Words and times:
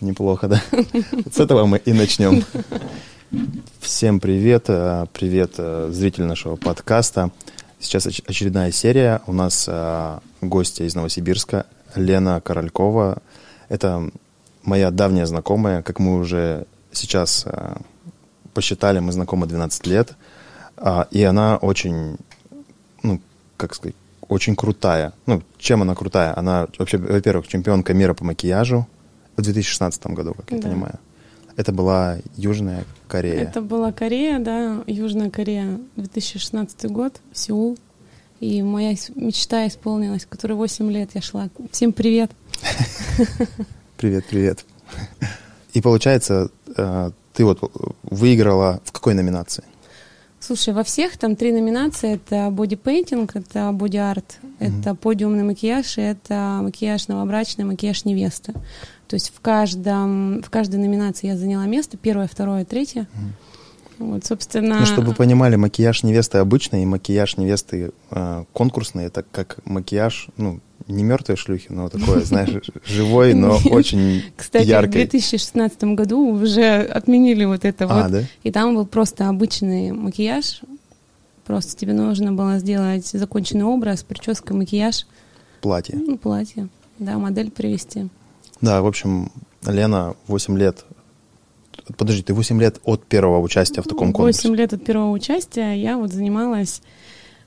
Неплохо, 0.00 0.48
да? 0.48 0.62
С 1.32 1.40
этого 1.40 1.66
мы 1.66 1.78
и 1.78 1.92
начнем. 1.92 2.44
Всем 3.88 4.20
привет, 4.20 4.66
э, 4.68 5.06
привет 5.14 5.54
э, 5.56 5.88
зритель 5.90 6.24
нашего 6.24 6.56
подкаста. 6.56 7.30
Сейчас 7.80 8.06
очередная 8.06 8.70
серия. 8.70 9.22
У 9.26 9.32
нас 9.32 9.64
э, 9.66 10.18
гостья 10.42 10.84
из 10.84 10.94
Новосибирска, 10.94 11.64
Лена 11.94 12.42
Королькова. 12.42 13.22
Это 13.70 14.10
моя 14.62 14.90
давняя 14.90 15.24
знакомая, 15.24 15.80
как 15.80 16.00
мы 16.00 16.18
уже 16.18 16.66
сейчас 16.92 17.46
посчитали, 18.52 18.98
мы 18.98 19.10
знакомы 19.10 19.46
12 19.46 19.86
лет. 19.86 20.12
А, 20.76 21.08
и 21.10 21.22
она 21.22 21.56
очень, 21.56 22.18
ну, 23.02 23.22
как 23.56 23.74
сказать, 23.74 23.96
очень 24.28 24.54
крутая. 24.54 25.14
Ну, 25.24 25.42
чем 25.56 25.80
она 25.80 25.94
крутая? 25.94 26.38
Она 26.38 26.68
вообще, 26.78 26.98
во-первых, 26.98 27.48
чемпионка 27.48 27.94
мира 27.94 28.12
по 28.12 28.22
макияжу, 28.22 28.86
в 29.38 29.40
2016 29.40 30.08
году, 30.08 30.34
как 30.34 30.50
я 30.50 30.58
да. 30.58 30.68
понимаю. 30.68 30.98
Это 31.58 31.72
была 31.72 32.18
Южная 32.36 32.84
Корея. 33.08 33.40
Это 33.40 33.60
была 33.60 33.90
Корея, 33.90 34.38
да, 34.38 34.84
Южная 34.86 35.28
Корея, 35.28 35.80
2016 35.96 36.84
год, 36.84 37.20
Сеул. 37.32 37.76
И 38.38 38.62
моя 38.62 38.94
мечта 39.16 39.66
исполнилась, 39.66 40.24
которой 40.24 40.52
8 40.52 40.88
лет 40.92 41.10
я 41.14 41.20
шла. 41.20 41.48
Всем 41.72 41.92
привет. 41.92 42.30
Привет, 43.96 44.26
привет. 44.30 44.64
И 45.72 45.80
получается, 45.80 46.50
э, 46.76 47.10
ты 47.32 47.44
вот 47.44 47.58
выиграла 48.04 48.80
в 48.84 48.92
какой 48.92 49.14
номинации? 49.14 49.64
Слушай, 50.40 50.72
во 50.72 50.84
всех 50.84 51.18
там 51.18 51.36
три 51.36 51.52
номинации. 51.52 52.14
Это 52.14 52.50
бодипейнтинг, 52.50 53.36
это 53.36 53.70
боди-арт, 53.72 54.38
mm-hmm. 54.42 54.80
это 54.80 54.94
подиумный 54.94 55.44
макияж 55.44 55.98
и 55.98 56.02
это 56.02 56.60
макияж 56.62 57.08
новобрачный, 57.08 57.64
макияж 57.64 58.04
невесты. 58.04 58.52
То 59.08 59.14
есть 59.14 59.32
в, 59.34 59.40
каждом, 59.40 60.42
в 60.42 60.50
каждой 60.50 60.76
номинации 60.76 61.28
я 61.28 61.36
заняла 61.36 61.66
место, 61.66 61.96
первое, 61.96 62.28
второе, 62.28 62.64
третье. 62.64 63.08
Mm. 63.14 63.32
Вот, 63.98 64.24
собственно... 64.24 64.78
Ну, 64.78 64.86
чтобы 64.86 65.08
вы 65.08 65.14
понимали, 65.14 65.56
макияж 65.56 66.04
невесты 66.04 66.38
обычный 66.38 66.84
и 66.84 66.86
макияж 66.86 67.36
невесты 67.36 67.90
э, 68.10 68.44
конкурсный, 68.52 69.06
это 69.06 69.24
как 69.28 69.58
макияж, 69.64 70.28
ну, 70.36 70.60
не 70.88 71.02
мертвой 71.02 71.36
шлюхи, 71.36 71.66
но 71.70 71.88
такое, 71.88 72.22
знаешь, 72.24 72.70
живой, 72.84 73.34
но 73.34 73.58
очень 73.70 74.24
Кстати, 74.36 74.66
яркий. 74.66 74.90
в 74.90 75.10
2016 75.10 75.84
году 75.84 76.26
уже 76.26 76.80
отменили 76.82 77.44
вот 77.44 77.64
это 77.64 77.84
а, 77.84 78.02
вот. 78.02 78.12
Да? 78.12 78.22
И 78.42 78.50
там 78.50 78.74
был 78.74 78.86
просто 78.86 79.28
обычный 79.28 79.92
макияж. 79.92 80.62
Просто 81.44 81.76
тебе 81.76 81.92
нужно 81.92 82.32
было 82.32 82.58
сделать 82.58 83.06
законченный 83.06 83.64
образ, 83.64 84.02
прическа, 84.02 84.54
макияж. 84.54 85.06
Платье. 85.60 85.96
Ну, 85.96 86.18
платье. 86.18 86.68
Да, 86.98 87.18
модель 87.18 87.50
привести. 87.50 88.08
Да, 88.60 88.82
в 88.82 88.86
общем, 88.86 89.30
Лена 89.66 90.14
8 90.26 90.58
лет 90.58 90.84
Подожди, 91.96 92.22
ты 92.22 92.34
8 92.34 92.60
лет 92.60 92.80
от 92.84 93.04
первого 93.04 93.40
участия 93.40 93.80
в 93.80 93.86
таком 93.86 94.12
конкурсе? 94.12 94.48
8 94.48 94.56
лет 94.56 94.72
от 94.74 94.84
первого 94.84 95.10
участия 95.10 95.72
я 95.72 95.96
вот 95.96 96.12
занималась, 96.12 96.82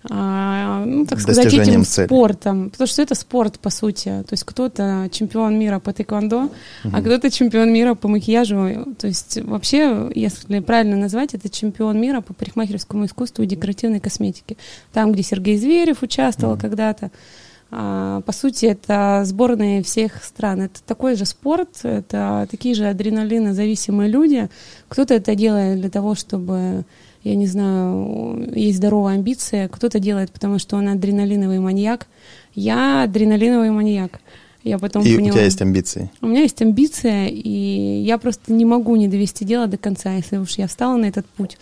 ну, 0.09 1.05
так 1.05 1.19
сказать, 1.19 1.53
этим 1.53 1.85
цели. 1.85 2.07
спортом. 2.07 2.69
Потому 2.69 2.88
что 2.88 3.02
это 3.02 3.16
спорт, 3.16 3.59
по 3.59 3.69
сути. 3.69 4.05
То 4.05 4.33
есть 4.33 4.43
кто-то 4.43 5.09
чемпион 5.11 5.59
мира 5.59 5.80
по 5.80 5.93
тэквондо, 5.93 6.45
угу. 6.45 6.52
а 6.93 7.02
кто-то 7.02 7.30
чемпион 7.30 7.71
мира 7.71 7.93
по 7.93 8.08
макияжу. 8.08 8.95
То 8.98 9.08
есть 9.08 9.39
вообще, 9.43 10.09
если 10.15 10.59
правильно 10.59 10.98
назвать, 10.98 11.33
это 11.33 11.49
чемпион 11.49 11.99
мира 11.99 12.21
по 12.21 12.33
парикмахерскому 12.33 13.05
искусству 13.05 13.43
и 13.43 13.48
декоративной 13.48 13.99
косметике. 13.99 14.58
Там, 14.92 15.11
где 15.11 15.23
Сергей 15.23 15.58
Зверев 15.58 16.02
участвовал 16.02 16.53
угу. 16.53 16.61
когда-то. 16.61 17.11
А, 17.73 18.20
по 18.21 18.33
сути, 18.33 18.65
это 18.65 19.21
сборные 19.23 19.81
всех 19.81 20.23
стран. 20.23 20.61
Это 20.61 20.81
такой 20.86 21.15
же 21.15 21.26
спорт, 21.26 21.70
это 21.83 22.47
такие 22.52 22.76
же 22.76 22.87
адреналинозависимые 22.87 24.09
люди. 24.09 24.49
Кто-то 24.89 25.14
это 25.14 25.36
делает 25.36 25.80
для 25.80 25.89
того, 25.89 26.15
чтобы, 26.15 26.83
я 27.23 27.36
не 27.36 27.45
знаю, 27.45 28.52
есть 28.55 28.77
здоровая 28.77 29.15
амбиция, 29.15 29.67
кто-то 29.67 29.99
делает, 29.99 30.32
потому 30.32 30.58
что 30.58 30.76
он 30.76 30.87
адреналиновый 30.89 31.59
маньяк. 31.59 32.08
Я 32.55 33.04
адреналиновый 33.04 33.71
маньяк. 33.71 34.20
Я 34.64 34.77
потом 34.77 35.04
и 35.04 35.15
поняла, 35.15 35.30
у 35.30 35.33
тебя 35.33 35.43
есть 35.43 35.61
амбиции? 35.61 36.11
У 36.21 36.27
меня 36.27 36.42
есть 36.42 36.61
амбиция, 36.61 37.27
и 37.27 38.04
я 38.04 38.17
просто 38.17 38.54
не 38.54 38.65
могу 38.65 38.95
не 38.95 39.08
довести 39.08 39.43
дело 39.43 39.67
до 39.67 39.77
конца. 39.77 40.14
Если 40.14 40.37
уж 40.37 40.52
я 40.52 40.67
встала 40.67 40.98
на 40.98 41.05
этот 41.05 41.26
путь, 41.26 41.58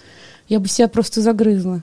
я 0.49 0.59
бы 0.59 0.67
себя 0.67 0.87
просто 0.87 1.21
загрызла. 1.21 1.81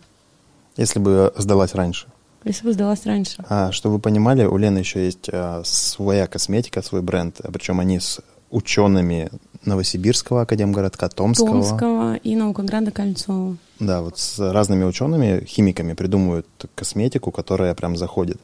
Если 0.76 0.98
бы 0.98 1.32
сдалась 1.37 1.75
раньше? 1.75 2.06
Если 2.44 2.64
бы 2.64 2.72
сдалась 2.75 3.04
раньше. 3.06 3.44
А, 3.48 3.72
чтобы 3.72 3.97
вы 3.97 4.00
понимали, 4.00 4.44
у 4.44 4.56
Лены 4.56 4.78
еще 4.78 5.04
есть 5.04 5.28
а, 5.32 5.62
своя 5.64 6.26
косметика, 6.26 6.82
свой 6.82 7.03
бренд, 7.03 7.41
а 7.43 7.50
причем 7.50 7.81
они 7.81 7.98
с 7.98 8.20
учеными 8.50 9.31
Новосибирского 9.66 10.43
академгородка, 10.43 11.09
Томского. 11.09 11.62
Томского 11.62 12.15
и 12.16 12.37
Наукограда 12.37 12.91
Кольцова. 12.91 13.56
Да, 13.78 14.03
вот 14.03 14.19
с 14.19 14.38
разными 14.38 14.84
учеными, 14.84 15.44
химиками 15.44 15.93
придумывают 15.93 16.47
косметику, 16.75 17.31
которая 17.31 17.75
прям 17.75 17.97
заходит. 17.97 18.41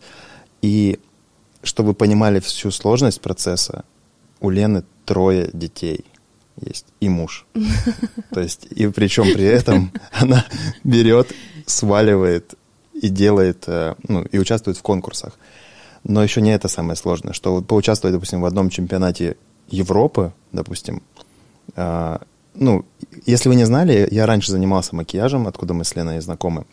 И 0.60 0.98
чтобы 1.62 1.90
вы 1.90 1.94
понимали 1.94 2.40
всю 2.40 2.70
сложность 2.70 3.20
процесса, 3.20 3.84
у 4.40 4.50
Лены 4.50 4.82
трое 5.04 5.48
детей 5.52 6.04
есть 6.60 6.86
и 7.00 7.08
муж. 7.08 7.46
То 8.30 8.40
есть, 8.40 8.66
и 8.70 8.86
причем 8.88 9.32
при 9.32 9.44
этом 9.44 9.92
она 10.12 10.44
берет, 10.84 11.32
сваливает 11.66 12.54
и 12.92 13.08
делает, 13.08 13.64
э, 13.66 13.94
ну, 14.08 14.22
и 14.22 14.38
участвует 14.38 14.76
в 14.76 14.82
конкурсах. 14.82 15.38
Но 16.04 16.22
еще 16.22 16.40
не 16.40 16.52
это 16.52 16.68
самое 16.68 16.96
сложное, 16.96 17.32
что 17.32 17.62
поучаствовать, 17.62 18.14
допустим, 18.14 18.40
в 18.40 18.44
одном 18.44 18.70
чемпионате 18.70 19.36
Европы, 19.72 20.32
допустим, 20.52 21.02
э, 21.74 22.18
ну, 22.54 22.84
если 23.26 23.48
вы 23.48 23.54
не 23.56 23.64
знали, 23.64 24.06
я 24.10 24.26
раньше 24.26 24.52
занимался 24.52 24.94
макияжем, 24.94 25.46
откуда 25.46 25.74
мы 25.74 25.84
с 25.84 25.96
Леной 25.96 26.20
знакомы, 26.20 26.66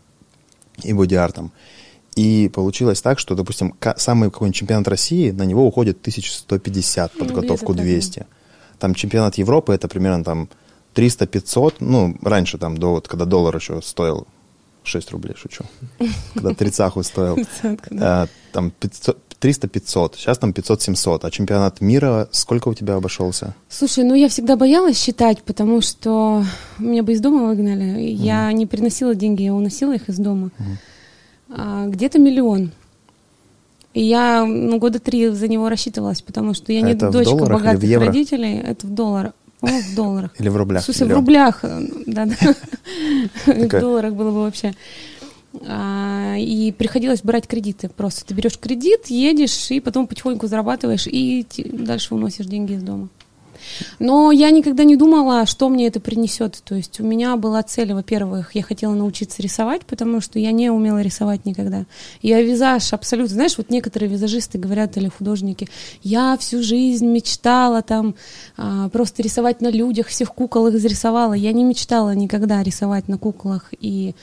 и 0.84 0.94
боди-артом. 0.94 1.52
И 2.16 2.50
получилось 2.54 3.02
так, 3.02 3.20
что, 3.20 3.36
допустим, 3.36 3.76
самый 3.96 4.30
какой-нибудь 4.30 4.58
чемпионат 4.58 4.88
России, 4.88 5.32
на 5.32 5.44
него 5.44 5.66
уходит 5.66 6.00
1150, 6.02 7.14
ну, 7.16 7.20
подготовку 7.26 7.74
200. 7.74 8.26
Там 8.78 8.94
чемпионат 8.94 9.38
Европы, 9.38 9.74
это 9.74 9.88
примерно 9.88 10.24
там 10.24 10.50
300-500, 10.96 11.76
ну, 11.80 12.18
раньше 12.22 12.58
там, 12.58 12.78
до, 12.78 12.92
вот, 12.92 13.08
когда 13.08 13.26
доллар 13.26 13.56
еще 13.56 13.82
стоил 13.82 14.28
6 14.84 15.12
рублей, 15.12 15.36
шучу. 15.38 15.64
Когда 16.34 16.54
трицаху 16.54 17.04
стоил. 17.04 17.38
Э, 17.92 18.28
там 18.52 18.72
300-500, 19.42 20.16
сейчас 20.16 20.38
там 20.38 20.52
500-700. 20.52 21.20
А 21.24 21.32
чемпионат 21.32 21.82
мира 21.82 22.28
сколько 22.32 22.68
у 22.70 22.74
тебя 22.74 22.96
обошелся? 22.96 23.56
Слушай, 23.70 24.04
ну 24.04 24.14
я 24.14 24.28
всегда 24.30 24.56
боялась 24.56 25.02
считать, 25.02 25.42
потому 25.44 25.82
что 25.82 26.44
меня 26.78 27.04
бы 27.04 27.14
из 27.14 27.22
дома 27.22 27.48
выгнали. 27.48 28.02
Я 28.02 28.52
не 28.52 28.66
приносила 28.66 29.16
деньги, 29.16 29.44
я 29.44 29.54
уносила 29.54 29.96
их 29.96 30.10
из 30.10 30.18
дома. 30.18 30.52
А, 31.50 31.88
где-то 31.88 32.20
миллион. 32.20 32.72
И 33.94 34.04
я 34.04 34.46
ну, 34.46 34.78
года 34.78 35.00
три 35.00 35.30
за 35.30 35.48
него 35.48 35.68
рассчитывалась, 35.68 36.22
потому 36.22 36.54
что 36.54 36.72
я 36.72 36.82
не 36.82 36.94
дочка 36.94 37.36
богатых 37.36 38.00
родителей. 38.00 38.58
Это 38.58 38.88
в 38.88 38.94
долларах. 38.94 39.34
О, 39.62 39.68
в 39.68 39.96
долларах. 39.96 40.32
Или 40.40 40.48
в 40.48 40.56
рублях? 40.56 40.84
Слушай, 40.84 41.08
в 41.08 41.12
рублях, 41.12 41.60
э, 41.64 41.82
да-да. 42.06 42.36
В 43.46 43.68
долларах 43.68 44.14
было 44.14 44.32
бы 44.32 44.44
вообще. 44.44 44.74
А, 45.68 46.36
и 46.38 46.72
приходилось 46.72 47.22
брать 47.22 47.48
кредиты. 47.48 47.90
Просто 47.90 48.26
ты 48.26 48.34
берешь 48.34 48.60
кредит, 48.60 49.08
едешь, 49.08 49.72
и 49.72 49.80
потом 49.80 50.08
потихоньку 50.08 50.48
зарабатываешь, 50.48 51.08
и 51.08 51.46
дальше 51.58 52.14
уносишь 52.14 52.46
деньги 52.46 52.74
из 52.74 52.84
дома. 52.84 53.10
Но 54.00 54.32
я 54.32 54.52
никогда 54.52 54.84
не 54.84 54.96
думала, 54.96 55.46
что 55.46 55.70
мне 55.70 55.88
это 55.88 56.00
принесет. 56.00 56.62
То 56.64 56.76
есть 56.76 57.00
у 57.00 57.04
меня 57.04 57.36
была 57.36 57.62
цель, 57.64 57.94
во-первых, 57.94 58.56
я 58.56 58.64
хотела 58.64 58.94
научиться 58.94 59.42
рисовать, 59.42 59.82
потому 59.86 60.22
что 60.22 60.40
я 60.40 60.52
не 60.52 60.70
умела 60.70 61.02
рисовать 61.02 61.46
никогда. 61.46 61.86
Я 62.22 62.42
визаж 62.42 62.94
абсолютно, 62.94 63.34
знаешь, 63.34 63.58
вот 63.58 63.70
некоторые 63.70 64.10
визажисты 64.10 64.58
говорят 64.58 64.98
или 64.98 65.08
художники, 65.08 65.68
я 66.04 66.38
всю 66.38 66.62
жизнь 66.62 67.06
мечтала 67.06 67.82
там 67.82 68.16
а, 68.58 68.90
просто 68.90 69.22
рисовать 69.22 69.62
на 69.62 69.70
людях, 69.70 70.08
всех 70.08 70.34
кукол 70.34 70.68
их 70.68 70.80
зарисовала. 70.80 71.34
Я 71.34 71.52
не 71.54 71.64
мечтала 71.64 72.16
никогда 72.16 72.64
рисовать 72.64 73.08
на 73.08 73.18
куклах 73.18 73.74
и 73.80 74.16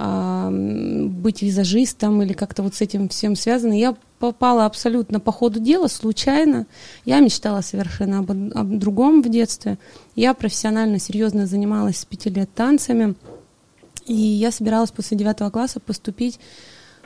быть 0.00 1.42
визажистом 1.42 2.22
или 2.22 2.32
как-то 2.32 2.62
вот 2.62 2.74
с 2.74 2.80
этим 2.80 3.08
всем 3.10 3.36
связано. 3.36 3.78
Я 3.78 3.94
попала 4.18 4.64
абсолютно 4.64 5.20
по 5.20 5.30
ходу 5.32 5.60
дела, 5.60 5.88
случайно. 5.88 6.66
Я 7.04 7.20
мечтала 7.20 7.60
совершенно 7.60 8.20
об, 8.20 8.30
об 8.30 8.78
другом 8.78 9.22
в 9.22 9.28
детстве. 9.28 9.78
Я 10.14 10.32
профессионально, 10.34 10.98
серьезно 10.98 11.46
занималась 11.46 11.98
с 11.98 12.04
пяти 12.04 12.30
лет 12.30 12.48
танцами. 12.54 13.14
И 14.06 14.14
я 14.14 14.50
собиралась 14.50 14.90
после 14.90 15.16
девятого 15.16 15.50
класса 15.50 15.80
поступить 15.80 16.40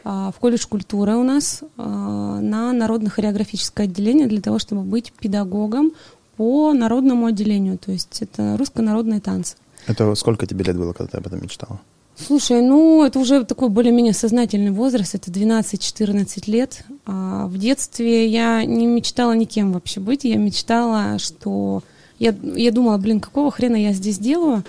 а, 0.05 0.31
в 0.31 0.38
колледж 0.38 0.67
культуры 0.69 1.17
у 1.17 1.25
нас 1.25 1.62
а, 1.76 2.41
на 2.41 2.73
народно-хореографическое 2.73 3.87
отделение 3.87 4.26
для 4.26 4.41
того, 4.41 4.58
чтобы 4.58 4.82
быть 4.82 5.12
педагогом 5.12 5.93
по 6.37 6.73
народному 6.73 7.26
отделению. 7.26 7.79
То 7.79 7.91
есть 7.91 8.23
это 8.23 8.56
русско-народные 8.56 9.20
танцы. 9.20 9.56
Это 9.87 10.14
сколько 10.14 10.46
тебе 10.46 10.64
лет 10.64 10.76
было, 10.76 10.93
когда 10.93 11.12
ты 11.12 11.19
об 11.19 11.26
этом 11.26 11.43
мечтала? 11.43 11.81
Слушай, 12.16 12.62
ну 12.62 13.05
это 13.05 13.19
уже 13.19 13.44
такой 13.44 13.69
более-менее 13.69 14.12
сознательный 14.12 14.70
возраст, 14.70 15.14
это 15.14 15.31
12-14 15.31 16.50
лет. 16.50 16.84
А 17.06 17.46
в 17.46 17.58
детстве 17.58 18.28
я 18.28 18.64
не 18.64 18.87
мечтала 18.87 19.32
никем 19.32 19.72
вообще 19.72 20.00
быть, 20.00 20.25
я 20.25 20.37
мечтала, 20.37 21.19
что... 21.19 21.82
Я, 22.20 22.32
я 22.55 22.70
думала, 22.70 22.96
блин, 22.96 23.19
какого 23.19 23.50
хрена 23.50 23.75
я 23.75 23.93
здесь 23.93 24.19
делаю? 24.19 24.62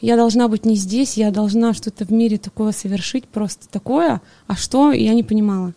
Я 0.00 0.16
должна 0.16 0.46
быть 0.46 0.64
не 0.64 0.76
здесь, 0.76 1.16
я 1.16 1.32
должна 1.32 1.74
что-то 1.74 2.04
в 2.04 2.10
мире 2.10 2.38
такое 2.38 2.70
совершить, 2.70 3.24
просто 3.24 3.68
такое. 3.68 4.20
А 4.46 4.54
что, 4.54 4.92
я 4.92 5.12
не 5.14 5.24
понимала. 5.24 5.72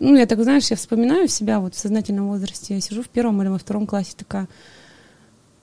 Ну, 0.00 0.16
я 0.16 0.26
так, 0.26 0.42
знаешь, 0.42 0.68
я 0.70 0.76
вспоминаю 0.76 1.28
себя 1.28 1.60
вот 1.60 1.74
в 1.74 1.78
сознательном 1.78 2.28
возрасте. 2.28 2.74
Я 2.74 2.80
сижу 2.80 3.02
в 3.02 3.08
первом 3.08 3.40
или 3.42 3.48
во 3.48 3.58
втором 3.58 3.86
классе 3.86 4.14
такая, 4.16 4.48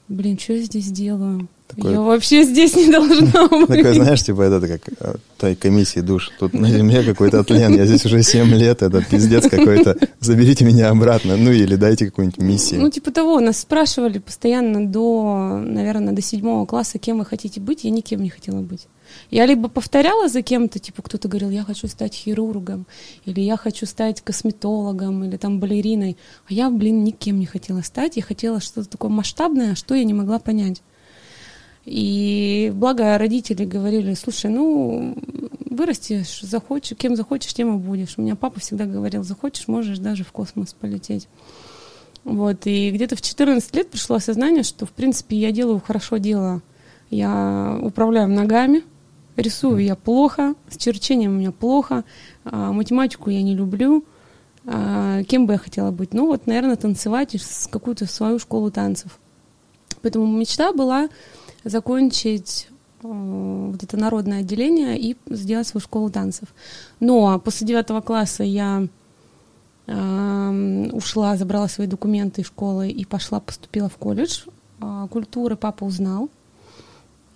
блин, 0.08 0.40
что 0.40 0.54
я 0.54 0.62
здесь 0.62 0.90
делаю? 0.92 1.50
Такой, 1.68 1.92
я 1.92 2.02
вообще 2.02 2.44
здесь 2.44 2.76
не 2.76 2.90
должна 2.90 3.48
быть. 3.52 3.68
Такой, 3.68 3.94
знаешь, 3.94 4.24
типа 4.24 4.44
это 4.44 4.68
как 4.68 4.82
э, 5.00 5.16
той 5.38 5.56
комиссии 5.56 6.00
душ. 6.00 6.32
Тут 6.40 6.54
на 6.54 6.70
земле 6.70 7.04
какой-то 7.04 7.44
тлен, 7.44 7.76
я 7.76 7.86
здесь 7.86 8.06
уже 8.06 8.24
7 8.24 8.48
лет, 8.56 8.82
это 8.82 9.04
пиздец 9.04 9.50
какой-то. 9.50 9.98
Заберите 10.20 10.64
меня 10.64 10.90
обратно, 10.90 11.36
ну 11.36 11.52
или 11.52 11.76
дайте 11.76 12.06
какую-нибудь 12.06 12.40
миссию. 12.40 12.82
Ну 12.82 12.90
типа 12.90 13.12
того, 13.12 13.40
нас 13.40 13.60
спрашивали 13.60 14.20
постоянно 14.20 14.88
до, 14.88 15.62
наверное, 15.64 16.14
до 16.14 16.22
седьмого 16.22 16.66
класса, 16.66 17.00
кем 17.00 17.20
вы 17.20 17.26
хотите 17.26 17.60
быть, 17.60 17.84
я 17.84 17.90
никем 17.90 18.24
не 18.24 18.30
хотела 18.30 18.62
быть. 18.62 18.88
Я 19.30 19.46
либо 19.46 19.68
повторяла 19.70 20.30
за 20.30 20.42
кем-то, 20.42 20.80
типа 20.80 21.02
кто-то 21.02 21.28
говорил, 21.28 21.50
я 21.50 21.64
хочу 21.64 21.88
стать 21.88 22.14
хирургом, 22.14 22.86
или 23.26 23.42
я 23.42 23.58
хочу 23.58 23.86
стать 23.86 24.22
косметологом, 24.22 25.24
или 25.24 25.38
там 25.38 25.60
балериной. 25.60 26.18
А 26.50 26.54
я, 26.54 26.70
блин, 26.70 27.04
никем 27.04 27.40
не 27.40 27.46
хотела 27.46 27.82
стать, 27.82 28.18
я 28.18 28.24
хотела 28.24 28.60
что-то 28.60 28.90
такое 28.90 29.12
масштабное, 29.12 29.76
что 29.76 29.96
я 29.96 30.04
не 30.04 30.14
могла 30.14 30.40
понять. 30.40 30.82
И 31.88 32.70
благо 32.76 33.18
родители 33.18 33.64
говорили, 33.64 34.14
слушай, 34.14 34.52
ну, 34.52 35.16
вырастешь, 35.70 36.42
захочешь, 36.42 36.98
кем 36.98 37.16
захочешь, 37.16 37.54
тем 37.54 37.76
и 37.76 37.80
будешь. 37.80 38.16
У 38.18 38.22
меня 38.24 38.36
папа 38.36 38.60
всегда 38.60 38.84
говорил, 38.84 39.24
захочешь, 39.24 39.70
можешь 39.70 39.98
даже 39.98 40.26
в 40.26 40.34
космос 40.34 40.74
полететь. 40.74 41.30
Вот, 42.26 42.68
и 42.68 42.92
где-то 42.92 43.16
в 43.16 43.22
14 43.22 43.74
лет 43.74 43.90
пришло 43.90 44.18
осознание, 44.18 44.64
что, 44.64 44.86
в 44.86 44.92
принципе, 44.92 45.38
я 45.38 45.54
делаю 45.54 45.80
хорошо 45.80 46.18
дело. 46.18 46.62
Я 47.10 47.80
управляю 47.82 48.28
ногами, 48.28 48.84
рисую 49.38 49.78
я 49.78 49.96
плохо, 49.96 50.56
с 50.70 50.76
черчением 50.76 51.32
у 51.32 51.40
меня 51.40 51.54
плохо, 51.54 52.04
а, 52.44 52.74
математику 52.74 53.30
я 53.30 53.42
не 53.42 53.56
люблю. 53.56 54.04
А, 54.66 55.24
кем 55.24 55.46
бы 55.46 55.54
я 55.54 55.58
хотела 55.58 55.92
быть? 55.92 56.14
Ну, 56.14 56.26
вот, 56.26 56.48
наверное, 56.48 56.76
танцевать 56.76 57.34
какую-то 57.72 58.08
свою 58.08 58.40
школу 58.40 58.72
танцев. 58.72 59.18
Поэтому 60.02 60.28
мечта 60.28 60.74
была 60.74 61.08
закончить 61.70 62.68
э, 63.04 63.70
вот 63.72 63.84
это 63.84 63.98
народное 63.98 64.40
отделение 64.40 65.00
и 65.00 65.16
сделать 65.28 65.68
свою 65.68 65.82
школу 65.82 66.10
танцев. 66.10 66.50
Но 67.00 67.40
после 67.40 67.68
девятого 67.68 68.02
класса 68.02 68.44
я 68.44 68.88
э, 69.88 70.90
ушла, 70.92 71.38
забрала 71.38 71.68
свои 71.68 71.88
документы 71.88 72.42
из 72.42 72.48
школы 72.48 72.90
и 72.90 73.06
пошла, 73.06 73.40
поступила 73.40 73.90
в 73.90 73.98
колледж 73.98 74.44
э, 74.82 75.08
культуры. 75.10 75.56
Папа 75.56 75.84
узнал 75.84 76.30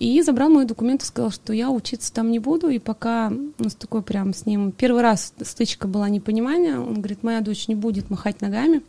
и 0.01 0.19
забрал 0.23 0.49
мои 0.49 0.65
документы, 0.65 1.05
сказал, 1.05 1.29
что 1.29 1.53
я 1.53 1.69
учиться 1.69 2.11
там 2.11 2.31
не 2.31 2.39
буду, 2.39 2.69
и 2.69 2.79
пока 2.79 3.31
у 3.59 3.63
нас 3.63 3.75
такой 3.75 4.01
прям 4.01 4.33
с 4.33 4.47
ним... 4.47 4.71
Первый 4.71 5.03
раз 5.03 5.31
стычка 5.43 5.87
была 5.87 6.09
непонимание, 6.09 6.79
он 6.79 6.95
говорит, 6.95 7.21
моя 7.21 7.41
дочь 7.41 7.67
не 7.67 7.75
будет 7.75 8.09
махать 8.09 8.41
ногами, 8.41 8.81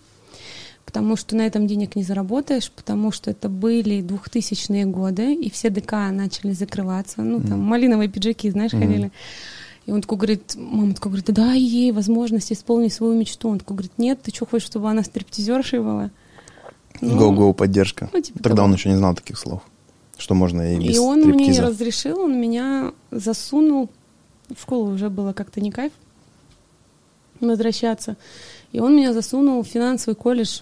потому 0.85 1.17
что 1.17 1.37
на 1.37 1.47
этом 1.47 1.67
денег 1.67 1.97
не 1.97 2.03
заработаешь, 2.03 2.71
потому 2.71 3.13
что 3.13 3.31
это 3.31 3.49
были 3.49 4.03
2000-е 4.03 4.85
годы, 4.87 5.35
и 5.35 5.51
все 5.51 5.71
ДК 5.71 5.93
начали 6.11 6.53
закрываться, 6.53 7.23
ну, 7.23 7.41
там, 7.41 7.61
mm. 7.61 7.65
малиновые 7.65 8.09
пиджаки, 8.09 8.51
знаешь, 8.51 8.73
mm. 8.73 8.79
ходили. 8.79 9.13
И 9.87 9.91
он 9.91 10.01
такой 10.01 10.19
говорит, 10.19 10.55
мама 10.57 10.95
такой 10.95 11.11
говорит, 11.11 11.33
дай 11.33 11.59
ей 11.59 11.91
возможность 11.91 12.53
исполнить 12.53 12.93
свою 12.93 13.19
мечту. 13.19 13.49
Он 13.49 13.59
такой 13.59 13.77
говорит, 13.77 13.93
нет, 13.99 14.23
ты 14.23 14.33
что 14.33 14.47
хочешь, 14.47 14.69
чтобы 14.69 14.89
она 14.89 15.03
стриптизершей 15.03 15.81
была? 15.81 16.11
Гоу-гоу 17.01 17.49
ну, 17.49 17.55
поддержка. 17.55 18.09
Ну, 18.13 18.21
типа 18.21 18.39
Тогда 18.39 18.59
того. 18.59 18.69
он 18.69 18.75
еще 18.75 18.91
не 18.91 18.97
знал 18.97 19.15
таких 19.15 19.39
слов, 19.39 19.63
что 20.19 20.35
можно 20.35 20.75
и 20.75 20.79
без 20.79 20.95
И 20.95 20.99
он 20.99 21.21
стриптиза. 21.21 21.45
мне 21.45 21.53
не 21.53 21.61
разрешил, 21.61 22.21
он 22.21 22.41
меня 22.41 22.93
засунул. 23.11 23.91
В 24.55 24.61
школу 24.61 24.93
уже 24.93 25.11
было 25.11 25.33
как-то 25.33 25.61
не 25.61 25.73
кайф 25.73 25.93
возвращаться. 27.41 28.17
И 28.71 28.79
он 28.79 28.97
меня 28.97 29.13
засунул 29.13 29.63
в 29.63 29.67
финансовый 29.67 30.15
колледж 30.15 30.61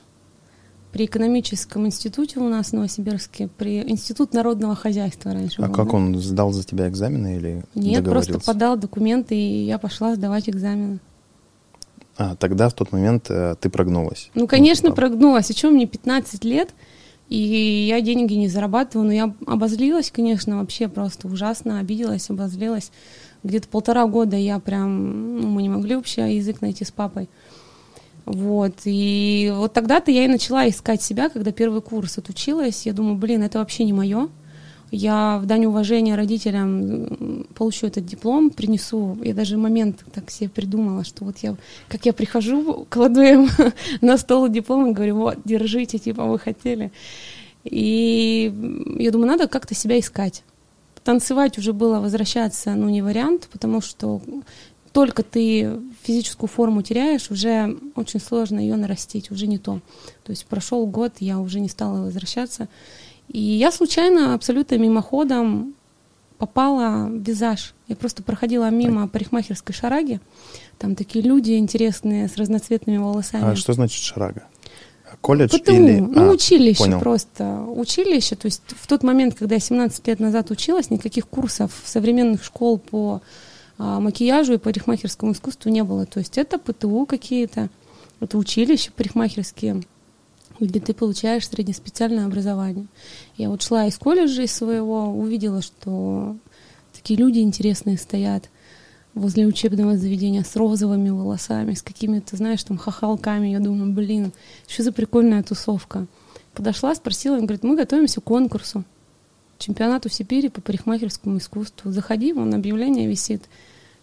при 0.92 1.06
экономическом 1.06 1.86
институте 1.86 2.40
у 2.40 2.48
нас 2.48 2.68
в 2.68 2.72
Новосибирске, 2.72 3.48
при 3.48 3.80
Институт 3.88 4.34
народного 4.34 4.74
хозяйства 4.74 5.32
раньше. 5.32 5.62
А 5.62 5.66
был, 5.68 5.74
как 5.74 5.90
да? 5.90 5.96
он 5.96 6.16
сдал 6.20 6.52
за 6.52 6.64
тебя 6.64 6.88
экзамены 6.88 7.36
или 7.36 7.64
Нет, 7.74 8.04
просто 8.04 8.40
подал 8.40 8.76
документы, 8.76 9.34
и 9.36 9.64
я 9.64 9.78
пошла 9.78 10.14
сдавать 10.14 10.48
экзамены. 10.48 10.98
А, 12.16 12.36
тогда 12.36 12.68
в 12.68 12.74
тот 12.74 12.92
момент 12.92 13.30
э, 13.30 13.54
ты 13.60 13.70
прогнулась? 13.70 14.30
Ну, 14.34 14.46
конечно, 14.46 14.90
ну, 14.90 14.94
прогнулась. 14.94 15.50
А 15.50 15.54
что 15.54 15.70
мне 15.70 15.86
15 15.86 16.44
лет, 16.44 16.70
и 17.30 17.86
я 17.88 18.00
деньги 18.00 18.34
не 18.34 18.48
зарабатываю, 18.48 19.06
но 19.06 19.12
я 19.12 19.34
обозлилась, 19.46 20.10
конечно, 20.10 20.58
вообще 20.58 20.88
просто 20.88 21.28
ужасно, 21.28 21.78
обиделась, 21.78 22.28
обозлилась. 22.28 22.90
Где-то 23.42 23.68
полтора 23.68 24.06
года 24.06 24.36
я 24.36 24.58
прям, 24.58 25.40
ну, 25.40 25.48
мы 25.48 25.62
не 25.62 25.68
могли 25.68 25.96
вообще 25.96 26.36
язык 26.36 26.60
найти 26.60 26.84
с 26.84 26.90
папой. 26.90 27.28
Вот, 28.26 28.74
и 28.84 29.52
вот 29.54 29.72
тогда-то 29.72 30.10
я 30.10 30.24
и 30.24 30.28
начала 30.28 30.68
искать 30.68 31.02
себя, 31.02 31.28
когда 31.28 31.52
первый 31.52 31.82
курс 31.82 32.18
отучилась. 32.18 32.86
Я 32.86 32.92
думаю, 32.92 33.16
блин, 33.16 33.42
это 33.42 33.58
вообще 33.58 33.84
не 33.84 33.92
мое. 33.92 34.28
Я 34.90 35.38
в 35.40 35.46
дань 35.46 35.66
уважения 35.66 36.16
родителям 36.16 37.46
получу 37.54 37.86
этот 37.86 38.04
диплом, 38.06 38.50
принесу. 38.50 39.16
Я 39.22 39.34
даже 39.34 39.56
момент 39.56 40.04
так 40.12 40.30
себе 40.30 40.48
придумала, 40.48 41.04
что 41.04 41.24
вот 41.24 41.38
я, 41.38 41.54
как 41.88 42.06
я 42.06 42.12
прихожу, 42.12 42.86
кладу 42.90 43.20
им 43.20 43.48
на 44.00 44.18
стол 44.18 44.48
диплом 44.48 44.90
и 44.90 44.92
говорю, 44.92 45.16
вот, 45.16 45.38
держите, 45.44 45.98
типа, 45.98 46.24
вы 46.24 46.38
хотели. 46.40 46.90
И 47.64 48.52
я 48.98 49.10
думаю, 49.12 49.28
надо 49.28 49.46
как-то 49.46 49.74
себя 49.74 49.98
искать. 49.98 50.42
Танцевать 51.04 51.56
уже 51.56 51.72
было 51.72 52.00
возвращаться, 52.00 52.74
ну, 52.74 52.88
не 52.88 53.00
вариант, 53.00 53.48
потому 53.52 53.80
что 53.80 54.20
только 54.92 55.22
ты 55.22 55.78
физическую 56.02 56.48
форму 56.48 56.82
теряешь, 56.82 57.30
уже 57.30 57.76
очень 57.94 58.20
сложно 58.20 58.58
ее 58.58 58.76
нарастить, 58.76 59.30
уже 59.30 59.46
не 59.46 59.58
то. 59.58 59.80
То 60.24 60.30
есть 60.30 60.46
прошел 60.46 60.86
год, 60.86 61.14
я 61.20 61.38
уже 61.38 61.60
не 61.60 61.68
стала 61.68 62.02
возвращаться. 62.02 62.68
И 63.28 63.40
я 63.40 63.70
случайно, 63.70 64.34
абсолютно 64.34 64.76
мимоходом 64.76 65.74
попала 66.38 67.06
в 67.06 67.22
визаж. 67.22 67.74
Я 67.86 67.96
просто 67.96 68.22
проходила 68.22 68.68
мимо 68.70 69.06
парикмахерской 69.06 69.74
шараги. 69.74 70.20
Там 70.78 70.96
такие 70.96 71.22
люди 71.22 71.52
интересные 71.52 72.28
с 72.28 72.36
разноцветными 72.36 72.96
волосами. 72.96 73.44
А 73.44 73.56
что 73.56 73.74
значит 73.74 74.02
шарага? 74.02 74.44
Колледж 75.20 75.58
ПТУ, 75.58 75.72
или... 75.72 76.00
Ну, 76.00 76.30
а, 76.30 76.32
училище 76.32 76.78
понял. 76.78 77.00
просто. 77.00 77.62
Училище. 77.62 78.36
То 78.36 78.46
есть 78.46 78.62
в 78.68 78.86
тот 78.86 79.02
момент, 79.02 79.34
когда 79.34 79.56
я 79.56 79.60
17 79.60 80.06
лет 80.06 80.18
назад 80.18 80.50
училась, 80.50 80.90
никаких 80.90 81.28
курсов 81.28 81.72
современных 81.84 82.42
школ 82.42 82.78
по 82.78 83.20
макияжу 83.80 84.54
и 84.54 84.58
парикмахерскому 84.58 85.32
искусству 85.32 85.70
не 85.70 85.82
было. 85.82 86.04
То 86.04 86.18
есть 86.20 86.36
это 86.36 86.58
ПТУ 86.58 87.06
какие-то, 87.06 87.70
это 88.20 88.36
училища 88.36 88.92
парикмахерские, 88.92 89.82
где 90.60 90.80
ты 90.80 90.92
получаешь 90.92 91.48
среднеспециальное 91.48 92.26
образование. 92.26 92.86
Я 93.36 93.48
вот 93.48 93.62
шла 93.62 93.86
из 93.86 93.96
колледжа 93.96 94.42
из 94.42 94.52
своего, 94.52 95.06
увидела, 95.06 95.62
что 95.62 96.36
такие 96.92 97.18
люди 97.18 97.38
интересные 97.38 97.96
стоят 97.96 98.50
возле 99.14 99.46
учебного 99.46 99.96
заведения 99.96 100.44
с 100.44 100.54
розовыми 100.56 101.08
волосами, 101.08 101.72
с 101.72 101.82
какими-то, 101.82 102.36
знаешь, 102.36 102.62
там 102.62 102.76
хахалками. 102.76 103.48
Я 103.48 103.60
думаю, 103.60 103.92
блин, 103.92 104.32
что 104.68 104.82
за 104.82 104.92
прикольная 104.92 105.42
тусовка. 105.42 106.06
Подошла, 106.52 106.94
спросила, 106.94 107.34
он 107.36 107.46
говорит, 107.46 107.62
мы 107.62 107.76
готовимся 107.76 108.20
к 108.20 108.24
конкурсу, 108.24 108.84
чемпионату 109.58 110.10
Сибири 110.10 110.50
по 110.50 110.60
парикмахерскому 110.60 111.38
искусству. 111.38 111.90
Заходи, 111.90 112.32
вон 112.32 112.54
объявление 112.54 113.08
висит 113.08 113.44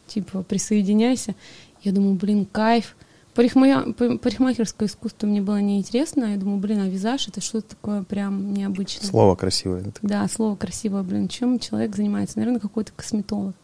типа, 0.07 0.43
присоединяйся. 0.43 1.35
Я 1.83 1.91
думаю, 1.91 2.15
блин, 2.15 2.45
кайф. 2.45 2.95
Парикма... 3.35 3.93
Парикмахерское 3.93 4.87
искусство 4.87 5.27
мне 5.27 5.41
было 5.41 5.61
неинтересно. 5.61 6.25
Я 6.25 6.37
думаю, 6.37 6.59
блин, 6.59 6.79
а 6.79 6.87
визаж 6.87 7.27
это 7.27 7.41
что-то 7.41 7.75
такое 7.75 8.03
прям 8.03 8.53
необычное. 8.53 9.07
Слово 9.07 9.35
красивое. 9.35 9.85
Да, 10.01 10.27
слово 10.27 10.55
красивое, 10.55 11.03
блин. 11.03 11.27
Чем 11.27 11.59
человек 11.59 11.95
занимается? 11.95 12.39
Наверное, 12.39 12.59
какой-то 12.59 12.91
косметолог. 12.95 13.55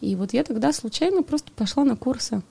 И 0.00 0.16
вот 0.16 0.32
я 0.32 0.42
тогда 0.42 0.72
случайно 0.72 1.22
просто 1.22 1.52
пошла 1.52 1.84
на 1.84 1.96
курсы. 1.96 2.42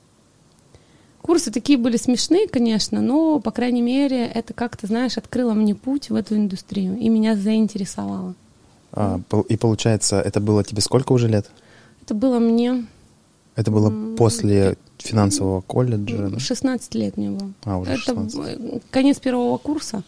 Курсы 1.22 1.52
такие 1.52 1.78
были 1.78 1.96
смешные, 1.96 2.50
конечно, 2.50 3.02
но, 3.02 3.40
по 3.40 3.52
крайней 3.52 3.82
мере, 3.82 4.26
это 4.26 4.54
как-то, 4.54 4.88
знаешь, 4.88 5.18
открыло 5.18 5.54
мне 5.54 5.74
путь 5.74 6.10
в 6.10 6.16
эту 6.16 6.36
индустрию 6.36 6.98
и 6.98 7.08
меня 7.08 7.38
заинтересовало. 7.38 8.36
А, 8.92 9.22
и 9.48 9.56
получается, 9.56 10.20
это 10.20 10.42
было 10.42 10.66
тебе 10.66 10.82
сколько 10.82 11.14
уже 11.14 11.30
лет? 11.30 11.50
Это 12.02 12.14
было 12.14 12.40
мне... 12.40 12.86
Это 13.56 13.72
было 13.72 14.16
после 14.16 14.78
финансового 14.98 15.62
колледжа? 15.62 16.40
16 16.40 16.96
лет 16.96 17.18
мне 17.18 17.30
было. 17.32 17.52
А, 17.66 17.78
уже 17.78 17.94
Это 17.94 18.82
конец 18.90 19.20
первого 19.20 19.58
курса. 19.58 20.04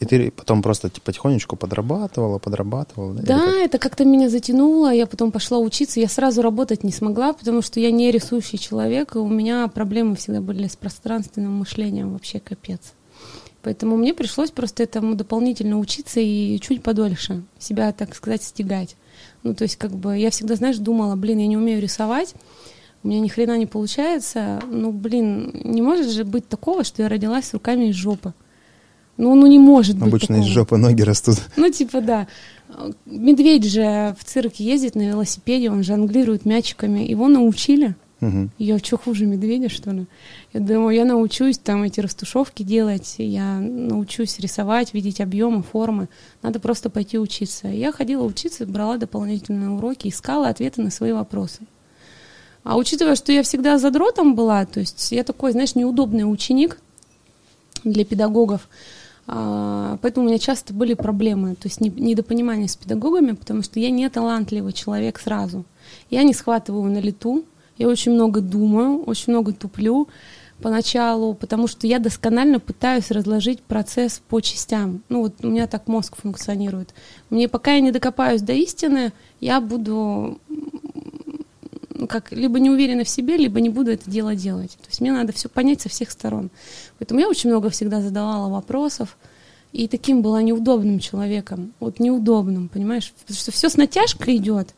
И 0.00 0.06
ты 0.06 0.30
потом 0.30 0.62
просто 0.62 0.88
типа, 0.88 1.06
потихонечку 1.06 1.56
подрабатывала, 1.56 2.38
подрабатывала? 2.38 3.12
Да, 3.12 3.22
да 3.22 3.52
это 3.58 3.78
как-то 3.78 4.06
меня 4.06 4.30
затянуло. 4.30 4.90
Я 4.94 5.06
потом 5.06 5.30
пошла 5.30 5.58
учиться. 5.58 6.00
Я 6.00 6.08
сразу 6.08 6.40
работать 6.40 6.82
не 6.84 6.92
смогла, 6.92 7.34
потому 7.34 7.60
что 7.60 7.80
я 7.80 7.90
не 7.90 8.10
рисующий 8.10 8.58
человек, 8.58 9.14
и 9.14 9.18
у 9.18 9.28
меня 9.28 9.68
проблемы 9.68 10.16
всегда 10.16 10.40
были 10.40 10.68
с 10.68 10.76
пространственным 10.76 11.52
мышлением, 11.52 12.14
вообще 12.14 12.40
капец. 12.40 12.94
Поэтому 13.62 13.98
мне 13.98 14.14
пришлось 14.14 14.50
просто 14.50 14.82
этому 14.82 15.16
дополнительно 15.16 15.78
учиться 15.78 16.18
и 16.18 16.58
чуть 16.60 16.82
подольше 16.82 17.42
себя, 17.58 17.92
так 17.92 18.14
сказать, 18.14 18.42
стегать. 18.42 18.96
Ну, 19.42 19.54
то 19.54 19.64
есть, 19.64 19.76
как 19.76 19.92
бы, 19.92 20.18
я 20.18 20.30
всегда, 20.30 20.54
знаешь, 20.54 20.76
думала, 20.78 21.16
блин, 21.16 21.38
я 21.38 21.46
не 21.46 21.56
умею 21.56 21.80
рисовать, 21.80 22.34
у 23.02 23.08
меня 23.08 23.20
ни 23.20 23.28
хрена 23.28 23.56
не 23.56 23.66
получается. 23.66 24.60
Ну, 24.70 24.92
блин, 24.92 25.52
не 25.64 25.80
может 25.80 26.10
же 26.10 26.24
быть 26.24 26.46
такого, 26.48 26.84
что 26.84 27.02
я 27.02 27.08
родилась 27.08 27.46
с 27.46 27.54
руками 27.54 27.86
из 27.86 27.94
жопы. 27.94 28.34
Ну, 29.16 29.34
ну 29.34 29.46
не 29.46 29.58
может 29.58 29.96
Обычно 29.96 30.10
быть 30.10 30.24
Обычно 30.24 30.42
из 30.42 30.52
жопы 30.52 30.76
ноги 30.76 31.02
растут. 31.02 31.36
Ну, 31.56 31.70
типа, 31.70 32.00
да. 32.00 32.28
Медведь 33.06 33.64
же 33.64 34.14
в 34.18 34.24
цирке 34.24 34.64
ездит 34.64 34.94
на 34.94 35.08
велосипеде, 35.08 35.70
он 35.70 35.82
жонглирует 35.82 36.44
мячиками. 36.44 37.00
Его 37.00 37.28
научили. 37.28 37.96
Угу. 38.20 38.50
Я 38.58 38.78
что, 38.78 38.98
хуже 38.98 39.24
медведя, 39.24 39.70
что 39.70 39.90
ли? 39.92 40.06
Я 40.52 40.60
думаю, 40.60 40.94
я 40.94 41.04
научусь 41.04 41.58
там 41.58 41.82
эти 41.84 42.00
растушевки 42.00 42.62
делать, 42.62 43.14
я 43.18 43.58
научусь 43.58 44.38
рисовать, 44.38 44.92
видеть 44.92 45.20
объемы, 45.20 45.62
формы. 45.62 46.08
Надо 46.42 46.60
просто 46.60 46.90
пойти 46.90 47.18
учиться. 47.18 47.68
Я 47.68 47.92
ходила 47.92 48.24
учиться, 48.24 48.66
брала 48.66 48.98
дополнительные 48.98 49.70
уроки, 49.70 50.08
искала 50.08 50.48
ответы 50.48 50.82
на 50.82 50.90
свои 50.90 51.12
вопросы. 51.12 51.60
А 52.62 52.76
учитывая, 52.76 53.14
что 53.14 53.32
я 53.32 53.42
всегда 53.42 53.78
задротом 53.78 54.34
была, 54.34 54.66
то 54.66 54.80
есть 54.80 55.12
я 55.12 55.24
такой, 55.24 55.52
знаешь, 55.52 55.74
неудобный 55.74 56.30
ученик 56.30 56.78
для 57.84 58.04
педагогов, 58.04 58.68
а, 59.26 59.96
поэтому 60.02 60.26
у 60.26 60.28
меня 60.28 60.38
часто 60.38 60.74
были 60.74 60.92
проблемы, 60.92 61.54
то 61.54 61.68
есть 61.68 61.80
недопонимание 61.80 62.68
с 62.68 62.76
педагогами, 62.76 63.32
потому 63.32 63.62
что 63.62 63.80
я 63.80 63.88
не 63.90 64.08
талантливый 64.10 64.72
человек 64.72 65.18
сразу. 65.18 65.64
Я 66.10 66.22
не 66.22 66.34
схватываю 66.34 66.90
на 66.90 66.98
лету, 66.98 67.44
я 67.80 67.88
очень 67.88 68.12
много 68.12 68.42
думаю, 68.42 69.02
очень 69.04 69.32
много 69.32 69.54
туплю 69.54 70.06
поначалу, 70.60 71.32
потому 71.32 71.66
что 71.66 71.86
я 71.86 71.98
досконально 71.98 72.60
пытаюсь 72.60 73.10
разложить 73.10 73.62
процесс 73.62 74.20
по 74.28 74.42
частям. 74.42 75.02
Ну 75.08 75.22
вот 75.22 75.36
у 75.42 75.48
меня 75.48 75.66
так 75.66 75.88
мозг 75.88 76.16
функционирует. 76.16 76.92
Мне 77.30 77.48
пока 77.48 77.72
я 77.72 77.80
не 77.80 77.90
докопаюсь 77.90 78.42
до 78.42 78.52
истины, 78.52 79.14
я 79.40 79.62
буду 79.62 80.38
как 82.06 82.32
либо 82.32 82.60
не 82.60 82.68
уверена 82.68 83.04
в 83.04 83.08
себе, 83.08 83.38
либо 83.38 83.62
не 83.62 83.70
буду 83.70 83.92
это 83.92 84.10
дело 84.10 84.34
делать. 84.34 84.72
То 84.72 84.88
есть 84.88 85.00
мне 85.00 85.12
надо 85.12 85.32
все 85.32 85.48
понять 85.48 85.80
со 85.80 85.88
всех 85.88 86.10
сторон. 86.10 86.50
Поэтому 86.98 87.20
я 87.20 87.28
очень 87.28 87.48
много 87.48 87.70
всегда 87.70 88.02
задавала 88.02 88.50
вопросов. 88.50 89.16
И 89.72 89.88
таким 89.88 90.20
была 90.20 90.42
неудобным 90.42 90.98
человеком. 90.98 91.72
Вот 91.80 91.98
неудобным, 91.98 92.68
понимаешь? 92.68 93.14
Потому 93.20 93.38
что 93.38 93.52
все 93.52 93.70
с 93.70 93.78
натяжкой 93.78 94.36
идет. 94.36 94.74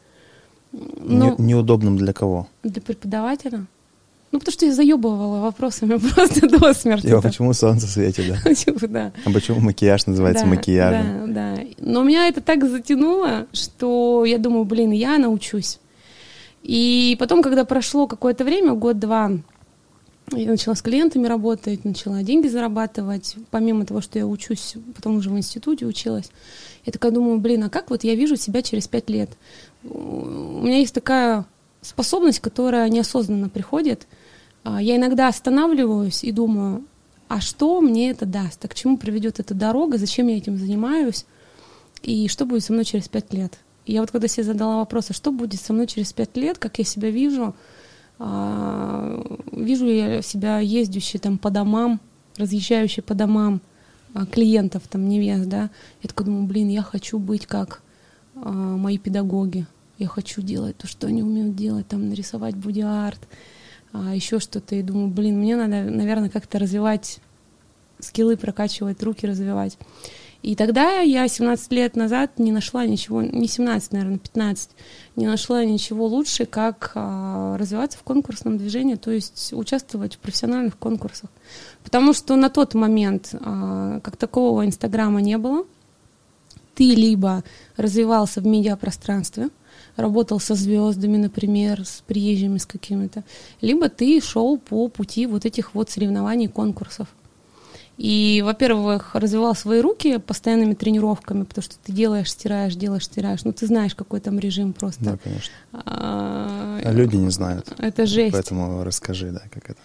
Но... 0.72 1.36
Не, 1.38 1.46
неудобным 1.46 1.96
для 1.96 2.12
кого? 2.12 2.48
Для 2.62 2.80
преподавателя. 2.80 3.66
Ну, 4.32 4.38
потому 4.38 4.52
что 4.52 4.64
я 4.64 4.72
заебывала 4.72 5.42
вопросами 5.42 5.98
просто 6.14 6.48
до 6.48 6.72
смерти. 6.72 7.06
Я, 7.06 7.20
почему 7.20 7.52
солнце 7.52 7.86
светит, 7.86 8.24
да? 8.28 8.82
Да. 8.88 9.12
А 9.26 9.30
почему 9.30 9.60
макияж 9.60 10.06
называется 10.06 10.44
да, 10.44 10.50
макияжем? 10.50 11.34
Да, 11.34 11.54
да. 11.56 11.62
Но 11.78 12.02
меня 12.02 12.28
это 12.28 12.40
так 12.40 12.66
затянуло, 12.66 13.46
что 13.52 14.24
я 14.24 14.38
думаю, 14.38 14.64
блин, 14.64 14.90
я 14.90 15.18
научусь. 15.18 15.78
И 16.62 17.16
потом, 17.18 17.42
когда 17.42 17.64
прошло 17.64 18.06
какое-то 18.06 18.44
время, 18.44 18.72
год-два, 18.72 19.32
я 20.34 20.48
начала 20.48 20.74
с 20.74 20.82
клиентами 20.82 21.26
работать, 21.26 21.84
начала 21.84 22.22
деньги 22.22 22.48
зарабатывать, 22.48 23.36
помимо 23.50 23.84
того, 23.84 24.00
что 24.00 24.18
я 24.18 24.26
учусь, 24.26 24.76
потом 24.94 25.16
уже 25.16 25.28
в 25.28 25.36
институте 25.36 25.84
училась. 25.84 26.30
Я 26.86 26.92
такая 26.92 27.12
думаю, 27.12 27.38
блин, 27.38 27.64
а 27.64 27.68
как 27.68 27.90
вот 27.90 28.02
я 28.02 28.14
вижу 28.14 28.36
себя 28.36 28.62
через 28.62 28.88
пять 28.88 29.10
лет? 29.10 29.30
У 29.84 30.62
меня 30.64 30.78
есть 30.78 30.94
такая 30.94 31.44
способность, 31.80 32.40
которая 32.40 32.88
неосознанно 32.88 33.48
приходит. 33.48 34.06
А, 34.64 34.80
я 34.80 34.96
иногда 34.96 35.28
останавливаюсь 35.28 36.24
и 36.24 36.32
думаю, 36.32 36.84
а 37.28 37.40
что 37.40 37.80
мне 37.80 38.10
это 38.10 38.26
даст? 38.26 38.64
А 38.64 38.68
к 38.68 38.74
чему 38.74 38.96
приведет 38.96 39.40
эта 39.40 39.54
дорога? 39.54 39.98
Зачем 39.98 40.28
я 40.28 40.36
этим 40.36 40.56
занимаюсь? 40.56 41.26
И 42.02 42.28
что 42.28 42.46
будет 42.46 42.64
со 42.64 42.72
мной 42.72 42.84
через 42.84 43.08
пять 43.08 43.32
лет? 43.32 43.58
я 43.84 44.00
вот 44.00 44.10
когда 44.10 44.28
себе 44.28 44.44
задала 44.44 44.76
вопрос, 44.76 45.10
а 45.10 45.12
что 45.12 45.32
будет 45.32 45.60
со 45.60 45.72
мной 45.72 45.86
через 45.86 46.12
пять 46.12 46.36
лет, 46.36 46.58
как 46.58 46.78
я 46.78 46.84
себя 46.84 47.10
вижу, 47.10 47.54
а, 48.18 49.20
вижу 49.50 49.86
я 49.86 50.22
себя 50.22 50.60
ездящей 50.60 51.18
там 51.18 51.38
по 51.38 51.50
домам, 51.50 52.00
разъезжающей 52.36 53.02
по 53.02 53.14
домам 53.14 53.60
а, 54.14 54.24
клиентов, 54.26 54.82
там, 54.88 55.08
невест, 55.08 55.48
да, 55.48 55.70
я 56.02 56.08
такая 56.08 56.26
думаю, 56.26 56.46
блин, 56.46 56.68
я 56.68 56.82
хочу 56.82 57.18
быть 57.18 57.46
как 57.46 57.82
мои 58.34 58.98
педагоги, 58.98 59.66
я 60.02 60.08
хочу 60.08 60.42
делать 60.42 60.76
то, 60.76 60.86
что 60.86 61.06
они 61.06 61.22
умеют 61.22 61.56
делать, 61.56 61.88
там, 61.88 62.08
нарисовать 62.08 62.56
боди-арт, 62.56 63.20
а, 63.92 64.14
еще 64.14 64.40
что-то, 64.40 64.74
и 64.74 64.82
думаю, 64.82 65.08
блин, 65.08 65.38
мне 65.38 65.56
надо, 65.56 65.82
наверное, 65.90 66.28
как-то 66.28 66.58
развивать 66.58 67.18
скиллы, 68.00 68.36
прокачивать, 68.36 69.02
руки 69.02 69.26
развивать. 69.26 69.78
И 70.42 70.56
тогда 70.56 70.98
я 70.98 71.28
17 71.28 71.70
лет 71.70 71.94
назад 71.94 72.38
не 72.38 72.50
нашла 72.50 72.84
ничего, 72.84 73.22
не 73.22 73.46
17, 73.46 73.92
наверное, 73.92 74.18
15, 74.18 74.70
не 75.14 75.28
нашла 75.28 75.64
ничего 75.64 76.06
лучше, 76.06 76.46
как 76.46 76.92
а, 76.96 77.56
развиваться 77.58 77.98
в 77.98 78.02
конкурсном 78.02 78.58
движении, 78.58 78.96
то 78.96 79.12
есть 79.12 79.52
участвовать 79.52 80.16
в 80.16 80.18
профессиональных 80.18 80.76
конкурсах. 80.76 81.30
Потому 81.84 82.12
что 82.12 82.34
на 82.34 82.48
тот 82.48 82.74
момент 82.74 83.34
а, 83.34 84.00
как 84.00 84.16
такового 84.16 84.66
Инстаграма 84.66 85.20
не 85.20 85.38
было. 85.38 85.64
Ты 86.74 86.94
либо 86.94 87.44
развивался 87.76 88.40
в 88.40 88.46
медиапространстве, 88.46 89.50
работал 89.96 90.40
со 90.40 90.54
звездами, 90.54 91.16
например, 91.16 91.84
с 91.84 92.02
приезжими 92.06 92.58
с 92.58 92.66
какими-то, 92.66 93.24
либо 93.60 93.88
ты 93.88 94.20
шел 94.20 94.58
по 94.58 94.88
пути 94.88 95.26
вот 95.26 95.44
этих 95.44 95.74
вот 95.74 95.90
соревнований, 95.90 96.48
конкурсов. 96.48 97.08
И, 97.98 98.42
во-первых, 98.44 99.14
развивал 99.14 99.54
свои 99.54 99.80
руки 99.80 100.18
постоянными 100.18 100.74
тренировками, 100.74 101.44
потому 101.44 101.62
что 101.62 101.76
ты 101.82 101.92
делаешь, 101.92 102.30
стираешь, 102.30 102.74
делаешь, 102.74 103.04
стираешь. 103.04 103.44
Ну, 103.44 103.52
ты 103.52 103.66
знаешь, 103.66 103.94
какой 103.94 104.20
там 104.20 104.38
режим 104.38 104.72
просто. 104.72 105.04
Да, 105.04 105.18
конечно. 105.22 105.52
А, 105.72 106.80
а 106.82 106.90
люди 106.90 107.16
не 107.16 107.30
знают. 107.30 107.72
Это 107.78 108.06
жесть. 108.06 108.32
Поэтому 108.32 108.82
расскажи, 108.82 109.30
да, 109.30 109.42
как 109.52 109.70
это. 109.70 109.80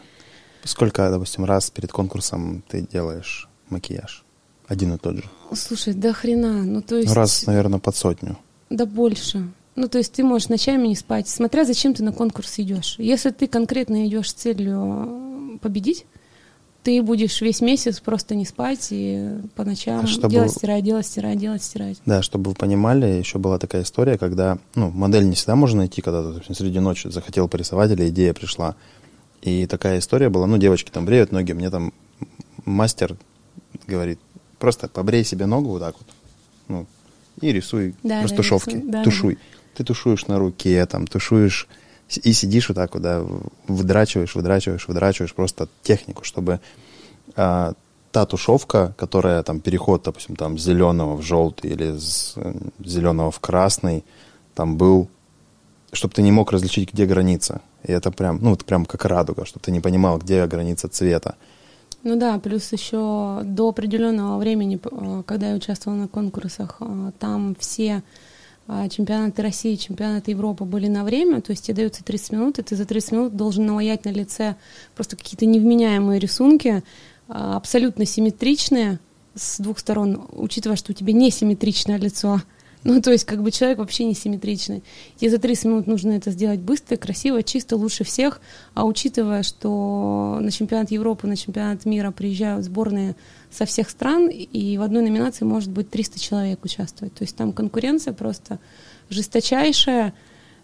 Сколько, 0.63 1.09
допустим, 1.11 1.45
раз 1.45 1.69
перед 1.69 1.91
конкурсом 1.91 2.63
ты 2.67 2.81
делаешь 2.81 3.49
макияж? 3.69 4.23
Один 4.67 4.93
и 4.93 4.97
тот 4.97 5.17
же. 5.17 5.23
Слушай, 5.53 5.93
да 5.93 6.13
хрена. 6.13 6.63
Ну, 6.63 6.81
то 6.81 6.95
есть... 6.97 7.13
Раз, 7.13 7.45
наверное, 7.45 7.79
под 7.79 7.95
сотню. 7.95 8.37
Да 8.69 8.85
больше. 8.85 9.47
Ну, 9.77 9.87
то 9.87 9.99
есть 9.99 10.11
ты 10.11 10.23
можешь 10.23 10.49
ночами 10.49 10.87
не 10.87 10.95
спать, 10.95 11.29
смотря 11.29 11.63
зачем 11.63 11.93
ты 11.93 12.03
на 12.03 12.11
конкурс 12.11 12.57
идешь. 12.57 12.95
Если 12.97 13.29
ты 13.29 13.45
конкретно 13.45 14.07
идешь 14.07 14.31
с 14.31 14.33
целью 14.33 15.59
победить, 15.61 16.07
ты 16.81 17.03
будешь 17.03 17.41
весь 17.41 17.61
месяц 17.61 17.99
просто 17.99 18.33
не 18.33 18.45
спать 18.45 18.87
и 18.89 19.37
по 19.55 19.63
ночам 19.63 20.05
а 20.05 20.07
чтобы... 20.07 20.31
делать, 20.31 20.51
стирать, 20.51 20.83
делать, 20.83 21.05
стирать, 21.05 21.37
делать, 21.37 21.61
стирать. 21.61 22.01
Да, 22.07 22.23
чтобы 22.23 22.49
вы 22.49 22.55
понимали, 22.55 23.05
еще 23.05 23.37
была 23.37 23.59
такая 23.59 23.83
история, 23.83 24.17
когда, 24.17 24.57
ну, 24.73 24.89
модель 24.89 25.29
не 25.29 25.35
всегда 25.35 25.55
можно 25.55 25.79
найти, 25.79 26.01
когда 26.01 26.33
ты 26.33 26.53
среди 26.55 26.79
ночи 26.79 27.09
захотел 27.09 27.47
порисовать 27.47 27.91
или 27.91 28.09
идея 28.09 28.33
пришла. 28.33 28.75
И 29.43 29.67
такая 29.67 29.99
история 29.99 30.29
была, 30.29 30.47
ну, 30.47 30.57
девочки 30.57 30.89
там 30.89 31.05
бреют 31.05 31.31
ноги, 31.31 31.51
мне 31.51 31.69
там 31.69 31.93
мастер 32.65 33.15
говорит, 33.85 34.17
просто 34.57 34.87
побрей 34.87 35.23
себе 35.23 35.45
ногу 35.45 35.69
вот 35.69 35.81
так 35.81 35.95
вот, 35.99 36.07
ну, 36.67 36.87
и 37.41 37.51
рисуй 37.51 37.93
да, 38.01 38.23
растушевки, 38.23 38.81
да, 38.83 39.03
тушуй. 39.03 39.35
Да. 39.35 39.56
Ты 39.77 39.83
тушуешь 39.83 40.25
на 40.25 40.39
руке, 40.39 40.83
там, 40.87 41.05
тушуешь 41.05 41.67
и 42.09 42.33
сидишь 42.33 42.69
вот 42.69 42.75
так 42.75 42.95
вот, 42.95 43.03
да, 43.03 43.23
выдрачиваешь, 43.67 44.33
выдрачиваешь, 44.33 44.87
выдрачиваешь 44.87 45.35
просто 45.35 45.69
технику, 45.83 46.23
чтобы 46.23 46.59
а, 47.35 47.73
та 48.11 48.25
тушевка, 48.25 48.95
которая 48.97 49.43
там 49.43 49.59
переход, 49.59 50.01
допустим, 50.03 50.35
там 50.35 50.57
с 50.57 50.63
зеленого 50.63 51.15
в 51.15 51.21
желтый 51.21 51.69
или 51.69 51.95
с 51.95 52.35
зеленого 52.83 53.29
в 53.29 53.39
красный, 53.39 54.03
там 54.55 54.77
был, 54.77 55.09
чтобы 55.91 56.15
ты 56.15 56.23
не 56.23 56.31
мог 56.31 56.51
различить, 56.51 56.91
где 56.91 57.05
граница. 57.05 57.61
И 57.83 57.91
это 57.91 58.09
прям, 58.09 58.39
ну, 58.41 58.53
это 58.53 58.65
прям 58.65 58.87
как 58.87 59.05
радуга, 59.05 59.45
чтобы 59.45 59.63
ты 59.63 59.69
не 59.69 59.79
понимал, 59.79 60.17
где 60.17 60.47
граница 60.47 60.87
цвета. 60.87 61.35
Ну 62.01 62.15
да, 62.17 62.39
плюс 62.39 62.71
еще 62.71 63.41
до 63.43 63.69
определенного 63.69 64.39
времени, 64.39 64.79
когда 65.27 65.49
я 65.49 65.55
участвовала 65.55 65.99
на 65.99 66.07
конкурсах, 66.07 66.77
а, 66.79 67.11
там 67.19 67.55
все 67.59 68.01
чемпионаты 68.89 69.41
России, 69.41 69.75
чемпионаты 69.75 70.31
Европы 70.31 70.65
были 70.65 70.87
на 70.87 71.03
время, 71.03 71.41
то 71.41 71.51
есть 71.51 71.65
тебе 71.65 71.75
дается 71.75 72.03
30 72.03 72.31
минут, 72.33 72.59
и 72.59 72.63
ты 72.63 72.75
за 72.75 72.85
30 72.85 73.11
минут 73.13 73.35
должен 73.35 73.65
наваять 73.65 74.05
на 74.05 74.09
лице 74.09 74.55
просто 74.95 75.15
какие-то 75.15 75.45
невменяемые 75.45 76.19
рисунки, 76.19 76.83
а, 77.29 77.55
абсолютно 77.55 78.05
симметричные 78.05 78.99
с 79.35 79.59
двух 79.59 79.79
сторон, 79.79 80.27
учитывая, 80.33 80.75
что 80.75 80.91
у 80.91 80.95
тебя 80.95 81.13
не 81.13 81.31
симметричное 81.31 81.97
лицо, 81.97 82.41
ну, 82.83 83.01
то 83.01 83.11
есть, 83.11 83.25
как 83.25 83.41
бы 83.43 83.51
человек 83.51 83.79
вообще 83.79 84.05
не 84.05 84.13
симметричный. 84.13 84.83
Тебе 85.17 85.29
за 85.29 85.39
30 85.39 85.65
минут 85.65 85.87
нужно 85.87 86.11
это 86.11 86.31
сделать 86.31 86.59
быстро, 86.59 86.95
красиво, 86.95 87.43
чисто, 87.43 87.75
лучше 87.75 88.03
всех. 88.03 88.39
А 88.75 88.85
учитывая, 88.85 89.43
что 89.43 90.37
на 90.39 90.51
чемпионат 90.51 90.91
Европы, 90.91 91.27
на 91.27 91.35
чемпионат 91.35 91.85
мира 91.85 92.11
приезжают 92.11 92.63
сборные 92.63 93.15
со 93.49 93.65
всех 93.65 93.89
стран, 93.89 94.27
и 94.27 94.77
в 94.77 94.81
одной 94.81 95.03
номинации 95.03 95.45
может 95.45 95.69
быть 95.69 95.89
300 95.89 96.19
человек 96.19 96.63
участвовать. 96.65 97.13
То 97.13 97.23
есть 97.23 97.35
там 97.35 97.53
конкуренция 97.53 98.13
просто 98.13 98.59
жесточайшая. 99.09 100.13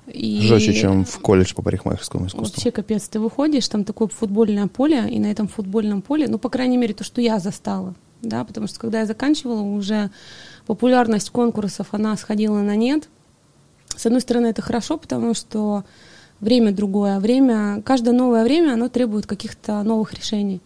И 0.08 0.42
Жестче, 0.42 0.74
чем 0.74 1.06
в 1.06 1.20
колледж 1.20 1.54
по 1.54 1.62
парикмахерскому 1.62 2.28
искусству. 2.28 2.56
Вообще 2.56 2.72
капец. 2.72 3.08
Ты 3.08 3.20
выходишь, 3.20 3.68
там 3.70 3.86
такое 3.86 4.10
футбольное 4.10 4.68
поле, 4.68 5.10
и 5.10 5.18
на 5.20 5.28
этом 5.28 5.48
футбольном 5.48 6.02
поле, 6.02 6.28
ну, 6.28 6.38
по 6.38 6.50
крайней 6.50 6.78
мере, 6.78 6.94
то, 6.94 7.06
что 7.06 7.22
я 7.22 7.40
застала, 7.40 7.96
да, 8.22 8.44
потому 8.44 8.68
что 8.68 8.80
когда 8.80 9.00
я 9.00 9.06
заканчивала, 9.06 9.62
уже 9.62 10.12
популярность 10.66 11.30
конкурсов, 11.30 11.88
она 11.92 12.18
сходила 12.18 12.60
на 12.60 12.75
нет. 12.75 13.08
С 13.96 14.06
одной 14.06 14.22
стороны, 14.22 14.48
это 14.48 14.62
хорошо, 14.62 14.98
потому 14.98 15.34
что 15.34 15.86
время 16.42 16.74
другое, 16.74 17.20
время, 17.20 17.82
каждое 17.84 18.12
новое 18.12 18.44
время, 18.44 18.74
оно 18.74 18.90
требует 18.90 19.25
каких-то 19.25 19.84
новых 19.84 20.13
решений. 20.13 20.62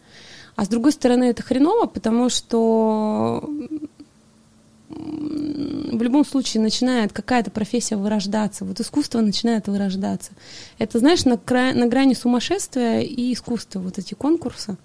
А 0.58 0.66
с 0.66 0.70
другой 0.70 0.92
стороны, 0.92 1.26
это 1.26 1.44
хреново, 1.44 1.86
потому 1.86 2.30
что 2.30 3.48
в 4.90 6.02
любом 6.02 6.26
случае 6.26 6.64
начинает 6.64 7.14
какая-то 7.14 7.52
профессия 7.52 7.96
вырождаться, 7.96 8.66
вот 8.66 8.80
искусство 8.80 9.22
начинает 9.22 9.68
вырождаться. 9.68 10.32
Это, 10.80 10.98
знаешь, 10.98 11.26
на, 11.26 11.38
кра... 11.38 11.74
на 11.74 11.86
грани 11.86 12.16
сумасшествия 12.16 13.02
и 13.02 13.34
искусства, 13.34 13.80
вот 13.80 14.00
эти 14.00 14.16
конкурсы. 14.16 14.78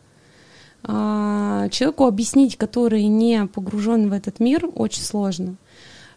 А, 0.85 1.71
человеку 1.71 2.05
объяснить, 2.05 2.59
который 2.59 3.05
не 3.05 3.47
погружен 3.47 4.11
в 4.11 4.13
этот 4.13 4.41
мир, 4.41 4.69
очень 4.75 5.03
сложно. 5.03 5.55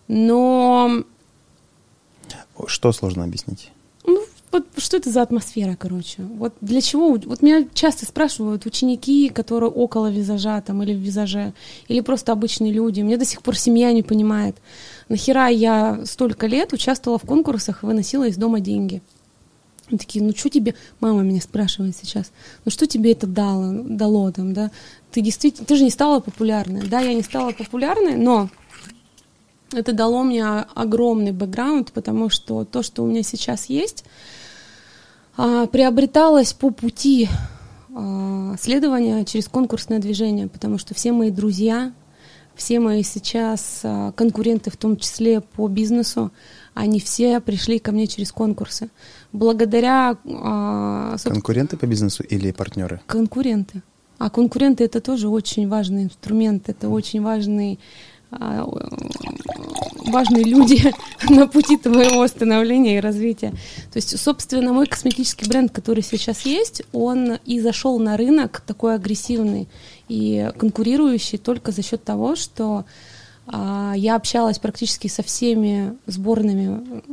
Но... 0.10 1.04
Что 2.68 2.92
сложно 2.92 3.24
объяснить? 3.24 3.72
Вот 4.56 4.68
что 4.78 4.96
это 4.96 5.10
за 5.10 5.22
атмосфера, 5.22 5.76
короче? 5.78 6.22
Вот 6.22 6.54
для 6.62 6.80
чего? 6.80 7.20
Вот 7.26 7.42
меня 7.42 7.68
часто 7.74 8.06
спрашивают 8.06 8.66
ученики, 8.66 9.28
которые 9.28 9.70
около 9.70 10.10
визажа 10.10 10.62
там 10.62 10.82
или 10.82 10.94
в 10.94 10.98
визаже, 10.98 11.52
или 11.90 12.00
просто 12.00 12.32
обычные 12.32 12.72
люди. 12.72 13.02
Мне 13.02 13.18
до 13.18 13.26
сих 13.26 13.42
пор 13.42 13.58
семья 13.58 13.92
не 13.92 14.02
понимает, 14.02 14.56
нахера 15.10 15.48
я 15.48 16.00
столько 16.06 16.48
лет 16.48 16.72
участвовала 16.72 17.20
в 17.20 17.24
конкурсах 17.24 17.84
и 17.84 17.86
выносила 17.86 18.30
из 18.30 18.38
дома 18.38 18.62
деньги. 18.62 19.02
Они 19.90 19.98
такие, 19.98 20.24
ну 20.24 20.34
что 20.34 20.50
тебе, 20.50 20.74
мама 21.02 21.22
меня 21.22 21.42
спрашивает 21.42 21.98
сейчас, 21.98 22.32
ну 22.64 22.72
что 22.72 22.88
тебе 22.88 23.12
это 23.12 23.28
дало, 23.28 23.74
дало 23.84 24.32
там, 24.32 24.54
да? 24.54 24.72
Ты 25.12 25.20
действительно, 25.20 25.66
ты 25.66 25.76
же 25.76 25.84
не 25.84 25.92
стала 25.92 26.22
популярной. 26.22 26.88
Да, 26.88 27.02
я 27.02 27.14
не 27.14 27.24
стала 27.24 27.52
популярной, 27.52 28.16
но 28.16 28.50
это 29.74 29.92
дало 29.92 30.24
мне 30.24 30.46
огромный 30.46 31.34
бэкграунд, 31.34 31.92
потому 31.92 32.30
что 32.30 32.64
то, 32.64 32.84
что 32.84 33.04
у 33.04 33.08
меня 33.08 33.22
сейчас 33.22 33.66
есть, 33.66 34.06
а, 35.38 35.68
приобреталось 35.68 36.54
по 36.54 36.70
пути 36.72 37.30
а, 37.94 38.56
следования 38.60 39.26
через 39.26 39.48
конкурсное 39.48 40.00
движение, 40.00 40.48
потому 40.48 40.78
что 40.78 40.94
все 40.94 41.12
мои 41.12 41.32
друзья, 41.32 41.94
все 42.56 42.80
мои 42.80 43.04
сейчас 43.04 43.82
а, 43.84 44.12
конкуренты, 44.14 44.72
в 44.72 44.78
том 44.78 44.98
числе 44.98 45.42
по 45.42 45.68
бизнесу, 45.68 46.32
они 46.74 47.00
все 47.00 47.40
пришли 47.40 47.80
ко 47.80 47.92
мне 47.92 48.08
через 48.08 48.32
конкурсы. 48.32 48.90
Благодаря... 49.32 50.18
Конкуренты 51.24 51.78
по 51.78 51.86
бизнесу 51.86 52.24
или 52.24 52.52
партнеры? 52.52 53.02
Конкуренты. 53.08 53.82
А 54.18 54.30
конкуренты 54.30 54.86
это 54.86 55.02
тоже 55.02 55.28
очень 55.28 55.68
важный 55.68 56.04
инструмент, 56.04 56.70
это 56.70 56.88
очень 56.88 57.22
важный 57.22 57.80
важные 60.12 60.44
люди 60.44 60.94
на 61.30 61.48
пути 61.48 61.78
твоего 61.78 62.28
становления 62.28 62.98
и 62.98 63.02
развития. 63.02 63.52
То 63.92 63.98
есть, 63.98 64.20
собственно, 64.20 64.74
мой 64.74 64.88
косметический 64.88 65.48
бренд, 65.48 65.72
который 65.72 66.04
сейчас 66.04 66.46
есть, 66.46 66.84
он 66.94 67.34
и 67.46 67.60
зашел 67.60 68.00
на 68.00 68.18
рынок 68.18 68.62
такой 68.66 68.96
агрессивный 68.96 69.68
и 70.08 70.50
конкурирующий 70.58 71.38
только 71.38 71.72
за 71.72 71.82
счет 71.82 72.04
того, 72.04 72.36
что 72.36 72.86
а, 73.48 73.94
я 73.96 74.16
общалась 74.16 74.60
практически 74.60 75.08
со 75.08 75.24
всеми 75.24 75.96
сборными 76.06 77.04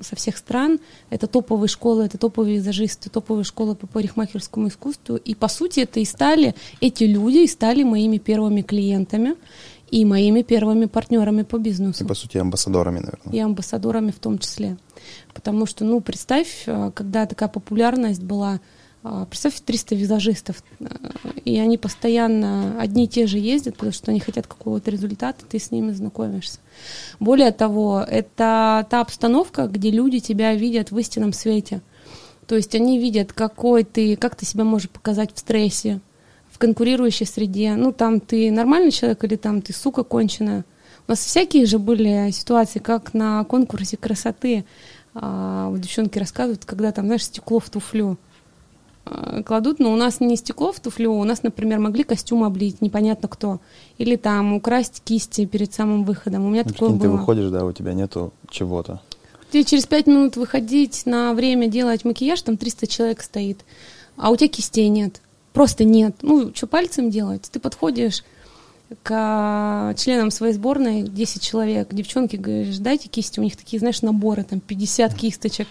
со 0.00 0.16
всех 0.16 0.36
стран. 0.36 0.80
Это 1.08 1.28
топовые 1.28 1.68
школы, 1.68 2.04
это 2.04 2.18
топовые 2.18 2.56
визажисты, 2.56 3.10
топовые 3.10 3.44
школы 3.44 3.76
по 3.76 3.86
парикмахерскому 3.86 4.68
искусству. 4.68 5.14
И, 5.16 5.36
по 5.36 5.46
сути, 5.46 5.80
это 5.80 6.00
и 6.00 6.04
стали, 6.04 6.56
эти 6.80 7.04
люди 7.04 7.38
и 7.38 7.46
стали 7.46 7.84
моими 7.84 8.18
первыми 8.18 8.62
клиентами 8.62 9.36
и 9.90 10.04
моими 10.04 10.42
первыми 10.42 10.86
партнерами 10.86 11.42
по 11.42 11.58
бизнесу. 11.58 12.04
И, 12.04 12.06
по 12.06 12.14
сути, 12.14 12.38
амбассадорами, 12.38 12.98
наверное. 12.98 13.32
И 13.32 13.38
амбассадорами 13.38 14.10
в 14.10 14.18
том 14.18 14.38
числе. 14.38 14.76
Потому 15.34 15.66
что, 15.66 15.84
ну, 15.84 16.00
представь, 16.00 16.64
э, 16.66 16.90
когда 16.94 17.26
такая 17.26 17.48
популярность 17.48 18.22
была 18.22 18.60
а, 19.04 19.26
Представь 19.26 19.60
300 19.60 19.94
визажистов, 19.94 20.62
э, 20.80 20.86
и 21.44 21.58
они 21.58 21.78
постоянно 21.78 22.80
одни 22.80 23.04
и 23.04 23.08
те 23.08 23.26
же 23.26 23.38
ездят, 23.38 23.74
потому 23.74 23.92
что 23.92 24.10
они 24.10 24.18
хотят 24.18 24.46
какого-то 24.48 24.90
результата, 24.90 25.44
ты 25.48 25.58
с 25.60 25.70
ними 25.70 25.92
знакомишься. 25.92 26.58
Более 27.20 27.52
того, 27.52 28.04
это 28.06 28.86
та 28.90 29.00
обстановка, 29.00 29.68
где 29.68 29.90
люди 29.90 30.18
тебя 30.18 30.54
видят 30.54 30.90
в 30.90 30.98
истинном 30.98 31.32
свете. 31.32 31.80
То 32.48 32.56
есть 32.56 32.74
они 32.74 32.98
видят, 32.98 33.32
какой 33.32 33.84
ты, 33.84 34.16
как 34.16 34.34
ты 34.34 34.44
себя 34.44 34.64
можешь 34.64 34.90
показать 34.90 35.30
в 35.32 35.38
стрессе, 35.38 36.00
в 36.58 36.60
конкурирующей 36.60 37.24
среде. 37.24 37.74
Ну, 37.76 37.92
там 37.92 38.20
ты 38.20 38.50
нормальный 38.50 38.90
человек 38.90 39.24
или 39.24 39.36
там 39.36 39.62
ты 39.62 39.72
сука 39.72 40.02
конченая. 40.02 40.64
У 41.06 41.12
нас 41.12 41.20
всякие 41.20 41.64
же 41.66 41.78
были 41.78 42.30
ситуации, 42.32 42.80
как 42.80 43.14
на 43.14 43.44
конкурсе 43.44 43.96
красоты. 43.96 44.64
А, 45.14 45.72
девчонки 45.76 46.18
рассказывают, 46.18 46.64
когда 46.64 46.92
там, 46.92 47.06
знаешь, 47.06 47.24
стекло 47.24 47.60
в 47.60 47.70
туфлю 47.70 48.18
Э, 49.10 49.42
кладут, 49.42 49.78
но 49.78 49.92
у 49.92 49.96
нас 49.96 50.20
не 50.20 50.36
стекло 50.36 50.72
в 50.72 50.80
туфлю, 50.80 51.12
у 51.12 51.24
нас, 51.24 51.42
например, 51.42 51.78
могли 51.78 52.04
костюм 52.04 52.44
облить, 52.44 52.80
непонятно 52.80 53.28
кто, 53.28 53.60
или 53.96 54.16
там 54.16 54.52
украсть 54.52 55.02
кисти 55.04 55.46
перед 55.46 55.72
самым 55.72 56.04
выходом. 56.04 56.44
У 56.44 56.50
меня 56.50 56.62
ну, 56.64 56.72
такое 56.72 56.90
было. 56.90 57.00
Ты 57.00 57.08
выходишь, 57.08 57.50
да, 57.50 57.64
у 57.64 57.72
тебя 57.72 57.94
нету 57.94 58.32
чего-то. 58.50 59.00
Тебе 59.50 59.64
через 59.64 59.86
пять 59.86 60.06
минут 60.06 60.36
выходить 60.36 61.06
на 61.06 61.32
время 61.32 61.68
делать 61.68 62.04
макияж, 62.04 62.42
там 62.42 62.56
300 62.56 62.86
человек 62.86 63.22
стоит, 63.22 63.60
а 64.16 64.30
у 64.30 64.36
тебя 64.36 64.48
кистей 64.48 64.88
нет, 64.88 65.22
просто 65.58 65.82
нет. 65.82 66.14
Ну, 66.22 66.52
что 66.54 66.68
пальцем 66.68 67.10
делать? 67.10 67.48
Ты 67.50 67.58
подходишь 67.58 68.22
к 69.02 69.92
членам 69.96 70.30
своей 70.30 70.54
сборной, 70.54 71.02
10 71.02 71.42
человек, 71.42 71.88
девчонки, 71.90 72.36
говоришь, 72.36 72.78
дайте 72.78 73.08
кисти, 73.08 73.40
у 73.40 73.42
них 73.42 73.56
такие, 73.56 73.80
знаешь, 73.80 74.00
наборы, 74.02 74.44
там 74.44 74.60
50 74.60 75.12
кисточек. 75.14 75.66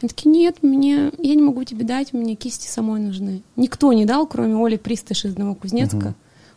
Они 0.00 0.08
такие, 0.08 0.30
нет, 0.30 0.62
мне, 0.62 1.10
я 1.18 1.34
не 1.34 1.42
могу 1.42 1.64
тебе 1.64 1.84
дать, 1.84 2.12
мне 2.12 2.36
кисти 2.36 2.68
самой 2.68 3.00
нужны. 3.00 3.42
Никто 3.56 3.92
не 3.92 4.04
дал, 4.04 4.28
кроме 4.28 4.54
Оли 4.64 4.76
Присташ 4.76 5.24
из 5.24 5.36
Новокузнецка. 5.36 6.14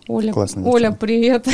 Угу. 0.07 0.17
Оля, 0.17 0.35
Оля, 0.63 0.91
привет. 0.91 1.47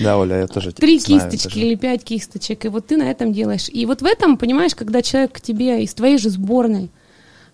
Да, 0.00 0.16
Оля, 0.16 0.42
я 0.42 0.46
тоже 0.46 0.70
Три 0.70 1.00
знаю, 1.00 1.28
кисточки 1.28 1.58
или 1.58 1.74
пять 1.74 2.04
кисточек, 2.04 2.66
и 2.66 2.68
вот 2.68 2.86
ты 2.86 2.96
на 2.96 3.10
этом 3.10 3.32
делаешь. 3.32 3.68
И 3.68 3.84
вот 3.84 4.00
в 4.00 4.04
этом, 4.04 4.38
понимаешь, 4.38 4.76
когда 4.76 5.02
человек 5.02 5.32
к 5.32 5.40
тебе 5.40 5.82
из 5.82 5.92
твоей 5.92 6.18
же 6.18 6.30
сборной, 6.30 6.88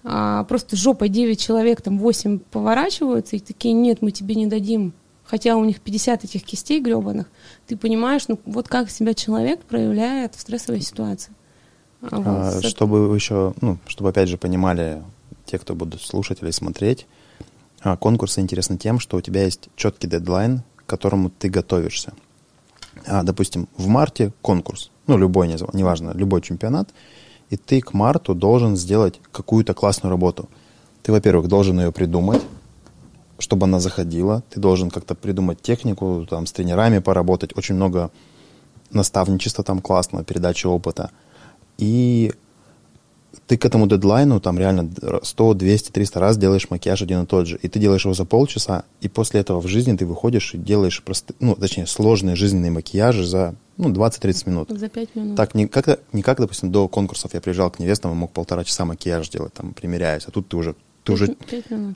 а, 0.05 0.45
просто 0.45 0.77
жопой 0.77 1.09
9 1.09 1.41
человек, 1.41 1.81
там 1.81 1.99
8 1.99 2.39
поворачиваются, 2.39 3.37
и 3.37 3.41
такие, 3.41 3.75
нет, 3.75 4.03
мы 4.03 4.11
тебе 4.11 4.35
не 4.35 4.47
дадим. 4.47 4.93
Хотя 5.25 5.57
у 5.57 5.65
них 5.65 5.81
50 5.81 6.25
этих 6.25 6.43
кистей 6.43 6.81
гребаных, 6.81 7.27
ты 7.67 7.77
понимаешь, 7.77 8.27
ну 8.29 8.39
вот 8.45 8.69
как 8.69 8.91
себя 8.91 9.15
человек 9.15 9.63
проявляет 9.63 10.35
в 10.35 10.41
стрессовой 10.41 10.81
ситуации. 10.81 11.33
А, 12.03 12.51
вот. 12.53 12.65
Чтобы 12.65 13.15
еще, 13.15 13.55
ну, 13.61 13.79
чтобы 13.87 14.11
опять 14.11 14.29
же 14.29 14.37
понимали 14.37 15.03
те, 15.47 15.59
кто 15.59 15.75
будут 15.75 16.03
слушать 16.03 16.43
или 16.43 16.51
смотреть, 16.51 17.07
а, 17.81 17.97
конкурсы 17.97 18.41
интересны 18.41 18.77
тем, 18.77 18.99
что 18.99 19.17
у 19.17 19.21
тебя 19.21 19.45
есть 19.45 19.69
четкий 19.77 20.09
дедлайн, 20.09 20.63
к 20.77 20.87
которому 20.87 21.31
ты 21.31 21.49
готовишься. 21.49 22.13
А, 23.07 23.23
допустим, 23.23 23.69
в 23.77 23.87
марте 23.87 24.33
конкурс, 24.43 24.91
ну, 25.07 25.17
любой, 25.17 25.49
неважно, 25.73 26.13
любой 26.15 26.43
чемпионат, 26.43 26.91
и 27.53 27.57
ты 27.57 27.81
к 27.81 27.93
марту 27.95 28.35
должен 28.35 28.77
сделать 28.77 29.21
какую-то 29.31 29.75
классную 29.75 30.11
работу. 30.11 30.49
Ты, 31.03 31.13
во-первых, 31.13 31.49
должен 31.49 31.81
ее 31.81 31.93
придумать, 31.93 32.43
чтобы 33.39 33.65
она 33.65 33.81
заходила. 33.81 34.43
Ты 34.51 34.61
должен 34.61 34.91
как-то 34.91 35.15
придумать 35.15 35.61
технику, 35.61 36.27
там, 36.29 36.47
с 36.47 36.53
тренерами 36.53 37.01
поработать. 37.01 37.57
Очень 37.57 37.75
много 37.75 38.11
наставничества 38.91 39.65
там 39.65 39.81
классного, 39.81 40.25
передачи 40.25 40.67
опыта– 40.67 41.11
и 41.79 42.33
ты 43.47 43.57
к 43.57 43.65
этому 43.65 43.87
дедлайну 43.87 44.41
там 44.41 44.59
реально 44.59 44.91
100, 45.23 45.55
200, 45.55 45.91
300 45.91 46.21
раз 46.21 46.37
делаешь 46.37 46.69
макияж 46.71 47.03
один 47.03 47.23
и 47.23 47.27
тот 47.27 47.47
же, 47.47 47.59
и 47.61 47.69
ты 47.69 47.79
делаешь 47.79 48.05
его 48.05 48.15
за 48.15 48.25
полчаса, 48.25 48.85
и 49.01 49.09
после 49.09 49.41
этого 49.41 49.61
в 49.61 49.67
жизни 49.67 49.97
ты 49.97 50.07
выходишь 50.07 50.55
и 50.55 50.59
делаешь 50.59 51.03
просто, 51.03 51.35
ну, 51.41 51.55
точнее, 51.55 51.87
сложные 51.87 52.37
жизненные 52.37 52.71
макияжи 52.71 53.25
за, 53.25 53.55
ну, 53.77 53.91
20-30 53.91 54.49
минут. 54.49 54.71
За 54.71 54.89
5 54.89 55.15
минут. 55.15 55.37
Так, 55.37 55.55
не 55.55 55.67
как, 55.67 56.01
не 56.13 56.23
как, 56.23 56.41
допустим, 56.41 56.71
до 56.71 56.89
конкурсов 56.89 57.35
я 57.35 57.41
приезжал 57.41 57.71
к 57.71 57.79
невестам 57.79 58.13
и 58.13 58.15
мог 58.15 58.33
полтора 58.33 58.65
часа 58.65 58.85
макияж 58.85 59.29
делать, 59.29 59.55
там, 59.55 59.73
примеряясь, 59.75 60.25
а 60.27 60.31
тут 60.31 60.49
ты 60.49 60.57
уже, 60.57 60.75
ты 61.05 61.13
уже 61.13 61.37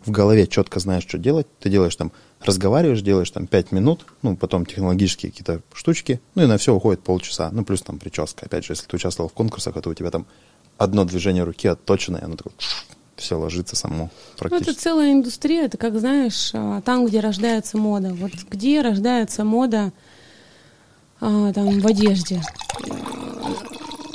в 0.05 0.11
голове 0.11 0.47
четко 0.47 0.81
знаешь, 0.81 1.05
что 1.07 1.19
делать, 1.19 1.47
ты 1.61 1.71
делаешь 1.71 1.97
там, 1.97 2.13
разговариваешь, 2.41 3.03
делаешь 3.03 3.31
там 3.31 3.47
5 3.47 3.73
минут, 3.73 4.07
ну, 4.23 4.37
потом 4.37 4.67
технологические 4.67 5.31
какие-то 5.31 5.63
штучки, 5.73 6.21
ну, 6.35 6.43
и 6.43 6.47
на 6.47 6.59
все 6.59 6.75
уходит 6.75 7.03
полчаса, 7.03 7.51
ну, 7.53 7.65
плюс 7.65 7.83
там 7.83 7.99
прическа. 7.99 8.47
Опять 8.47 8.65
же, 8.65 8.73
если 8.73 8.87
ты 8.87 8.97
участвовал 8.97 9.29
в 9.29 9.33
конкурсах, 9.33 9.77
это 9.77 9.89
у 9.89 9.95
тебя 9.95 10.11
там 10.11 10.27
одно 10.79 11.05
движение 11.05 11.45
руки 11.45 11.69
отточено, 11.69 12.19
и 12.19 12.25
оно 12.25 12.37
такое 12.37 12.53
все 13.17 13.39
ложится 13.39 13.77
само 13.77 14.11
практически. 14.37 14.69
Ну, 14.69 14.73
это 14.73 14.81
целая 14.81 15.13
индустрия, 15.13 15.65
это 15.65 15.79
как, 15.79 15.99
знаешь, 15.99 16.51
а, 16.53 16.81
там, 16.83 17.07
где 17.07 17.21
рождается 17.21 17.79
мода. 17.79 18.15
Вот 18.15 18.33
где 18.51 18.83
рождается 18.83 19.45
мода 19.45 19.93
а, 21.21 21.53
там, 21.53 21.81
в 21.81 21.87
одежде. 21.87 22.43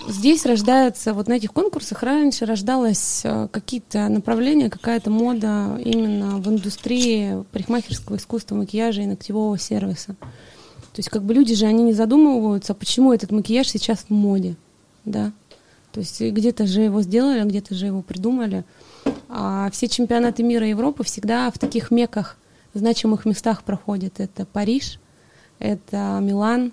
Здесь 0.07 0.45
рождается, 0.45 1.13
вот 1.13 1.27
на 1.27 1.33
этих 1.33 1.53
конкурсах 1.53 2.03
раньше 2.03 2.45
рождалось 2.45 3.21
а, 3.25 3.47
какие-то 3.47 4.07
направления, 4.07 4.69
какая-то 4.69 5.09
мода 5.09 5.79
именно 5.83 6.37
в 6.37 6.47
индустрии 6.47 7.43
парикмахерского 7.51 8.17
искусства, 8.17 8.55
макияжа 8.55 9.01
и 9.01 9.07
ногтевого 9.07 9.57
сервиса. 9.57 10.15
То 10.93 10.99
есть 10.99 11.09
как 11.09 11.23
бы 11.23 11.33
люди 11.33 11.55
же, 11.55 11.65
они 11.65 11.83
не 11.83 11.93
задумываются, 11.93 12.73
почему 12.73 13.13
этот 13.13 13.31
макияж 13.31 13.67
сейчас 13.67 13.99
в 13.99 14.09
моде, 14.09 14.55
да. 15.05 15.31
То 15.91 15.99
есть 15.99 16.21
где-то 16.21 16.65
же 16.67 16.81
его 16.81 17.01
сделали, 17.01 17.47
где-то 17.47 17.75
же 17.75 17.87
его 17.87 18.01
придумали. 18.01 18.63
А 19.29 19.69
все 19.71 19.87
чемпионаты 19.87 20.43
мира 20.43 20.65
и 20.65 20.69
Европы 20.69 21.03
всегда 21.03 21.49
в 21.51 21.59
таких 21.59 21.91
меках, 21.91 22.37
значимых 22.73 23.25
местах 23.25 23.63
проходят. 23.63 24.19
Это 24.19 24.45
Париж, 24.45 24.99
это 25.59 26.19
Милан, 26.21 26.71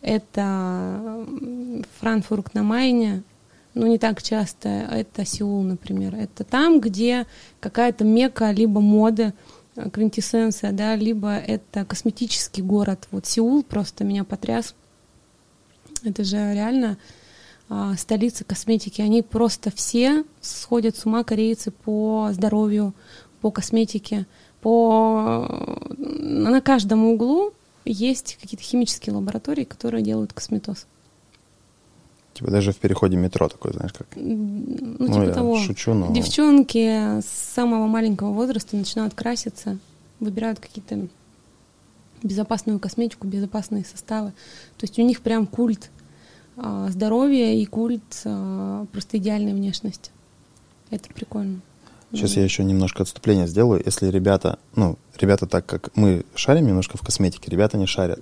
это 0.00 1.26
Франкфурт 2.00 2.54
на 2.54 2.62
Майне, 2.62 3.22
ну 3.74 3.86
не 3.86 3.98
так 3.98 4.22
часто, 4.22 4.68
это 4.68 5.24
Сеул, 5.24 5.62
например. 5.62 6.14
Это 6.14 6.44
там, 6.44 6.80
где 6.80 7.26
какая-то 7.60 8.04
мека 8.04 8.50
либо 8.50 8.80
моды, 8.80 9.32
квинтэссенция, 9.92 10.72
да, 10.72 10.96
либо 10.96 11.36
это 11.36 11.84
косметический 11.84 12.62
город. 12.62 13.06
Вот 13.10 13.26
Сеул 13.26 13.62
просто 13.62 14.04
меня 14.04 14.24
потряс. 14.24 14.74
Это 16.04 16.24
же 16.24 16.36
реально 16.36 16.98
столицы 17.96 18.44
косметики, 18.44 19.00
они 19.02 19.22
просто 19.22 19.70
все 19.70 20.24
сходят 20.40 20.96
с 20.96 21.04
ума, 21.04 21.24
корейцы, 21.24 21.70
по 21.70 22.30
здоровью, 22.32 22.94
по 23.40 23.50
косметике, 23.50 24.26
по... 24.60 25.46
На 25.96 26.60
каждом 26.60 27.04
углу 27.04 27.52
есть 27.84 28.38
какие-то 28.40 28.64
химические 28.64 29.14
лаборатории, 29.14 29.64
которые 29.64 30.02
делают 30.02 30.32
косметоз. 30.32 30.86
Типа 32.34 32.50
даже 32.50 32.72
в 32.72 32.76
переходе 32.76 33.16
метро 33.16 33.48
такой, 33.48 33.72
знаешь, 33.72 33.92
как... 33.92 34.06
Ну, 34.14 34.96
ну 34.98 35.06
типа 35.08 35.22
я 35.24 35.32
того. 35.32 35.58
шучу, 35.58 35.92
но... 35.92 36.12
Девчонки 36.12 37.20
с 37.20 37.26
самого 37.26 37.86
маленького 37.86 38.32
возраста 38.32 38.76
начинают 38.76 39.14
краситься, 39.14 39.78
выбирают 40.20 40.60
какие-то 40.60 41.08
безопасную 42.22 42.78
косметику, 42.78 43.26
безопасные 43.26 43.84
составы. 43.84 44.30
То 44.76 44.84
есть 44.84 44.98
у 44.98 45.02
них 45.02 45.20
прям 45.20 45.46
культ 45.46 45.90
а, 45.90 46.07
здоровье 46.88 47.60
и 47.60 47.64
культ 47.66 48.22
а, 48.24 48.86
просто 48.92 49.18
идеальной 49.18 49.52
внешности. 49.52 50.10
Это 50.90 51.08
прикольно. 51.12 51.60
Сейчас 52.12 52.36
я 52.36 52.44
еще 52.44 52.64
немножко 52.64 53.02
отступление 53.02 53.46
сделаю. 53.46 53.82
Если 53.84 54.08
ребята, 54.08 54.58
ну, 54.74 54.96
ребята 55.18 55.46
так 55.46 55.66
как 55.66 55.90
мы 55.94 56.24
шарим 56.34 56.66
немножко 56.66 56.96
в 56.96 57.02
косметике, 57.02 57.50
ребята 57.50 57.76
не 57.76 57.86
шарят. 57.86 58.20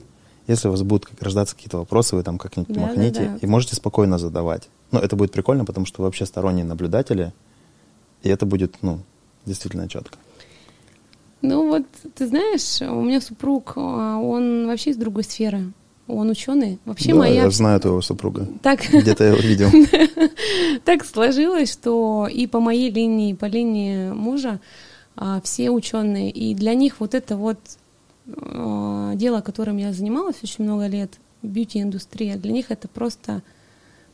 Если 0.48 0.68
у 0.68 0.72
вас 0.72 0.82
будут 0.82 1.08
рождаться 1.20 1.54
какие-то 1.54 1.78
вопросы, 1.78 2.16
вы 2.16 2.22
там 2.22 2.38
как-нибудь 2.38 2.74
да, 2.74 2.80
махните 2.80 3.24
да, 3.24 3.32
да. 3.32 3.38
и 3.40 3.46
можете 3.46 3.76
спокойно 3.76 4.18
задавать. 4.18 4.68
Но 4.90 5.00
это 5.00 5.16
будет 5.16 5.32
прикольно, 5.32 5.64
потому 5.64 5.86
что 5.86 6.02
вы 6.02 6.06
вообще 6.06 6.26
сторонние 6.26 6.64
наблюдатели, 6.64 7.32
и 8.22 8.28
это 8.28 8.46
будет, 8.46 8.82
ну, 8.82 9.00
действительно 9.44 9.88
четко. 9.88 10.18
Ну 11.42 11.68
вот, 11.68 11.84
ты 12.14 12.26
знаешь, 12.26 12.80
у 12.82 13.02
меня 13.02 13.20
супруг, 13.20 13.74
а, 13.76 14.18
он 14.18 14.66
вообще 14.66 14.90
из 14.90 14.96
другой 14.96 15.24
сферы. 15.24 15.72
Он 16.08 16.30
ученый. 16.30 16.78
Вообще 16.84 17.10
да, 17.10 17.16
моя... 17.16 17.42
я 17.44 17.50
знаю 17.50 17.80
твоего 17.80 18.00
супруга. 18.00 18.48
Так... 18.62 18.88
Где-то 18.92 19.24
я 19.24 19.30
его 19.30 19.40
видел. 19.40 19.70
так 20.84 21.04
сложилось, 21.04 21.72
что 21.72 22.28
и 22.30 22.46
по 22.46 22.60
моей 22.60 22.90
линии, 22.90 23.30
и 23.30 23.34
по 23.34 23.46
линии 23.46 24.10
мужа 24.10 24.60
а, 25.16 25.40
все 25.42 25.70
ученые. 25.70 26.30
И 26.30 26.54
для 26.54 26.74
них 26.74 27.00
вот 27.00 27.14
это 27.14 27.36
вот 27.36 27.58
а, 28.28 29.14
дело, 29.14 29.40
которым 29.40 29.78
я 29.78 29.92
занималась 29.92 30.36
очень 30.42 30.64
много 30.64 30.86
лет, 30.86 31.18
бьюти-индустрия, 31.42 32.36
для 32.36 32.52
них 32.52 32.70
это 32.70 32.86
просто 32.88 33.42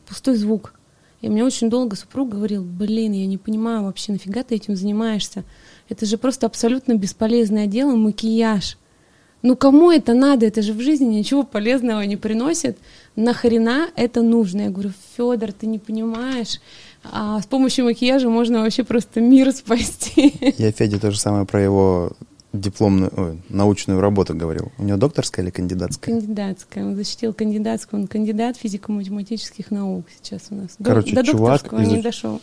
пустой 0.07 0.35
звук. 0.35 0.73
И 1.21 1.29
мне 1.29 1.43
очень 1.43 1.69
долго 1.69 1.95
супруг 1.95 2.29
говорил, 2.29 2.63
блин, 2.63 3.13
я 3.13 3.25
не 3.25 3.37
понимаю 3.37 3.83
вообще, 3.83 4.11
нафига 4.11 4.43
ты 4.43 4.55
этим 4.55 4.75
занимаешься? 4.75 5.45
Это 5.87 6.05
же 6.05 6.17
просто 6.17 6.47
абсолютно 6.47 6.95
бесполезное 6.95 7.65
дело, 7.65 7.95
макияж. 7.95 8.77
Ну 9.43 9.57
кому 9.57 9.91
это 9.91 10.13
надо? 10.13 10.45
Это 10.45 10.61
же 10.61 10.73
в 10.73 10.79
жизни 10.81 11.17
ничего 11.17 11.43
полезного 11.43 12.01
не 12.01 12.15
приносит. 12.15 12.77
Нахрена 13.17 13.89
это 13.95 14.21
нужно? 14.21 14.61
Я 14.61 14.69
говорю, 14.69 14.91
Федор, 15.17 15.51
ты 15.51 15.67
не 15.67 15.79
понимаешь. 15.79 16.61
А 17.03 17.41
с 17.41 17.45
помощью 17.45 17.83
макияжа 17.83 18.29
можно 18.29 18.61
вообще 18.61 18.85
просто 18.85 19.19
мир 19.19 19.51
спасти. 19.51 20.33
Я 20.57 20.71
Феде 20.71 20.97
то 20.97 21.11
же 21.11 21.19
самое 21.19 21.45
про 21.45 21.61
его 21.61 22.13
дипломную, 22.53 23.11
ой, 23.17 23.41
научную 23.49 23.99
работу 23.99 24.33
говорил. 24.33 24.71
У 24.77 24.83
него 24.83 24.97
докторская 24.97 25.43
или 25.43 25.51
кандидатская? 25.51 26.15
Кандидатская. 26.15 26.85
Он 26.85 26.95
защитил 26.95 27.33
кандидатскую. 27.33 28.03
Он 28.03 28.07
кандидат 28.07 28.57
физико-математических 28.57 29.71
наук 29.71 30.05
сейчас 30.21 30.43
у 30.51 30.55
нас. 30.55 30.77
Короче, 30.81 31.15
До, 31.15 31.23
чувак... 31.23 31.69
До 31.69 31.83
изуч... 31.83 31.97
не 31.97 32.01
дошел. 32.01 32.39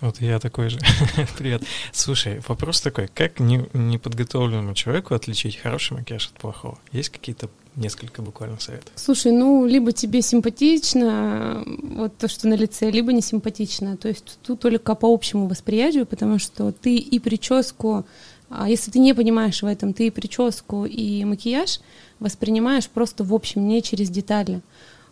Вот 0.00 0.20
я 0.20 0.38
такой 0.38 0.68
же. 0.68 0.78
Привет. 1.38 1.62
Слушай, 1.92 2.40
вопрос 2.46 2.80
такой. 2.80 3.08
Как 3.08 3.40
не, 3.40 3.66
неподготовленному 3.72 4.74
человеку 4.74 5.14
отличить 5.14 5.56
хороший 5.56 5.96
макияж 5.96 6.26
от 6.26 6.34
плохого? 6.34 6.78
Есть 6.92 7.08
какие-то 7.08 7.48
несколько 7.76 8.20
буквально 8.20 8.60
советов? 8.60 8.92
Слушай, 8.94 9.32
ну, 9.32 9.64
либо 9.66 9.92
тебе 9.92 10.20
симпатично 10.22 11.64
вот 11.66 12.16
то, 12.18 12.28
что 12.28 12.48
на 12.48 12.54
лице, 12.54 12.90
либо 12.90 13.12
не 13.12 13.22
симпатично. 13.22 13.96
То 13.96 14.08
есть 14.08 14.38
тут 14.42 14.60
только 14.60 14.94
по 14.94 15.12
общему 15.12 15.48
восприятию, 15.48 16.04
потому 16.04 16.38
что 16.38 16.72
ты 16.72 16.96
и 16.96 17.18
прическу, 17.18 18.04
а 18.50 18.68
если 18.68 18.90
ты 18.90 18.98
не 18.98 19.14
понимаешь 19.14 19.62
в 19.62 19.66
этом, 19.66 19.92
ты 19.92 20.08
и 20.08 20.10
прическу, 20.10 20.84
и 20.84 21.24
макияж 21.24 21.80
воспринимаешь 22.20 22.88
просто 22.88 23.24
в 23.24 23.34
общем, 23.34 23.66
не 23.66 23.82
через 23.82 24.10
детали. 24.10 24.60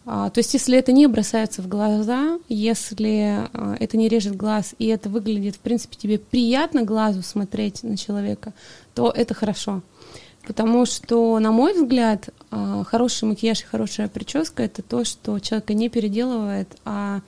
А, 0.06 0.28
то 0.28 0.38
есть, 0.38 0.52
если 0.52 0.76
это 0.76 0.92
не 0.92 1.06
бросается 1.06 1.62
в 1.62 1.68
глаза, 1.68 2.38
если 2.48 3.48
а, 3.52 3.76
это 3.80 3.96
не 3.96 4.08
режет 4.08 4.36
глаз, 4.36 4.74
и 4.78 4.86
это 4.86 5.08
выглядит, 5.08 5.56
в 5.56 5.60
принципе, 5.60 5.96
тебе 5.96 6.18
приятно 6.18 6.82
глазу 6.82 7.22
смотреть 7.22 7.82
на 7.82 7.96
человека, 7.96 8.52
то 8.94 9.10
это 9.10 9.32
хорошо. 9.32 9.82
Потому 10.46 10.84
что, 10.84 11.38
на 11.38 11.52
мой 11.52 11.72
взгляд, 11.72 12.28
а, 12.50 12.84
хороший 12.84 13.24
макияж 13.24 13.62
и 13.62 13.64
хорошая 13.64 14.08
прическа 14.08 14.62
это 14.62 14.82
то, 14.82 15.04
что 15.04 15.38
человека 15.38 15.72
не 15.72 15.88
переделывает, 15.88 16.68
а 16.84 17.20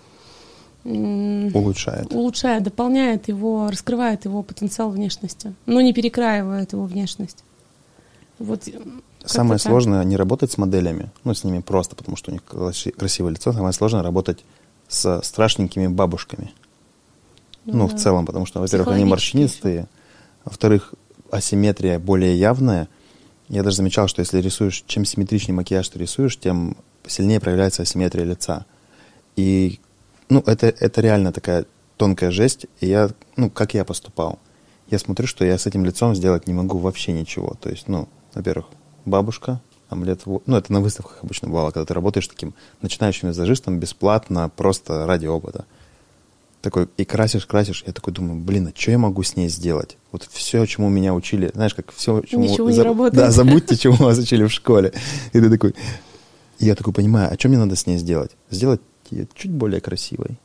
улучшает. 0.84 2.12
Улучшает, 2.12 2.62
дополняет 2.62 3.28
его, 3.28 3.68
раскрывает 3.70 4.26
его 4.26 4.42
потенциал 4.42 4.90
внешности, 4.90 5.54
но 5.64 5.80
не 5.80 5.92
перекраивает 5.92 6.74
его 6.74 6.84
внешность. 6.84 7.42
Вот 8.38 8.68
Самое 9.26 9.58
сложное 9.58 10.04
не 10.04 10.16
работать 10.16 10.52
с 10.52 10.58
моделями, 10.58 11.10
ну, 11.24 11.34
с 11.34 11.42
ними 11.42 11.60
просто, 11.60 11.96
потому 11.96 12.16
что 12.16 12.30
у 12.30 12.32
них 12.32 12.44
красивое 12.44 13.32
лицо. 13.32 13.52
Самое 13.52 13.72
сложное 13.72 14.02
работать 14.02 14.44
с 14.88 15.20
страшненькими 15.22 15.88
бабушками. 15.88 16.52
Ну, 17.64 17.78
ну 17.78 17.88
да. 17.88 17.96
в 17.96 18.00
целом, 18.00 18.24
потому 18.24 18.46
что, 18.46 18.60
во-первых, 18.60 18.88
они 18.88 19.04
морщинистые, 19.04 19.88
во-вторых, 20.44 20.94
асимметрия 21.30 21.98
более 21.98 22.38
явная. 22.38 22.88
Я 23.48 23.64
даже 23.64 23.76
замечал, 23.76 24.06
что 24.06 24.20
если 24.20 24.40
рисуешь, 24.40 24.84
чем 24.86 25.04
симметричнее 25.04 25.54
макияж 25.54 25.88
ты 25.88 25.98
рисуешь, 25.98 26.38
тем 26.38 26.76
сильнее 27.06 27.40
проявляется 27.40 27.82
асимметрия 27.82 28.24
лица. 28.24 28.64
И, 29.34 29.80
ну, 30.28 30.42
это, 30.46 30.68
это 30.68 31.00
реально 31.00 31.32
такая 31.32 31.66
тонкая 31.96 32.30
жесть. 32.30 32.66
И 32.80 32.86
я, 32.86 33.10
ну, 33.36 33.50
как 33.50 33.74
я 33.74 33.84
поступал? 33.84 34.38
Я 34.88 35.00
смотрю, 35.00 35.26
что 35.26 35.44
я 35.44 35.58
с 35.58 35.66
этим 35.66 35.84
лицом 35.84 36.14
сделать 36.14 36.46
не 36.46 36.54
могу 36.54 36.78
вообще 36.78 37.12
ничего. 37.12 37.56
То 37.60 37.68
есть, 37.70 37.88
ну, 37.88 38.08
во-первых, 38.34 38.66
бабушка, 39.06 39.60
омлет, 39.88 40.22
ну, 40.26 40.56
это 40.56 40.72
на 40.72 40.80
выставках 40.80 41.18
обычно 41.22 41.48
бывало, 41.48 41.70
когда 41.70 41.86
ты 41.86 41.94
работаешь 41.94 42.26
таким 42.28 42.54
начинающим 42.82 43.28
визажистом 43.28 43.78
бесплатно, 43.78 44.50
просто 44.54 45.06
ради 45.06 45.26
опыта. 45.26 45.64
Такой, 46.62 46.88
и 46.96 47.04
красишь, 47.04 47.46
красишь, 47.46 47.84
я 47.86 47.92
такой 47.92 48.12
думаю, 48.12 48.40
блин, 48.40 48.66
а 48.66 48.78
что 48.78 48.90
я 48.90 48.98
могу 48.98 49.22
с 49.22 49.36
ней 49.36 49.48
сделать? 49.48 49.96
Вот 50.10 50.28
все, 50.32 50.66
чему 50.66 50.88
меня 50.88 51.14
учили, 51.14 51.50
знаешь, 51.54 51.74
как 51.74 51.92
все, 51.92 52.22
чему... 52.22 52.42
Ничего 52.42 52.70
не 52.70 52.80
работает. 52.80 53.14
Да, 53.14 53.30
забудьте, 53.30 53.76
чему 53.76 53.94
вас 53.96 54.18
учили 54.18 54.44
в 54.44 54.50
школе. 54.50 54.92
И 55.32 55.40
ты 55.40 55.48
такой, 55.48 55.74
и 56.58 56.64
я 56.64 56.74
такой 56.74 56.92
понимаю, 56.92 57.30
а 57.32 57.38
что 57.38 57.48
мне 57.48 57.58
надо 57.58 57.76
с 57.76 57.86
ней 57.86 57.98
сделать? 57.98 58.32
Сделать 58.50 58.80
ее 59.10 59.28
чуть 59.34 59.52
более 59.52 59.80
красивой. 59.80 60.38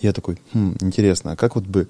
я 0.00 0.12
такой, 0.12 0.38
хм, 0.52 0.76
интересно, 0.80 1.32
а 1.32 1.36
как 1.36 1.56
вот 1.56 1.64
бы 1.64 1.88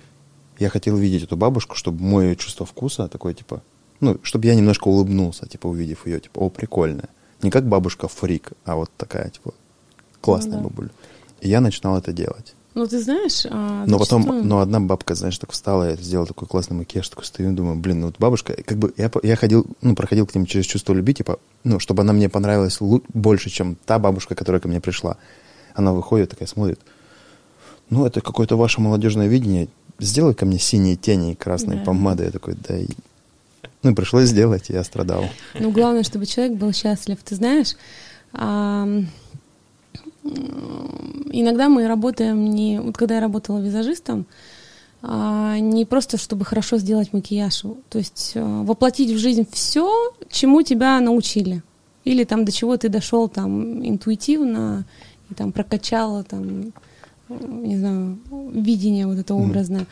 я 0.58 0.70
хотел 0.70 0.96
видеть 0.96 1.24
эту 1.24 1.36
бабушку, 1.36 1.76
чтобы 1.76 2.02
мое 2.02 2.34
чувство 2.36 2.64
вкуса 2.64 3.08
такое, 3.08 3.34
типа, 3.34 3.62
ну, 4.00 4.18
чтобы 4.22 4.46
я 4.46 4.54
немножко 4.54 4.88
улыбнулся, 4.88 5.46
типа, 5.48 5.66
увидев 5.66 6.06
ее, 6.06 6.20
типа, 6.20 6.40
о, 6.40 6.50
прикольная. 6.50 7.08
Не 7.42 7.50
как 7.50 7.66
бабушка 7.66 8.08
фрик, 8.08 8.52
а 8.64 8.76
вот 8.76 8.90
такая, 8.96 9.30
типа, 9.30 9.54
классная 10.20 10.58
ну, 10.58 10.64
да. 10.64 10.68
бабуля. 10.68 10.90
И 11.40 11.48
я 11.48 11.60
начинал 11.60 11.96
это 11.96 12.12
делать. 12.12 12.54
Ну, 12.74 12.86
ты 12.86 13.00
знаешь... 13.00 13.44
А, 13.50 13.84
но 13.86 13.98
зачастую... 13.98 14.22
потом, 14.24 14.48
но 14.48 14.60
одна 14.60 14.80
бабка, 14.80 15.14
знаешь, 15.14 15.38
так 15.38 15.50
встала, 15.50 15.90
я 15.90 15.96
сделал 15.96 16.26
такой 16.26 16.46
классный 16.46 16.76
макияж, 16.76 17.08
такой 17.08 17.24
стою, 17.24 17.52
думаю, 17.52 17.76
блин, 17.76 18.00
ну 18.00 18.06
вот 18.06 18.16
бабушка, 18.18 18.54
как 18.62 18.78
бы 18.78 18.92
я, 18.96 19.10
я 19.22 19.36
ходил, 19.36 19.66
ну, 19.82 19.96
проходил 19.96 20.26
к 20.26 20.34
ним 20.34 20.46
через 20.46 20.66
чувство 20.66 20.92
любви, 20.92 21.14
типа, 21.14 21.38
ну, 21.64 21.80
чтобы 21.80 22.02
она 22.02 22.12
мне 22.12 22.28
понравилась 22.28 22.78
больше, 23.12 23.50
чем 23.50 23.76
та 23.86 23.98
бабушка, 23.98 24.34
которая 24.34 24.60
ко 24.60 24.68
мне 24.68 24.80
пришла. 24.80 25.16
Она 25.74 25.92
выходит, 25.92 26.30
такая 26.30 26.46
смотрит, 26.46 26.80
ну, 27.90 28.06
это 28.06 28.20
какое-то 28.20 28.56
ваше 28.56 28.80
молодежное 28.80 29.26
видение, 29.26 29.68
сделай 29.98 30.34
ко 30.34 30.46
мне 30.46 30.58
синие 30.58 30.96
тени 30.96 31.32
и 31.32 31.34
красные 31.34 31.78
да. 31.78 31.84
помады. 31.84 32.24
Я 32.24 32.30
такой, 32.30 32.54
да. 32.54 32.76
Ну, 33.82 33.94
пришлось 33.94 34.28
сделать, 34.28 34.68
я 34.68 34.82
страдал. 34.84 35.24
Ну, 35.58 35.70
главное, 35.70 36.02
чтобы 36.02 36.26
человек 36.26 36.56
был 36.56 36.72
счастлив. 36.72 37.18
Ты 37.24 37.36
знаешь, 37.36 37.76
а, 38.32 38.88
иногда 40.24 41.68
мы 41.68 41.86
работаем 41.86 42.50
не... 42.50 42.80
Вот 42.80 42.96
когда 42.96 43.16
я 43.16 43.20
работала 43.20 43.60
визажистом, 43.60 44.26
а, 45.00 45.58
не 45.58 45.84
просто 45.84 46.18
чтобы 46.18 46.44
хорошо 46.44 46.78
сделать 46.78 47.12
макияж, 47.12 47.62
то 47.88 47.98
есть 47.98 48.32
а, 48.34 48.62
воплотить 48.64 49.12
в 49.12 49.18
жизнь 49.18 49.46
все, 49.52 50.12
чему 50.28 50.62
тебя 50.62 50.98
научили, 51.00 51.62
или 52.04 52.24
там 52.24 52.44
до 52.44 52.52
чего 52.52 52.76
ты 52.76 52.88
дошел 52.88 53.28
там 53.28 53.86
интуитивно 53.86 54.84
и 55.30 55.34
там 55.34 55.52
прокачала 55.52 56.24
там 56.24 56.72
не 57.28 57.76
знаю, 57.76 58.18
видение 58.52 59.06
вот 59.06 59.18
это 59.18 59.34
образное. 59.34 59.82
Mm. 59.82 59.86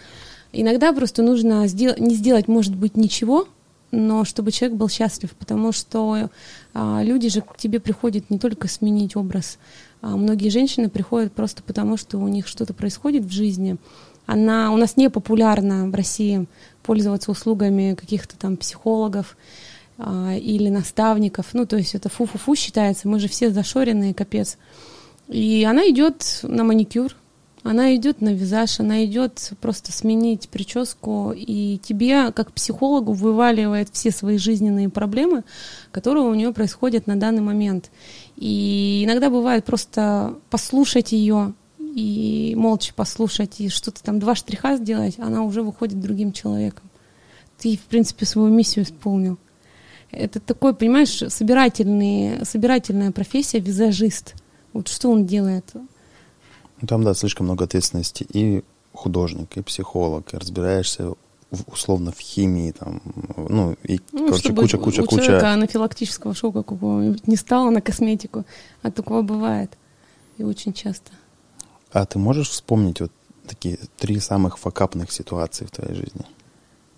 Иногда 0.53 0.93
просто 0.93 1.23
нужно 1.23 1.67
сделать, 1.67 2.01
не 2.01 2.15
сделать, 2.15 2.49
может 2.49 2.75
быть, 2.75 2.97
ничего, 2.97 3.47
но 3.91 4.25
чтобы 4.25 4.53
человек 4.53 4.77
был 4.77 4.89
счастлив, 4.89 5.31
потому 5.39 5.73
что 5.73 6.31
а, 6.75 7.03
люди 7.03 7.29
же 7.29 7.41
к 7.41 7.57
тебе 7.57 7.81
приходят 7.81 8.31
не 8.31 8.39
только 8.39 8.69
сменить 8.69 9.17
образ, 9.17 9.59
а 10.03 10.17
многие 10.17 10.49
женщины 10.49 10.89
приходят 10.89 11.33
просто 11.33 11.63
потому, 11.63 11.97
что 11.97 12.19
у 12.19 12.29
них 12.29 12.47
что-то 12.47 12.75
происходит 12.75 13.25
в 13.25 13.31
жизни. 13.31 13.77
Она 14.27 14.73
у 14.73 14.77
нас 14.77 14.97
не 14.97 15.09
популярна 15.09 15.89
в 15.89 15.95
России 15.95 16.47
пользоваться 16.83 17.31
услугами 17.31 17.95
каких-то 17.95 18.37
там 18.37 18.57
психологов 18.57 19.37
а, 19.99 20.35
или 20.35 20.69
наставников. 20.69 21.47
Ну, 21.53 21.65
то 21.67 21.77
есть 21.77 21.95
это 21.95 22.09
фу-фу-фу 22.09 22.55
считается. 22.55 23.09
Мы 23.09 23.21
же 23.21 23.29
все 23.29 23.51
зашоренные, 23.51 24.15
капец. 24.15 24.59
И 25.29 25.65
она 25.65 25.89
идет 25.89 26.41
на 26.43 26.65
маникюр, 26.65 27.15
она 27.69 27.95
идет 27.97 28.21
на 28.21 28.33
визаж, 28.33 28.81
она 28.81 29.05
идет 29.05 29.53
просто 29.61 29.93
сменить 29.93 30.49
прическу, 30.49 31.33
и 31.37 31.79
тебе, 31.79 32.31
как 32.33 32.53
психологу, 32.53 33.13
вываливает 33.13 33.89
все 33.93 34.11
свои 34.11 34.39
жизненные 34.39 34.89
проблемы, 34.89 35.43
которые 35.91 36.25
у 36.25 36.35
нее 36.35 36.53
происходят 36.53 37.07
на 37.07 37.17
данный 37.17 37.43
момент. 37.43 37.91
И 38.37 39.03
иногда 39.05 39.31
бывает 39.31 39.65
просто 39.65 40.35
послушать 40.51 41.13
ее 41.13 41.55
и 41.79 42.55
молча 42.57 42.93
послушать, 42.95 43.61
и 43.61 43.69
что-то 43.69 44.03
там 44.03 44.19
два 44.21 44.35
штриха 44.35 44.77
сделать, 44.77 45.19
она 45.19 45.43
уже 45.43 45.63
выходит 45.63 46.01
другим 46.01 46.33
человеком. 46.33 46.89
Ты, 47.59 47.77
в 47.77 47.83
принципе, 47.83 48.27
свою 48.27 48.49
миссию 48.49 48.85
исполнил. 48.85 49.39
Это 50.11 50.39
такой, 50.41 50.75
понимаешь, 50.75 51.23
собирательный, 51.29 52.45
собирательная 52.45 53.13
профессия, 53.13 53.59
визажист. 53.59 54.35
Вот 54.73 54.89
что 54.89 55.11
он 55.11 55.27
делает? 55.27 55.73
Ну, 56.81 56.87
там, 56.87 57.05
да, 57.05 57.15
слишком 57.15 57.47
много 57.47 57.65
ответственности 57.65 58.27
и 58.29 58.63
художник, 58.93 59.57
и 59.57 59.63
психолог, 59.63 60.33
и 60.33 60.37
разбираешься 60.37 61.13
условно 61.67 62.13
в 62.13 62.19
химии, 62.19 62.73
там, 62.73 63.01
ну, 63.37 63.77
и, 63.85 64.01
ну, 64.13 64.29
короче, 64.29 64.53
куча, 64.53 64.79
куча, 64.79 65.03
у 65.03 65.07
куча. 65.07 65.25
человека 65.25 65.53
анафилактического 65.53 66.35
шока 66.35 66.63
какого-нибудь 66.63 67.29
не 67.29 67.37
стало 67.37 67.71
на 67.71 67.81
косметику, 67.81 68.45
а 68.83 68.91
такое 68.91 69.23
бывает, 69.23 69.71
и 70.39 70.43
очень 70.43 70.73
часто. 70.73 71.13
А 71.93 72.05
ты 72.05 72.19
можешь 72.19 72.51
вспомнить 72.51 73.01
вот 73.01 73.13
такие 73.47 73.79
три 73.97 74.19
самых 74.19 74.59
факапных 74.59 75.13
ситуации 75.13 75.67
в 75.67 75.71
твоей 75.71 75.95
жизни? 75.95 76.25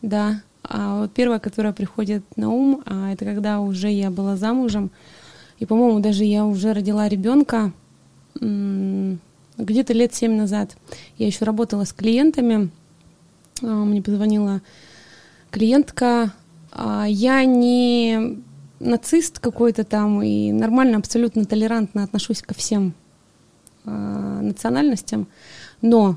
Да. 0.02 0.42
А 0.62 1.00
вот 1.00 1.12
первая, 1.12 1.38
которая 1.38 1.72
приходит 1.72 2.24
на 2.36 2.50
ум, 2.50 2.82
а 2.86 3.12
это 3.12 3.24
когда 3.24 3.60
уже 3.60 3.90
я 3.90 4.10
была 4.10 4.36
замужем, 4.36 4.90
и, 5.58 5.66
по-моему, 5.66 6.00
даже 6.00 6.24
я 6.24 6.44
уже 6.44 6.72
родила 6.72 7.08
ребенка, 7.08 7.72
где-то 9.58 9.92
лет 9.92 10.14
семь 10.14 10.36
назад 10.36 10.76
я 11.18 11.26
еще 11.26 11.44
работала 11.44 11.84
с 11.84 11.92
клиентами. 11.92 12.70
А, 13.62 13.66
мне 13.66 14.00
позвонила 14.00 14.62
клиентка. 15.50 16.32
А, 16.70 17.06
я 17.08 17.44
не 17.44 18.38
нацист 18.78 19.40
какой-то 19.40 19.84
там 19.84 20.22
и 20.22 20.52
нормально, 20.52 20.98
абсолютно 20.98 21.44
толерантно 21.44 22.04
отношусь 22.04 22.42
ко 22.42 22.54
всем 22.54 22.94
а, 23.84 24.40
национальностям, 24.40 25.26
но 25.82 26.16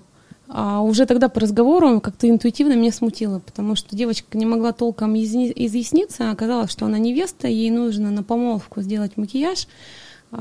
уже 0.84 1.06
тогда 1.06 1.30
по 1.30 1.40
разговору 1.40 2.02
как-то 2.02 2.30
интуитивно 2.30 2.74
меня 2.74 2.92
смутило, 2.92 3.40
потому 3.40 3.78
что 3.78 3.96
девочка 3.96 4.38
не 4.38 4.46
могла 4.46 4.74
толком 4.74 5.16
изъясниться, 5.16 6.30
оказалось, 6.30 6.70
что 6.70 6.88
она 6.88 6.98
невеста, 6.98 7.48
ей 7.48 7.72
нужно 7.72 8.12
на 8.12 8.22
помолвку 8.22 8.82
сделать 8.82 9.16
макияж. 9.16 9.70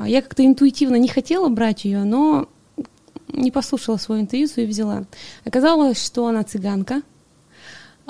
Я 0.04 0.20
как-то 0.20 0.44
интуитивно 0.44 0.96
не 0.96 1.06
хотела 1.06 1.48
брать 1.48 1.84
ее, 1.84 2.02
но 2.02 2.48
не 3.32 3.50
послушала 3.50 3.96
свою 3.96 4.22
интуицию 4.22 4.64
и 4.64 4.66
взяла. 4.66 5.04
Оказалось, 5.44 6.04
что 6.04 6.26
она 6.26 6.42
цыганка. 6.42 7.02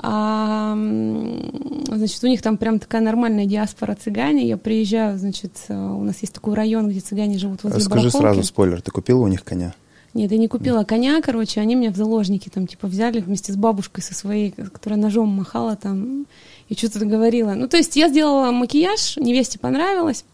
А, 0.03 0.73
значит, 0.75 2.23
у 2.23 2.27
них 2.27 2.41
там 2.41 2.57
прям 2.57 2.79
такая 2.79 3.01
нормальная 3.01 3.45
диаспора 3.45 3.95
цыгане. 3.95 4.47
Я 4.47 4.57
приезжаю, 4.57 5.17
значит, 5.19 5.53
у 5.69 6.03
нас 6.03 6.17
есть 6.21 6.33
такой 6.33 6.55
район, 6.55 6.89
где 6.89 6.99
цыгане 6.99 7.37
живут 7.37 7.63
возле 7.63 7.79
Скажи 7.81 8.05
барахолки. 8.05 8.23
сразу 8.23 8.43
спойлер, 8.43 8.81
ты 8.81 8.89
купила 8.89 9.21
у 9.21 9.27
них 9.27 9.43
коня? 9.43 9.75
Нет, 10.13 10.31
я 10.31 10.37
не 10.37 10.47
купила 10.47 10.83
коня, 10.83 11.21
короче, 11.21 11.61
они 11.61 11.75
меня 11.75 11.91
в 11.91 11.95
заложники 11.95 12.49
там, 12.49 12.67
типа, 12.67 12.87
взяли 12.87 13.19
вместе 13.21 13.53
с 13.53 13.55
бабушкой 13.55 14.03
со 14.03 14.13
своей, 14.13 14.51
которая 14.51 14.99
ножом 14.99 15.29
махала 15.29 15.75
там 15.77 16.25
и 16.67 16.75
что-то 16.75 17.05
говорила. 17.05 17.53
Ну, 17.53 17.67
то 17.67 17.77
есть 17.77 17.95
я 17.95 18.09
сделала 18.09 18.51
макияж, 18.51 19.17
невесте 19.17 19.57
понравилось. 19.57 20.25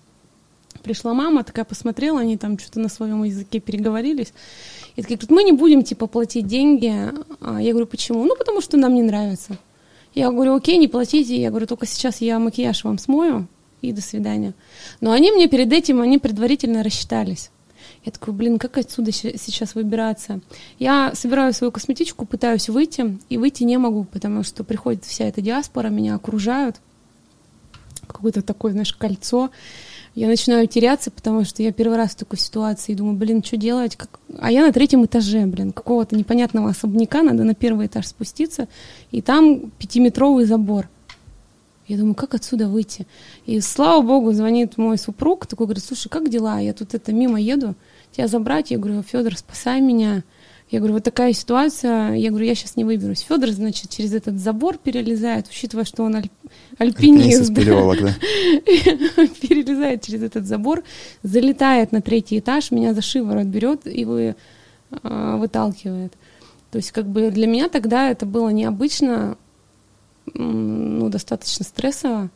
Пришла 0.88 1.13
мама, 1.13 1.43
такая 1.43 1.65
посмотрела, 1.65 2.21
они 2.21 2.38
там 2.38 2.58
что-то 2.58 2.80
на 2.80 2.88
своем 2.88 3.21
языке 3.26 3.60
переговорились. 3.60 4.32
И 4.95 5.02
такие 5.02 5.17
говорят, 5.17 5.32
мы 5.32 5.43
не 5.43 5.52
будем, 5.52 5.84
типа, 5.84 6.08
платить 6.08 6.47
деньги. 6.47 7.12
А 7.41 7.62
я 7.62 7.71
говорю, 7.71 7.88
почему? 7.88 8.23
Ну, 8.23 8.38
потому 8.38 8.62
что 8.62 8.78
нам 8.78 8.95
не 8.95 9.02
нравится. 9.02 9.58
Я 10.15 10.32
говорю, 10.32 10.56
окей, 10.56 10.78
не 10.78 10.88
платите. 10.88 11.36
Я 11.41 11.50
говорю, 11.50 11.67
только 11.67 11.86
сейчас 11.86 12.21
я 12.21 12.39
макияж 12.39 12.86
вам 12.86 13.00
смою, 13.00 13.50
и 13.82 13.91
до 13.91 14.02
свидания. 14.02 14.54
Но 15.02 15.12
они 15.12 15.30
мне 15.34 15.50
перед 15.50 15.73
этим, 15.73 16.00
они 16.00 16.19
предварительно 16.19 16.84
рассчитались. 16.84 17.52
Я 18.06 18.13
такой, 18.13 18.34
блин, 18.34 18.58
как 18.58 18.78
отсюда 18.78 19.12
сейчас 19.12 19.76
выбираться? 19.76 20.39
Я 20.80 21.12
собираю 21.15 21.52
свою 21.52 21.71
косметичку, 21.73 22.26
пытаюсь 22.26 22.69
выйти, 22.69 23.17
и 23.28 23.38
выйти 23.38 23.63
не 23.63 23.78
могу, 23.78 24.06
потому 24.06 24.43
что 24.43 24.63
приходит 24.63 25.04
вся 25.04 25.26
эта 25.26 25.41
диаспора, 25.41 25.89
меня 25.89 26.15
окружают. 26.15 26.78
Какое-то 28.08 28.41
такое, 28.41 28.71
знаешь, 28.71 28.93
кольцо 28.93 29.50
я 30.17 30.27
начинаю 30.27 30.65
теряться, 30.65 31.12
потому 31.12 31.45
что 31.45 31.62
я 31.62 31.71
первый 31.71 31.95
раз 31.95 32.13
в 32.13 32.15
такой 32.15 32.39
ситуации 32.39 32.95
думаю, 32.95 33.15
блин, 33.15 33.43
что 33.43 33.56
делать? 33.56 33.95
Как... 33.95 34.19
А 34.39 34.51
я 34.51 34.65
на 34.65 34.73
третьем 34.73 35.06
этаже, 35.06 35.45
блин, 35.45 35.71
какого-то 35.71 36.15
непонятного 36.15 36.71
особняка, 36.71 37.21
надо 37.21 37.43
на 37.43 37.53
первый 37.53 37.86
этаж 37.86 38.08
спуститься, 38.08 38.67
и 39.12 39.21
там 39.21 39.69
пятиметровый 39.77 40.45
забор. 40.45 40.89
Я 41.86 41.97
думаю, 41.97 42.15
как 42.15 42.34
отсюда 42.34 42.67
выйти? 42.67 43.06
И 43.45 43.60
слава 43.62 44.01
богу, 44.01 44.34
звонит 44.34 44.80
мой 44.80 44.97
супруг, 44.97 45.45
такой 45.45 45.67
говорит, 45.67 45.84
слушай, 45.84 46.10
как 46.10 46.30
дела? 46.30 46.60
Я 46.60 46.73
тут 46.73 46.95
это 46.95 47.13
мимо 47.13 47.39
еду, 47.39 47.75
тебя 48.12 48.27
забрать? 48.27 48.71
Я 48.71 48.80
говорю, 48.80 49.03
Федор, 49.03 49.38
спасай 49.38 49.82
меня. 49.82 50.23
Я 50.71 50.80
говорю, 50.80 50.95
вот 50.95 51.03
такая 51.03 51.32
ситуация, 51.32 52.13
я 52.13 52.30
говорю, 52.30 52.47
я 52.47 52.56
сейчас 52.56 52.75
не 52.75 52.84
выберусь. 52.84 53.21
Федор, 53.21 53.51
значит, 53.51 53.91
через 53.91 54.13
этот 54.13 54.39
забор 54.39 54.80
перелезает, 54.80 55.47
учитывая, 55.47 55.86
что 55.86 56.01
он 56.01 56.15
аль... 56.80 56.88
альпинист. 56.88 57.51
да? 57.99 58.13
Перелезает 59.41 60.03
через 60.03 60.23
этот 60.23 60.45
забор, 60.45 60.84
залетает 61.23 61.91
на 61.91 62.01
третий 62.01 62.39
этаж, 62.39 62.71
меня 62.71 62.93
за 62.93 63.01
шиворот 63.01 63.45
берет 63.45 63.88
и 63.88 64.06
вы, 64.06 64.36
э, 64.91 65.36
выталкивает. 65.38 66.13
То 66.71 66.77
есть, 66.77 66.91
как 66.91 67.08
бы 67.08 67.32
для 67.32 67.47
меня 67.47 67.69
тогда 67.69 68.10
это 68.10 68.25
было 68.25 68.49
необычно, 68.49 69.38
ну, 70.34 71.10
достаточно 71.10 71.63
стрессово. 71.65 72.30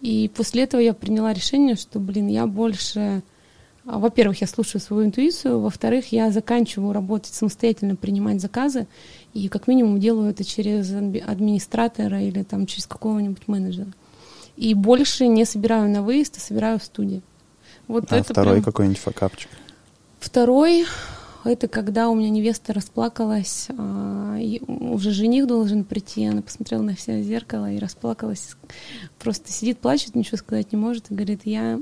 И 0.00 0.30
после 0.34 0.64
этого 0.64 0.80
я 0.80 0.92
приняла 0.92 1.32
решение, 1.32 1.76
что, 1.76 1.98
блин, 1.98 2.28
я 2.28 2.46
больше 2.46 3.22
а, 3.86 3.98
во-первых, 3.98 4.40
я 4.40 4.46
слушаю 4.46 4.80
свою 4.80 5.04
интуицию, 5.04 5.60
во-вторых, 5.60 6.10
я 6.12 6.30
заканчиваю 6.30 6.92
работать 6.92 7.34
самостоятельно, 7.34 7.96
принимать 7.96 8.40
заказы, 8.40 8.86
и 9.34 9.48
как 9.48 9.66
минимум 9.66 9.98
делаю 9.98 10.30
это 10.30 10.44
через 10.44 10.92
администратора 10.92 12.22
или 12.22 12.44
там 12.44 12.66
через 12.66 12.86
какого-нибудь 12.86 13.48
менеджера. 13.48 13.92
И 14.56 14.72
больше 14.74 15.26
не 15.26 15.44
собираю 15.44 15.90
на 15.90 16.02
выезд, 16.02 16.36
а 16.36 16.40
собираю 16.40 16.78
в 16.78 16.84
студии. 16.84 17.20
Вот 17.88 18.12
а 18.12 18.16
это 18.16 18.32
второй 18.32 18.54
прям... 18.54 18.64
какой-нибудь 18.64 19.00
факапчик? 19.00 19.50
Второй, 20.20 20.86
это 21.44 21.66
когда 21.66 22.08
у 22.08 22.14
меня 22.14 22.30
невеста 22.30 22.72
расплакалась, 22.72 23.66
а, 23.76 24.38
уже 24.68 25.10
жених 25.10 25.48
должен 25.48 25.84
прийти, 25.84 26.24
она 26.24 26.40
посмотрела 26.40 26.82
на 26.82 26.96
себя 26.96 27.18
в 27.18 27.24
зеркало 27.24 27.70
и 27.72 27.78
расплакалась. 27.78 28.56
Просто 29.18 29.52
сидит, 29.52 29.78
плачет, 29.78 30.14
ничего 30.14 30.38
сказать 30.38 30.72
не 30.72 30.78
может 30.78 31.10
и 31.10 31.14
говорит, 31.14 31.40
я 31.44 31.80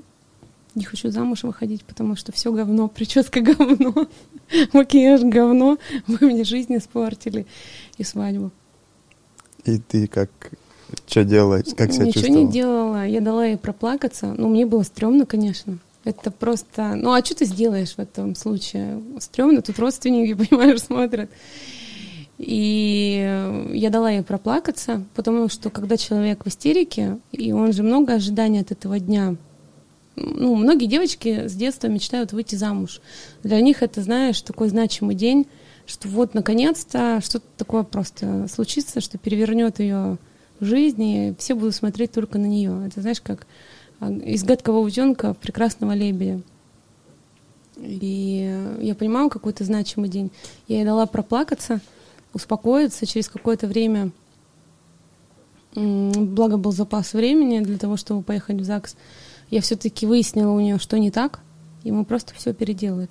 не 0.75 0.85
хочу 0.85 1.11
замуж 1.11 1.43
выходить, 1.43 1.85
потому 1.85 2.17
что 2.17 2.33
все 2.33 2.51
говно, 2.51 2.89
прическа 2.89 3.41
говно, 3.41 4.09
макияж 4.73 5.23
говно, 5.23 5.79
вы 6.07 6.27
мне 6.27 6.45
жизнь 6.45 6.77
испортили 6.77 7.47
и 7.99 8.05
свадьбу. 8.05 8.51
И 9.65 9.79
ты 9.79 10.07
как 10.07 10.31
что 11.07 11.25
делала? 11.25 11.63
Как 11.77 11.93
себя 11.93 12.07
Ничего 12.07 12.23
чувствовала? 12.23 12.45
не 12.45 12.53
делала. 12.53 13.07
Я 13.07 13.21
дала 13.21 13.47
ей 13.47 13.57
проплакаться. 13.57 14.35
Ну, 14.37 14.49
мне 14.49 14.67
было 14.67 14.83
стрёмно, 14.83 15.25
конечно. 15.27 15.79
Это 16.05 16.31
просто... 16.31 16.95
Ну, 16.97 17.13
а 17.13 17.25
что 17.25 17.37
ты 17.37 17.45
сделаешь 17.45 17.95
в 17.95 17.99
этом 17.99 18.35
случае? 18.35 19.01
Стрёмно, 19.21 19.63
тут 19.63 19.79
родственники, 19.79 20.35
понимаешь, 20.49 20.83
смотрят. 20.83 21.31
И 22.39 23.69
я 23.73 23.91
дала 23.91 24.11
ей 24.11 24.23
проплакаться, 24.23 25.05
потому 25.15 25.49
что 25.49 25.71
когда 25.71 25.97
человек 25.97 26.45
в 26.45 26.49
истерике, 26.49 27.19
и 27.31 27.53
он 27.53 27.73
же 27.73 27.83
много 27.85 28.15
ожиданий 28.15 28.61
от 28.61 28.73
этого 28.73 28.99
дня, 28.99 29.37
ну, 30.17 30.55
многие 30.57 30.87
девочки 30.87 31.49
с 31.49 31.55
детства 31.55 31.89
мечтают 31.89 32.33
выйти 32.33 32.55
замуж. 32.55 33.01
Для 33.43 33.61
них 33.61 33.83
это, 33.83 34.03
знаешь, 34.03 34.41
такой 34.43 34.69
значимый 34.69 35.15
день, 35.15 35.47
что 35.87 36.09
вот 36.09 36.35
наконец-то 36.35 37.21
что-то 37.23 37.47
такое 37.57 37.83
просто 37.83 38.47
случится, 38.49 39.01
что 39.01 39.19
перевернет 39.19 39.81
ее 39.81 40.19
жизнь, 40.61 41.03
и 41.03 41.35
все 41.39 41.55
будут 41.55 41.75
смотреть 41.75 42.13
только 42.13 42.39
на 42.39 42.47
нее. 42.47 42.87
Это 42.87 43.01
знаешь, 43.01 43.21
как 43.21 43.47
а, 44.01 44.13
из 44.13 44.45
гадкого 44.45 44.79
утенка 44.79 45.35
прекрасного 45.35 45.93
лебедя. 45.93 46.43
И 47.79 48.77
я 48.81 48.95
понимаю, 48.95 49.31
какой-то 49.31 49.65
значимый 49.65 50.09
день. 50.09 50.31
Я 50.69 50.77
ей 50.77 50.85
дала 50.85 51.07
проплакаться, 51.07 51.81
успокоиться 52.35 53.07
через 53.07 53.29
какое-то 53.29 53.67
время. 53.67 54.13
Благо 55.75 56.59
был 56.59 56.73
запас 56.73 57.15
времени 57.15 57.61
для 57.61 57.79
того, 57.79 57.97
чтобы 57.97 58.23
поехать 58.23 58.57
в 58.57 58.65
ЗАГС 58.65 58.95
я 59.53 59.61
все-таки 59.61 60.07
выяснила 60.07 60.51
у 60.51 60.61
нее, 60.61 60.79
что 60.79 60.99
не 60.99 61.11
так, 61.11 61.41
и 61.85 61.93
мы 61.93 62.05
просто 62.05 62.35
все 62.35 62.55
переделали. 62.55 63.11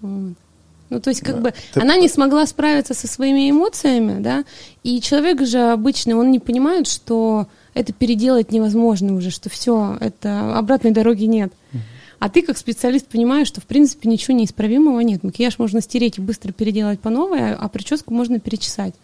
Вот. 0.00 0.34
Ну, 0.90 1.00
то 1.00 1.10
есть, 1.10 1.20
как 1.22 1.36
да. 1.36 1.42
бы, 1.42 1.54
Ты... 1.74 1.80
она 1.80 1.96
не 1.96 2.08
смогла 2.08 2.46
справиться 2.46 2.94
со 2.94 3.06
своими 3.06 3.50
эмоциями, 3.50 4.22
да, 4.22 4.44
и 4.84 5.00
человек 5.00 5.44
же 5.44 5.72
обычный, 5.72 6.14
он 6.14 6.30
не 6.30 6.38
понимает, 6.38 6.86
что 6.86 7.48
это 7.74 7.92
переделать 7.92 8.52
невозможно 8.52 9.14
уже, 9.14 9.30
что 9.30 9.50
все, 9.50 9.96
это 10.00 10.56
обратной 10.56 10.92
дороги 10.92 11.24
нет. 11.24 11.52
А 12.20 12.28
ты, 12.28 12.42
как 12.42 12.58
специалист, 12.58 13.06
понимаешь, 13.06 13.48
что, 13.48 13.60
в 13.60 13.64
принципе, 13.64 14.08
ничего 14.08 14.36
неисправимого 14.36 15.00
нет. 15.00 15.24
Макияж 15.24 15.58
можно 15.58 15.80
стереть 15.80 16.18
и 16.18 16.20
быстро 16.20 16.52
переделать 16.52 17.00
по 17.00 17.08
новой, 17.08 17.54
а 17.54 17.68
прическу 17.68 18.12
можно 18.12 18.38
перечесать. 18.38 18.94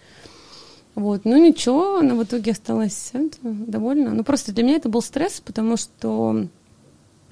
Вот, 0.96 1.26
ну 1.26 1.36
ничего, 1.36 1.98
она 1.98 2.14
в 2.14 2.24
итоге 2.24 2.52
осталась 2.52 3.10
это, 3.12 3.36
довольна. 3.42 4.12
Ну 4.12 4.24
просто 4.24 4.52
для 4.52 4.64
меня 4.64 4.76
это 4.76 4.88
был 4.88 5.02
стресс, 5.02 5.42
потому 5.44 5.76
что 5.76 6.46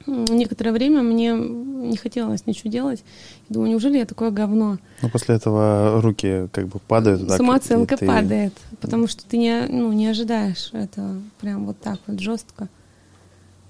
некоторое 0.07 0.73
время 0.73 1.03
мне 1.03 1.33
не 1.33 1.97
хотелось 1.97 2.47
ничего 2.47 2.71
делать. 2.71 3.03
Я 3.49 3.55
думаю, 3.55 3.71
неужели 3.71 3.97
я 3.97 4.05
такое 4.05 4.31
говно? 4.31 4.77
Ну, 5.01 5.09
после 5.09 5.37
этого 5.37 6.03
руки 6.03 6.49
как 6.53 6.69
бы 6.69 6.79
падают. 6.79 7.31
Самооценка 7.31 7.97
ты... 7.97 8.07
падает, 8.07 8.53
потому 8.83 9.07
что 9.07 9.25
ты 9.25 9.39
не, 9.39 9.67
ну, 9.67 9.91
не 9.95 10.09
ожидаешь 10.09 10.69
этого 10.75 11.23
прям 11.41 11.65
вот 11.65 11.81
так 11.81 12.01
вот 12.07 12.21
жестко. 12.21 12.69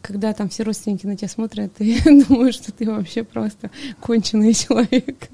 Когда 0.03 0.33
там 0.33 0.49
все 0.49 0.65
родственники 0.65 1.07
на 1.07 1.17
тебя 1.17 1.29
смотрят, 1.29 1.73
ты 1.75 2.01
думаешь, 2.29 2.57
что 2.57 2.73
ты 2.73 2.91
вообще 2.91 3.23
просто 3.23 3.71
конченый 4.01 4.55
человек. 4.55 5.29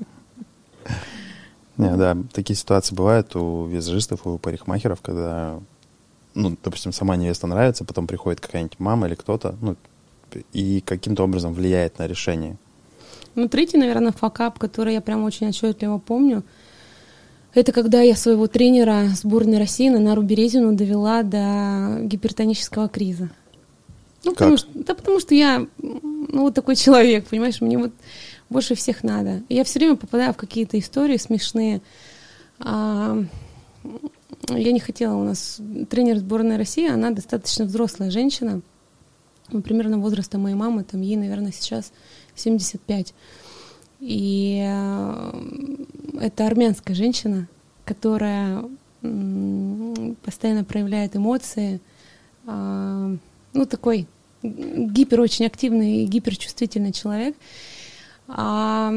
Не, 1.80 1.96
да, 1.96 2.16
такие 2.32 2.56
ситуации 2.56 2.94
бывают 2.94 3.34
у 3.36 3.66
визажистов, 3.66 4.26
у 4.26 4.38
парикмахеров, 4.38 5.00
когда, 5.00 5.60
ну, 6.34 6.56
допустим, 6.62 6.92
сама 6.92 7.16
невеста 7.16 7.46
нравится, 7.46 7.84
потом 7.84 8.06
приходит 8.06 8.40
какая-нибудь 8.40 8.78
мама 8.78 9.06
или 9.06 9.14
кто-то, 9.14 9.56
ну, 9.60 9.76
и 10.52 10.80
каким-то 10.80 11.24
образом 11.24 11.54
влияет 11.54 11.98
на 11.98 12.06
решение. 12.06 12.56
Ну, 13.34 13.48
третий, 13.48 13.78
наверное, 13.78 14.12
факап, 14.12 14.58
который 14.58 14.94
я 14.94 15.00
прям 15.00 15.24
очень 15.24 15.48
отчетливо 15.48 15.98
помню, 15.98 16.42
это 17.54 17.72
когда 17.72 18.00
я 18.00 18.14
своего 18.14 18.46
тренера 18.46 19.08
сборной 19.14 19.58
России 19.58 19.88
на 19.88 19.98
Нару 19.98 20.22
Березину 20.22 20.72
довела 20.74 21.22
до 21.22 21.98
гипертонического 22.02 22.88
криза. 22.88 23.30
Ну, 24.22 24.32
потому 24.32 24.56
что, 24.56 24.68
да 24.74 24.94
потому 24.94 25.18
что 25.18 25.34
я, 25.34 25.66
ну, 25.78 26.42
вот 26.42 26.54
такой 26.54 26.76
человек, 26.76 27.26
понимаешь, 27.26 27.60
мне 27.60 27.78
вот 27.78 27.92
больше 28.50 28.74
всех 28.74 29.02
надо. 29.02 29.42
Я 29.48 29.64
все 29.64 29.78
время 29.78 29.96
попадаю 29.96 30.34
в 30.34 30.36
какие-то 30.36 30.78
истории 30.78 31.16
смешные. 31.16 31.80
А, 32.58 33.16
я 34.48 34.72
не 34.72 34.80
хотела, 34.80 35.14
у 35.14 35.24
нас 35.24 35.60
тренер 35.88 36.18
сборной 36.18 36.56
России, 36.56 36.88
она 36.88 37.10
достаточно 37.10 37.64
взрослая 37.64 38.10
женщина, 38.10 38.60
ну, 39.52 39.62
примерно 39.62 39.98
возраста 39.98 40.38
моей 40.38 40.56
мамы, 40.56 40.84
там 40.84 41.00
ей, 41.00 41.16
наверное, 41.16 41.52
сейчас 41.52 41.92
75. 42.34 43.14
И 44.00 44.64
э, 44.66 45.32
это 46.20 46.46
армянская 46.46 46.96
женщина, 46.96 47.48
которая 47.84 48.64
постоянно 50.22 50.64
проявляет 50.64 51.16
эмоции, 51.16 51.80
э, 52.46 53.16
ну, 53.52 53.66
такой 53.66 54.06
гипер 54.42 55.20
очень 55.20 55.46
активный 55.46 56.02
и 56.02 56.06
гиперчувствительный 56.06 56.92
человек. 56.92 57.36
А, 58.32 58.92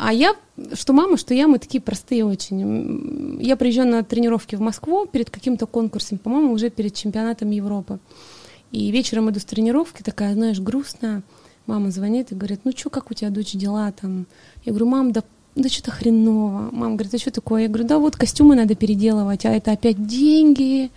а 0.00 0.12
я, 0.12 0.34
что 0.72 0.92
мама, 0.92 1.16
что 1.16 1.32
я, 1.34 1.46
мы 1.46 1.58
такие 1.58 1.80
простые 1.80 2.24
очень. 2.24 3.38
Я 3.40 3.56
приезжаю 3.56 3.88
на 3.88 4.02
тренировки 4.02 4.56
в 4.56 4.60
Москву 4.60 5.06
перед 5.06 5.30
каким-то 5.30 5.66
конкурсом, 5.66 6.18
по-моему, 6.18 6.52
уже 6.52 6.70
перед 6.70 6.94
чемпионатом 6.94 7.50
Европы. 7.50 7.98
И 8.72 8.90
вечером 8.90 9.30
иду 9.30 9.40
с 9.40 9.44
тренировки, 9.44 10.02
такая, 10.02 10.34
знаешь, 10.34 10.60
грустная. 10.60 11.22
Мама 11.66 11.90
звонит 11.90 12.32
и 12.32 12.34
говорит, 12.34 12.60
ну 12.64 12.72
что, 12.74 12.90
как 12.90 13.10
у 13.10 13.14
тебя, 13.14 13.30
дочь, 13.30 13.52
дела 13.52 13.92
там? 13.92 14.26
Я 14.64 14.72
говорю, 14.72 14.86
мам, 14.86 15.12
да, 15.12 15.22
да 15.54 15.68
что-то 15.68 15.90
хреново. 15.90 16.68
Мама 16.72 16.94
говорит, 16.94 17.14
а 17.14 17.18
что 17.18 17.30
такое? 17.30 17.62
Я 17.62 17.68
говорю, 17.68 17.84
да 17.84 17.98
вот 17.98 18.16
костюмы 18.16 18.56
надо 18.56 18.74
переделывать, 18.74 19.44
а 19.46 19.50
это 19.50 19.72
опять 19.72 20.04
деньги. 20.06 20.90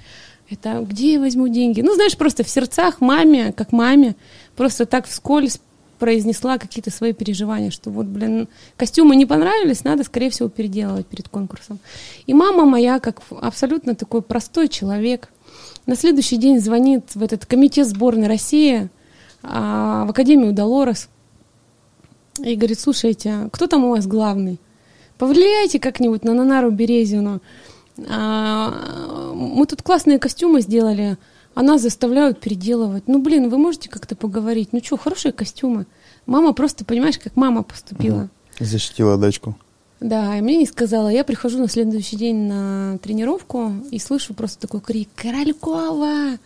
Это 0.49 0.85
где 0.87 1.13
я 1.13 1.19
возьму 1.19 1.47
деньги? 1.47 1.81
Ну, 1.81 1.93
знаешь, 1.93 2.17
просто 2.17 2.43
в 2.43 2.49
сердцах 2.49 2.99
маме, 2.99 3.53
как 3.53 3.71
маме, 3.71 4.15
просто 4.55 4.85
так 4.85 5.07
вскользь 5.07 5.59
произнесла 6.01 6.57
какие-то 6.57 6.89
свои 6.89 7.13
переживания, 7.13 7.69
что 7.69 7.91
вот, 7.91 8.07
блин, 8.07 8.47
костюмы 8.75 9.15
не 9.15 9.27
понравились, 9.27 9.83
надо, 9.83 10.03
скорее 10.03 10.31
всего, 10.31 10.49
переделывать 10.49 11.05
перед 11.05 11.29
конкурсом. 11.29 11.77
И 12.25 12.33
мама 12.33 12.65
моя, 12.65 12.99
как 12.99 13.21
абсолютно 13.39 13.93
такой 13.93 14.23
простой 14.23 14.67
человек, 14.67 15.29
на 15.85 15.95
следующий 15.95 16.37
день 16.37 16.59
звонит 16.59 17.13
в 17.13 17.21
этот 17.21 17.45
комитет 17.45 17.87
сборной 17.87 18.27
России, 18.27 18.89
а, 19.43 20.05
в 20.05 20.09
Академию 20.09 20.53
Долорес, 20.53 21.07
и 22.39 22.55
говорит, 22.55 22.79
слушайте, 22.79 23.47
кто 23.51 23.67
там 23.67 23.85
у 23.85 23.89
вас 23.91 24.07
главный? 24.07 24.59
Повлияйте 25.19 25.79
как-нибудь 25.79 26.23
на 26.23 26.33
Нанару 26.33 26.71
Березину. 26.71 27.41
А, 28.09 29.33
мы 29.35 29.67
тут 29.67 29.83
классные 29.83 30.17
костюмы 30.17 30.61
сделали, 30.61 31.19
а 31.53 31.63
нас 31.63 31.81
заставляют 31.81 32.39
переделывать. 32.39 33.07
Ну, 33.07 33.21
блин, 33.21 33.49
вы 33.49 33.57
можете 33.57 33.89
как-то 33.89 34.15
поговорить? 34.15 34.69
Ну 34.71 34.81
что, 34.83 34.97
хорошие 34.97 35.31
костюмы. 35.31 35.85
Мама 36.25 36.53
просто, 36.53 36.85
понимаешь, 36.85 37.17
как 37.17 37.35
мама 37.35 37.63
поступила. 37.63 38.29
Угу. 38.59 38.65
Защитила 38.65 39.17
дочку. 39.17 39.55
Да, 39.99 40.37
и 40.37 40.41
мне 40.41 40.57
не 40.57 40.65
сказала. 40.65 41.09
Я 41.09 41.23
прихожу 41.23 41.59
на 41.59 41.67
следующий 41.67 42.15
день 42.15 42.47
на 42.47 42.97
тренировку 42.99 43.71
и 43.91 43.99
слышу 43.99 44.33
просто 44.33 44.61
такой 44.61 44.81
крик 44.81 45.09
«Королькова!» 45.15 46.39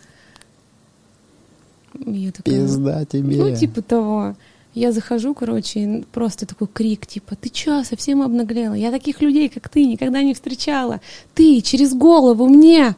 я 2.04 2.32
такая, 2.32 2.62
Пизда 2.62 3.04
тебе. 3.04 3.36
Ну, 3.36 3.56
типа 3.56 3.82
того. 3.82 4.36
Я 4.74 4.92
захожу, 4.92 5.32
короче, 5.34 6.04
просто 6.12 6.44
такой 6.44 6.68
крик, 6.68 7.06
типа, 7.06 7.34
ты 7.34 7.48
чё, 7.48 7.82
совсем 7.82 8.20
обнаглела? 8.20 8.74
Я 8.74 8.90
таких 8.90 9.22
людей, 9.22 9.48
как 9.48 9.70
ты, 9.70 9.86
никогда 9.86 10.22
не 10.22 10.34
встречала. 10.34 11.00
Ты 11.34 11.62
через 11.62 11.94
голову 11.94 12.46
мне! 12.46 12.94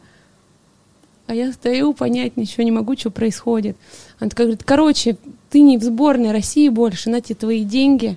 А 1.28 1.34
я 1.34 1.52
стою, 1.52 1.92
понять 1.92 2.38
ничего 2.38 2.62
не 2.62 2.70
могу, 2.70 2.96
что 2.96 3.10
происходит. 3.10 3.76
Она 4.18 4.30
такая 4.30 4.46
говорит, 4.46 4.64
короче, 4.64 5.18
ты 5.50 5.60
не 5.60 5.76
в 5.76 5.82
сборной 5.82 6.32
России 6.32 6.70
больше, 6.70 7.10
на 7.10 7.20
тебе 7.20 7.34
твои 7.34 7.64
деньги, 7.64 8.16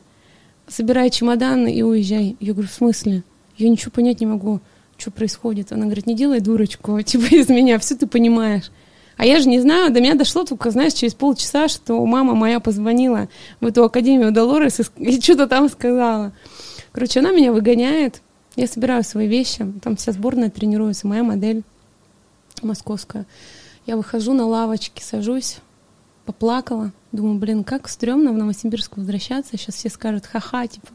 собирай 0.69 1.09
чемоданы 1.09 1.73
и 1.75 1.81
уезжай. 1.81 2.37
Я 2.39 2.53
говорю, 2.53 2.69
в 2.69 2.73
смысле? 2.73 3.23
Я 3.57 3.67
ничего 3.67 3.91
понять 3.91 4.21
не 4.21 4.27
могу, 4.27 4.61
что 4.97 5.11
происходит. 5.11 5.73
Она 5.73 5.87
говорит, 5.87 6.07
не 6.07 6.15
делай 6.15 6.39
дурочку, 6.39 7.01
типа 7.03 7.35
из 7.35 7.49
меня, 7.49 7.79
все 7.79 7.97
ты 7.97 8.07
понимаешь. 8.07 8.71
А 9.17 9.25
я 9.25 9.41
же 9.41 9.49
не 9.49 9.59
знаю, 9.59 9.91
до 9.91 9.99
меня 9.99 10.15
дошло 10.15 10.45
только, 10.45 10.71
знаешь, 10.71 10.93
через 10.93 11.13
полчаса, 11.13 11.67
что 11.67 12.05
мама 12.05 12.33
моя 12.33 12.61
позвонила 12.61 13.27
в 13.59 13.65
эту 13.65 13.83
Академию 13.83 14.31
Долорес 14.31 14.79
и, 14.79 14.83
и 15.03 15.19
что-то 15.19 15.47
там 15.47 15.67
сказала. 15.67 16.31
Короче, 16.93 17.19
она 17.19 17.31
меня 17.31 17.51
выгоняет, 17.51 18.21
я 18.55 18.67
собираю 18.67 19.03
свои 19.03 19.27
вещи, 19.27 19.69
там 19.83 19.97
вся 19.97 20.13
сборная 20.13 20.49
тренируется, 20.49 21.07
моя 21.07 21.23
модель 21.23 21.63
московская. 22.63 23.25
Я 23.85 23.97
выхожу 23.97 24.33
на 24.33 24.45
лавочке, 24.45 25.03
сажусь, 25.03 25.57
поплакала. 26.25 26.91
Думаю, 27.11 27.39
блин, 27.39 27.63
как 27.63 27.89
стрёмно 27.89 28.31
в 28.31 28.37
Новосибирск 28.37 28.97
возвращаться. 28.97 29.57
Сейчас 29.57 29.75
все 29.75 29.89
скажут, 29.89 30.25
ха-ха, 30.25 30.67
типа, 30.67 30.87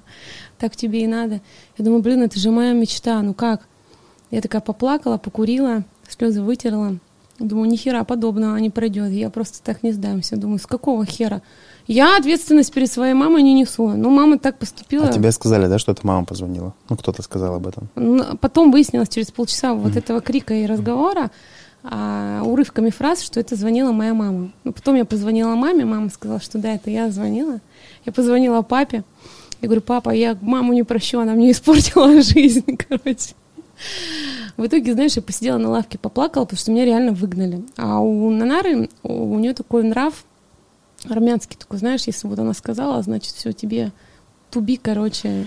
так 0.58 0.76
тебе 0.76 1.02
и 1.02 1.06
надо. 1.06 1.40
Я 1.76 1.84
думаю, 1.84 2.02
блин, 2.02 2.22
это 2.22 2.38
же 2.38 2.50
моя 2.50 2.72
мечта, 2.72 3.20
ну 3.22 3.34
как? 3.34 3.66
Я 4.30 4.40
такая 4.40 4.60
поплакала, 4.60 5.18
покурила, 5.18 5.84
слезы 6.08 6.42
вытерла. 6.42 6.98
Думаю, 7.38 7.68
ни 7.68 7.76
хера 7.76 8.02
подобного 8.04 8.56
не 8.56 8.70
пройдет. 8.70 9.10
Я 9.10 9.28
просто 9.28 9.62
так 9.62 9.82
не 9.82 9.92
сдамся. 9.92 10.36
Думаю, 10.36 10.58
с 10.58 10.66
какого 10.66 11.04
хера? 11.04 11.42
Я 11.86 12.16
ответственность 12.16 12.72
перед 12.72 12.90
своей 12.90 13.12
мамой 13.12 13.42
не 13.42 13.52
несу. 13.52 13.88
Ну, 13.88 14.10
мама 14.10 14.38
так 14.38 14.58
поступила. 14.58 15.08
А 15.08 15.12
тебе 15.12 15.30
сказали, 15.32 15.66
да, 15.66 15.78
что 15.78 15.92
это 15.92 16.06
мама 16.06 16.24
позвонила? 16.24 16.74
Ну, 16.88 16.96
кто-то 16.96 17.22
сказал 17.22 17.56
об 17.56 17.66
этом. 17.66 17.88
Потом 18.38 18.72
выяснилось 18.72 19.10
через 19.10 19.30
полчаса 19.30 19.72
mm. 19.72 19.78
вот 19.78 19.96
этого 19.96 20.20
крика 20.20 20.54
и 20.54 20.66
разговора, 20.66 21.30
а, 21.88 22.42
урывками 22.44 22.90
фраз, 22.90 23.22
что 23.22 23.38
это 23.38 23.54
звонила 23.54 23.92
моя 23.92 24.12
мама. 24.12 24.50
Ну, 24.64 24.72
потом 24.72 24.96
я 24.96 25.04
позвонила 25.04 25.54
маме, 25.54 25.84
мама 25.84 26.10
сказала, 26.10 26.40
что 26.40 26.58
да, 26.58 26.74
это 26.74 26.90
я 26.90 27.10
звонила. 27.10 27.60
Я 28.04 28.12
позвонила 28.12 28.62
папе. 28.62 29.04
Я 29.60 29.68
говорю, 29.68 29.82
папа, 29.82 30.10
я 30.10 30.36
маму 30.40 30.72
не 30.72 30.82
прощу, 30.82 31.20
она 31.20 31.34
мне 31.34 31.50
испортила 31.52 32.20
жизнь, 32.20 32.76
короче. 32.88 33.34
В 34.56 34.66
итоге, 34.66 34.94
знаешь, 34.94 35.14
я 35.14 35.22
посидела 35.22 35.58
на 35.58 35.68
лавке, 35.68 35.96
поплакала, 35.98 36.44
потому 36.44 36.58
что 36.58 36.72
меня 36.72 36.84
реально 36.84 37.12
выгнали. 37.12 37.64
А 37.76 38.00
у 38.00 38.30
Нанары, 38.30 38.88
у 39.02 39.38
нее 39.38 39.54
такой 39.54 39.84
нрав 39.84 40.24
армянский 41.08 41.56
такой, 41.56 41.78
знаешь, 41.78 42.04
если 42.06 42.26
вот 42.26 42.38
она 42.38 42.52
сказала, 42.54 43.00
значит, 43.02 43.34
все, 43.34 43.52
тебе 43.52 43.92
туби, 44.50 44.76
короче, 44.76 45.46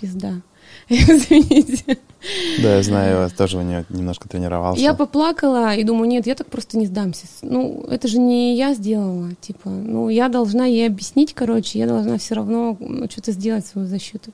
пизда. 0.00 0.34
Извините. 0.88 1.98
Да, 2.62 2.76
я 2.76 2.82
знаю, 2.82 3.30
тоже 3.30 3.58
у 3.58 3.62
нее 3.62 3.84
немножко 3.88 4.28
тренировался. 4.28 4.82
Я 4.82 4.94
поплакала 4.94 5.74
и 5.74 5.84
думаю, 5.84 6.08
нет, 6.08 6.26
я 6.26 6.34
так 6.34 6.48
просто 6.48 6.76
не 6.78 6.86
сдамся. 6.86 7.26
Ну, 7.42 7.84
это 7.88 8.08
же 8.08 8.18
не 8.18 8.56
я 8.56 8.74
сделала, 8.74 9.30
типа, 9.40 9.70
ну, 9.70 10.08
я 10.08 10.28
должна 10.28 10.66
ей 10.66 10.86
объяснить, 10.86 11.34
короче, 11.34 11.78
я 11.78 11.86
должна 11.86 12.18
все 12.18 12.34
равно 12.34 12.76
ну, 12.80 13.08
что-то 13.10 13.32
сделать 13.32 13.66
свою 13.66 13.86
защиту. 13.86 14.32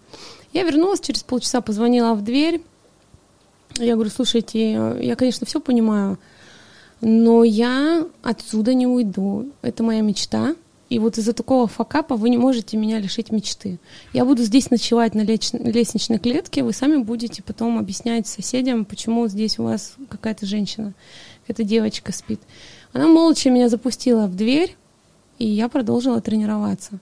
Я 0.52 0.62
вернулась, 0.62 1.00
через 1.00 1.22
полчаса 1.22 1.60
позвонила 1.60 2.14
в 2.14 2.22
дверь. 2.22 2.62
Я 3.76 3.94
говорю, 3.94 4.10
слушайте, 4.10 4.72
я, 5.00 5.16
конечно, 5.16 5.46
все 5.46 5.60
понимаю, 5.60 6.18
но 7.00 7.44
я 7.44 8.06
отсюда 8.22 8.72
не 8.72 8.86
уйду. 8.86 9.50
Это 9.62 9.82
моя 9.82 10.00
мечта. 10.00 10.54
И 10.94 10.98
вот 11.00 11.18
из-за 11.18 11.32
такого 11.32 11.66
факапа 11.66 12.14
вы 12.14 12.30
не 12.30 12.38
можете 12.38 12.76
меня 12.76 13.00
лишить 13.00 13.32
мечты. 13.32 13.80
Я 14.12 14.24
буду 14.24 14.44
здесь 14.44 14.70
ночевать 14.70 15.16
на 15.16 15.22
лестничной 15.22 16.20
клетке, 16.20 16.62
вы 16.62 16.72
сами 16.72 16.98
будете 16.98 17.42
потом 17.42 17.78
объяснять 17.78 18.28
соседям, 18.28 18.84
почему 18.84 19.26
здесь 19.26 19.58
у 19.58 19.64
вас 19.64 19.96
какая-то 20.08 20.46
женщина, 20.46 20.94
эта 21.48 21.64
девочка 21.64 22.12
спит. 22.12 22.40
Она 22.92 23.08
молча 23.08 23.50
меня 23.50 23.68
запустила 23.68 24.28
в 24.28 24.36
дверь, 24.36 24.76
и 25.40 25.48
я 25.48 25.68
продолжила 25.68 26.20
тренироваться. 26.20 27.00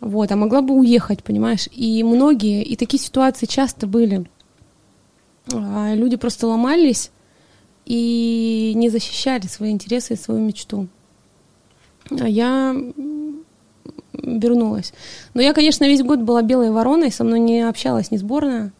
Вот, 0.00 0.30
а 0.30 0.36
могла 0.36 0.60
бы 0.60 0.74
уехать, 0.74 1.24
понимаешь? 1.24 1.70
И 1.72 2.02
многие, 2.02 2.62
и 2.64 2.76
такие 2.76 3.02
ситуации 3.02 3.46
часто 3.46 3.86
были. 3.86 4.26
А, 5.54 5.94
люди 5.94 6.16
просто 6.16 6.48
ломались 6.48 7.10
и 7.86 8.74
не 8.76 8.90
защищали 8.90 9.46
свои 9.46 9.70
интересы 9.70 10.12
и 10.12 10.18
свою 10.18 10.42
мечту. 10.42 10.88
А 12.10 12.28
я 12.28 12.74
вернулась. 14.12 14.92
Но 15.34 15.42
я, 15.42 15.52
конечно, 15.52 15.84
весь 15.84 16.02
год 16.02 16.20
была 16.20 16.42
белой 16.42 16.70
вороной, 16.70 17.10
со 17.10 17.24
мной 17.24 17.40
не 17.40 17.60
общалась 17.68 18.10
ни 18.10 18.16
сборная, 18.16 18.72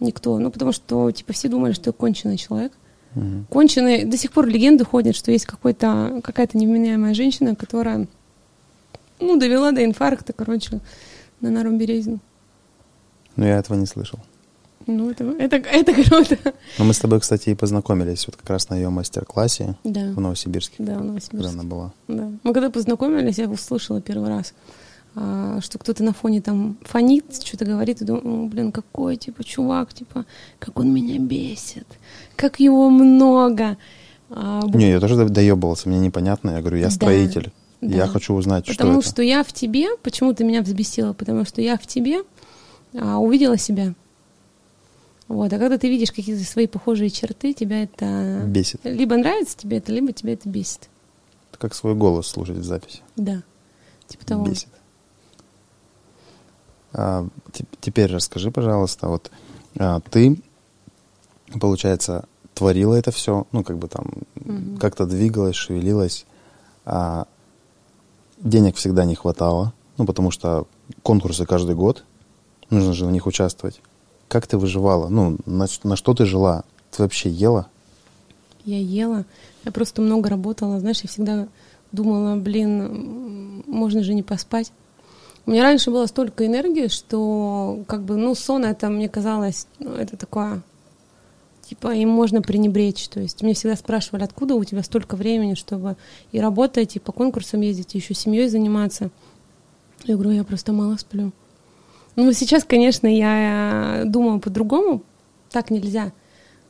никто. 0.00 0.38
Ну, 0.38 0.50
потому 0.50 0.72
что, 0.72 1.10
типа, 1.10 1.32
все 1.32 1.48
думали, 1.48 1.72
что 1.72 1.90
я 1.90 1.92
конченый 1.92 2.36
человек. 2.36 2.72
Угу. 3.14 3.46
Конченый. 3.50 4.04
До 4.04 4.16
сих 4.16 4.32
пор 4.32 4.46
легенды 4.46 4.84
ходят, 4.84 5.16
что 5.16 5.32
есть 5.32 5.46
какой-то, 5.46 6.20
какая-то 6.22 6.58
невменяемая 6.58 7.14
женщина, 7.14 7.54
которая, 7.54 8.06
ну, 9.20 9.38
довела 9.38 9.72
до 9.72 9.84
инфаркта, 9.84 10.32
короче, 10.32 10.80
на 11.40 11.50
Нару 11.50 11.70
Березину. 11.76 12.18
Но 13.36 13.46
я 13.46 13.58
этого 13.58 13.76
не 13.76 13.86
слышал. 13.86 14.18
Ну, 14.86 15.10
это, 15.10 15.24
это, 15.24 15.56
это 15.56 15.92
круто. 15.92 16.38
Но 16.78 16.84
мы 16.84 16.92
с 16.92 16.98
тобой, 16.98 17.20
кстати, 17.20 17.50
и 17.50 17.54
познакомились 17.54 18.26
вот 18.26 18.36
как 18.36 18.48
раз 18.50 18.68
на 18.68 18.76
ее 18.76 18.88
мастер-классе 18.88 19.76
да. 19.82 20.12
в 20.12 20.20
Новосибирске. 20.20 20.76
Да, 20.78 20.98
в 20.98 21.04
Новосибирске. 21.04 21.36
Когда 21.36 21.50
она 21.50 21.62
была. 21.64 21.92
Да. 22.06 22.30
Мы 22.44 22.52
когда 22.52 22.70
познакомились, 22.70 23.38
я 23.38 23.48
услышала 23.48 24.00
первый 24.00 24.28
раз, 24.28 24.54
а, 25.16 25.60
что 25.60 25.78
кто-то 25.78 26.04
на 26.04 26.12
фоне 26.12 26.40
там 26.40 26.76
фонит, 26.82 27.42
что-то 27.42 27.64
говорит, 27.64 28.00
и 28.00 28.04
думаю, 28.04 28.48
блин, 28.48 28.70
какой, 28.70 29.16
типа, 29.16 29.42
чувак, 29.42 29.92
типа, 29.92 30.24
как 30.60 30.78
он 30.78 30.92
меня 30.92 31.18
бесит, 31.18 31.86
как 32.36 32.60
его 32.60 32.88
много. 32.88 33.76
А, 34.30 34.62
Не, 34.72 34.90
я 34.90 35.00
тоже 35.00 35.28
доебывался, 35.28 35.88
мне 35.88 35.98
непонятно. 35.98 36.50
Я 36.50 36.60
говорю, 36.60 36.76
я 36.76 36.90
строитель. 36.90 37.52
Да. 37.80 37.94
Я 37.94 38.06
хочу 38.06 38.34
узнать, 38.34 38.66
Потому 38.66 38.74
что 38.74 38.82
это. 38.82 38.86
Потому 38.86 39.02
что 39.02 39.22
я 39.22 39.42
в 39.44 39.52
тебе, 39.52 39.88
почему 40.02 40.32
ты 40.32 40.44
меня 40.44 40.62
взбесила? 40.62 41.12
Потому 41.12 41.44
что 41.44 41.60
я 41.60 41.76
в 41.76 41.86
тебе 41.86 42.22
а, 42.94 43.18
увидела 43.18 43.58
себя. 43.58 43.94
Вот, 45.28 45.52
а 45.52 45.58
когда 45.58 45.76
ты 45.76 45.88
видишь 45.88 46.12
какие-то 46.12 46.44
свои 46.44 46.66
похожие 46.66 47.10
черты, 47.10 47.52
тебя 47.52 47.82
это 47.82 48.44
бесит. 48.46 48.80
Либо 48.84 49.16
нравится 49.16 49.56
тебе 49.56 49.78
это, 49.78 49.92
либо 49.92 50.12
тебя 50.12 50.34
это 50.34 50.48
бесит. 50.48 50.88
Это 51.50 51.58
как 51.58 51.74
свой 51.74 51.94
голос 51.94 52.28
слушать 52.28 52.58
в 52.58 52.64
записи. 52.64 53.00
Да. 53.16 53.42
Типа 54.06 54.24
того. 54.24 54.46
Бесит. 54.46 54.68
А, 56.92 57.26
теперь 57.80 58.12
расскажи, 58.12 58.50
пожалуйста, 58.50 59.08
вот 59.08 59.30
а, 59.78 60.00
ты, 60.00 60.40
получается, 61.60 62.24
творила 62.54 62.94
это 62.94 63.10
все, 63.10 63.46
ну, 63.52 63.64
как 63.64 63.78
бы 63.78 63.88
там, 63.88 64.06
угу. 64.36 64.78
как-то 64.80 65.06
двигалась, 65.06 65.56
шевелилась, 65.56 66.24
а 66.84 67.26
денег 68.38 68.76
всегда 68.76 69.04
не 69.04 69.14
хватало, 69.14 69.74
ну, 69.98 70.06
потому 70.06 70.30
что 70.30 70.66
конкурсы 71.02 71.44
каждый 71.44 71.74
год, 71.74 72.04
нужно 72.70 72.94
же 72.94 73.06
в 73.06 73.10
них 73.10 73.26
участвовать. 73.26 73.80
Как 74.28 74.46
ты 74.46 74.58
выживала? 74.58 75.08
Ну, 75.08 75.38
на, 75.46 75.66
на 75.84 75.96
что 75.96 76.14
ты 76.14 76.24
жила? 76.26 76.64
Ты 76.90 77.02
вообще 77.02 77.30
ела? 77.30 77.68
Я 78.64 78.80
ела. 78.80 79.24
Я 79.64 79.72
просто 79.72 80.02
много 80.02 80.28
работала. 80.28 80.80
Знаешь, 80.80 81.00
я 81.02 81.08
всегда 81.08 81.48
думала, 81.92 82.36
блин, 82.36 83.62
можно 83.66 84.02
же 84.02 84.14
не 84.14 84.22
поспать. 84.22 84.72
У 85.46 85.52
меня 85.52 85.62
раньше 85.62 85.92
было 85.92 86.06
столько 86.06 86.44
энергии, 86.44 86.88
что 86.88 87.84
как 87.86 88.02
бы, 88.02 88.16
ну, 88.16 88.34
сон 88.34 88.64
это, 88.64 88.88
мне 88.88 89.08
казалось, 89.08 89.68
ну, 89.78 89.92
это 89.92 90.16
такое, 90.16 90.62
типа, 91.68 91.94
им 91.94 92.08
можно 92.08 92.42
пренебречь. 92.42 93.08
То 93.08 93.20
есть 93.20 93.42
мне 93.42 93.54
всегда 93.54 93.76
спрашивали, 93.76 94.24
откуда 94.24 94.56
у 94.56 94.64
тебя 94.64 94.82
столько 94.82 95.14
времени, 95.14 95.54
чтобы 95.54 95.96
и 96.32 96.40
работать, 96.40 96.96
и 96.96 96.98
по 96.98 97.12
конкурсам 97.12 97.60
ездить, 97.60 97.94
и 97.94 97.98
еще 97.98 98.12
семьей 98.12 98.48
заниматься. 98.48 99.10
Я 100.02 100.14
говорю, 100.14 100.32
я 100.32 100.42
просто 100.42 100.72
мало 100.72 100.96
сплю. 100.96 101.30
Ну, 102.16 102.32
сейчас, 102.32 102.64
конечно, 102.64 103.06
я 103.06 104.02
думаю 104.06 104.40
по-другому. 104.40 105.02
Так 105.50 105.70
нельзя, 105.70 106.12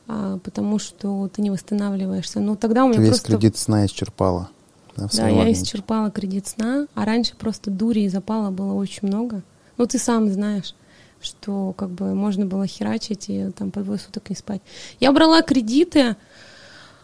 а, 0.07 0.37
потому 0.39 0.77
что 0.77 1.29
ты 1.29 1.41
не 1.41 1.49
восстанавливаешься. 1.49 2.39
Но 2.39 2.55
тогда 2.55 2.85
у 2.85 2.89
меня 2.89 2.99
ты 2.99 3.07
просто... 3.07 3.31
весь 3.31 3.39
кредит 3.39 3.57
сна 3.57 3.85
исчерпала. 3.85 4.49
Да, 4.95 5.07
да 5.13 5.27
я 5.27 5.51
исчерпала 5.51 6.11
кредит 6.11 6.47
сна, 6.47 6.87
а 6.95 7.05
раньше 7.05 7.35
просто 7.35 7.71
дури 7.71 8.01
и 8.01 8.09
запала 8.09 8.51
было 8.51 8.73
очень 8.73 9.07
много. 9.07 9.41
Ну, 9.77 9.85
ты 9.85 9.97
сам 9.97 10.29
знаешь 10.29 10.75
что 11.19 11.73
как 11.75 11.89
бы 11.89 12.13
можно 12.13 12.45
было 12.45 12.67
херачить 12.67 13.25
и 13.29 13.49
там 13.57 13.71
по 13.71 13.81
двое 13.81 13.99
суток 13.99 14.29
не 14.29 14.35
спать. 14.35 14.61
Я 14.99 15.11
брала 15.11 15.41
кредиты 15.41 16.15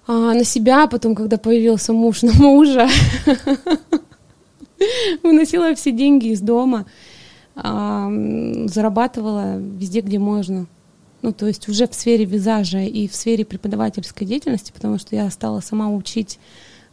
а, 0.07 0.33
на 0.33 0.43
себя, 0.43 0.87
потом, 0.87 1.15
когда 1.15 1.37
появился 1.37 1.93
муж 1.93 2.21
на 2.21 2.33
мужа, 2.33 2.87
выносила 5.23 5.73
все 5.75 5.91
деньги 5.91 6.27
из 6.27 6.41
дома 6.41 6.85
зарабатывала 7.55 9.57
везде, 9.57 10.01
где 10.01 10.19
можно. 10.19 10.67
Ну, 11.23 11.31
то 11.31 11.47
есть 11.47 11.69
уже 11.69 11.87
в 11.87 11.93
сфере 11.93 12.25
визажа 12.25 12.79
и 12.79 13.07
в 13.07 13.15
сфере 13.15 13.45
преподавательской 13.45 14.27
деятельности, 14.27 14.73
потому 14.73 14.97
что 14.97 15.15
я 15.15 15.29
стала 15.29 15.61
сама 15.61 15.89
учить 15.89 16.37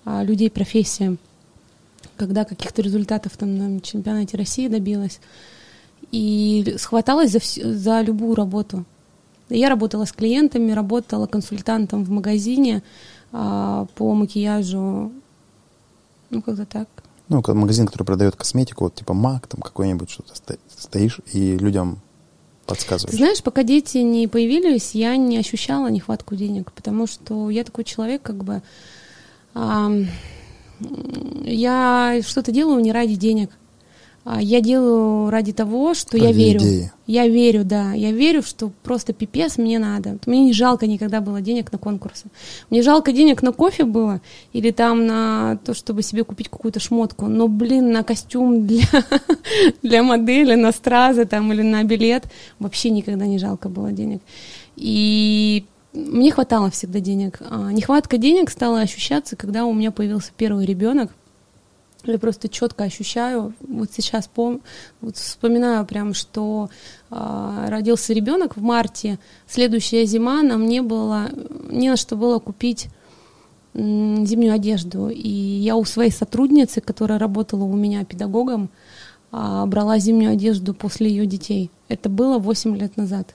а, 0.05 0.23
людей 0.23 0.51
профессиям, 0.51 1.19
когда 2.17 2.45
каких-то 2.45 2.81
результатов 2.81 3.37
там 3.37 3.57
на 3.57 3.81
чемпионате 3.81 4.37
России 4.37 4.69
добилась. 4.69 5.21
И 6.13 6.77
схваталась 6.79 7.33
за, 7.33 7.41
всю, 7.41 7.73
за 7.73 8.03
любую 8.03 8.35
работу. 8.35 8.85
Я 9.49 9.69
работала 9.69 10.05
с 10.05 10.13
клиентами, 10.13 10.73
работала 10.73 11.27
консультантом 11.27 12.05
в 12.05 12.11
магазине 12.11 12.85
а, 13.33 13.87
по 13.97 14.15
макияжу. 14.15 15.13
Ну, 16.31 16.43
как-то 16.43 16.67
так. 16.67 16.89
Ну, 17.31 17.43
магазин, 17.47 17.87
который 17.87 18.03
продает 18.03 18.35
косметику, 18.35 18.85
вот 18.85 18.97
типа 18.97 19.15
Мак, 19.15 19.47
там 19.47 19.63
какой-нибудь 19.63 20.11
что-то 20.11 20.35
стоишь 20.77 21.21
и 21.33 21.57
людям 21.57 22.01
подсказываешь. 22.67 23.17
Знаешь, 23.17 23.43
пока 23.43 23.63
дети 23.63 23.99
не 23.99 24.27
появились, 24.27 24.97
я 24.97 25.17
не 25.17 25.39
ощущала 25.39 25.87
нехватку 25.87 26.35
денег, 26.35 26.73
потому 26.73 27.07
что 27.07 27.49
я 27.49 27.63
такой 27.63 27.85
человек, 27.85 28.23
как 28.23 28.43
бы 28.43 28.63
а, 29.55 29.93
я 31.45 32.21
что-то 32.27 32.51
делаю 32.51 32.81
не 32.81 32.91
ради 32.91 33.15
денег. 33.15 33.51
А, 34.25 34.41
я 34.41 34.61
делаю 34.61 35.31
ради 35.31 35.53
того, 35.53 35.95
что 35.95 36.19
ради 36.19 36.25
я 36.27 36.33
верю. 36.33 36.61
Идеи. 36.61 36.93
Я 37.07 37.27
верю, 37.27 37.65
да. 37.65 37.93
Я 37.95 38.13
верю, 38.13 38.43
что 38.43 38.71
просто 38.83 39.13
пипец 39.13 39.57
мне 39.57 39.79
надо. 39.79 40.19
Мне 40.27 40.45
не 40.45 40.53
жалко 40.53 40.87
никогда 40.87 41.21
было 41.21 41.41
денег 41.41 41.73
на 41.73 41.79
конкурсы. 41.79 42.27
Мне 42.69 42.83
жалко 42.83 43.13
денег 43.13 43.43
на 43.43 43.53
кофе 43.53 43.85
было 43.85 44.21
или 44.53 44.71
там 44.71 45.07
на 45.07 45.59
то, 45.65 45.73
чтобы 45.73 46.03
себе 46.03 46.25
купить 46.25 46.49
какую-то 46.49 46.81
шмотку. 46.81 47.27
Но, 47.27 47.49
блин, 47.49 47.93
на 47.93 48.05
костюм 48.05 48.67
для, 48.67 48.85
для 49.83 50.03
модели, 50.03 50.55
на 50.55 50.73
стразы 50.73 51.25
там 51.25 51.53
или 51.53 51.63
на 51.63 51.83
билет 51.83 52.25
вообще 52.59 52.91
никогда 52.91 53.27
не 53.27 53.39
жалко 53.39 53.69
было 53.69 53.91
денег. 53.91 54.21
И 54.77 55.65
мне 55.93 56.31
хватало 56.31 56.71
всегда 56.71 57.01
денег. 57.01 57.41
А 57.41 57.73
нехватка 57.73 58.19
денег 58.19 58.51
стала 58.51 58.81
ощущаться, 58.81 59.35
когда 59.35 59.65
у 59.65 59.73
меня 59.73 59.91
появился 59.91 60.31
первый 60.37 60.67
ребенок. 60.67 61.11
Я 62.05 62.19
просто 62.19 62.49
четко 62.49 62.85
ощущаю, 62.85 63.53
вот 63.61 63.91
сейчас 63.93 64.27
пом, 64.27 64.61
вот 65.01 65.17
вспоминаю 65.17 65.85
прям, 65.85 66.15
что 66.15 66.71
э, 67.11 67.67
родился 67.69 68.13
ребенок 68.13 68.57
в 68.57 68.63
марте, 68.63 69.19
следующая 69.47 70.07
зима 70.07 70.43
нам 70.43 70.67
не 70.67 70.81
было, 70.81 71.31
не 71.71 71.91
на 71.91 71.97
что 71.97 72.17
было 72.17 72.39
купить 72.39 72.89
э, 73.75 73.79
зимнюю 73.79 74.55
одежду. 74.55 75.09
И 75.09 75.29
я 75.29 75.77
у 75.77 75.85
своей 75.85 76.11
сотрудницы, 76.11 76.81
которая 76.81 77.19
работала 77.19 77.65
у 77.65 77.77
меня 77.77 78.05
педагогом, 78.05 78.71
э, 79.33 79.65
брала 79.67 79.99
зимнюю 79.99 80.33
одежду 80.33 80.75
после 80.75 81.11
ее 81.11 81.27
детей. 81.27 81.71
Это 81.89 82.09
было 82.09 82.39
8 82.39 82.77
лет 82.77 82.97
назад. 82.97 83.35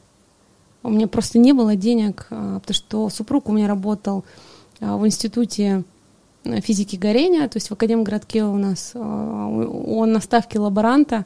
У 0.85 0.89
меня 0.89 1.07
просто 1.07 1.39
не 1.39 1.51
было 1.53 1.75
денег, 1.75 2.27
э, 2.29 2.59
потому 2.61 2.75
что 2.75 3.09
супруг 3.09 3.49
у 3.49 3.51
меня 3.51 3.67
работал 3.67 4.23
э, 4.79 4.95
в 4.95 5.05
институте 5.05 5.83
физики 6.61 6.95
горения, 6.95 7.47
то 7.47 7.57
есть 7.57 7.69
в 7.69 7.73
Академгородке 7.73 8.43
у 8.43 8.57
нас 8.57 8.91
э, 8.93 8.99
он 8.99 10.11
на 10.11 10.19
ставке 10.19 10.59
лаборанта, 10.59 11.25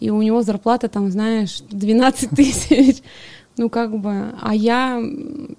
и 0.00 0.10
у 0.10 0.20
него 0.22 0.42
зарплата 0.42 0.88
там, 0.88 1.10
знаешь, 1.10 1.60
12 1.70 2.30
тысяч. 2.36 3.02
Ну, 3.56 3.70
как 3.70 3.98
бы, 3.98 4.34
а 4.42 4.54
я 4.54 5.02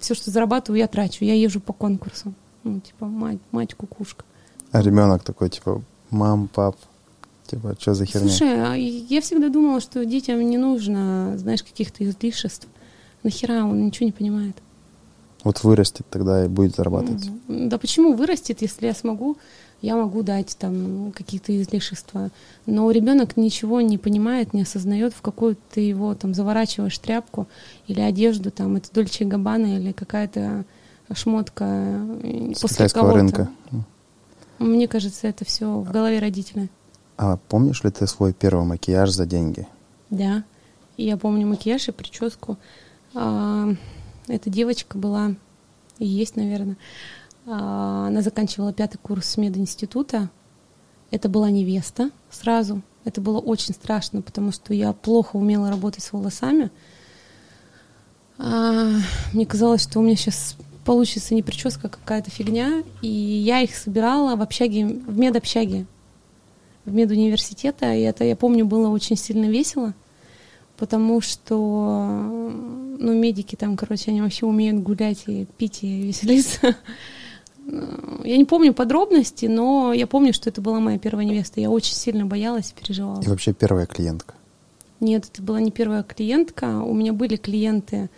все, 0.00 0.14
что 0.14 0.30
зарабатываю, 0.30 0.78
я 0.78 0.86
трачу. 0.86 1.24
Я 1.24 1.34
езжу 1.34 1.60
по 1.60 1.72
конкурсу. 1.72 2.32
Ну, 2.62 2.80
типа, 2.80 3.06
мать, 3.06 3.38
мать 3.50 3.74
кукушка. 3.74 4.24
А 4.70 4.82
ребенок 4.82 5.24
такой, 5.24 5.50
типа, 5.50 5.82
мам, 6.10 6.48
пап, 6.48 6.76
типа, 7.46 7.76
что 7.78 7.94
за 7.94 8.06
херня? 8.06 8.28
Слушай, 8.28 8.62
а 8.62 8.74
я 8.74 9.20
всегда 9.20 9.48
думала, 9.48 9.80
что 9.80 10.04
детям 10.04 10.40
не 10.48 10.58
нужно, 10.58 11.36
знаешь, 11.38 11.62
каких-то 11.62 12.04
излишеств. 12.04 12.68
Нахера 13.24 13.64
он 13.64 13.86
ничего 13.86 14.06
не 14.06 14.12
понимает. 14.12 14.56
Вот 15.44 15.62
вырастет 15.62 16.06
тогда 16.10 16.44
и 16.44 16.48
будет 16.48 16.76
зарабатывать. 16.76 17.30
Да 17.48 17.78
почему 17.78 18.14
вырастет, 18.14 18.60
если 18.62 18.86
я 18.86 18.94
смогу, 18.94 19.36
я 19.80 19.96
могу 19.96 20.22
дать 20.22 20.56
там 20.58 21.12
какие-то 21.12 21.56
излишества. 21.62 22.30
Но 22.66 22.90
ребенок 22.90 23.36
ничего 23.36 23.80
не 23.80 23.98
понимает, 23.98 24.52
не 24.52 24.62
осознает, 24.62 25.14
в 25.14 25.22
какую 25.22 25.56
ты 25.72 25.80
его 25.82 26.14
там 26.14 26.34
заворачиваешь 26.34 26.98
тряпку 26.98 27.46
или 27.86 28.00
одежду, 28.00 28.50
там 28.50 28.76
это 28.76 28.92
Дольче 28.92 29.24
Габбана 29.24 29.78
или 29.78 29.92
какая-то 29.92 30.64
шмотка 31.12 31.64
э, 32.22 32.52
С 32.54 32.60
после 32.60 32.88
кого-то. 32.88 33.14
рынка. 33.14 33.50
Мне 34.58 34.88
кажется, 34.88 35.28
это 35.28 35.44
все 35.44 35.78
в 35.78 35.90
голове 35.92 36.18
родителя. 36.18 36.68
А 37.16 37.36
помнишь 37.48 37.84
ли 37.84 37.90
ты 37.90 38.06
свой 38.06 38.32
первый 38.32 38.64
макияж 38.66 39.10
за 39.10 39.24
деньги? 39.24 39.68
Да, 40.10 40.42
я 40.96 41.16
помню 41.16 41.46
макияж 41.46 41.88
и 41.88 41.92
прическу. 41.92 42.56
А, 43.14 43.68
эта 44.28 44.50
девочка 44.50 44.98
была, 44.98 45.34
и 45.98 46.06
есть, 46.06 46.36
наверное, 46.36 46.76
а, 47.46 48.06
она 48.08 48.22
заканчивала 48.22 48.72
пятый 48.72 48.98
курс 48.98 49.36
мединститута. 49.36 50.30
Это 51.10 51.28
была 51.28 51.50
невеста 51.50 52.10
сразу. 52.30 52.82
Это 53.04 53.20
было 53.20 53.38
очень 53.38 53.74
страшно, 53.74 54.20
потому 54.20 54.52
что 54.52 54.74
я 54.74 54.92
плохо 54.92 55.36
умела 55.36 55.70
работать 55.70 56.04
с 56.04 56.12
волосами. 56.12 56.70
А, 58.38 58.92
мне 59.32 59.46
казалось, 59.46 59.82
что 59.82 59.98
у 59.98 60.02
меня 60.02 60.16
сейчас 60.16 60.56
получится 60.84 61.34
не 61.34 61.42
прическа, 61.42 61.88
а 61.88 61.90
какая-то 61.90 62.30
фигня. 62.30 62.82
И 63.02 63.08
я 63.08 63.60
их 63.60 63.74
собирала 63.74 64.36
в 64.36 64.42
общаге, 64.42 64.86
в 64.86 65.18
медобщаге, 65.18 65.86
в 66.84 66.92
медуниверситета. 66.92 67.94
И 67.94 68.02
это, 68.02 68.24
я 68.24 68.36
помню, 68.36 68.66
было 68.66 68.88
очень 68.88 69.16
сильно 69.16 69.46
весело 69.46 69.94
потому 70.78 71.20
что, 71.20 72.50
ну, 72.98 73.12
медики 73.12 73.56
там, 73.56 73.76
короче, 73.76 74.10
они 74.10 74.22
вообще 74.22 74.46
умеют 74.46 74.82
гулять 74.82 75.24
и 75.26 75.46
пить 75.58 75.82
и 75.82 76.02
веселиться. 76.02 76.76
Я 78.24 78.36
не 78.38 78.46
помню 78.46 78.72
подробности, 78.72 79.44
но 79.44 79.92
я 79.92 80.06
помню, 80.06 80.32
что 80.32 80.48
это 80.48 80.62
была 80.62 80.80
моя 80.80 80.98
первая 80.98 81.26
невеста. 81.26 81.60
Я 81.60 81.68
очень 81.68 81.94
сильно 81.94 82.24
боялась, 82.24 82.72
переживала. 82.72 83.20
И 83.20 83.28
вообще 83.28 83.52
первая 83.52 83.84
клиентка? 83.84 84.34
Нет, 85.00 85.28
это 85.30 85.42
была 85.42 85.60
не 85.60 85.70
первая 85.70 86.02
клиентка. 86.02 86.80
У 86.80 86.94
меня 86.94 87.12
были 87.12 87.36
клиенты, 87.36 88.08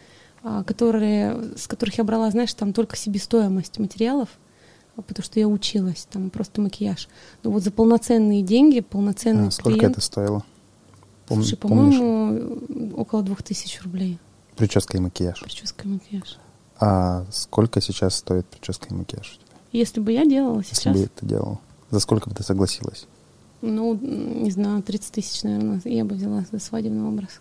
а, 0.42 0.62
которые, 0.62 1.56
с 1.56 1.66
которых 1.66 1.98
я 1.98 2.04
брала, 2.04 2.30
знаешь, 2.30 2.54
там 2.54 2.72
только 2.72 2.96
себестоимость 2.96 3.78
материалов, 3.78 4.28
потому 4.94 5.24
что 5.24 5.40
я 5.40 5.48
училась, 5.48 6.06
там 6.11 6.30
просто 6.30 6.61
макияж. 6.61 7.08
Но 7.42 7.50
вот 7.50 7.64
за 7.64 7.72
полноценные 7.72 8.42
деньги, 8.42 8.80
полноценный 8.80 9.48
а, 9.48 9.50
сколько 9.50 9.78
клиент... 9.78 9.96
это 9.96 10.00
стоило? 10.04 10.44
Пом- 11.31 11.37
Слушай, 11.37 11.57
по-моему, 11.57 12.93
около 12.97 13.22
двух 13.22 13.43
тысяч 13.45 13.81
рублей. 13.83 14.18
Прическа 14.57 14.97
и 14.97 15.01
макияж. 15.01 15.41
Прическа 15.41 15.87
и 15.87 15.93
макияж. 15.93 16.39
А 16.81 17.24
сколько 17.31 17.81
сейчас 17.81 18.16
стоит 18.16 18.47
прическа 18.47 18.89
и 18.91 18.95
макияж? 18.95 19.39
Если 19.70 20.01
бы 20.01 20.11
я 20.11 20.24
делала 20.24 20.64
сейчас. 20.64 20.97
Если 20.97 21.05
бы 21.05 21.11
ты 21.14 21.26
делала. 21.26 21.61
За 21.91 22.01
сколько 22.01 22.28
бы 22.28 22.35
ты 22.35 22.43
согласилась? 22.43 23.07
Ну, 23.62 23.95
не 23.95 24.51
знаю, 24.51 24.83
30 24.83 25.12
тысяч, 25.12 25.43
наверное, 25.45 25.81
я 25.85 26.05
бы 26.05 26.16
взяла 26.16 26.45
за 26.51 26.59
свадебный 26.59 27.05
образ. 27.05 27.41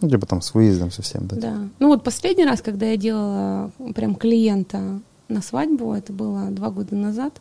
Ну, 0.00 0.08
типа 0.08 0.26
там 0.26 0.40
с 0.40 0.54
выездом 0.54 0.90
совсем, 0.90 1.26
да? 1.26 1.36
Да. 1.36 1.68
Ну 1.78 1.88
вот 1.88 2.02
последний 2.02 2.44
раз, 2.44 2.60
когда 2.60 2.86
я 2.86 2.96
делала 2.96 3.70
прям 3.94 4.16
клиента 4.16 5.00
на 5.28 5.42
свадьбу, 5.42 5.92
это 5.92 6.12
было 6.12 6.50
два 6.50 6.70
года 6.70 6.96
назад, 6.96 7.40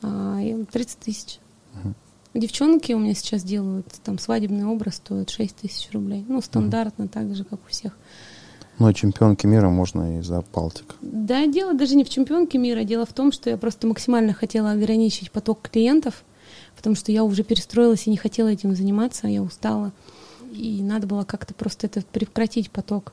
30 0.00 0.02
а, 0.02 1.04
тысяч. 1.04 1.38
Угу. 1.82 1.94
Девчонки 2.34 2.92
у 2.92 2.98
меня 2.98 3.14
сейчас 3.14 3.44
делают, 3.44 3.86
там 4.02 4.18
свадебный 4.18 4.66
образ 4.66 4.96
стоит 4.96 5.30
6 5.30 5.56
тысяч 5.56 5.88
рублей. 5.92 6.24
Ну, 6.28 6.40
стандартно, 6.40 7.04
mm. 7.04 7.08
так 7.08 7.34
же, 7.36 7.44
как 7.44 7.60
у 7.64 7.68
всех. 7.68 7.96
Ну, 8.80 8.86
а 8.86 8.94
чемпионки 8.94 9.46
мира 9.46 9.68
можно 9.68 10.18
и 10.18 10.22
за 10.22 10.42
палтик. 10.42 10.96
Да, 11.00 11.46
дело 11.46 11.74
даже 11.74 11.94
не 11.94 12.02
в 12.02 12.08
чемпионке 12.08 12.58
мира. 12.58 12.82
Дело 12.82 13.06
в 13.06 13.12
том, 13.12 13.30
что 13.30 13.50
я 13.50 13.56
просто 13.56 13.86
максимально 13.86 14.32
хотела 14.32 14.72
ограничить 14.72 15.30
поток 15.30 15.60
клиентов, 15.62 16.24
потому 16.74 16.96
что 16.96 17.12
я 17.12 17.22
уже 17.22 17.44
перестроилась 17.44 18.08
и 18.08 18.10
не 18.10 18.16
хотела 18.16 18.48
этим 18.48 18.74
заниматься, 18.74 19.28
я 19.28 19.40
устала. 19.40 19.92
И 20.52 20.82
надо 20.82 21.06
было 21.06 21.22
как-то 21.22 21.54
просто 21.54 21.86
это 21.86 22.02
прекратить 22.02 22.70
поток. 22.70 23.12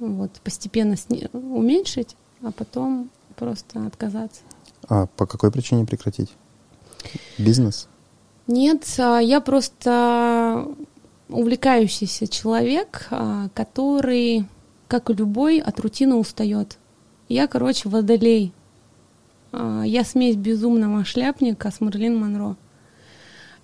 Вот, 0.00 0.32
постепенно 0.42 0.96
сни- 0.96 1.28
уменьшить, 1.32 2.16
а 2.42 2.50
потом 2.50 3.10
просто 3.36 3.86
отказаться. 3.86 4.40
А 4.88 5.06
по 5.06 5.26
какой 5.26 5.52
причине 5.52 5.86
прекратить? 5.86 6.32
Бизнес? 7.38 7.88
Нет, 8.46 8.84
а, 8.98 9.18
я 9.18 9.40
просто 9.40 10.68
увлекающийся 11.28 12.26
человек, 12.26 13.06
а, 13.10 13.48
который, 13.54 14.46
как 14.88 15.10
и 15.10 15.14
любой, 15.14 15.60
от 15.60 15.80
рутины 15.80 16.16
устает. 16.16 16.78
Я, 17.28 17.46
короче, 17.46 17.88
водолей. 17.88 18.52
А, 19.52 19.82
я 19.84 20.04
смесь 20.04 20.36
безумного 20.36 21.04
шляпника 21.04 21.70
с 21.70 21.80
Марлин 21.80 22.18
Монро. 22.18 22.56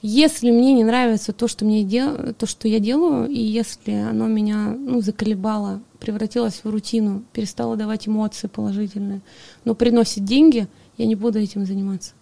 Если 0.01 0.53
мне 0.53 0.75
не 0.75 0.85
нравится 0.85 1.33
то, 1.33 1.49
что, 1.49 1.65
мне 1.65 1.83
дел... 1.83 2.33
то, 2.35 2.47
что 2.47 2.69
я 2.69 2.79
делаю, 2.79 3.29
и 3.29 3.41
если 3.41 3.93
оно 3.93 4.29
меня 4.29 4.77
ну, 4.79 5.01
заколебало, 5.01 5.83
превратилось 5.99 6.61
в 6.63 6.71
рутину, 6.71 7.25
перестало 7.33 7.77
давать 7.77 8.07
эмоции 8.07 8.47
положительные, 8.47 9.23
но 9.65 9.75
приносит 9.75 10.25
деньги, 10.25 10.69
я 10.99 11.07
не 11.07 11.17
буду 11.17 11.41
этим 11.41 11.67
заниматься. 11.67 12.13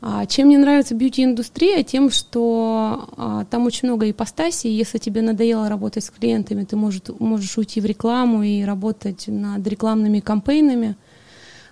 А, 0.00 0.26
чем 0.26 0.46
мне 0.46 0.58
нравится 0.58 0.94
бьюти-индустрия? 0.94 1.82
Тем, 1.82 2.10
что 2.10 3.08
а, 3.16 3.44
там 3.46 3.66
очень 3.66 3.88
много 3.88 4.08
ипостасей. 4.08 4.70
Если 4.70 4.98
тебе 4.98 5.22
надоело 5.22 5.68
работать 5.68 6.04
с 6.04 6.10
клиентами, 6.10 6.64
ты 6.64 6.76
может, 6.76 7.18
можешь 7.20 7.58
уйти 7.58 7.80
в 7.80 7.84
рекламу 7.84 8.42
и 8.42 8.62
работать 8.62 9.24
над 9.26 9.66
рекламными 9.66 10.20
кампейнами. 10.20 10.96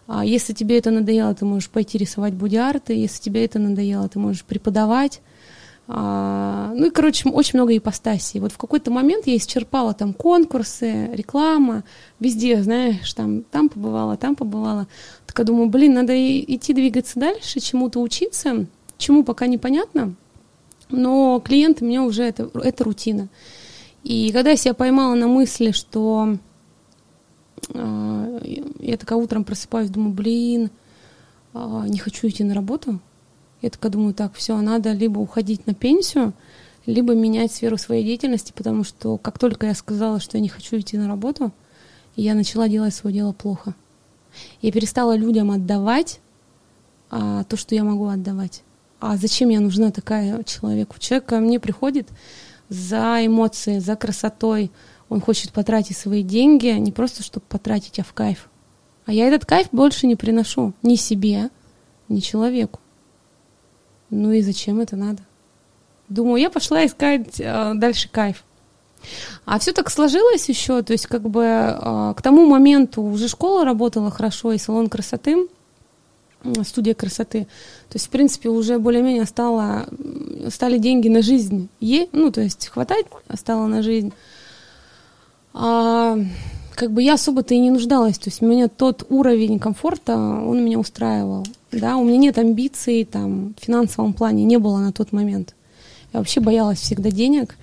А, 0.09 0.25
если 0.25 0.53
тебе 0.53 0.79
это 0.79 0.91
надоело, 0.91 1.35
ты 1.35 1.45
можешь 1.45 1.71
пойти 1.71 1.99
рисовать 1.99 2.35
боди-арты. 2.35 2.95
Если 2.95 3.23
тебе 3.23 3.45
это 3.45 3.61
надоело, 3.61 4.09
ты 4.09 4.19
можешь 4.19 4.45
преподавать. 4.45 5.21
А, 5.89 6.73
ну 6.75 6.87
и, 6.87 6.91
короче, 6.91 7.29
очень 7.29 7.61
много 7.61 7.77
ипостасей. 7.77 8.41
Вот 8.41 8.51
в 8.51 8.59
какой-то 8.59 8.91
момент 8.91 9.29
я 9.29 9.37
исчерпала 9.37 9.95
там 9.95 10.15
конкурсы, 10.15 11.11
реклама, 11.13 11.85
везде, 12.19 12.61
знаешь, 12.63 13.13
там, 13.15 13.43
там 13.45 13.69
побывала, 13.69 14.17
там 14.17 14.35
побывала. 14.35 14.89
Так 15.37 15.41
я 15.41 15.53
думаю, 15.53 15.69
блин, 15.69 15.93
надо 15.93 16.15
идти 16.17 16.73
двигаться 16.73 17.21
дальше, 17.21 17.61
чему-то 17.61 18.01
учиться, 18.01 18.65
чему 18.97 19.23
пока 19.23 19.47
непонятно, 19.47 20.15
но 20.89 21.43
клиенты 21.45 21.85
мне 21.85 22.01
уже 22.01 22.23
это, 22.23 22.51
это 22.55 22.85
рутина. 22.85 23.29
И 24.03 24.33
когда 24.33 24.53
я 24.53 24.57
себя 24.57 24.73
поймала 24.73 25.15
на 25.15 25.29
мысли, 25.29 25.73
что 25.73 26.39
э, 27.69 28.39
я 28.81 28.97
такая 28.97 29.19
утром 29.19 29.45
просыпаюсь, 29.45 29.91
думаю, 29.91 30.15
блин, 30.15 30.71
э, 31.53 31.85
не 31.87 31.99
хочу 31.99 32.29
идти 32.29 32.43
на 32.43 32.55
работу, 32.55 32.99
Я 33.61 33.69
такая 33.69 33.93
думаю, 33.93 34.15
так, 34.15 34.33
все, 34.37 34.59
надо 34.63 34.93
либо 34.93 35.19
уходить 35.19 35.67
на 35.67 35.75
пенсию, 35.75 36.33
либо 36.87 37.15
менять 37.15 37.53
сферу 37.53 37.77
своей 37.77 38.05
деятельности, 38.05 38.55
потому 38.57 38.85
что 38.85 39.19
как 39.19 39.39
только 39.39 39.67
я 39.67 39.75
сказала, 39.75 40.19
что 40.19 40.39
я 40.39 40.43
не 40.43 40.49
хочу 40.49 40.79
идти 40.79 40.97
на 40.97 41.09
работу, 41.09 41.53
я 42.15 42.35
начала 42.35 42.71
делать 42.71 42.95
свое 42.95 43.17
дело 43.17 43.33
плохо. 43.33 43.75
Я 44.63 44.73
перестала 44.73 45.17
людям 45.17 45.51
отдавать 45.51 46.21
а, 47.11 47.45
то, 47.45 47.57
что 47.57 47.75
я 47.75 47.85
могу 47.85 48.07
отдавать. 48.07 48.63
А 49.01 49.17
зачем 49.17 49.51
я 49.51 49.61
нужна 49.61 49.91
такая 49.91 50.43
человеку? 50.45 50.99
Человек 50.99 51.27
ко 51.27 51.39
мне 51.39 51.61
приходит 51.61 52.09
за 52.69 53.25
эмоции, 53.25 53.79
за 53.79 53.97
красотой. 53.97 54.71
Он 55.09 55.21
хочет 55.21 55.53
потратить 55.53 55.97
свои 55.97 56.23
деньги 56.23 56.69
не 56.69 56.93
просто, 56.93 57.23
чтобы 57.23 57.47
потратить, 57.49 57.99
а 57.99 58.03
в 58.03 58.13
кайф. 58.13 58.49
А 59.05 59.13
я 59.13 59.27
этот 59.27 59.45
кайф 59.45 59.69
больше 59.71 60.07
не 60.07 60.17
приношу 60.17 60.73
ни 60.83 60.97
себе, 60.97 61.51
ни 62.09 62.21
человеку. 62.21 62.81
Ну 64.11 64.33
и 64.33 64.41
зачем 64.41 64.81
это 64.81 64.97
надо? 64.97 65.23
Думаю, 66.09 66.41
я 66.41 66.51
пошла 66.51 66.85
искать 66.87 67.41
э, 67.41 67.73
дальше 67.75 68.09
кайф. 68.09 68.45
А 69.45 69.59
все 69.59 69.73
так 69.73 69.91
сложилось 69.91 70.49
еще, 70.49 70.83
то 70.83 70.93
есть 70.93 71.07
как 71.07 71.23
бы 71.29 71.43
э, 71.45 72.15
к 72.17 72.23
тому 72.23 72.47
моменту 72.47 73.03
уже 73.03 73.29
школа 73.29 73.65
работала 73.65 74.11
хорошо, 74.11 74.53
и 74.53 74.59
салон 74.59 74.89
красоты, 74.89 75.49
студия 76.65 76.95
красоты. 76.95 77.45
То 77.89 77.97
есть, 77.97 78.07
в 78.07 78.11
принципе, 78.11 78.49
уже 78.49 78.79
более-менее 78.79 79.27
стало, 79.27 79.87
стали 80.49 80.79
деньги 80.79 81.09
на 81.09 81.23
жизнь. 81.23 81.69
Е, 81.81 82.09
ну, 82.13 82.31
то 82.31 82.41
есть 82.41 82.69
хватать 82.69 83.07
стало 83.35 83.67
на 83.67 83.83
жизнь. 83.83 84.13
А, 85.55 86.19
как 86.75 86.93
бы 86.93 87.03
я 87.03 87.15
особо-то 87.15 87.55
и 87.55 87.59
не 87.59 87.71
нуждалась. 87.71 88.19
То 88.19 88.29
есть 88.29 88.43
у 88.43 88.47
меня 88.47 88.69
тот 88.69 89.07
уровень 89.09 89.59
комфорта, 89.59 90.17
он 90.17 90.65
меня 90.65 90.79
устраивал. 90.79 91.47
Да, 91.73 91.97
у 91.97 92.05
меня 92.05 92.19
нет 92.19 92.39
амбиций 92.39 93.05
там 93.05 93.55
в 93.59 93.65
финансовом 93.65 94.13
плане, 94.13 94.45
не 94.45 94.59
было 94.59 94.79
на 94.79 94.93
тот 94.93 95.13
момент. 95.13 95.55
Я 96.13 96.21
вообще 96.21 96.41
боялась 96.41 96.79
всегда 96.79 97.11
денег, 97.11 97.57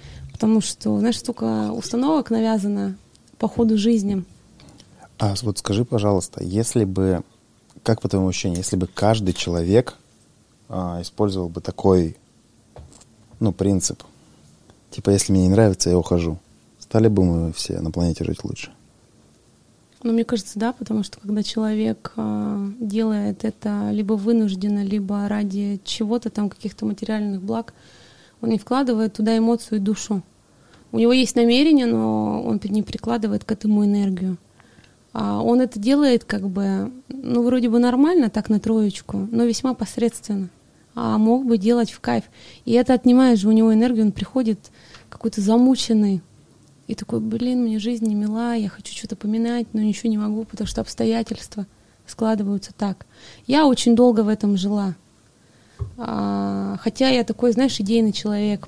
потому 0.43 0.59
что, 0.59 0.99
знаешь, 0.99 1.19
столько 1.19 1.71
установок 1.71 2.29
навязано 2.29 2.97
по 3.37 3.47
ходу 3.47 3.77
жизни. 3.77 4.25
А 5.17 5.35
вот 5.41 5.59
скажи, 5.59 5.85
пожалуйста, 5.85 6.43
если 6.43 6.83
бы, 6.83 7.23
как 7.81 8.01
по 8.01 8.09
твоему 8.09 8.27
ощущению, 8.27 8.57
если 8.57 8.75
бы 8.75 8.87
каждый 8.87 9.33
человек 9.33 9.95
а, 10.67 11.01
использовал 11.01 11.47
бы 11.47 11.61
такой, 11.61 12.17
ну, 13.39 13.53
принцип, 13.53 14.03
типа, 14.91 15.11
если 15.11 15.31
мне 15.31 15.43
не 15.43 15.49
нравится, 15.49 15.89
я 15.89 15.97
ухожу, 15.97 16.37
стали 16.77 17.07
бы 17.07 17.23
мы 17.23 17.53
все 17.53 17.79
на 17.79 17.89
планете 17.89 18.25
жить 18.25 18.43
лучше? 18.43 18.73
Ну, 20.03 20.11
мне 20.11 20.25
кажется, 20.25 20.59
да, 20.59 20.73
потому 20.73 21.03
что 21.03 21.21
когда 21.21 21.41
человек 21.41 22.11
э, 22.17 22.69
делает 22.81 23.45
это 23.45 23.91
либо 23.91 24.15
вынужденно, 24.15 24.83
либо 24.83 25.25
ради 25.29 25.79
чего-то 25.85 26.29
там, 26.29 26.49
каких-то 26.49 26.85
материальных 26.85 27.41
благ, 27.41 27.73
он 28.41 28.49
не 28.49 28.59
вкладывает 28.59 29.13
туда 29.13 29.37
эмоцию 29.37 29.77
и 29.77 29.81
душу. 29.81 30.21
У 30.93 30.99
него 30.99 31.11
есть 31.11 31.35
намерение, 31.35 31.87
но 31.87 32.43
он 32.43 32.61
не 32.63 32.83
прикладывает 32.83 33.43
к 33.43 33.51
этому 33.51 33.83
энергию. 33.83 34.37
А 35.11 35.41
он 35.41 35.59
это 35.59 35.79
делает 35.79 36.23
как 36.23 36.47
бы, 36.47 36.91
ну, 37.09 37.43
вроде 37.43 37.67
бы 37.67 37.79
нормально, 37.79 38.29
так 38.29 38.47
на 38.47 38.59
троечку, 38.59 39.27
но 39.31 39.43
весьма 39.43 39.73
посредственно. 39.73 40.49
А 40.93 41.17
мог 41.17 41.45
бы 41.45 41.57
делать 41.57 41.91
в 41.91 41.99
кайф. 41.99 42.25
И 42.65 42.73
это 42.73 42.93
отнимает 42.93 43.39
же 43.39 43.49
у 43.49 43.51
него 43.51 43.73
энергию, 43.73 44.05
он 44.05 44.11
приходит 44.11 44.59
какой-то 45.09 45.41
замученный, 45.41 46.21
и 46.87 46.93
такой, 46.93 47.21
блин, 47.21 47.63
мне 47.63 47.79
жизнь 47.79 48.05
не 48.05 48.13
мила, 48.13 48.53
я 48.53 48.69
хочу 48.69 48.93
что-то 48.93 49.15
поминать, 49.15 49.65
но 49.73 49.81
ничего 49.81 50.11
не 50.11 50.17
могу, 50.19 50.43
потому 50.43 50.67
что 50.67 50.81
обстоятельства 50.81 51.65
складываются 52.05 52.71
так. 52.77 53.07
Я 53.47 53.65
очень 53.65 53.95
долго 53.95 54.21
в 54.21 54.27
этом 54.27 54.57
жила. 54.57 54.93
А, 55.97 56.77
хотя 56.81 57.09
я 57.09 57.23
такой, 57.23 57.51
знаешь, 57.51 57.79
идейный 57.79 58.11
человек. 58.11 58.67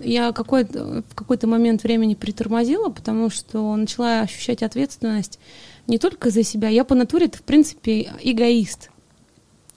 Я 0.00 0.32
какой 0.32 0.64
в 0.64 1.14
какой-то 1.14 1.46
момент 1.46 1.82
времени 1.82 2.14
притормозила, 2.14 2.88
потому 2.88 3.30
что 3.30 3.74
начала 3.76 4.20
ощущать 4.20 4.62
ответственность 4.62 5.38
не 5.86 5.98
только 5.98 6.30
за 6.30 6.42
себя. 6.42 6.68
Я 6.68 6.84
по 6.84 6.94
натуре, 6.94 7.28
в 7.28 7.42
принципе, 7.42 8.12
эгоист. 8.22 8.90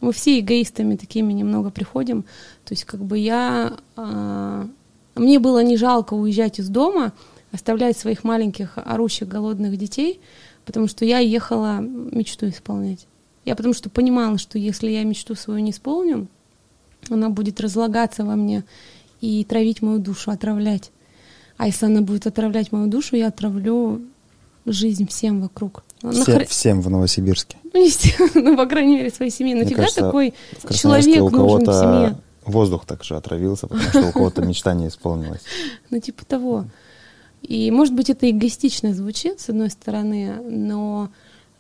Мы 0.02 0.14
все 0.14 0.40
эгоистами 0.40 0.96
такими 0.96 1.34
немного 1.34 1.70
приходим. 1.70 2.24
То 2.66 2.74
есть 2.74 2.86
как 2.86 3.02
бы 3.02 3.18
я... 3.18 3.78
А, 3.96 4.68
мне 5.16 5.40
было 5.40 5.62
не 5.62 5.76
жалко 5.76 6.14
уезжать 6.14 6.60
из 6.60 6.70
дома, 6.70 7.12
оставлять 7.52 7.98
своих 7.98 8.24
маленьких 8.24 8.78
орущих 8.78 9.28
голодных 9.28 9.78
детей, 9.78 10.22
потому 10.66 10.88
что 10.88 11.04
я 11.04 11.20
ехала 11.20 11.80
мечту 11.80 12.48
исполнять. 12.48 13.06
Я 13.44 13.56
потому 13.56 13.74
что 13.74 13.90
понимала, 13.90 14.38
что 14.38 14.58
если 14.58 14.90
я 14.90 15.04
мечту 15.04 15.36
свою 15.36 15.60
не 15.60 15.72
исполню, 15.72 16.28
она 17.10 17.30
будет 17.30 17.60
разлагаться 17.60 18.24
во 18.24 18.36
мне 18.36 18.64
и 19.22 19.44
травить 19.44 19.82
мою 19.82 20.00
душу, 20.00 20.32
отравлять. 20.32 20.92
А 21.58 21.68
если 21.68 21.86
она 21.86 22.02
будет 22.02 22.26
отравлять 22.26 22.72
мою 22.72 22.88
душу, 22.88 23.16
я 23.16 23.28
отравлю 23.28 24.02
жизнь 24.66 25.08
всем 25.08 25.42
вокруг. 25.42 25.84
Все, 26.12 26.24
хр... 26.24 26.46
Всем 26.48 26.82
в 26.82 26.90
Новосибирске. 26.90 27.58
Ну, 27.74 27.88
ну, 28.36 28.58
по 28.58 28.66
крайней 28.66 28.98
мере, 28.98 29.12
своей 29.12 29.32
семье. 29.32 29.56
Но 29.56 29.66
всегда 29.66 29.88
такой 29.88 30.34
человек 30.70 31.24
у 31.24 31.30
нужен 31.30 31.66
в 31.66 31.74
семье. 31.74 32.18
Воздух 32.46 32.86
также 32.86 33.16
отравился, 33.16 33.68
потому 33.68 33.90
что 33.90 34.08
у 34.08 34.12
кого-то 34.12 34.42
мечта 34.42 34.74
не 34.74 34.88
исполнилась. 34.88 35.42
Ну, 35.90 36.00
типа 36.00 36.26
того. 36.26 36.66
И, 37.42 37.72
может 37.72 37.94
быть, 37.94 38.10
это 38.10 38.30
эгоистично 38.30 38.94
звучит, 38.94 39.40
с 39.40 39.50
одной 39.50 39.70
стороны, 39.70 40.36
но 40.42 41.10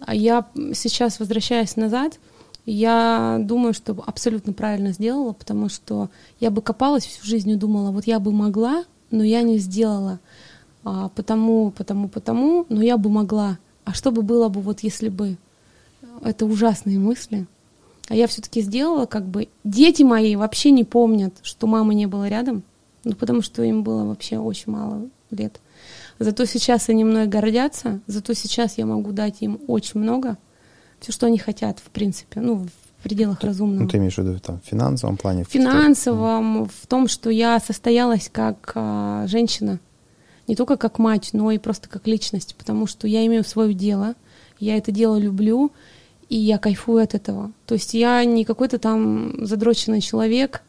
я 0.08 0.46
сейчас, 0.74 1.20
возвращаясь 1.20 1.76
назад, 1.76 2.20
я 2.66 3.38
думаю, 3.42 3.74
что 3.74 3.98
абсолютно 4.06 4.54
правильно 4.54 4.92
сделала, 4.92 5.34
потому 5.34 5.70
что 5.70 6.10
я 6.40 6.52
бы 6.52 6.62
копалась 6.62 7.06
всю 7.06 7.26
жизнь 7.26 7.50
и 7.50 7.56
думала, 7.56 7.92
вот 7.92 8.06
я 8.06 8.20
бы 8.20 8.32
могла, 8.32 8.86
но 9.12 9.24
я 9.24 9.42
не 9.42 9.58
сделала. 9.58 10.20
А, 10.84 11.10
потому, 11.10 11.72
потому, 11.72 12.08
потому, 12.08 12.66
но 12.70 12.82
я 12.82 12.98
бы 12.98 13.10
могла. 13.10 13.58
А 13.86 13.94
что 13.94 14.12
бы 14.12 14.22
было 14.22 14.50
бы, 14.50 14.62
вот 14.62 14.82
если 14.82 15.10
бы? 15.10 15.38
Это 16.22 16.46
ужасные 16.46 17.00
мысли. 17.00 17.48
А 18.08 18.16
я 18.16 18.28
все-таки 18.28 18.62
сделала, 18.62 19.06
как 19.06 19.26
бы 19.26 19.50
дети 19.64 20.04
мои 20.04 20.36
вообще 20.36 20.72
не 20.72 20.84
помнят, 20.84 21.34
что 21.44 21.68
мамы 21.68 21.94
не 21.94 22.08
было 22.08 22.28
рядом, 22.28 22.64
ну 23.04 23.14
потому 23.14 23.42
что 23.42 23.64
им 23.64 23.84
было 23.84 24.04
вообще 24.04 24.40
очень 24.40 24.72
мало 24.72 25.10
лет. 25.32 25.60
Зато 26.18 26.46
сейчас 26.46 26.90
они 26.90 27.04
мной 27.04 27.28
гордятся, 27.28 28.02
зато 28.08 28.34
сейчас 28.34 28.78
я 28.78 28.86
могу 28.86 29.12
дать 29.12 29.38
им 29.42 29.60
очень 29.68 30.00
много, 30.00 30.38
все, 31.00 31.12
что 31.12 31.26
они 31.26 31.38
хотят, 31.38 31.80
в 31.80 31.90
принципе, 31.90 32.42
ну, 32.42 32.68
в 33.00 33.04
пределах 33.04 33.42
разумного. 33.42 33.84
Ну, 33.84 33.90
ты 33.90 33.98
имеешь 33.98 34.16
в 34.16 34.18
виду 34.20 34.40
там, 34.40 34.60
в 34.60 34.68
финансовом 34.68 35.18
плане? 35.18 35.44
В 35.46 35.48
финансовом, 35.48 36.66
в 36.66 36.88
том, 36.88 37.08
что 37.08 37.30
я 37.30 37.60
состоялась 37.60 38.30
как 38.32 38.74
а, 38.76 39.26
женщина, 39.28 39.80
не 40.48 40.56
только 40.56 40.78
как 40.78 41.00
мать, 41.00 41.30
но 41.34 41.52
и 41.52 41.58
просто 41.58 41.88
как 41.88 42.08
личность, 42.08 42.56
потому 42.58 42.88
что 42.88 43.08
я 43.08 43.26
имею 43.26 43.44
свое 43.44 43.74
дело, 43.74 44.16
я 44.60 44.78
это 44.78 44.92
дело 44.92 45.18
люблю, 45.18 45.72
и 46.28 46.36
я 46.36 46.58
кайфую 46.58 47.04
от 47.04 47.16
этого. 47.16 47.52
То 47.66 47.76
есть 47.76 47.94
я 47.94 48.24
не 48.26 48.46
какой-то 48.46 48.80
там 48.80 49.46
задроченный 49.46 50.02
человек, 50.02 50.62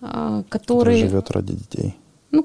а, 0.00 0.42
который... 0.48 0.94
Который 0.94 1.08
живет 1.08 1.30
ради 1.30 1.52
детей. 1.54 1.96
Ну, 2.30 2.44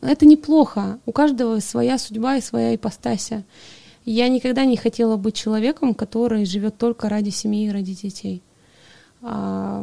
это 0.00 0.26
неплохо. 0.26 0.98
У 1.06 1.12
каждого 1.12 1.58
своя 1.60 1.98
судьба 1.98 2.36
и 2.36 2.40
своя 2.40 2.74
ипостася. 2.74 3.44
Я 4.04 4.28
никогда 4.28 4.64
не 4.64 4.76
хотела 4.76 5.16
быть 5.16 5.34
человеком, 5.34 5.94
который 5.94 6.44
живет 6.44 6.76
только 6.76 7.08
ради 7.08 7.30
семьи 7.30 7.66
и 7.66 7.70
ради 7.70 7.94
детей. 7.94 8.42
А, 9.22 9.82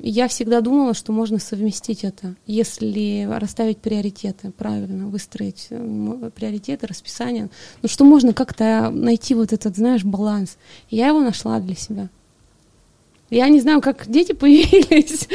я 0.00 0.26
всегда 0.26 0.60
думала, 0.60 0.92
что 0.92 1.12
можно 1.12 1.38
совместить 1.38 2.02
это, 2.02 2.34
если 2.46 3.28
расставить 3.30 3.78
приоритеты, 3.78 4.50
правильно, 4.50 5.06
выстроить 5.06 5.68
э, 5.70 6.30
приоритеты, 6.34 6.86
расписание. 6.88 7.48
Ну 7.80 7.88
что 7.88 8.04
можно 8.04 8.34
как-то 8.34 8.90
найти 8.90 9.34
вот 9.34 9.52
этот, 9.52 9.76
знаешь, 9.76 10.04
баланс. 10.04 10.58
Я 10.90 11.08
его 11.08 11.20
нашла 11.20 11.60
для 11.60 11.76
себя. 11.76 12.08
Я 13.30 13.48
не 13.48 13.60
знаю, 13.60 13.80
как 13.80 14.10
дети 14.10 14.32
появились. 14.34 15.28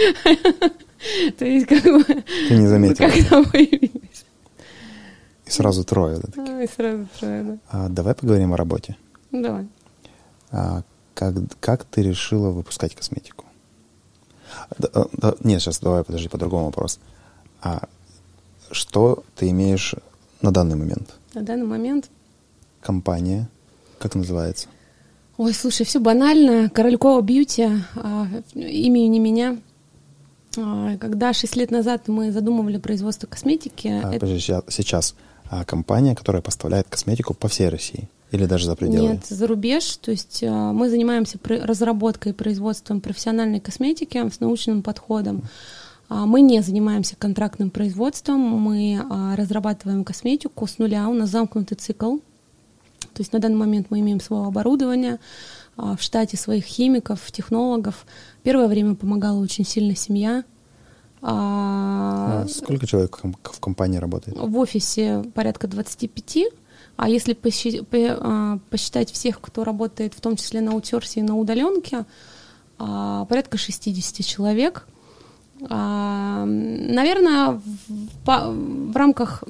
То 1.38 1.46
есть 1.46 1.66
как 1.66 1.84
бы... 1.84 2.04
Ты 2.04 2.58
не 2.58 2.68
заметила. 2.68 3.08
Когда 3.08 3.44
появились. 3.50 3.90
И 5.50 5.52
сразу 5.52 5.84
трое, 5.84 6.20
да? 6.20 6.44
А, 6.44 6.62
и 6.62 6.68
сразу 6.68 7.08
трое, 7.20 7.44
да. 7.44 7.58
А, 7.72 7.90
давай 7.90 8.14
поговорим 8.14 8.54
о 8.54 8.58
работе. 8.58 8.96
Давай. 9.32 9.68
А, 10.52 10.84
как, 11.16 11.34
как 11.60 11.86
ты 11.86 12.04
решила 12.04 12.52
выпускать 12.52 12.94
косметику? 12.94 13.46
Да, 14.78 14.90
а, 14.94 15.08
да, 15.14 15.36
нет, 15.44 15.60
сейчас 15.60 15.80
давай, 15.80 16.04
подожди, 16.04 16.30
по-другому 16.30 16.66
вопрос. 16.66 17.00
А 17.64 17.88
что 18.70 19.24
ты 19.36 19.50
имеешь 19.50 19.96
на 20.44 20.52
данный 20.52 20.76
момент? 20.76 21.16
На 21.34 21.42
данный 21.42 21.66
момент? 21.66 22.12
Компания. 22.82 23.50
Как 23.98 24.14
называется? 24.14 24.68
Ой, 25.38 25.54
слушай, 25.54 25.84
все 25.84 26.00
банально. 26.00 26.70
Королькова 26.70 27.22
бьюти, 27.22 27.70
а, 27.96 28.28
имя 28.54 29.08
не 29.08 29.20
меня. 29.20 29.58
А, 30.58 30.96
когда 30.98 31.34
шесть 31.34 31.56
лет 31.56 31.72
назад 31.72 32.08
мы 32.08 32.32
задумывали 32.32 32.78
производство 32.78 33.26
косметики... 33.26 33.88
А, 33.88 34.10
это... 34.14 34.20
Подожди, 34.20 34.54
сейчас. 34.70 35.16
А, 35.50 35.66
компания, 35.66 36.16
которая 36.16 36.42
поставляет 36.42 36.88
косметику 36.88 37.34
по 37.34 37.48
всей 37.48 37.70
России. 37.70 38.08
Или 38.32 38.46
даже 38.46 38.66
за 38.66 38.76
пределы? 38.76 39.10
Нет, 39.10 39.26
за 39.26 39.48
рубеж. 39.48 39.98
То 39.98 40.12
есть 40.12 40.44
э, 40.44 40.50
мы 40.50 40.90
занимаемся 40.90 41.40
разработкой 41.44 42.32
и 42.32 42.36
производством 42.36 43.02
профессиональной 43.02 43.60
косметики 43.60 44.30
с 44.30 44.40
научным 44.40 44.84
подходом. 44.84 45.44
А, 46.10 46.26
мы 46.26 46.42
не 46.42 46.62
занимаемся 46.62 47.16
контрактным 47.16 47.70
производством, 47.70 48.40
мы 48.40 49.00
а, 49.10 49.36
разрабатываем 49.36 50.04
косметику 50.04 50.68
с 50.68 50.80
нуля, 50.80 51.08
у 51.08 51.14
нас 51.14 51.30
замкнутый 51.30 51.78
цикл. 51.78 52.18
То 53.14 53.22
есть 53.22 53.32
на 53.32 53.40
данный 53.40 53.58
момент 53.58 53.88
мы 53.90 54.00
имеем 54.00 54.20
свое 54.20 54.46
оборудование, 54.46 55.20
а, 55.78 55.96
в 55.96 56.02
штате 56.02 56.36
своих 56.36 56.66
химиков, 56.66 57.32
технологов. 57.32 58.06
Первое 58.44 58.68
время 58.68 58.96
помогала 58.96 59.40
очень 59.40 59.66
сильно 59.66 59.96
семья. 59.96 60.44
Сколько 61.22 62.88
человек 62.88 63.20
в 63.24 63.60
компании 63.60 63.98
работает? 63.98 64.38
В 64.38 64.58
офисе 64.58 65.24
порядка 65.34 65.68
25. 65.68 66.38
А 66.96 67.10
если 67.10 67.34
посчитать 67.34 69.12
всех, 69.12 69.40
кто 69.42 69.64
работает, 69.64 70.14
в 70.14 70.22
том 70.22 70.36
числе 70.36 70.62
на 70.62 70.72
аутсорсе 70.72 71.22
и 71.22 71.24
на 71.24 71.38
удаленке, 71.38 72.06
порядка 72.78 73.58
60 73.58 74.26
человек– 74.26 74.88
а, 75.68 76.46
наверное, 76.46 77.60
в, 78.26 78.26
в 78.26 78.96
рамках 78.96 79.44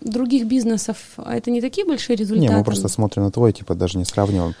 других 0.00 0.46
бизнесов 0.46 1.18
это 1.18 1.50
не 1.50 1.60
такие 1.60 1.86
большие 1.86 2.16
результаты. 2.16 2.52
Не, 2.52 2.56
мы 2.56 2.64
просто 2.64 2.88
смотрим 2.88 3.24
на 3.24 3.30
твой, 3.30 3.52
типа 3.52 3.74
даже 3.74 3.98
не 3.98 4.04
сравниваем. 4.04 4.54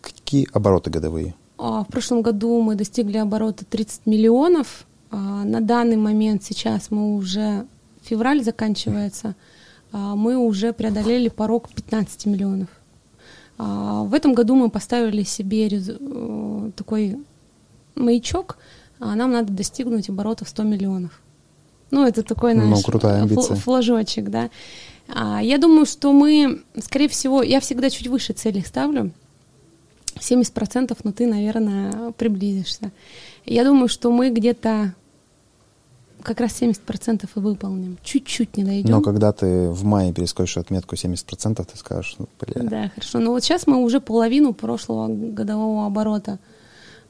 Какие 0.00 0.48
обороты 0.52 0.90
годовые? 0.90 1.34
А, 1.56 1.84
в 1.84 1.86
прошлом 1.86 2.22
году 2.22 2.60
мы 2.62 2.74
достигли 2.74 3.18
оборота 3.18 3.64
30 3.64 4.06
миллионов. 4.06 4.86
А, 5.10 5.44
на 5.44 5.60
данный 5.60 5.96
момент 5.96 6.44
сейчас 6.44 6.90
мы 6.90 7.14
уже, 7.14 7.66
февраль 8.02 8.42
заканчивается, 8.42 9.34
мы 9.92 10.36
уже 10.36 10.72
преодолели 10.72 11.28
порог 11.28 11.68
15 11.68 12.26
миллионов. 12.26 12.68
В 13.58 14.14
этом 14.14 14.34
году 14.34 14.54
мы 14.54 14.70
поставили 14.70 15.24
себе 15.24 15.66
э, 15.68 16.70
такой 16.76 17.18
маячок– 17.96 18.56
а 19.00 19.16
нам 19.16 19.32
надо 19.32 19.52
достигнуть 19.52 20.10
оборотов 20.10 20.48
100 20.48 20.62
миллионов. 20.62 21.20
Ну, 21.90 22.06
это 22.06 22.22
такой 22.22 22.54
ну, 22.54 22.68
наш 22.68 22.86
ну, 22.86 23.56
флажочек, 23.56 24.28
да. 24.28 24.50
А, 25.08 25.42
я 25.42 25.58
думаю, 25.58 25.86
что 25.86 26.12
мы, 26.12 26.62
скорее 26.80 27.08
всего, 27.08 27.42
я 27.42 27.60
всегда 27.60 27.90
чуть 27.90 28.06
выше 28.06 28.34
цели 28.34 28.60
ставлю. 28.60 29.10
70%, 30.16 30.96
но 31.02 31.12
ты, 31.12 31.26
наверное, 31.26 32.12
приблизишься. 32.12 32.92
Я 33.46 33.64
думаю, 33.64 33.88
что 33.88 34.12
мы 34.12 34.28
где-то 34.30 34.94
как 36.22 36.40
раз 36.40 36.60
70% 36.60 37.28
и 37.34 37.40
выполним. 37.40 37.98
Чуть-чуть 38.02 38.56
не 38.56 38.64
дойдем. 38.64 38.90
Но 38.90 39.00
когда 39.00 39.32
ты 39.32 39.68
в 39.68 39.84
мае 39.84 40.12
перескочишь 40.12 40.58
отметку 40.58 40.94
70%, 40.94 41.64
ты 41.64 41.76
скажешь, 41.76 42.16
ну, 42.18 42.28
бля. 42.40 42.62
Да, 42.62 42.92
хорошо. 42.94 43.18
Но 43.18 43.30
вот 43.30 43.42
сейчас 43.42 43.66
мы 43.66 43.78
уже 43.78 44.00
половину 44.00 44.52
прошлого 44.52 45.08
годового 45.08 45.86
оборота 45.86 46.38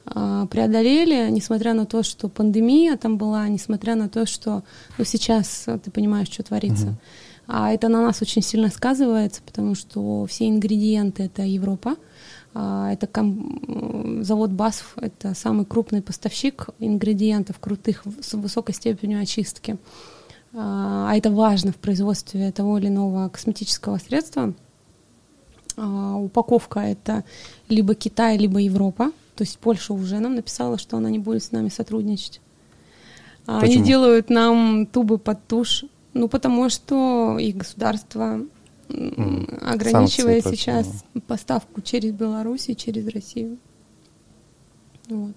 а, 0.05 0.45
преодолели, 0.47 1.29
несмотря 1.29 1.73
на 1.73 1.85
то, 1.85 2.03
что 2.03 2.29
пандемия 2.29 2.97
там 2.97 3.17
была, 3.17 3.47
несмотря 3.47 3.95
на 3.95 4.09
то, 4.09 4.25
что 4.25 4.63
ну, 4.97 5.05
сейчас 5.05 5.65
ты 5.83 5.91
понимаешь, 5.91 6.29
что 6.29 6.43
творится. 6.43 6.87
Uh-huh. 6.87 6.95
А 7.47 7.71
это 7.71 7.89
на 7.89 8.01
нас 8.01 8.21
очень 8.21 8.41
сильно 8.41 8.69
сказывается, 8.69 9.41
потому 9.45 9.75
что 9.75 10.25
все 10.25 10.47
ингредиенты 10.47 11.23
это 11.23 11.43
Европа. 11.43 11.91
А, 11.91 12.10
это 12.53 13.07
ком- 13.07 14.23
завод 14.23 14.51
БАСФ, 14.51 14.97
это 14.97 15.33
самый 15.33 15.65
крупный 15.65 16.01
поставщик 16.01 16.67
ингредиентов 16.79 17.59
крутых 17.59 18.03
с 18.21 18.33
высокой 18.33 18.75
степенью 18.75 19.21
очистки. 19.21 19.77
А, 20.53 21.09
а 21.09 21.15
это 21.15 21.31
важно 21.31 21.71
в 21.71 21.77
производстве 21.77 22.51
того 22.51 22.77
или 22.77 22.87
иного 22.87 23.29
косметического 23.29 23.97
средства. 23.97 24.53
Упаковка 25.77 26.81
это 26.81 27.23
либо 27.69 27.95
Китай, 27.95 28.37
либо 28.37 28.59
Европа. 28.59 29.11
То 29.35 29.43
есть 29.43 29.57
Польша 29.57 29.93
уже 29.93 30.19
нам 30.19 30.35
написала, 30.35 30.77
что 30.77 30.97
она 30.97 31.09
не 31.09 31.19
будет 31.19 31.43
с 31.43 31.51
нами 31.51 31.69
сотрудничать. 31.69 32.41
А 33.47 33.59
Почему? 33.61 33.77
Они 33.77 33.87
делают 33.87 34.29
нам 34.29 34.85
тубы 34.85 35.17
под 35.17 35.47
тушь, 35.47 35.85
ну 36.13 36.27
потому 36.27 36.69
что 36.69 37.37
их 37.39 37.57
государство 37.57 38.41
mm. 38.91 39.63
ограничивает 39.63 40.43
Санкции 40.43 40.57
сейчас 40.57 40.87
против. 40.87 41.27
поставку 41.27 41.81
через 41.81 42.11
Беларусь 42.11 42.69
и 42.69 42.75
через 42.75 43.07
Россию. 43.07 43.57
Вот. 45.09 45.35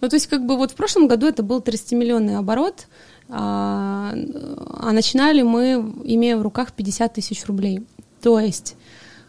Ну, 0.00 0.08
то 0.08 0.16
есть, 0.16 0.26
как 0.26 0.44
бы 0.44 0.56
вот 0.56 0.72
в 0.72 0.74
прошлом 0.74 1.06
году 1.06 1.26
это 1.26 1.42
был 1.42 1.60
30-миллионный 1.60 2.36
оборот, 2.36 2.88
а, 3.28 4.12
а 4.14 4.92
начинали 4.92 5.42
мы, 5.42 5.94
имея 6.04 6.36
в 6.36 6.42
руках 6.42 6.72
50 6.72 7.14
тысяч 7.14 7.46
рублей. 7.46 7.86
То 8.20 8.40
есть 8.40 8.76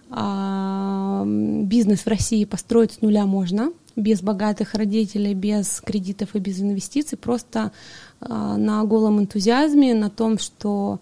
а, 0.09 1.23
бизнес 1.25 2.01
в 2.01 2.07
России 2.07 2.45
построить 2.45 2.93
с 2.93 3.01
нуля 3.01 3.25
можно, 3.25 3.71
без 3.95 4.21
богатых 4.21 4.73
родителей, 4.73 5.33
без 5.33 5.79
кредитов 5.81 6.35
и 6.35 6.39
без 6.39 6.59
инвестиций, 6.59 7.17
просто 7.17 7.71
а, 8.19 8.57
на 8.57 8.83
голом 8.83 9.19
энтузиазме, 9.19 9.93
на 9.93 10.09
том, 10.09 10.39
что 10.39 10.99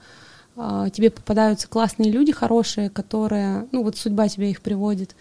тебе 0.55 1.09
попадаются 1.09 1.67
классные 1.67 2.11
люди, 2.11 2.31
хорошие, 2.31 2.89
которые, 2.89 3.67
ну 3.71 3.83
вот 3.83 3.97
судьба 3.97 4.27
тебя 4.27 4.47
их 4.47 4.61
приводит, 4.61 5.15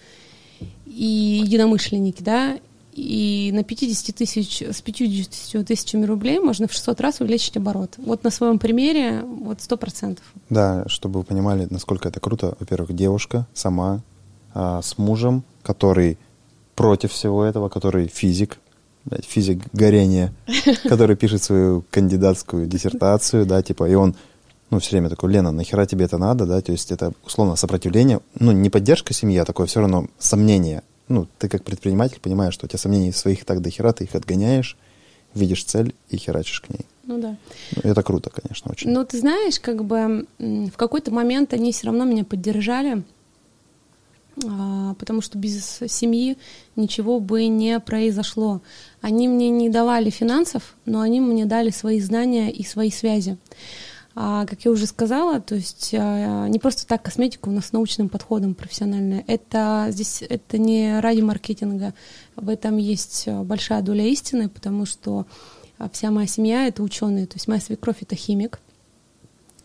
и 0.86 1.40
единомышленники, 1.44 2.22
да, 2.22 2.58
и 2.92 3.50
на 3.54 3.62
50 3.62 4.14
тысяч, 4.14 4.62
с 4.62 4.82
50 4.82 5.66
тысячами 5.66 6.04
рублей 6.04 6.38
можно 6.38 6.66
в 6.66 6.72
600 6.72 7.00
раз 7.00 7.20
увеличить 7.20 7.56
оборот. 7.56 7.94
Вот 7.98 8.24
на 8.24 8.30
своем 8.30 8.58
примере 8.58 9.22
вот 9.22 9.58
100%. 9.58 10.18
Да, 10.50 10.84
чтобы 10.86 11.20
вы 11.20 11.24
понимали, 11.24 11.66
насколько 11.70 12.08
это 12.08 12.20
круто. 12.20 12.56
Во-первых, 12.58 12.92
девушка 12.92 13.46
сама 13.54 14.00
а, 14.52 14.82
с 14.82 14.98
мужем, 14.98 15.44
который 15.62 16.18
против 16.74 17.12
всего 17.12 17.44
этого, 17.44 17.68
который 17.68 18.08
физик, 18.08 18.58
физик 19.26 19.62
горения, 19.72 20.34
который 20.84 21.16
пишет 21.16 21.42
свою 21.42 21.84
кандидатскую 21.90 22.66
диссертацию, 22.66 23.46
да, 23.46 23.62
типа, 23.62 23.88
и 23.88 23.94
он 23.94 24.16
ну, 24.70 24.78
все 24.78 24.92
время 24.92 25.08
такой, 25.10 25.32
Лена, 25.32 25.50
нахера 25.50 25.84
тебе 25.86 26.04
это 26.06 26.18
надо, 26.18 26.46
да, 26.46 26.60
то 26.60 26.72
есть 26.72 26.92
это, 26.92 27.12
условно, 27.24 27.56
сопротивление, 27.56 28.20
ну, 28.38 28.52
не 28.52 28.70
поддержка 28.70 29.12
семьи, 29.12 29.36
а 29.38 29.44
такое 29.44 29.66
все 29.66 29.80
равно 29.80 30.06
сомнение 30.18 30.82
ну, 31.10 31.26
ты 31.38 31.48
как 31.48 31.64
предприниматель 31.64 32.20
понимаешь, 32.20 32.54
что 32.54 32.66
у 32.66 32.68
тебя 32.68 32.78
сомнений 32.78 33.12
своих 33.12 33.44
так 33.44 33.60
до 33.60 33.68
хера, 33.68 33.92
ты 33.92 34.04
их 34.04 34.14
отгоняешь, 34.14 34.76
видишь 35.34 35.64
цель 35.64 35.94
и 36.08 36.16
херачишь 36.16 36.60
к 36.60 36.70
ней. 36.70 36.86
Ну 37.04 37.20
да. 37.20 37.36
Ну, 37.74 37.90
это 37.90 38.02
круто, 38.04 38.30
конечно, 38.30 38.70
очень. 38.70 38.90
Ну, 38.90 39.04
ты 39.04 39.18
знаешь, 39.18 39.58
как 39.58 39.84
бы 39.84 40.26
в 40.38 40.76
какой-то 40.76 41.10
момент 41.10 41.52
они 41.52 41.72
все 41.72 41.86
равно 41.86 42.04
меня 42.04 42.24
поддержали, 42.24 43.02
а, 44.46 44.94
потому 44.94 45.20
что 45.20 45.36
без 45.36 45.80
семьи 45.88 46.38
ничего 46.76 47.18
бы 47.18 47.48
не 47.48 47.80
произошло. 47.80 48.60
Они 49.00 49.26
мне 49.26 49.50
не 49.50 49.68
давали 49.68 50.10
финансов, 50.10 50.76
но 50.84 51.00
они 51.00 51.20
мне 51.20 51.44
дали 51.44 51.70
свои 51.70 52.00
знания 52.00 52.52
и 52.52 52.64
свои 52.64 52.92
связи. 52.92 53.36
Как 54.46 54.64
я 54.66 54.70
уже 54.70 54.86
сказала, 54.86 55.40
то 55.40 55.54
есть 55.54 55.94
а, 55.96 56.46
не 56.48 56.58
просто 56.58 56.86
так 56.86 57.02
косметика 57.02 57.48
у 57.48 57.52
нас 57.52 57.66
с 57.66 57.72
научным 57.72 58.08
подходом 58.10 58.54
профессиональная. 58.54 59.24
Это 59.26 59.86
здесь 59.90 60.22
это 60.22 60.58
не 60.58 61.00
ради 61.00 61.22
маркетинга. 61.22 61.94
В 62.36 62.48
этом 62.50 62.76
есть 62.76 63.26
большая 63.28 63.80
доля 63.80 64.04
истины, 64.04 64.48
потому 64.50 64.84
что 64.84 65.26
а, 65.78 65.88
вся 65.88 66.10
моя 66.10 66.26
семья 66.26 66.66
это 66.66 66.82
ученые. 66.82 67.26
То 67.26 67.36
есть 67.36 67.48
моя 67.48 67.60
свекровь 67.60 68.02
это 68.02 68.14
химик. 68.14 68.60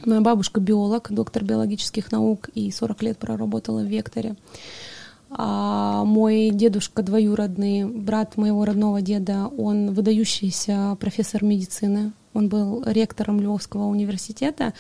Моя 0.06 0.22
бабушка 0.22 0.62
биолог, 0.62 1.12
доктор 1.12 1.44
биологических 1.44 2.12
наук 2.12 2.50
и 2.54 2.72
40 2.72 3.04
лет 3.04 3.18
проработала 3.18 3.82
в 3.82 3.88
Векторе. 3.88 4.36
А 5.38 6.06
мой 6.06 6.50
дедушка 6.52 7.04
двоюродный, 7.04 7.86
брат 7.86 8.38
моего 8.38 8.64
родного 8.64 9.02
деда, 9.02 9.48
он 9.58 9.92
выдающийся 9.92 10.96
профессор 11.00 11.44
медицины, 11.44 12.14
он 12.34 12.48
был 12.48 12.84
ректором 12.86 13.42
Львовского 13.42 13.86
университета 13.86 14.74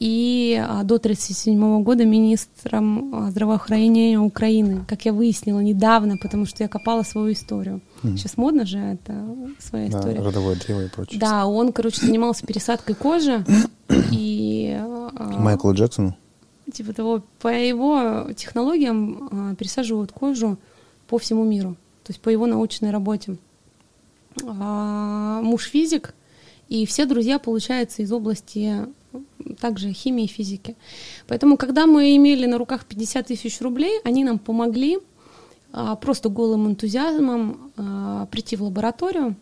и 0.00 0.58
а, 0.58 0.82
до 0.82 0.94
1937 0.94 1.82
года 1.82 2.06
министром 2.06 3.14
а, 3.14 3.30
здравоохранения 3.30 4.18
Украины, 4.18 4.82
как 4.88 5.04
я 5.04 5.12
выяснила 5.12 5.60
недавно, 5.60 6.16
потому 6.16 6.46
что 6.46 6.62
я 6.62 6.68
копала 6.68 7.02
свою 7.02 7.32
историю. 7.32 7.82
Mm. 8.02 8.16
Сейчас 8.16 8.38
модно 8.38 8.64
же 8.64 8.78
это 8.78 9.26
своя 9.58 9.90
да, 9.90 9.98
история. 9.98 10.20
Родовое 10.22 10.56
древо 10.56 10.86
и 10.86 10.88
прочее. 10.88 11.20
Да, 11.20 11.46
он, 11.46 11.72
короче, 11.72 12.06
занимался 12.06 12.46
пересадкой 12.46 12.94
кожи 12.94 13.44
и... 14.10 14.74
А, 14.80 15.38
Майклу 15.38 15.74
Джексону? 15.74 16.16
Типа 16.72 16.92
того, 16.92 17.22
по 17.40 17.48
его 17.48 18.28
технологиям 18.36 19.56
пересаживают 19.56 20.12
кожу 20.12 20.58
по 21.08 21.18
всему 21.18 21.44
миру, 21.44 21.76
то 22.04 22.10
есть 22.10 22.20
по 22.20 22.28
его 22.28 22.46
научной 22.46 22.90
работе. 22.90 23.36
муж 24.42 25.64
физик, 25.64 26.14
и 26.68 26.86
все 26.86 27.04
друзья, 27.04 27.38
получается, 27.38 28.02
из 28.02 28.12
области 28.12 28.86
также 29.60 29.92
химии 29.92 30.24
и 30.24 30.28
физики. 30.28 30.76
Поэтому, 31.26 31.56
когда 31.56 31.86
мы 31.86 32.16
имели 32.16 32.46
на 32.46 32.58
руках 32.58 32.84
50 32.86 33.26
тысяч 33.26 33.60
рублей, 33.60 34.00
они 34.04 34.24
нам 34.24 34.38
помогли 34.38 34.98
а, 35.72 35.96
просто 35.96 36.28
голым 36.28 36.68
энтузиазмом 36.68 37.72
а, 37.76 38.26
прийти 38.26 38.56
в 38.56 38.62
лабораторию, 38.62 39.36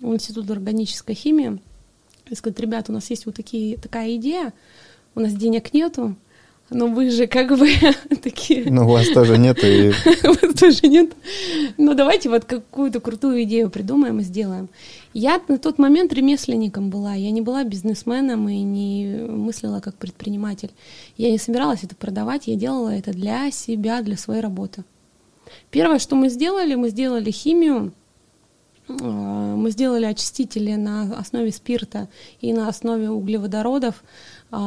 в 0.00 0.12
Институт 0.12 0.50
органической 0.50 1.14
химии, 1.14 1.60
и 2.28 2.34
сказать, 2.34 2.58
ребята, 2.58 2.90
у 2.92 2.94
нас 2.94 3.08
есть 3.10 3.26
вот 3.26 3.34
такие, 3.34 3.76
такая 3.76 4.16
идея, 4.16 4.52
у 5.14 5.20
нас 5.20 5.32
денег 5.34 5.72
нету, 5.74 6.16
но 6.72 6.86
вы 6.88 7.10
же 7.10 7.26
как 7.26 7.56
бы 7.56 7.68
такие... 8.22 8.70
Ну, 8.70 8.84
у 8.84 8.92
вас 8.92 9.08
тоже 9.08 9.38
нет 9.38 9.62
и... 9.62 9.92
У 10.24 10.28
вас 10.28 10.54
тоже 10.58 10.86
нет. 10.88 11.12
Ну, 11.78 11.94
давайте 11.94 12.28
вот 12.28 12.44
какую-то 12.44 13.00
крутую 13.00 13.42
идею 13.44 13.70
придумаем 13.70 14.20
и 14.20 14.22
сделаем. 14.22 14.68
Я 15.14 15.40
на 15.48 15.58
тот 15.58 15.78
момент 15.78 16.12
ремесленником 16.12 16.90
была, 16.90 17.14
я 17.14 17.30
не 17.30 17.40
была 17.40 17.64
бизнесменом 17.64 18.48
и 18.48 18.62
не 18.62 19.26
мыслила 19.28 19.80
как 19.80 19.94
предприниматель. 19.96 20.70
Я 21.16 21.30
не 21.30 21.38
собиралась 21.38 21.84
это 21.84 21.94
продавать, 21.94 22.46
я 22.46 22.56
делала 22.56 22.88
это 22.88 23.12
для 23.12 23.50
себя, 23.50 24.02
для 24.02 24.16
своей 24.16 24.40
работы. 24.40 24.84
Первое, 25.70 25.98
что 25.98 26.16
мы 26.16 26.28
сделали, 26.28 26.74
мы 26.74 26.88
сделали 26.88 27.30
химию, 27.30 27.92
а, 28.88 29.56
мы 29.56 29.70
сделали 29.70 30.04
очистители 30.04 30.74
на 30.74 31.16
основе 31.18 31.52
спирта 31.52 32.08
и 32.40 32.52
на 32.52 32.68
основе 32.68 33.10
углеводородов 33.10 34.02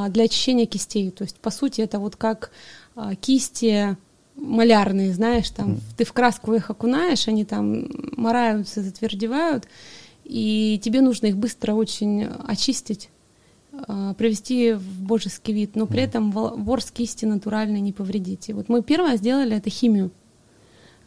для 0.09 0.23
очищения 0.23 0.65
кистей. 0.65 1.11
То 1.11 1.23
есть, 1.23 1.37
по 1.37 1.51
сути, 1.51 1.81
это 1.81 1.99
вот 1.99 2.15
как 2.15 2.51
а, 2.95 3.15
кисти 3.15 3.95
малярные, 4.35 5.13
знаешь, 5.13 5.49
там 5.51 5.77
ты 5.95 6.03
в 6.03 6.11
краску 6.11 6.53
их 6.53 6.69
окунаешь, 6.69 7.27
они 7.27 7.45
там 7.45 7.87
мораются, 8.17 8.81
затвердевают, 8.81 9.67
и 10.23 10.81
тебе 10.83 11.01
нужно 11.01 11.27
их 11.27 11.37
быстро 11.37 11.73
очень 11.73 12.25
очистить, 12.45 13.09
привести 14.17 14.73
в 14.73 15.03
божеский 15.03 15.53
вид, 15.53 15.75
но 15.75 15.85
при 15.85 16.01
этом 16.01 16.31
ворс 16.31 16.91
кисти 16.91 17.23
натуральный 17.25 17.79
не 17.79 17.93
повредить. 17.93 18.49
И 18.49 18.53
вот 18.53 18.67
мы 18.67 18.81
первое 18.81 19.15
сделали 19.15 19.55
это 19.55 19.69
химию, 19.69 20.11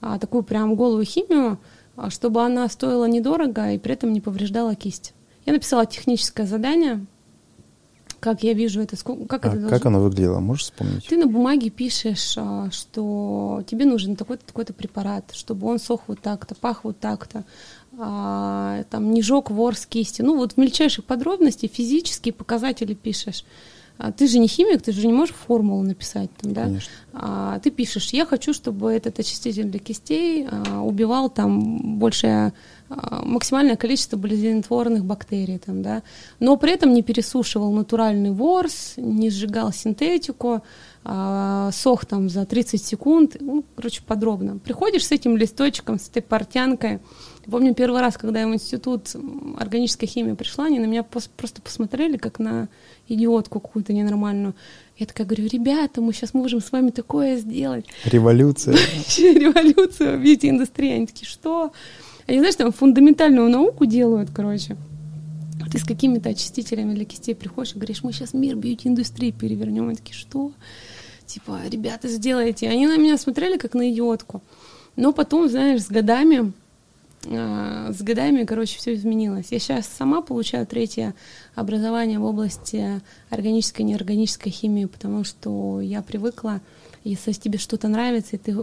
такую 0.00 0.42
прям 0.42 0.74
голую 0.74 1.04
химию, 1.04 1.58
а, 1.98 2.10
чтобы 2.10 2.44
она 2.44 2.68
стоила 2.68 3.06
недорого 3.06 3.72
и 3.72 3.78
при 3.78 3.92
этом 3.92 4.12
не 4.12 4.20
повреждала 4.20 4.76
кисть. 4.76 5.14
Я 5.44 5.52
написала 5.52 5.84
техническое 5.84 6.46
задание, 6.46 7.04
как 8.20 8.42
я 8.42 8.52
вижу 8.52 8.80
это, 8.80 8.96
как 8.96 9.44
а 9.44 9.48
это 9.48 9.56
должно... 9.58 9.68
Как 9.68 9.86
оно 9.86 10.00
выглядело, 10.00 10.40
можешь 10.40 10.64
вспомнить? 10.64 11.06
Ты 11.06 11.16
на 11.16 11.26
бумаге 11.26 11.70
пишешь, 11.70 12.34
а, 12.36 12.70
что 12.70 13.62
тебе 13.66 13.84
нужен 13.84 14.16
такой-то 14.16 14.44
такой-то 14.44 14.72
препарат, 14.72 15.32
чтобы 15.32 15.66
он 15.66 15.78
сох 15.78 16.02
вот 16.06 16.20
так-то, 16.20 16.54
пах 16.54 16.84
вот 16.84 16.98
так-то, 16.98 17.44
там 17.96 19.12
не 19.12 19.22
жег 19.22 19.50
ворс 19.50 19.84
кисти. 19.86 20.22
Ну 20.22 20.36
вот 20.36 20.52
в 20.52 20.56
мельчайших 20.56 21.04
подробностях 21.04 21.72
физические 21.72 22.32
показатели 22.32 22.94
пишешь. 22.94 23.44
А 23.98 24.12
ты 24.12 24.28
же 24.28 24.38
не 24.38 24.46
химик, 24.46 24.80
ты 24.80 24.92
же 24.92 25.06
не 25.08 25.12
можешь 25.12 25.34
формулу 25.34 25.82
написать 25.82 26.30
там, 26.40 26.52
да? 26.52 26.64
Конечно. 26.64 26.92
А, 27.12 27.58
ты 27.58 27.72
пишешь, 27.72 28.10
я 28.10 28.24
хочу, 28.24 28.54
чтобы 28.54 28.92
этот 28.92 29.18
очиститель 29.18 29.64
для 29.64 29.80
кистей 29.80 30.46
а, 30.48 30.82
убивал 30.82 31.28
там 31.28 31.98
большее 31.98 32.32
а, 32.46 32.52
максимальное 32.88 33.76
количество 33.76 34.16
болезнетворных 34.16 35.04
бактерий, 35.04 35.58
там, 35.58 35.82
да, 35.82 36.02
но 36.40 36.56
при 36.56 36.72
этом 36.72 36.94
не 36.94 37.02
пересушивал 37.02 37.72
натуральный 37.72 38.30
ворс, 38.30 38.94
не 38.96 39.30
сжигал 39.30 39.72
синтетику, 39.72 40.62
а, 41.04 41.70
сох 41.72 42.06
там 42.06 42.28
за 42.28 42.44
30 42.44 42.84
секунд, 42.84 43.36
ну, 43.40 43.64
короче, 43.76 44.02
подробно. 44.06 44.58
Приходишь 44.58 45.06
с 45.06 45.12
этим 45.12 45.36
листочком, 45.36 45.98
с 45.98 46.08
этой 46.08 46.22
портянкой, 46.22 47.00
Помню 47.50 47.74
первый 47.74 48.02
раз, 48.02 48.18
когда 48.18 48.40
я 48.40 48.46
в 48.46 48.52
институт 48.52 49.08
органической 49.58 50.06
химии 50.06 50.34
пришла, 50.34 50.66
они 50.66 50.78
на 50.78 50.84
меня 50.84 51.02
просто 51.02 51.62
посмотрели, 51.62 52.18
как 52.18 52.38
на 52.38 52.68
идиотку 53.08 53.58
какую-то 53.58 53.94
ненормальную. 53.94 54.54
Я 54.98 55.06
такая 55.06 55.26
говорю, 55.26 55.48
ребята, 55.50 56.02
мы 56.02 56.12
сейчас 56.12 56.34
можем 56.34 56.60
с 56.60 56.70
вами 56.70 56.90
такое 56.90 57.38
сделать. 57.38 57.86
Революция. 58.04 58.74
Революция 59.16 60.18
в 60.18 60.20
бьюти-индустрии. 60.20 60.92
Они 60.92 61.06
такие, 61.06 61.26
что? 61.26 61.72
Они, 62.28 62.38
знаешь, 62.38 62.56
там 62.56 62.72
фундаментальную 62.72 63.48
науку 63.48 63.86
делают, 63.86 64.28
короче. 64.32 64.76
Ты 65.72 65.78
с 65.78 65.84
какими-то 65.84 66.28
очистителями 66.28 66.94
для 66.94 67.04
кистей 67.04 67.34
приходишь 67.34 67.72
и 67.72 67.76
говоришь, 67.76 68.02
мы 68.02 68.12
сейчас 68.12 68.34
мир 68.34 68.54
бьюти-индустрии 68.54 69.32
перевернем. 69.32 69.88
Они 69.88 69.96
такие, 69.96 70.14
что? 70.14 70.52
Типа, 71.26 71.60
ребята, 71.66 72.06
сделайте. 72.08 72.68
Они 72.68 72.86
на 72.86 72.98
меня 72.98 73.16
смотрели 73.18 73.56
как 73.56 73.74
на 73.74 73.90
идиотку. 73.90 74.42
Но 74.94 75.12
потом, 75.12 75.48
знаешь, 75.48 75.82
с 75.82 75.88
годами 75.88 76.52
а, 77.26 77.92
с 77.92 78.02
годами, 78.02 78.44
короче, 78.44 78.78
все 78.78 78.94
изменилось. 78.94 79.46
Я 79.50 79.58
сейчас 79.58 79.86
сама 79.86 80.20
получаю 80.20 80.66
третье 80.66 81.14
образование 81.54 82.18
в 82.18 82.24
области 82.24 83.00
органической 83.30 83.82
и 83.82 83.84
неорганической 83.84 84.52
химии, 84.52 84.84
потому 84.84 85.24
что 85.24 85.80
я 85.80 86.02
привыкла, 86.02 86.60
если 87.10 87.32
тебе 87.32 87.58
что-то 87.58 87.88
нравится, 87.88 88.36
и 88.36 88.38
ты 88.38 88.54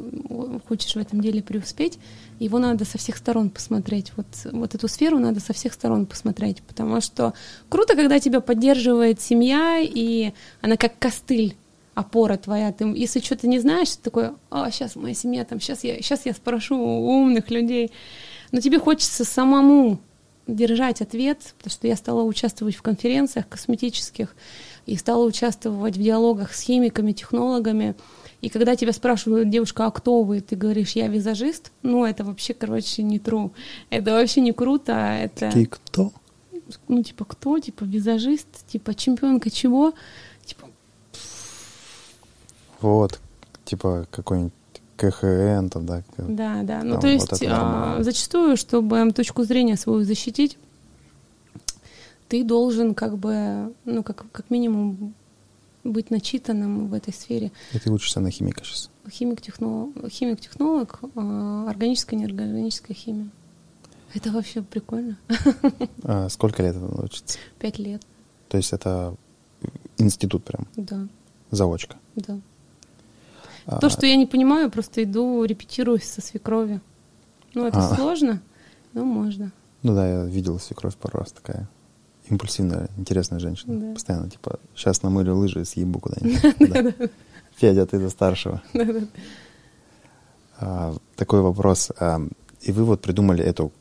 хочешь 0.67 0.93
в 0.93 0.97
этом 0.97 1.21
деле 1.21 1.41
преуспеть, 1.41 1.99
его 2.39 2.59
надо 2.59 2.85
со 2.85 2.97
всех 2.97 3.17
сторон 3.17 3.49
посмотреть. 3.49 4.11
Вот, 4.15 4.27
вот 4.51 4.75
эту 4.75 4.87
сферу 4.87 5.19
надо 5.19 5.39
со 5.39 5.53
всех 5.53 5.73
сторон 5.73 6.05
посмотреть, 6.05 6.61
потому 6.63 7.01
что 7.01 7.33
круто, 7.69 7.95
когда 7.95 8.19
тебя 8.19 8.41
поддерживает 8.41 9.21
семья, 9.21 9.79
и 9.79 10.33
она 10.61 10.77
как 10.77 10.97
костыль 10.99 11.55
опора 11.93 12.37
твоя. 12.37 12.73
Ты, 12.73 12.85
если 12.85 13.21
что-то 13.21 13.47
не 13.47 13.59
знаешь, 13.59 13.89
ты 13.91 14.01
такой, 14.01 14.31
а, 14.49 14.69
сейчас 14.69 14.95
моя 14.95 15.15
семья 15.15 15.45
там, 15.45 15.61
сейчас 15.61 15.83
я, 15.83 15.95
сейчас 15.97 16.25
я 16.25 16.33
спрошу 16.33 16.77
у 16.77 17.07
умных 17.07 17.49
людей 17.49 17.91
но 18.51 18.61
тебе 18.61 18.79
хочется 18.79 19.25
самому 19.25 19.99
держать 20.47 21.01
ответ, 21.01 21.55
потому 21.57 21.71
что 21.71 21.87
я 21.87 21.95
стала 21.97 22.21
участвовать 22.23 22.75
в 22.75 22.81
конференциях 22.81 23.49
косметических 23.49 24.33
и 24.85 24.95
стала 24.95 25.25
участвовать 25.25 25.97
в 25.97 26.01
диалогах 26.01 26.53
с 26.53 26.61
химиками, 26.61 27.11
технологами. 27.11 27.95
И 28.41 28.49
когда 28.49 28.75
тебя 28.75 28.93
спрашивают, 28.93 29.49
девушка, 29.49 29.85
а 29.85 29.91
кто 29.91 30.23
вы? 30.23 30.41
Ты 30.41 30.55
говоришь, 30.55 30.91
я 30.91 31.07
визажист. 31.07 31.71
Ну, 31.81 32.05
это 32.05 32.23
вообще, 32.23 32.53
короче, 32.53 33.01
не 33.03 33.17
true. 33.17 33.51
Это 33.89 34.11
вообще 34.11 34.41
не 34.41 34.51
круто. 34.51 34.93
Это... 34.93 35.47
Такие 35.47 35.67
кто? 35.67 36.11
Ну, 36.87 37.03
типа, 37.03 37.25
кто? 37.25 37.59
Типа, 37.59 37.83
визажист? 37.83 38.47
Типа, 38.67 38.93
чемпионка 38.93 39.49
чего? 39.49 39.93
Типа... 40.45 40.67
Вот. 42.81 43.19
Типа, 43.63 44.05
какой-нибудь 44.11 44.53
КХН, 44.97 45.67
там, 45.69 45.85
да? 45.85 46.03
Да, 46.17 46.63
да. 46.63 46.83
Ну, 46.83 46.99
то 46.99 47.07
есть 47.07 47.31
вот 47.31 47.41
а, 47.47 47.97
зачастую, 48.01 48.57
чтобы 48.57 49.11
точку 49.11 49.43
зрения 49.43 49.75
свою 49.75 50.03
защитить, 50.03 50.57
ты 52.27 52.43
должен 52.43 52.93
как 52.93 53.17
бы, 53.17 53.73
ну, 53.85 54.03
как, 54.03 54.25
как 54.31 54.49
минимум 54.49 55.13
быть 55.85 56.11
начитанным 56.11 56.87
в 56.87 56.93
этой 56.93 57.13
сфере. 57.13 57.51
И 57.73 57.79
ты 57.79 57.91
учишься 57.91 58.19
на 58.19 58.31
химика 58.31 58.63
сейчас? 58.63 58.89
Химик-технолог, 59.09 60.09
химик-технолог 60.09 60.99
а, 61.15 61.69
органическая, 61.69 62.19
неорганическая 62.19 62.95
химия. 62.95 63.29
Это 64.13 64.31
вообще 64.31 64.61
прикольно. 64.61 65.17
А 66.03 66.29
сколько 66.29 66.63
лет 66.63 66.75
это 66.75 67.03
учится? 67.03 67.37
Пять 67.59 67.79
лет. 67.79 68.01
То 68.49 68.57
есть 68.57 68.73
это 68.73 69.15
институт 69.97 70.43
прям? 70.43 70.67
Да. 70.75 71.07
Заочка? 71.51 71.97
Да. 72.15 72.39
А, 73.65 73.79
То, 73.79 73.89
что 73.89 74.05
я 74.05 74.15
не 74.15 74.25
понимаю, 74.25 74.71
просто 74.71 75.03
иду, 75.03 75.43
репетирую 75.43 75.99
со 76.01 76.21
свекрови. 76.21 76.81
Ну, 77.53 77.65
это 77.65 77.79
а. 77.79 77.95
сложно, 77.95 78.41
но 78.93 79.03
можно. 79.05 79.51
Ну 79.83 79.93
да, 79.93 80.07
я 80.07 80.25
видел 80.25 80.59
свекровь 80.59 80.95
пару 80.95 81.19
раз 81.19 81.31
такая 81.31 81.67
импульсивная, 82.29 82.89
интересная 82.97 83.39
женщина. 83.39 83.79
Да. 83.79 83.93
Постоянно, 83.93 84.29
типа, 84.29 84.59
сейчас 84.75 85.03
намылю 85.03 85.35
лыжи 85.35 85.61
и 85.61 85.65
съебу 85.65 85.99
куда-нибудь. 85.99 87.11
Федя, 87.55 87.85
ты 87.85 87.99
за 87.99 88.09
старшего. 88.09 88.61
А, 90.57 90.95
такой 91.17 91.41
вопрос. 91.41 91.91
И 92.61 92.71
вы 92.71 92.85
вот 92.85 93.01
придумали 93.01 93.43
эту, 93.43 93.73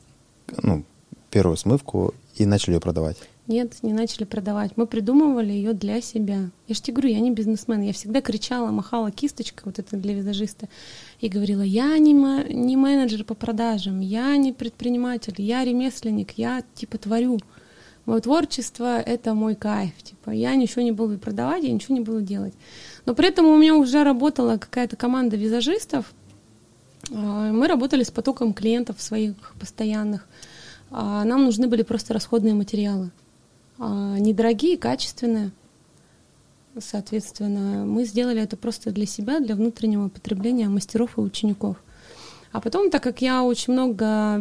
ну, 0.60 0.82
первую 1.30 1.56
смывку 1.56 2.14
и 2.34 2.46
начали 2.46 2.74
ее 2.74 2.80
продавать? 2.80 3.16
Нет, 3.46 3.82
не 3.82 3.92
начали 3.92 4.24
продавать. 4.24 4.72
Мы 4.76 4.86
придумывали 4.86 5.52
ее 5.52 5.74
для 5.74 6.00
себя. 6.00 6.50
Я 6.66 6.74
же 6.74 6.80
тебе 6.80 6.94
говорю, 6.94 7.14
я 7.14 7.20
не 7.20 7.30
бизнесмен. 7.30 7.82
Я 7.82 7.92
всегда 7.92 8.22
кричала, 8.22 8.70
махала 8.70 9.10
кисточкой, 9.10 9.64
вот 9.66 9.78
это 9.78 9.96
для 9.98 10.14
визажиста, 10.14 10.68
и 11.20 11.28
говорила, 11.28 11.60
я 11.60 11.98
не, 11.98 12.12
не 12.54 12.76
менеджер 12.76 13.24
по 13.24 13.34
продажам, 13.34 14.00
я 14.00 14.34
не 14.38 14.52
предприниматель, 14.52 15.34
я 15.36 15.62
ремесленник, 15.62 16.32
я 16.38 16.62
типа 16.74 16.96
творю. 16.96 17.38
Мое 18.06 18.20
творчество— 18.20 19.00
это 19.00 19.34
мой 19.34 19.54
кайф. 19.54 19.94
Типа, 20.02 20.30
я 20.30 20.54
ничего 20.56 20.82
не 20.82 20.92
буду 20.92 21.18
продавать, 21.18 21.64
я 21.64 21.72
ничего 21.72 21.94
не 21.94 22.02
буду 22.02 22.20
делать. 22.20 22.54
Но 23.06 23.14
при 23.14 23.28
этом 23.28 23.46
у 23.46 23.56
меня 23.56 23.74
уже 23.74 24.04
работала 24.04 24.58
какая-то 24.58 24.96
команда 24.96 25.36
визажистов. 25.36 26.12
А, 27.10 27.14
мы 27.52 27.66
работали 27.66 28.02
с 28.02 28.10
потоком 28.10 28.52
клиентов 28.52 29.00
своих 29.00 29.34
постоянных. 29.58 30.28
А, 30.90 31.24
нам 31.24 31.44
нужны 31.44 31.66
были 31.66 31.82
просто 31.82 32.12
расходные 32.12 32.54
материалы. 32.54 33.10
А, 33.78 34.18
недорогие, 34.18 34.76
качественные. 34.76 35.52
Соответственно, 36.78 37.86
мы 37.86 38.04
сделали 38.04 38.42
это 38.42 38.56
просто 38.56 38.90
для 38.90 39.06
себя, 39.06 39.40
для 39.40 39.54
внутреннего 39.54 40.08
потребления 40.08 40.68
мастеров 40.68 41.16
и 41.16 41.20
учеников. 41.20 41.76
А 42.54 42.60
потом, 42.60 42.88
так 42.88 43.02
как 43.02 43.20
я 43.20 43.42
очень 43.42 43.72
много 43.72 44.36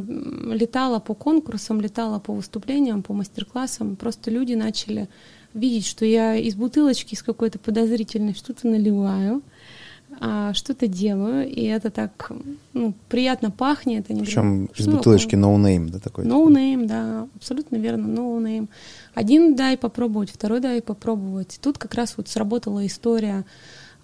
летала 0.54 1.00
по 1.00 1.16
конкурсам, 1.16 1.82
летала 1.82 2.20
по 2.20 2.32
выступлениям, 2.32 3.02
по 3.02 3.12
мастер-классам, 3.12 3.96
просто 3.96 4.30
люди 4.30 4.54
начали 4.54 5.10
видеть, 5.56 5.88
что 5.88 6.06
я 6.06 6.36
из 6.36 6.54
бутылочки, 6.54 7.16
из 7.16 7.24
какой-то 7.24 7.58
подозрительной 7.58 8.36
что-то 8.36 8.68
наливаю, 8.68 9.42
а, 10.20 10.54
что-то 10.54 10.86
делаю, 10.86 11.50
и 11.50 11.64
это 11.64 11.90
так 11.90 12.32
ну, 12.74 12.94
приятно 13.10 13.50
пахнет. 13.50 14.12
Они 14.12 14.22
Причем 14.22 14.66
говорят, 14.68 14.80
из 14.80 14.88
бутылочки 14.88 15.34
no 15.34 15.56
name, 15.56 15.90
да, 15.90 15.98
такой? 15.98 16.26
No 16.26 16.48
name, 16.50 16.86
да, 16.86 17.28
абсолютно 17.36 17.78
верно, 17.78 18.06
no 18.06 18.40
name. 18.40 18.70
Один 19.16 19.56
дай 19.56 19.76
попробовать, 19.76 20.30
второй 20.30 20.60
дай 20.60 20.84
попробовать. 20.84 21.58
Тут 21.64 21.80
как 21.80 21.96
раз 21.96 22.14
вот 22.16 22.28
сработала 22.28 22.86
история 22.86 23.44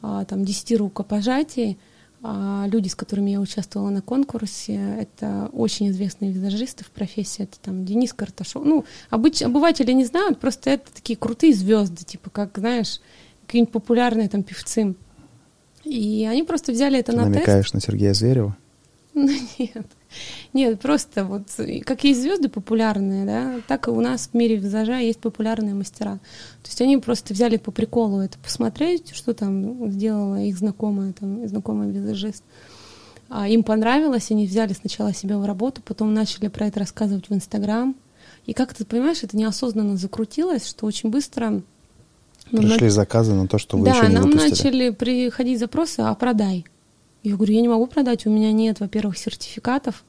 а, 0.01 0.25
там 0.25 0.45
10 0.45 0.79
рукопожатий. 0.79 1.77
А 2.21 2.65
люди, 2.67 2.89
с 2.89 2.95
которыми 2.95 3.31
я 3.31 3.39
участвовала 3.39 3.89
на 3.89 4.01
конкурсе, 4.01 4.97
это 4.99 5.49
очень 5.53 5.89
известные 5.89 6.31
визажисты 6.31 6.83
в 6.83 6.91
профессии. 6.91 7.43
Это 7.43 7.57
там 7.61 7.85
Денис 7.85 8.13
Карташов. 8.13 8.65
Ну, 8.65 8.83
обыч... 9.09 9.41
обыватели 9.41 9.91
не 9.93 10.03
знают, 10.03 10.39
просто 10.39 10.71
это 10.71 10.91
такие 10.93 11.15
крутые 11.15 11.53
звезды, 11.53 12.03
типа 12.03 12.29
как, 12.29 12.57
знаешь, 12.57 12.99
какие-нибудь 13.45 13.71
популярные 13.71 14.27
там 14.27 14.43
певцы. 14.43 14.95
И 15.85 16.27
они 16.29 16.43
просто 16.43 16.73
взяли 16.73 16.99
это 16.99 17.13
Ты 17.13 17.17
на 17.17 17.25
намекаешь 17.25 17.71
тест. 17.71 17.73
на 17.73 17.81
Сергея 17.81 18.13
Зверева? 18.13 18.55
Ну, 19.13 19.27
нет. 19.57 19.87
Нет, 20.53 20.79
просто 20.79 21.23
вот 21.23 21.43
как 21.85 22.03
есть 22.03 22.21
звезды 22.21 22.49
популярные, 22.49 23.25
да, 23.25 23.61
так 23.67 23.87
и 23.87 23.91
у 23.91 24.01
нас 24.01 24.29
в 24.31 24.33
мире 24.33 24.55
визажа 24.55 24.97
есть 24.97 25.19
популярные 25.19 25.73
мастера. 25.73 26.15
То 26.63 26.69
есть 26.69 26.81
они 26.81 26.97
просто 26.97 27.33
взяли 27.33 27.57
по 27.57 27.71
приколу 27.71 28.19
это 28.19 28.37
посмотреть, 28.39 29.11
что 29.13 29.33
там 29.33 29.91
сделала 29.91 30.41
их 30.41 30.57
знакомая, 30.57 31.13
там, 31.13 31.47
знакомый 31.47 31.91
визажист. 31.91 32.43
А 33.29 33.47
им 33.47 33.63
понравилось, 33.63 34.31
они 34.31 34.47
взяли 34.47 34.73
сначала 34.73 35.13
себя 35.13 35.37
в 35.37 35.45
работу, 35.45 35.81
потом 35.83 36.13
начали 36.13 36.47
про 36.47 36.65
это 36.65 36.79
рассказывать 36.79 37.29
в 37.29 37.33
Инстаграм. 37.33 37.95
И 38.47 38.53
как 38.53 38.73
ты 38.73 38.85
понимаешь, 38.85 39.21
это 39.21 39.37
неосознанно 39.37 39.97
закрутилось, 39.97 40.67
что 40.67 40.87
очень 40.87 41.09
быстро... 41.09 41.61
Ну, 42.51 42.61
Пришли 42.61 42.87
на... 42.87 42.89
заказы 42.89 43.33
на 43.35 43.47
то, 43.47 43.59
что 43.59 43.77
вы 43.77 43.85
да, 43.85 43.91
еще 43.91 44.07
не 44.07 44.15
нам 44.15 44.23
выпустили. 44.23 44.49
начали 44.49 44.89
приходить 44.89 45.59
запросы, 45.59 45.99
а 45.99 46.15
продай. 46.15 46.65
Я 47.23 47.35
говорю, 47.35 47.53
я 47.53 47.61
не 47.61 47.67
могу 47.67 47.87
продать, 47.87 48.25
у 48.25 48.29
меня 48.29 48.51
нет, 48.51 48.79
во-первых, 48.79 49.17
сертификатов 49.17 50.03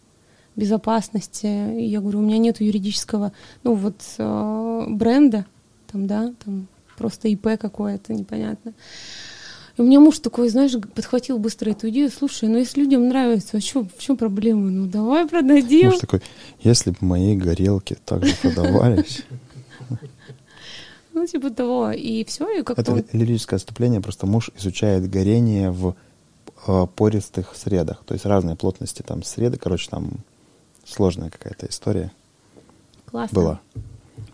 безопасности. 0.57 1.47
Я 1.47 2.01
говорю, 2.01 2.21
у 2.21 2.23
меня 2.23 2.39
нет 2.39 2.61
юридического, 2.61 3.33
ну 3.63 3.75
вот 3.75 4.01
э, 4.19 4.85
бренда, 4.89 5.47
там, 5.91 6.07
да, 6.07 6.33
там 6.45 6.69
просто 6.97 7.29
ИП 7.29 7.59
какое-то, 7.59 8.13
непонятно. 8.13 8.75
И 9.77 9.83
у 9.83 9.85
меня 9.85 10.01
муж 10.01 10.19
такой, 10.19 10.49
знаешь, 10.51 10.73
подхватил 10.95 11.39
быстро 11.39 11.71
эту 11.71 11.89
идею, 11.89 12.11
слушай, 12.11 12.49
ну 12.49 12.59
если 12.59 12.81
людям 12.81 13.09
нравится, 13.09 13.57
а 13.57 13.61
что, 13.61 13.85
в 13.85 13.99
чем 13.99 14.17
проблема? 14.17 14.71
Ну 14.71 14.87
давай 14.87 15.27
продадим. 15.27 15.91
Муж 15.91 15.99
такой, 15.99 16.23
если 16.61 16.91
бы 16.91 16.99
мои 17.01 17.37
горелки 17.37 17.97
также 18.05 18.35
продавались. 18.37 19.25
Ну, 21.13 21.27
типа 21.27 21.51
того. 21.51 21.91
И 21.91 22.25
все, 22.25 22.49
и 22.61 22.63
как-то... 22.63 22.83
Это 22.97 23.17
лирическое 23.17 23.57
отступление, 23.57 24.01
просто 24.01 24.27
муж 24.27 24.51
изучает 24.57 25.11
горение 25.11 25.71
в 25.71 25.97
Э, 26.67 26.87
пористых 26.95 27.57
средах, 27.57 28.03
то 28.05 28.13
есть 28.13 28.27
разные 28.27 28.55
плотности 28.55 29.01
там 29.01 29.23
среды, 29.23 29.57
короче, 29.57 29.89
там 29.89 30.11
сложная 30.85 31.31
какая-то 31.31 31.67
история 31.67 32.13
Классно. 33.07 33.35
была. 33.35 33.61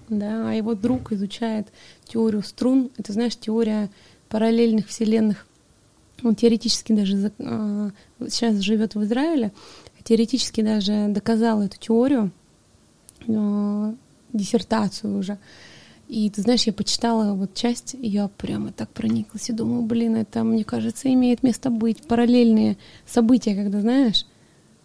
Да, 0.08 0.50
а 0.50 0.52
его 0.52 0.74
друг 0.74 1.12
изучает 1.12 1.68
теорию 2.04 2.42
струн. 2.42 2.90
Это, 2.96 3.12
знаешь, 3.12 3.36
теория 3.36 3.90
параллельных 4.28 4.88
вселенных. 4.88 5.46
Он 6.24 6.34
теоретически 6.34 6.92
даже 6.92 7.30
э, 7.38 7.90
сейчас 8.28 8.56
живет 8.56 8.96
в 8.96 9.04
Израиле, 9.04 9.52
теоретически 10.02 10.62
даже 10.62 11.06
доказал 11.08 11.62
эту 11.62 11.78
теорию, 11.78 12.32
э, 13.28 13.94
диссертацию 14.32 15.16
уже. 15.16 15.38
И 16.08 16.30
ты 16.30 16.42
знаешь, 16.42 16.64
я 16.64 16.72
почитала 16.72 17.34
вот 17.34 17.54
часть, 17.54 17.94
и 17.94 18.06
я 18.06 18.28
прямо 18.28 18.70
так 18.70 18.88
прониклась 18.90 19.50
и 19.50 19.52
думаю, 19.52 19.82
блин, 19.82 20.14
это, 20.14 20.44
мне 20.44 20.64
кажется, 20.64 21.12
имеет 21.12 21.42
место 21.42 21.68
быть. 21.68 22.06
Параллельные 22.06 22.76
события, 23.06 23.56
когда, 23.56 23.80
знаешь, 23.80 24.24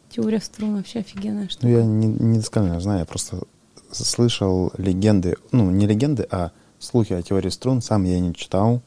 теория 0.10 0.40
струн 0.40 0.76
вообще 0.76 1.00
офигенная 1.00 1.48
штука. 1.48 1.68
Ну, 1.68 1.78
я 1.78 1.84
не, 1.84 2.08
не 2.08 2.38
досконально 2.40 2.80
знаю, 2.80 3.00
я 3.00 3.06
просто 3.06 3.44
слышал 3.92 4.72
легенды, 4.78 5.36
ну, 5.52 5.70
не 5.70 5.86
легенды, 5.86 6.28
а 6.32 6.52
слухи 6.80 7.14
о 7.14 7.22
теории 7.22 7.50
струн, 7.50 7.82
сам 7.82 8.04
я 8.04 8.20
не 8.20 8.34
читал. 8.34 8.82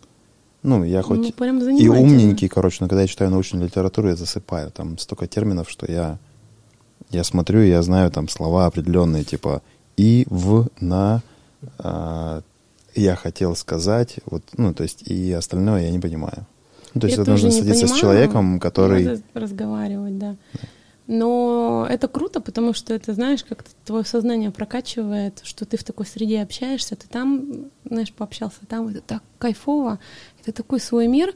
Ну, 0.64 0.82
я 0.82 1.02
ну, 1.02 1.04
хоть 1.04 1.38
ну, 1.38 1.78
и 1.78 1.88
умненький, 1.88 2.48
короче, 2.48 2.78
но 2.80 2.88
когда 2.88 3.02
я 3.02 3.06
читаю 3.06 3.30
научную 3.30 3.66
литературу, 3.66 4.08
я 4.08 4.16
засыпаю. 4.16 4.70
Там 4.70 4.98
столько 4.98 5.26
терминов, 5.26 5.68
что 5.68 5.90
я, 5.90 6.18
я 7.10 7.22
смотрю, 7.22 7.60
и 7.60 7.68
я 7.68 7.82
знаю 7.82 8.10
там 8.10 8.28
слова 8.28 8.64
определенные, 8.66 9.24
типа 9.24 9.62
и, 9.98 10.26
в, 10.30 10.68
на, 10.80 11.22
я 12.94 13.16
хотел 13.16 13.56
сказать, 13.56 14.16
вот, 14.26 14.42
ну, 14.56 14.72
то 14.72 14.82
есть, 14.82 15.02
и 15.02 15.32
остальное 15.32 15.82
я 15.82 15.90
не 15.90 15.98
понимаю. 15.98 16.46
Ну, 16.94 17.00
то 17.00 17.06
есть, 17.06 17.18
это 17.18 17.30
нужно 17.30 17.50
садиться 17.50 17.82
понимаю, 17.82 17.96
с 17.96 18.00
человеком, 18.00 18.60
который... 18.60 19.04
Надо 19.04 19.22
разговаривать, 19.34 20.18
да. 20.18 20.36
Но 21.06 21.86
это 21.90 22.08
круто, 22.08 22.40
потому 22.40 22.72
что 22.72 22.94
это, 22.94 23.12
знаешь, 23.12 23.44
как 23.44 23.64
твое 23.84 24.04
сознание 24.04 24.50
прокачивает, 24.50 25.40
что 25.42 25.66
ты 25.66 25.76
в 25.76 25.84
такой 25.84 26.06
среде 26.06 26.40
общаешься, 26.40 26.96
ты 26.96 27.06
там, 27.08 27.66
знаешь, 27.84 28.12
пообщался 28.12 28.60
там, 28.66 28.88
это 28.88 29.00
так 29.02 29.22
кайфово, 29.38 29.98
это 30.40 30.52
такой 30.52 30.80
свой 30.80 31.08
мир. 31.08 31.34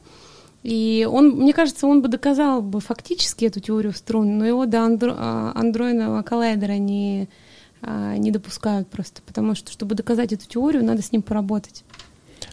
И 0.63 1.07
он, 1.09 1.29
мне 1.29 1.53
кажется, 1.53 1.87
он 1.87 2.01
бы 2.01 2.07
доказал 2.07 2.61
бы 2.61 2.79
фактически 2.79 3.45
эту 3.45 3.59
теорию 3.59 3.93
струн, 3.93 4.37
но 4.37 4.45
его 4.45 4.65
до 4.65 4.81
андро, 4.81 5.15
а, 5.17 5.51
андроидного 5.55 6.21
коллайдера 6.23 6.77
не, 6.77 7.23
а, 7.23 7.27
не 7.81 8.31
допускают 8.31 8.89
просто, 8.89 9.21
потому 9.21 9.55
что, 9.55 9.71
чтобы 9.71 9.95
доказать 9.95 10.33
эту 10.33 10.47
теорию, 10.47 10.83
надо 10.83 11.01
с 11.01 11.11
ним 11.11 11.21
поработать. 11.21 11.83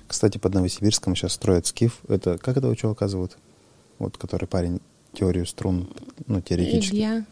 Кстати, 0.06 0.38
под 0.38 0.54
Новосибирском 0.54 1.16
сейчас 1.16 1.32
строят 1.32 1.66
скиф. 1.66 2.00
Это 2.08 2.38
как 2.38 2.56
этого 2.56 2.76
чувака 2.76 3.08
зовут? 3.08 3.36
Вот, 3.98 4.16
который 4.16 4.46
парень 4.46 4.80
теорию 5.12 5.46
струн, 5.46 5.88
ну, 6.26 6.40
теоретически. 6.40 6.94
Илья. 6.94 7.24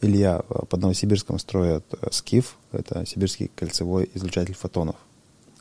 Илья. 0.00 0.42
А, 0.48 0.66
под 0.66 0.80
Новосибирском 0.80 1.38
строят 1.38 1.84
э, 2.00 2.08
скиф. 2.10 2.56
Это 2.72 3.06
сибирский 3.06 3.50
кольцевой 3.54 4.10
излучатель 4.14 4.54
фотонов. 4.54 4.96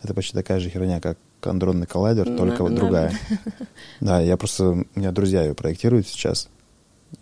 Это 0.04 0.14
почти 0.14 0.34
такая 0.34 0.60
же 0.60 0.70
херня, 0.70 1.00
как 1.00 1.18
андронный 1.44 1.86
коллайдер, 1.86 2.28
на, 2.28 2.38
только 2.38 2.64
вот 2.64 2.76
другая. 2.76 3.18
Да, 4.00 4.20
я 4.20 4.36
просто... 4.36 4.70
У 4.70 4.86
меня 4.96 5.12
друзья 5.12 5.44
ее 5.44 5.54
проектируют 5.54 6.08
сейчас. 6.08 6.50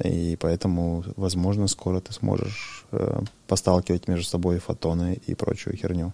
И 0.04 0.38
поэтому, 0.40 1.04
возможно, 1.16 1.68
скоро 1.68 2.00
ты 2.00 2.14
сможешь 2.14 2.86
э, 2.92 3.22
посталкивать 3.48 4.08
между 4.08 4.26
собой 4.26 4.60
фотоны 4.60 5.20
и 5.26 5.36
прочую 5.36 5.76
херню. 5.76 6.14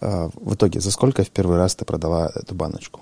Э, 0.00 0.28
в 0.34 0.54
итоге, 0.54 0.80
за 0.80 0.90
сколько 0.90 1.24
в 1.24 1.30
первый 1.30 1.56
раз 1.56 1.74
ты 1.74 1.84
продала 1.84 2.30
эту 2.34 2.54
баночку? 2.54 3.00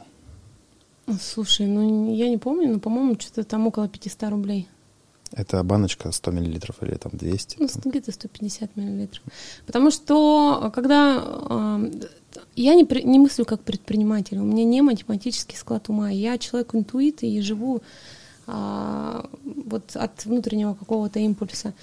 Слушай, 1.20 1.66
ну 1.66 2.14
я 2.14 2.28
не 2.28 2.38
помню, 2.38 2.72
но, 2.72 2.78
по-моему, 2.78 3.18
что-то 3.18 3.42
там 3.44 3.66
около 3.66 3.88
500 3.88 4.30
рублей. 4.30 4.68
Это 5.32 5.62
баночка 5.62 6.10
100 6.10 6.30
миллилитров 6.32 6.82
или 6.82 6.96
там 6.96 7.12
200? 7.14 7.56
Ну, 7.60 7.68
там. 7.68 7.82
где-то 7.84 8.12
150 8.12 8.76
миллилитров. 8.76 9.22
Потому 9.66 9.90
что, 9.90 10.72
когда 10.74 11.22
э, 11.24 11.90
я 12.56 12.74
не, 12.74 12.86
не 13.04 13.18
мыслю 13.18 13.44
как 13.44 13.60
предприниматель, 13.60 14.38
у 14.38 14.44
меня 14.44 14.64
не 14.64 14.82
математический 14.82 15.56
склад 15.56 15.88
ума, 15.88 16.10
я 16.10 16.36
человек 16.38 16.74
интуит 16.74 17.22
и 17.22 17.40
живу 17.40 17.80
вот 18.52 19.94
от 19.94 20.24
внутреннего 20.24 20.74
какого-то 20.74 21.18
импульса. 21.20 21.74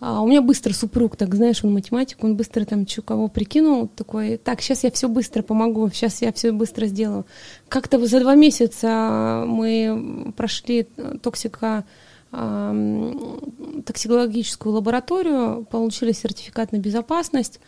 А 0.00 0.20
у 0.20 0.26
меня 0.26 0.42
быстро 0.42 0.72
супруг, 0.72 1.16
так 1.16 1.32
знаешь, 1.34 1.62
он 1.62 1.72
математик, 1.72 2.24
он 2.24 2.34
быстро 2.34 2.64
там 2.64 2.88
что 2.88 3.02
кого 3.02 3.28
прикинул, 3.28 3.86
такой, 3.86 4.36
так, 4.36 4.60
сейчас 4.60 4.82
я 4.82 4.90
все 4.90 5.08
быстро 5.08 5.42
помогу, 5.42 5.88
сейчас 5.90 6.22
я 6.22 6.32
все 6.32 6.50
быстро 6.50 6.86
сделаю. 6.86 7.24
Как-то 7.68 8.04
за 8.04 8.18
два 8.18 8.34
месяца 8.34 9.44
мы 9.46 10.32
прошли 10.36 10.88
токсика 11.22 11.84
токсикологическую 13.84 14.74
лабораторию, 14.74 15.66
получили 15.70 16.12
сертификат 16.12 16.72
на 16.72 16.78
безопасность. 16.78 17.60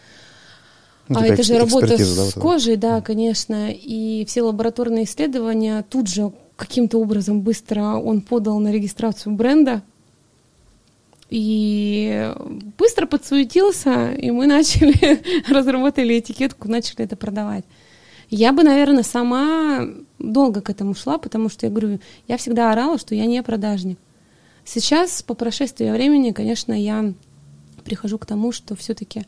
Ну, 1.08 1.20
а 1.20 1.26
это 1.26 1.42
же 1.42 1.58
работа 1.58 1.98
с 1.98 2.34
да, 2.34 2.40
кожей, 2.40 2.76
да, 2.76 3.02
конечно. 3.02 3.70
И 3.70 4.24
все 4.24 4.40
лабораторные 4.40 5.04
исследования 5.04 5.84
тут 5.88 6.08
же 6.08 6.32
каким-то 6.56 6.98
образом 6.98 7.40
быстро 7.40 7.94
он 7.94 8.20
подал 8.20 8.58
на 8.58 8.72
регистрацию 8.72 9.34
бренда. 9.34 9.82
И 11.30 12.32
быстро 12.78 13.06
подсуетился, 13.06 14.12
и 14.12 14.30
мы 14.30 14.46
начали, 14.48 15.22
разработали 15.50 16.18
этикетку, 16.18 16.68
начали 16.68 17.04
это 17.04 17.16
продавать. 17.16 17.64
Я 18.30 18.52
бы, 18.52 18.62
наверное, 18.62 19.02
сама 19.02 19.86
долго 20.18 20.60
к 20.60 20.70
этому 20.70 20.94
шла, 20.94 21.18
потому 21.18 21.48
что 21.48 21.66
я 21.66 21.70
говорю, 21.70 22.00
я 22.28 22.36
всегда 22.36 22.72
орала, 22.72 22.98
что 22.98 23.14
я 23.14 23.26
не 23.26 23.42
продажник. 23.42 23.98
Сейчас, 24.64 25.22
по 25.22 25.34
прошествии 25.34 25.90
времени, 25.90 26.30
конечно, 26.30 26.72
я 26.72 27.12
прихожу 27.84 28.18
к 28.18 28.26
тому, 28.26 28.50
что 28.50 28.74
все-таки 28.74 29.24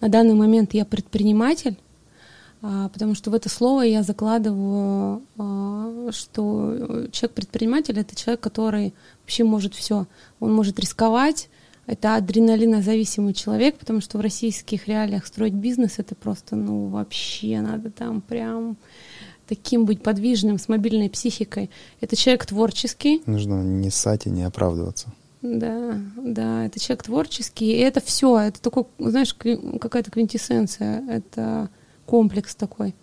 на 0.00 0.08
данный 0.08 0.34
момент 0.34 0.74
я 0.74 0.84
предприниматель, 0.84 1.76
потому 2.92 3.14
что 3.14 3.30
в 3.30 3.34
это 3.34 3.50
слово 3.50 3.82
я 3.82 4.02
закладываю, 4.02 5.22
а, 5.36 6.08
что 6.12 7.08
человек-предприниматель— 7.12 7.98
это 8.00 8.16
человек, 8.16 8.40
который 8.40 8.94
вообще 9.20 9.44
может 9.44 9.74
все. 9.74 10.06
Он 10.40 10.54
может 10.54 10.80
рисковать, 10.80 11.50
это 11.86 12.16
адреналинозависимый 12.16 13.34
человек, 13.34 13.76
потому 13.76 14.00
что 14.00 14.16
в 14.16 14.22
российских 14.22 14.88
реалиях 14.88 15.26
строить 15.26 15.52
бизнес— 15.52 15.94
это 15.98 16.14
просто, 16.14 16.56
ну, 16.56 16.86
вообще 16.86 17.60
надо 17.60 17.90
там 17.90 18.22
прям 18.22 18.78
таким 19.46 19.84
быть 19.84 20.02
подвижным, 20.02 20.58
с 20.58 20.68
мобильной 20.68 21.10
психикой. 21.10 21.70
Это 22.00 22.16
человек 22.16 22.46
творческий. 22.46 23.22
Нужно 23.26 23.62
не 23.62 23.90
ссать 23.90 24.24
и 24.24 24.30
не 24.30 24.42
оправдываться. 24.42 25.12
Да, 25.42 26.00
да, 26.16 26.64
это 26.64 26.80
человек 26.80 27.02
творческий, 27.02 27.72
и 27.72 27.78
это 27.80 28.00
все, 28.00 28.38
это 28.38 28.62
такой, 28.62 28.86
знаешь, 28.98 29.34
какая-то 29.34 30.10
квинтэссенция, 30.10 31.04
это 31.06 31.68
комплекс 32.06 32.54
такой. 32.54 32.94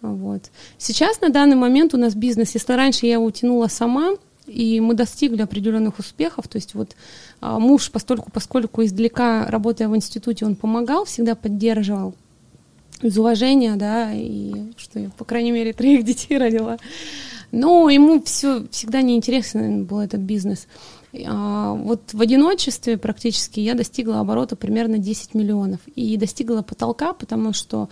Вот. 0.00 0.50
Сейчас 0.78 1.20
на 1.20 1.28
данный 1.28 1.56
момент 1.56 1.94
у 1.94 1.96
нас 1.96 2.14
бизнес, 2.14 2.54
если 2.54 2.72
раньше 2.72 3.06
я 3.06 3.14
его 3.14 3.24
утянула 3.24 3.68
сама, 3.68 4.14
и 4.46 4.80
мы 4.80 4.94
достигли 4.94 5.42
определенных 5.42 5.98
успехов. 5.98 6.48
То 6.48 6.56
есть 6.56 6.74
вот 6.74 6.96
а, 7.40 7.58
муж, 7.58 7.90
постольку, 7.90 8.30
поскольку 8.32 8.84
издалека, 8.84 9.46
работая 9.46 9.88
в 9.88 9.96
институте, 9.96 10.44
он 10.44 10.56
помогал, 10.56 11.04
всегда 11.04 11.34
поддерживал 11.34 12.14
из 13.00 13.16
уважения, 13.18 13.76
да, 13.76 14.12
и 14.12 14.72
что 14.76 14.98
я, 14.98 15.10
по 15.10 15.24
крайней 15.24 15.52
мере, 15.52 15.72
троих 15.72 16.04
детей 16.04 16.38
родила. 16.38 16.78
Но 17.52 17.88
ему 17.90 18.22
все 18.22 18.66
всегда 18.70 19.02
неинтересно 19.02 19.84
был 19.84 20.00
этот 20.00 20.20
бизнес. 20.20 20.66
А, 21.26 21.74
вот 21.74 22.12
в 22.12 22.20
одиночестве 22.20 22.96
практически 22.96 23.60
я 23.60 23.74
достигла 23.74 24.20
оборота 24.20 24.56
примерно 24.56 24.98
10 24.98 25.34
миллионов. 25.34 25.80
И 25.94 26.16
достигла 26.16 26.62
потолка, 26.62 27.12
потому 27.12 27.52
что, 27.52 27.88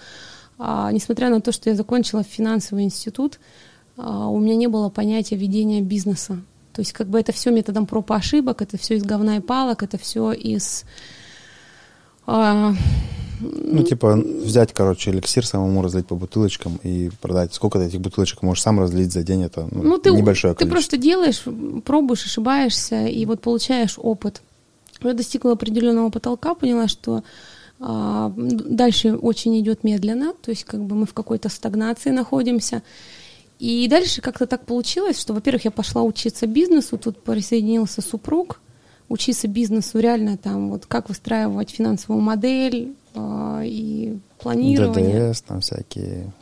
а, 0.58 0.90
несмотря 0.92 1.30
на 1.30 1.40
то, 1.40 1.52
что 1.52 1.70
я 1.70 1.76
закончила 1.76 2.22
финансовый 2.22 2.84
институт, 2.84 3.38
а, 3.96 4.28
у 4.28 4.38
меня 4.38 4.56
не 4.56 4.68
было 4.68 4.88
понятия 4.88 5.36
ведения 5.36 5.80
бизнеса. 5.82 6.40
То 6.72 6.80
есть 6.80 6.92
как 6.92 7.08
бы 7.08 7.18
это 7.20 7.32
все 7.32 7.50
методом 7.50 7.86
проб 7.86 8.10
и 8.10 8.14
ошибок, 8.14 8.62
это 8.62 8.78
все 8.78 8.96
из 8.96 9.02
говна 9.02 9.36
и 9.36 9.40
палок, 9.40 9.82
это 9.82 9.98
все 9.98 10.32
из... 10.32 10.84
Ну, 13.40 13.82
типа, 13.82 14.16
взять, 14.16 14.72
короче, 14.72 15.10
эликсир, 15.10 15.46
самому 15.46 15.82
разлить 15.82 16.06
по 16.06 16.14
бутылочкам 16.14 16.78
и 16.82 17.10
продать. 17.20 17.54
Сколько 17.54 17.78
ты 17.78 17.86
этих 17.86 18.00
бутылочек 18.00 18.42
можешь 18.42 18.62
сам 18.62 18.78
разлить 18.80 19.12
за 19.12 19.22
день? 19.22 19.42
Это 19.42 19.68
ну, 19.70 19.82
ну, 19.82 19.98
ты, 19.98 20.10
небольшое 20.10 20.54
количество. 20.54 20.66
Ты 20.66 20.70
просто 20.70 20.96
делаешь, 20.96 21.42
пробуешь, 21.84 22.24
ошибаешься, 22.24 23.06
и 23.06 23.24
вот 23.26 23.40
получаешь 23.40 23.94
опыт. 23.96 24.42
Я 25.02 25.14
достигла 25.14 25.52
определенного 25.52 26.10
потолка, 26.10 26.54
поняла, 26.54 26.86
что 26.88 27.22
а, 27.80 28.32
дальше 28.36 29.14
очень 29.14 29.58
идет 29.60 29.84
медленно, 29.84 30.34
то 30.42 30.50
есть 30.50 30.64
как 30.64 30.82
бы 30.82 30.94
мы 30.94 31.06
в 31.06 31.14
какой-то 31.14 31.48
стагнации 31.48 32.10
находимся. 32.10 32.82
И 33.58 33.88
дальше 33.88 34.20
как-то 34.20 34.46
так 34.46 34.64
получилось, 34.66 35.20
что, 35.20 35.32
во-первых, 35.32 35.64
я 35.64 35.70
пошла 35.70 36.02
учиться 36.02 36.46
бизнесу, 36.46 36.98
тут 36.98 37.22
присоединился 37.22 38.02
супруг, 38.02 38.60
учиться 39.08 39.48
бизнесу 39.48 39.98
реально 39.98 40.36
там, 40.36 40.70
вот 40.70 40.86
как 40.86 41.08
выстраивать 41.08 41.70
финансовую 41.70 42.22
модель 42.22 42.94
и 43.14 44.18
планирование. 44.38 45.30
ДДС, 45.30 45.42
там 45.42 45.60
всякие 45.60 46.32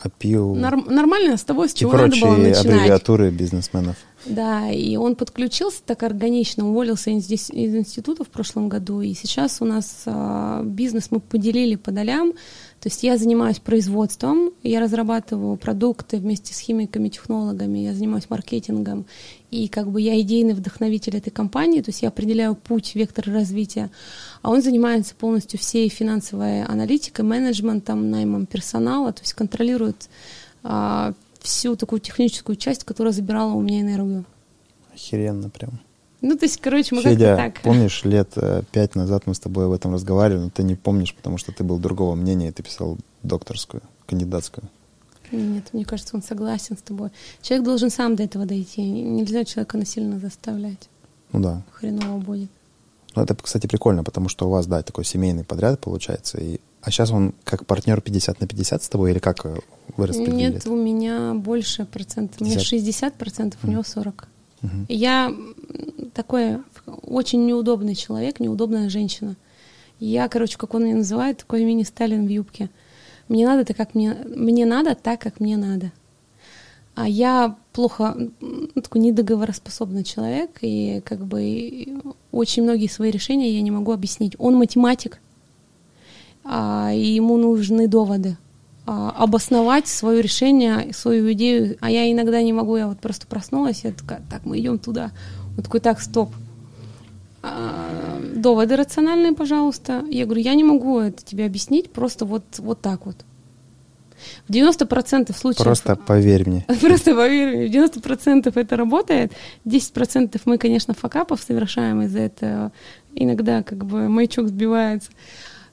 АПИУ. 0.00 0.54
Норм, 0.54 0.86
нормально, 0.88 1.36
с 1.36 1.44
того, 1.44 1.66
с 1.66 1.72
чего 1.72 1.92
надо 1.92 2.16
было 2.20 2.36
начинать. 2.36 2.66
аббревиатуры 2.66 3.30
бизнесменов. 3.30 3.96
Да, 4.26 4.70
и 4.70 4.96
он 4.96 5.16
подключился 5.16 5.80
так 5.84 6.02
органично, 6.02 6.68
уволился 6.68 7.10
из, 7.10 7.30
из 7.30 7.74
института 7.74 8.24
в 8.24 8.28
прошлом 8.28 8.68
году, 8.68 9.00
и 9.00 9.14
сейчас 9.14 9.58
у 9.60 9.64
нас 9.64 10.02
э, 10.06 10.62
бизнес 10.64 11.10
мы 11.10 11.20
поделили 11.20 11.76
по 11.76 11.90
долям, 11.90 12.32
то 12.80 12.88
есть 12.88 13.02
я 13.02 13.16
занимаюсь 13.18 13.58
производством, 13.58 14.52
я 14.62 14.80
разрабатываю 14.80 15.56
продукты 15.56 16.18
вместе 16.18 16.54
с 16.54 16.60
химиками, 16.60 17.08
технологами, 17.08 17.80
я 17.80 17.92
занимаюсь 17.92 18.30
маркетингом, 18.30 19.04
и 19.50 19.66
как 19.66 19.90
бы 19.90 20.00
я 20.00 20.20
идейный 20.20 20.54
вдохновитель 20.54 21.16
этой 21.16 21.30
компании, 21.30 21.80
то 21.80 21.88
есть 21.88 22.02
я 22.02 22.08
определяю 22.08 22.54
путь, 22.54 22.94
вектор 22.94 23.24
развития, 23.26 23.90
а 24.42 24.50
он 24.50 24.62
занимается 24.62 25.16
полностью 25.16 25.58
всей 25.58 25.88
финансовой 25.88 26.62
аналитикой, 26.62 27.24
менеджментом, 27.24 28.10
наймом 28.10 28.46
персонала, 28.46 29.12
то 29.12 29.22
есть 29.22 29.32
контролирует 29.32 30.08
а, 30.62 31.14
всю 31.40 31.74
такую 31.74 32.00
техническую 32.00 32.54
часть, 32.54 32.84
которая 32.84 33.12
забирала 33.12 33.54
у 33.54 33.60
меня 33.60 33.80
энергию. 33.80 34.24
Охеренно 34.94 35.50
прям. 35.50 35.80
Ну, 36.20 36.36
то 36.36 36.46
есть, 36.46 36.60
короче, 36.60 36.94
мы 36.94 37.02
Федя, 37.02 37.36
как-то 37.36 37.54
так. 37.54 37.62
помнишь, 37.62 38.04
лет 38.04 38.30
э, 38.36 38.62
пять 38.72 38.96
назад 38.96 39.26
мы 39.26 39.34
с 39.34 39.38
тобой 39.38 39.66
об 39.66 39.72
этом 39.72 39.94
разговаривали, 39.94 40.44
но 40.44 40.50
ты 40.50 40.64
не 40.64 40.74
помнишь, 40.74 41.14
потому 41.14 41.38
что 41.38 41.52
ты 41.52 41.62
был 41.62 41.78
другого 41.78 42.16
мнения, 42.16 42.48
и 42.48 42.52
ты 42.52 42.62
писал 42.64 42.98
докторскую, 43.22 43.82
кандидатскую. 44.06 44.68
Нет, 45.30 45.68
мне 45.72 45.84
кажется, 45.84 46.16
он 46.16 46.22
согласен 46.22 46.76
с 46.76 46.82
тобой. 46.82 47.10
Человек 47.42 47.64
должен 47.64 47.90
сам 47.90 48.16
до 48.16 48.24
этого 48.24 48.46
дойти. 48.46 48.82
Нельзя 48.82 49.44
человека 49.44 49.76
насильно 49.76 50.18
заставлять. 50.18 50.88
Ну 51.32 51.40
да. 51.40 51.62
Хреново 51.72 52.18
будет. 52.18 52.50
Ну, 53.14 53.22
это, 53.22 53.34
кстати, 53.34 53.66
прикольно, 53.66 54.04
потому 54.04 54.28
что 54.28 54.46
у 54.46 54.50
вас, 54.50 54.66
да, 54.66 54.82
такой 54.82 55.04
семейный 55.04 55.44
подряд 55.44 55.80
получается. 55.80 56.38
И... 56.38 56.60
А 56.82 56.90
сейчас 56.90 57.10
он 57.10 57.34
как 57.44 57.66
партнер 57.66 58.00
50 58.00 58.40
на 58.40 58.46
50 58.46 58.82
с 58.82 58.88
тобой 58.88 59.10
или 59.10 59.18
как 59.18 59.44
э, 59.44 59.56
вы 59.96 60.06
распределили? 60.06 60.52
Нет, 60.52 60.66
у 60.66 60.76
меня 60.76 61.34
больше 61.34 61.84
процентов. 61.84 62.38
50? 62.38 62.40
У 62.40 62.50
меня 62.50 62.64
60 62.64 63.14
процентов, 63.14 63.60
у 63.64 63.68
него 63.68 63.82
40. 63.82 64.28
Угу. 64.62 64.86
Я 64.88 65.34
такой 66.14 66.58
очень 67.02 67.46
неудобный 67.46 67.94
человек, 67.94 68.40
неудобная 68.40 68.88
женщина. 68.88 69.36
Я, 70.00 70.28
короче, 70.28 70.58
как 70.58 70.74
он 70.74 70.84
меня 70.84 70.96
называет, 70.96 71.38
такой 71.38 71.64
мини-Сталин 71.64 72.26
в 72.26 72.30
юбке. 72.30 72.70
Мне 73.28 73.46
надо 73.46 73.64
так, 73.64 73.76
как 73.76 73.94
мне... 73.94 74.16
Мне 74.26 74.64
надо 74.64 74.94
так, 74.94 75.20
как 75.20 75.40
мне 75.40 75.56
надо. 75.56 75.92
А 76.94 77.08
я 77.08 77.56
плохо, 77.72 78.16
ну, 78.40 78.82
такой 78.82 79.00
недоговороспособный 79.02 80.02
человек, 80.02 80.58
и 80.62 81.00
как 81.04 81.24
бы 81.24 82.00
очень 82.32 82.64
многие 82.64 82.88
свои 82.88 83.12
решения 83.12 83.52
я 83.52 83.62
не 83.62 83.70
могу 83.70 83.92
объяснить. 83.92 84.34
Он 84.38 84.56
математик, 84.56 85.20
а, 86.42 86.90
и 86.92 87.06
ему 87.06 87.36
нужны 87.36 87.86
доводы. 87.86 88.36
А, 88.90 89.10
обосновать 89.10 89.86
свое 89.86 90.22
решение, 90.22 90.94
свою 90.94 91.30
идею, 91.32 91.76
а 91.80 91.90
я 91.90 92.10
иногда 92.10 92.40
не 92.40 92.54
могу, 92.54 92.74
я 92.78 92.88
вот 92.88 92.98
просто 93.00 93.26
проснулась, 93.26 93.84
я 93.84 93.92
такая, 93.92 94.22
так, 94.30 94.46
мы 94.46 94.58
идем 94.60 94.78
туда. 94.78 95.10
Вот 95.56 95.66
такой, 95.66 95.80
так, 95.80 96.00
стоп. 96.00 96.30
А, 97.42 98.18
доводы 98.34 98.76
рациональные, 98.76 99.34
пожалуйста. 99.34 100.06
Я 100.08 100.24
говорю, 100.24 100.40
я 100.40 100.54
не 100.54 100.64
могу 100.64 101.00
это 101.00 101.22
тебе 101.22 101.44
объяснить, 101.44 101.92
просто 101.92 102.24
вот, 102.24 102.44
вот 102.56 102.80
так 102.80 103.04
вот. 103.04 103.16
В 104.48 104.52
90% 104.52 105.36
случаев... 105.36 105.64
Просто 105.64 105.94
поверь 105.94 106.48
мне. 106.48 106.64
Просто 106.80 107.14
поверь 107.14 107.56
мне. 107.56 107.68
В 107.68 107.70
90% 107.70 108.50
это 108.54 108.76
работает. 108.76 109.32
10% 109.66 110.40
мы, 110.46 110.56
конечно, 110.56 110.94
факапов 110.94 111.42
совершаем 111.46 112.00
из-за 112.02 112.20
этого. 112.20 112.72
Иногда 113.14 113.62
как 113.62 113.84
бы 113.84 114.08
маячок 114.08 114.48
сбивается. 114.48 115.10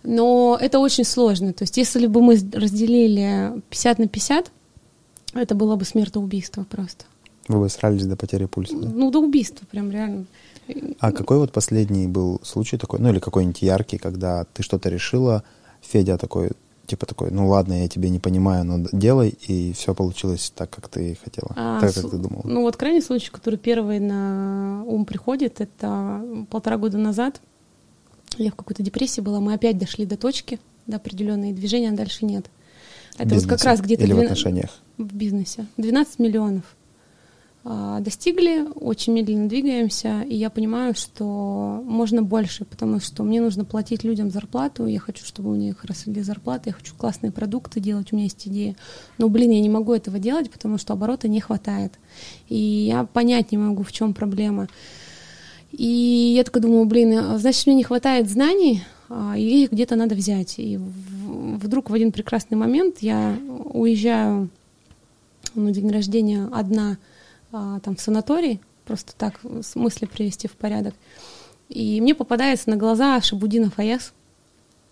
Но 0.06 0.58
это 0.60 0.80
очень 0.80 1.04
сложно. 1.04 1.54
То 1.54 1.64
есть 1.64 1.78
если 1.78 2.08
бы 2.08 2.22
мы 2.22 2.36
разделили 2.54 3.62
50 3.70 4.00
на 4.00 4.08
50, 4.08 4.52
это 5.34 5.56
было 5.56 5.76
бы 5.76 5.86
смертоубийство 5.86 6.64
просто. 6.64 7.06
Вы 7.48 7.60
бы 7.60 7.70
срались 7.70 8.06
до 8.06 8.16
потери 8.16 8.46
пульса, 8.46 8.76
да? 8.76 8.90
Ну, 8.90 9.12
до 9.12 9.20
убийства 9.20 9.66
прям 9.70 9.92
реально. 9.92 10.26
А 11.00 11.12
какой 11.12 11.38
вот 11.38 11.52
последний 11.52 12.08
был 12.08 12.40
случай 12.44 12.78
такой, 12.78 13.00
ну 13.00 13.10
или 13.10 13.20
какой-нибудь 13.20 13.62
яркий, 13.62 13.98
когда 13.98 14.46
ты 14.46 14.64
что-то 14.64 14.90
решила, 14.90 15.44
Федя 15.82 16.18
такой, 16.18 16.52
типа 16.88 17.06
такой, 17.06 17.30
ну 17.30 17.48
ладно, 17.48 17.84
я 17.84 17.88
тебя 17.88 18.10
не 18.10 18.20
понимаю, 18.20 18.66
но 18.66 18.88
делай, 18.92 19.30
и 19.30 19.74
все 19.74 19.94
получилось 19.94 20.52
так, 20.56 20.72
как 20.72 20.88
ты 20.88 21.18
хотела, 21.24 21.52
а, 21.56 21.82
так, 21.82 21.94
как 21.94 22.10
ты 22.10 22.18
думала. 22.18 22.42
Ну 22.46 22.62
вот 22.62 22.78
крайний 22.78 23.04
случай, 23.04 23.30
который 23.30 23.60
первый 23.60 24.00
на 24.00 24.84
ум 24.88 25.06
приходит, 25.06 25.62
это 25.62 26.24
полтора 26.50 26.78
года 26.78 26.98
назад 26.98 27.42
я 28.38 28.52
в 28.52 28.56
какой-то 28.56 28.84
депрессии 28.84 29.22
была, 29.22 29.40
мы 29.40 29.54
опять 29.54 29.78
дошли 29.78 30.06
до 30.06 30.18
точки, 30.18 30.60
до 30.88 30.98
определенной, 30.98 31.54
движения 31.54 31.92
дальше 31.92 32.26
нет. 32.26 32.46
Это 33.18 33.36
вот 33.36 33.46
как 33.46 33.64
раз 33.64 33.82
где-то... 33.82 34.04
Или 34.04 34.12
12... 34.12 34.30
в 34.30 34.32
отношениях? 34.32 34.80
В 34.98 35.16
бизнесе. 35.16 35.66
12 35.78 36.20
миллионов 36.20 36.76
а, 37.68 38.00
достигли, 38.00 38.68
очень 38.76 39.14
медленно 39.14 39.50
двигаемся, 39.50 40.22
и 40.22 40.36
я 40.36 40.52
понимаю, 40.52 40.94
что 40.94 41.82
можно 41.84 42.22
больше, 42.22 42.64
потому 42.64 43.00
что 43.00 43.24
мне 43.24 43.42
нужно 43.42 43.66
платить 43.66 44.04
людям 44.04 44.30
зарплату, 44.30 44.86
я 44.86 45.00
хочу, 45.00 45.26
чтобы 45.26 45.50
у 45.50 45.56
них 45.56 45.84
росли 45.84 46.22
зарплаты, 46.22 46.70
я 46.70 46.74
хочу 46.74 46.94
классные 46.96 47.32
продукты 47.32 47.80
делать, 47.80 48.14
у 48.14 48.16
меня 48.16 48.26
есть 48.26 48.48
идея. 48.48 48.76
Но, 49.18 49.30
блин, 49.30 49.50
я 49.50 49.62
не 49.62 49.70
могу 49.70 49.94
этого 49.94 50.20
делать, 50.20 50.52
потому 50.52 50.78
что 50.78 50.94
оборота 50.94 51.28
не 51.28 51.40
хватает. 51.40 51.94
И 52.50 52.56
я 52.56 53.04
понять 53.04 53.52
не 53.52 53.58
могу, 53.58 53.82
в 53.82 53.92
чем 53.92 54.14
проблема. 54.14 54.68
И 55.78 56.34
я 56.38 56.44
такая 56.46 56.64
думаю, 56.64 56.86
блин, 56.86 57.18
а, 57.18 57.38
значит, 57.38 57.66
мне 57.66 57.76
не 57.76 57.84
хватает 57.84 58.30
знаний, 58.30 58.84
а, 59.10 59.38
и 59.38 59.64
их 59.64 59.72
где-то 59.72 59.96
надо 59.96 60.16
взять. 60.16 60.56
И 60.58 60.78
вдруг 60.78 61.90
в 61.90 61.94
один 61.94 62.14
прекрасный 62.14 62.56
момент 62.58 63.00
я 63.02 63.38
уезжаю 63.74 64.50
на 65.54 65.72
день 65.72 65.92
рождения 65.92 66.48
одна 66.52 66.98
а, 67.52 67.80
там 67.82 67.98
в 67.98 68.02
санаторий, 68.02 68.62
просто 68.86 69.14
так 69.18 69.40
с 69.62 69.76
мысли 69.76 70.06
привести 70.06 70.48
в 70.48 70.54
порядок. 70.54 70.94
И 71.68 72.00
мне 72.00 72.16
попадается 72.16 72.70
на 72.70 72.78
глаза 72.78 73.20
Шабудинов 73.22 73.78
Аяс, 73.78 74.14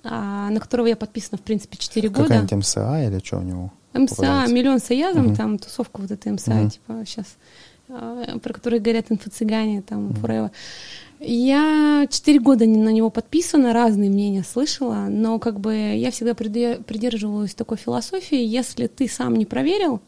на 0.03 0.57
которого 0.59 0.87
я 0.87 0.97
подписана, 0.97 1.37
в 1.37 1.41
принципе, 1.41 1.77
4 1.77 2.09
года. 2.09 2.23
Какая-нибудь 2.23 2.51
МСА 2.53 3.07
или 3.07 3.19
что 3.23 3.37
у 3.37 3.41
него? 3.41 3.71
МСА, 3.93 4.47
миллион 4.47 4.79
с 4.79 4.89
Аязом, 4.89 5.27
угу. 5.27 5.35
там 5.35 5.59
тусовка 5.59 6.01
вот 6.01 6.11
эта 6.11 6.29
МСА, 6.29 6.51
угу. 6.55 6.69
типа 6.69 7.03
сейчас 7.05 7.27
про 7.87 8.53
которые 8.53 8.79
говорят 8.79 9.11
инфо-цыгане, 9.11 9.81
там, 9.81 10.09
mm 10.09 10.51
Я 11.19 12.07
четыре 12.09 12.39
года 12.39 12.65
на 12.65 12.89
него 12.89 13.09
подписана, 13.09 13.73
разные 13.73 14.09
мнения 14.09 14.43
слышала, 14.43 15.07
но 15.09 15.39
как 15.39 15.59
бы 15.59 15.73
я 15.73 16.11
всегда 16.11 16.33
придерживалась 16.33 17.53
такой 17.53 17.77
философии, 17.77 18.37
если 18.37 18.87
ты 18.87 19.07
сам 19.07 19.35
не 19.35 19.45
проверил, 19.45 20.01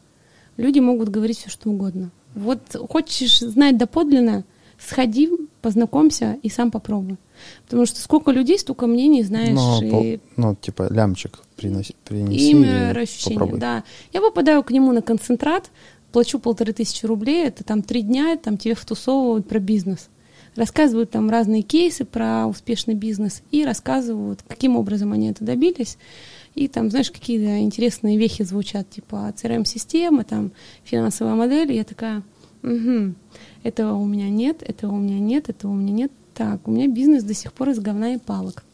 люди 0.56 0.80
могут 0.80 1.08
говорить 1.08 1.38
все 1.38 1.50
что 1.50 1.70
угодно. 1.70 2.10
Вот 2.34 2.60
хочешь 2.90 3.40
знать 3.40 3.78
доподлинно, 3.78 4.44
сходи, 4.78 5.30
познакомься 5.62 6.38
и 6.42 6.48
сам 6.48 6.70
попробуй. 6.70 7.16
Потому 7.64 7.86
что 7.86 8.00
сколько 8.00 8.30
людей, 8.30 8.58
столько 8.58 8.86
мнений, 8.86 9.22
знаешь. 9.22 9.54
Но, 9.54 9.80
и... 9.82 10.18
Ну, 10.36 10.54
типа 10.54 10.88
лямчик 10.90 11.40
приноси, 11.56 11.94
принеси 12.04 12.50
Имя, 12.50 12.90
ощущение, 12.90 13.56
да. 13.56 13.84
Я 14.12 14.20
попадаю 14.20 14.62
к 14.62 14.70
нему 14.70 14.92
на 14.92 15.02
концентрат, 15.02 15.70
плачу 16.16 16.38
полторы 16.38 16.72
тысячи 16.72 17.04
рублей, 17.04 17.46
это 17.46 17.62
там 17.62 17.82
три 17.82 18.00
дня, 18.00 18.38
там 18.38 18.56
тебе 18.56 18.74
втусовывают 18.74 19.46
про 19.46 19.58
бизнес. 19.58 20.08
Рассказывают 20.54 21.10
там 21.10 21.28
разные 21.28 21.60
кейсы 21.60 22.06
про 22.06 22.46
успешный 22.46 22.94
бизнес 22.94 23.42
и 23.50 23.66
рассказывают, 23.66 24.40
каким 24.48 24.78
образом 24.78 25.12
они 25.12 25.28
это 25.28 25.44
добились. 25.44 25.98
И 26.54 26.68
там, 26.68 26.88
знаешь, 26.88 27.10
какие-то 27.10 27.58
интересные 27.58 28.16
вехи 28.16 28.44
звучат, 28.44 28.88
типа 28.88 29.34
CRM-система, 29.36 30.24
там 30.24 30.52
финансовая 30.84 31.34
модель. 31.34 31.72
И 31.72 31.76
я 31.76 31.84
такая, 31.84 32.22
угу, 32.62 33.12
этого 33.62 33.98
у 33.98 34.06
меня 34.06 34.30
нет, 34.30 34.62
этого 34.62 34.94
у 34.94 34.98
меня 34.98 35.18
нет, 35.18 35.50
этого 35.50 35.72
у 35.72 35.74
меня 35.74 35.92
нет. 35.92 36.12
Так, 36.32 36.66
у 36.66 36.70
меня 36.70 36.88
бизнес 36.88 37.24
до 37.24 37.34
сих 37.34 37.52
пор 37.52 37.68
из 37.68 37.78
говна 37.78 38.14
и 38.14 38.18
палок. 38.18 38.64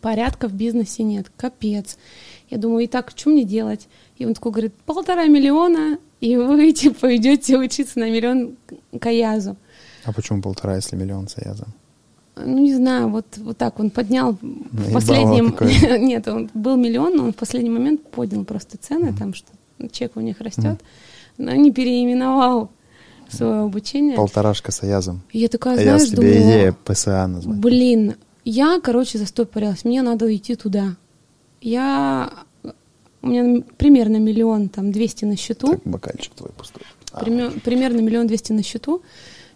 Порядка 0.00 0.48
в 0.48 0.54
бизнесе 0.54 1.04
нет, 1.04 1.30
капец. 1.36 1.98
Я 2.50 2.58
думаю, 2.58 2.82
и 2.82 2.88
так, 2.88 3.12
что 3.14 3.30
мне 3.30 3.44
делать? 3.44 3.86
И 4.16 4.26
он 4.26 4.34
такой 4.34 4.50
говорит, 4.50 4.74
полтора 4.84 5.26
миллиона, 5.26 5.98
и 6.20 6.36
вы, 6.36 6.72
типа, 6.72 7.16
идете 7.16 7.56
учиться 7.58 7.98
на 7.98 8.10
миллион 8.10 8.56
каязу. 9.00 9.56
А 10.04 10.12
почему 10.12 10.42
полтора, 10.42 10.76
если 10.76 10.96
миллион 10.96 11.28
саяза? 11.28 11.66
ну 12.44 12.58
не 12.58 12.74
знаю, 12.74 13.08
вот, 13.08 13.26
вот 13.38 13.58
так 13.58 13.80
он 13.80 13.90
поднял 13.90 14.38
в 14.40 14.92
последнем... 14.92 15.56
Нет, 16.06 16.28
он 16.28 16.50
был 16.54 16.76
миллион, 16.76 17.16
но 17.16 17.24
он 17.24 17.32
в 17.32 17.36
последний 17.36 17.70
момент 17.70 18.08
поднял 18.10 18.44
просто 18.44 18.78
цены, 18.78 19.12
там 19.12 19.34
что 19.34 19.48
чек 19.90 20.16
у 20.16 20.20
них 20.20 20.40
растет, 20.40 20.80
но 21.36 21.52
не 21.52 21.72
переименовал 21.72 22.70
свое 23.28 23.62
обучение. 23.62 24.16
Полторашка 24.16 24.72
с 24.72 24.82
Аязом. 24.82 25.22
Я 25.32 25.48
такая, 25.48 25.74
а 25.74 25.82
знаешь, 25.82 26.00
я 26.02 26.06
себе 26.06 26.16
думаю, 26.16 26.36
идея 26.36 26.76
ПСА 26.84 27.26
назвать. 27.26 27.58
Блин, 27.58 28.14
я, 28.44 28.80
короче, 28.82 29.18
застопорилась, 29.18 29.84
мне 29.84 30.02
надо 30.02 30.34
идти 30.34 30.54
туда. 30.54 30.96
Я... 31.60 32.30
У 33.22 33.28
меня 33.28 33.62
примерно 33.76 34.16
миллион, 34.16 34.68
там, 34.68 34.92
двести 34.92 35.24
на 35.24 35.36
счету. 35.36 35.72
Так, 35.72 35.82
бокальчик 35.84 36.32
твой 36.34 36.50
пустой. 36.50 36.82
А, 37.12 37.24
примерно 37.24 38.00
миллион 38.00 38.26
двести 38.26 38.52
на 38.52 38.62
счету. 38.62 39.02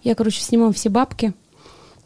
Я, 0.03 0.15
короче, 0.15 0.41
снимаю 0.41 0.73
все 0.73 0.89
бабки 0.89 1.33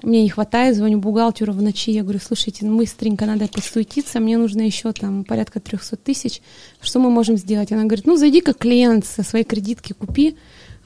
мне 0.02 0.22
не 0.22 0.28
хватает, 0.28 0.76
звоню 0.76 0.98
бухгалтеру 0.98 1.52
в 1.52 1.62
ночи, 1.62 1.90
я 1.90 2.02
говорю, 2.02 2.20
слушайте, 2.20 2.66
ну 2.66 2.76
быстренько 2.76 3.26
надо 3.26 3.48
подсуетиться, 3.48 4.20
мне 4.20 4.36
нужно 4.36 4.62
еще 4.62 4.92
там 4.92 5.24
порядка 5.24 5.58
300 5.58 5.96
тысяч, 5.96 6.42
что 6.80 7.00
мы 7.00 7.10
можем 7.10 7.36
сделать? 7.36 7.72
Она 7.72 7.84
говорит, 7.84 8.06
ну 8.06 8.16
зайди 8.16 8.40
как 8.40 8.58
клиент 8.58 9.06
со 9.06 9.22
своей 9.22 9.44
кредитки 9.44 9.94
купи, 9.94 10.36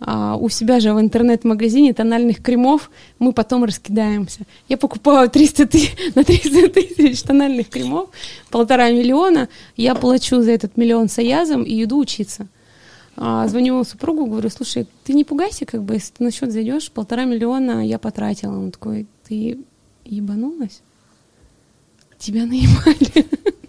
а, 0.00 0.36
у 0.36 0.48
себя 0.48 0.80
же 0.80 0.94
в 0.94 1.00
интернет-магазине 1.00 1.92
тональных 1.92 2.42
кремов, 2.42 2.90
мы 3.18 3.32
потом 3.32 3.64
раскидаемся. 3.64 4.40
Я 4.68 4.78
покупаю 4.78 5.28
300 5.28 5.66
тысяч, 5.66 5.94
на 6.14 6.24
300 6.24 6.68
тысяч 6.68 7.22
тональных 7.22 7.68
кремов, 7.68 8.08
полтора 8.50 8.90
миллиона, 8.90 9.48
я 9.76 9.94
плачу 9.94 10.40
за 10.40 10.52
этот 10.52 10.76
миллион 10.76 11.08
саязом 11.08 11.62
и 11.62 11.82
иду 11.84 11.98
учиться. 11.98 12.48
А, 13.16 13.46
звоню 13.48 13.84
супругу, 13.84 14.24
говорю, 14.24 14.48
слушай, 14.48 14.86
ты 15.04 15.12
не 15.12 15.24
пугайся, 15.24 15.66
как 15.66 15.82
бы, 15.82 15.94
если 15.94 16.14
ты 16.14 16.24
на 16.24 16.30
счет 16.30 16.50
зайдешь, 16.50 16.90
полтора 16.90 17.24
миллиона 17.24 17.86
я 17.86 17.98
потратила. 17.98 18.56
Он 18.56 18.70
такой, 18.70 19.06
ты 19.28 19.58
ебанулась? 20.06 20.80
Тебя 22.18 22.46
наебали. 22.46 23.26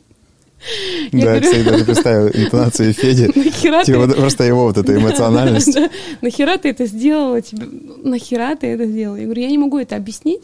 Я 1.11 1.19
да, 1.19 1.25
говорю... 1.25 1.43
кстати, 1.43 1.63
даже 1.63 1.85
представил 1.85 2.27
интонацию 2.27 2.93
Феди. 2.97 3.31
Нахера 3.35 3.83
типа, 3.83 4.07
ты... 4.07 4.13
Просто 4.13 4.43
его 4.43 4.65
вот 4.65 4.77
эта 4.77 4.95
эмоциональность. 4.97 5.73
Да, 5.73 5.87
да. 5.87 5.89
Нахера 6.21 6.57
ты 6.57 6.69
это 6.69 6.85
сделала? 6.85 7.41
Тебе... 7.41 7.67
Нахера 8.03 8.55
ты 8.55 8.67
это 8.67 8.85
сделала? 8.85 9.15
Я 9.17 9.25
говорю, 9.25 9.41
я 9.41 9.49
не 9.49 9.57
могу 9.57 9.79
это 9.79 9.95
объяснить, 9.95 10.41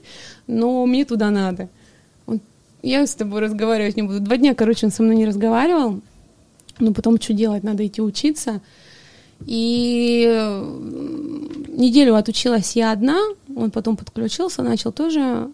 но 0.48 0.85
мне 0.85 1.06
туда 1.06 1.30
надо. 1.30 1.69
Он... 2.26 2.41
Я 2.81 3.06
с 3.06 3.15
тобой 3.15 3.41
разговаривать 3.41 3.95
не 3.95 4.03
буду. 4.03 4.19
Два 4.19 4.38
дня, 4.38 4.56
короче, 4.56 4.88
он 4.88 4.91
со 4.91 5.03
мной 5.03 5.15
не 5.15 5.26
разговаривал. 5.26 6.02
Но 6.80 6.94
потом 6.94 7.19
что 7.19 7.34
делать? 7.34 7.64
Надо 7.64 7.85
идти 7.85 8.02
учиться. 8.02 8.61
И 9.45 10.26
неделю 11.68 12.15
отучилась 12.15 12.76
я 12.76 12.91
одна, 12.91 13.19
он 13.56 13.72
потом 13.72 13.95
подключился, 13.95 14.64
начал 14.64 14.91
тоже, 14.91 15.49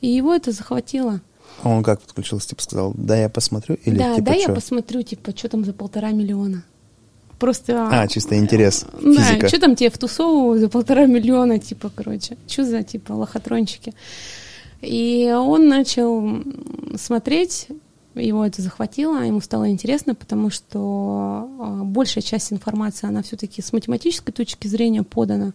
и 0.00 0.08
его 0.08 0.34
это 0.34 0.50
захватило. 0.50 1.20
А 1.62 1.68
он 1.68 1.82
как 1.82 2.00
подключился? 2.00 2.48
Типа 2.48 2.62
сказал, 2.62 2.92
да, 2.96 3.16
я 3.16 3.28
посмотрю? 3.28 3.76
Или, 3.84 3.98
да, 3.98 4.16
типа, 4.16 4.26
да, 4.26 4.34
я 4.34 4.48
посмотрю, 4.48 5.02
типа, 5.02 5.36
что 5.36 5.48
там 5.48 5.64
за 5.64 5.72
полтора 5.72 6.10
миллиона. 6.10 6.64
Просто... 7.38 7.88
А, 7.90 8.06
чисто 8.08 8.36
интерес, 8.36 8.84
физика. 9.00 9.42
Да, 9.42 9.48
что 9.48 9.60
там 9.60 9.76
тебе 9.76 9.90
втусовывают 9.90 10.60
за 10.60 10.68
полтора 10.68 11.06
миллиона, 11.06 11.58
типа, 11.58 11.90
короче. 11.94 12.36
Что 12.46 12.64
за, 12.64 12.82
типа, 12.82 13.12
лохотрончики? 13.12 13.94
И 14.80 15.32
он 15.32 15.68
начал 15.68 16.42
смотреть, 16.96 17.68
его 18.14 18.44
это 18.44 18.60
захватило, 18.60 19.22
ему 19.22 19.40
стало 19.40 19.70
интересно, 19.70 20.14
потому 20.14 20.50
что 20.50 21.48
а, 21.60 21.84
большая 21.84 22.22
часть 22.22 22.52
информации, 22.52 23.06
она 23.06 23.22
все-таки 23.22 23.62
с 23.62 23.72
математической 23.72 24.32
точки 24.32 24.66
зрения 24.66 25.04
подана. 25.04 25.48
А, 25.48 25.52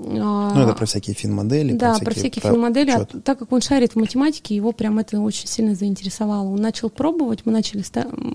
ну, 0.00 0.62
это 0.62 0.74
про 0.74 0.86
всякие 0.86 1.14
фин-модели. 1.14 1.72
Да, 1.72 1.94
про 1.94 1.96
всякие, 1.96 2.04
про 2.04 2.14
всякие 2.14 2.42
фин-модели. 2.42 2.90
А, 2.90 3.04
так 3.04 3.38
как 3.38 3.50
он 3.52 3.60
шарит 3.60 3.92
в 3.92 3.96
математике, 3.96 4.54
его 4.54 4.70
прям 4.70 4.98
это 4.98 5.20
очень 5.20 5.48
сильно 5.48 5.74
заинтересовало. 5.74 6.48
Он 6.48 6.60
начал 6.60 6.88
пробовать, 6.88 7.44
мы 7.44 7.52
начали, 7.52 7.82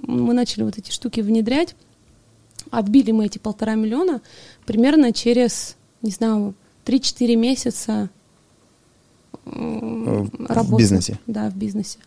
мы 0.05 0.33
начали 0.33 0.63
вот 0.63 0.77
эти 0.77 0.91
штуки 0.91 1.21
внедрять. 1.21 1.75
Отбили 2.69 3.11
мы 3.11 3.27
эти 3.27 3.37
полтора 3.37 3.75
миллиона 3.75 4.21
примерно 4.65 5.13
через, 5.13 5.77
не 6.01 6.11
знаю, 6.11 6.53
3-4 6.85 7.35
месяца 7.35 8.09
работы. 9.45 10.75
В 10.75 10.77
бизнесе? 10.77 11.19
Да, 11.27 11.49
в 11.49 11.55
бизнесе. 11.55 11.97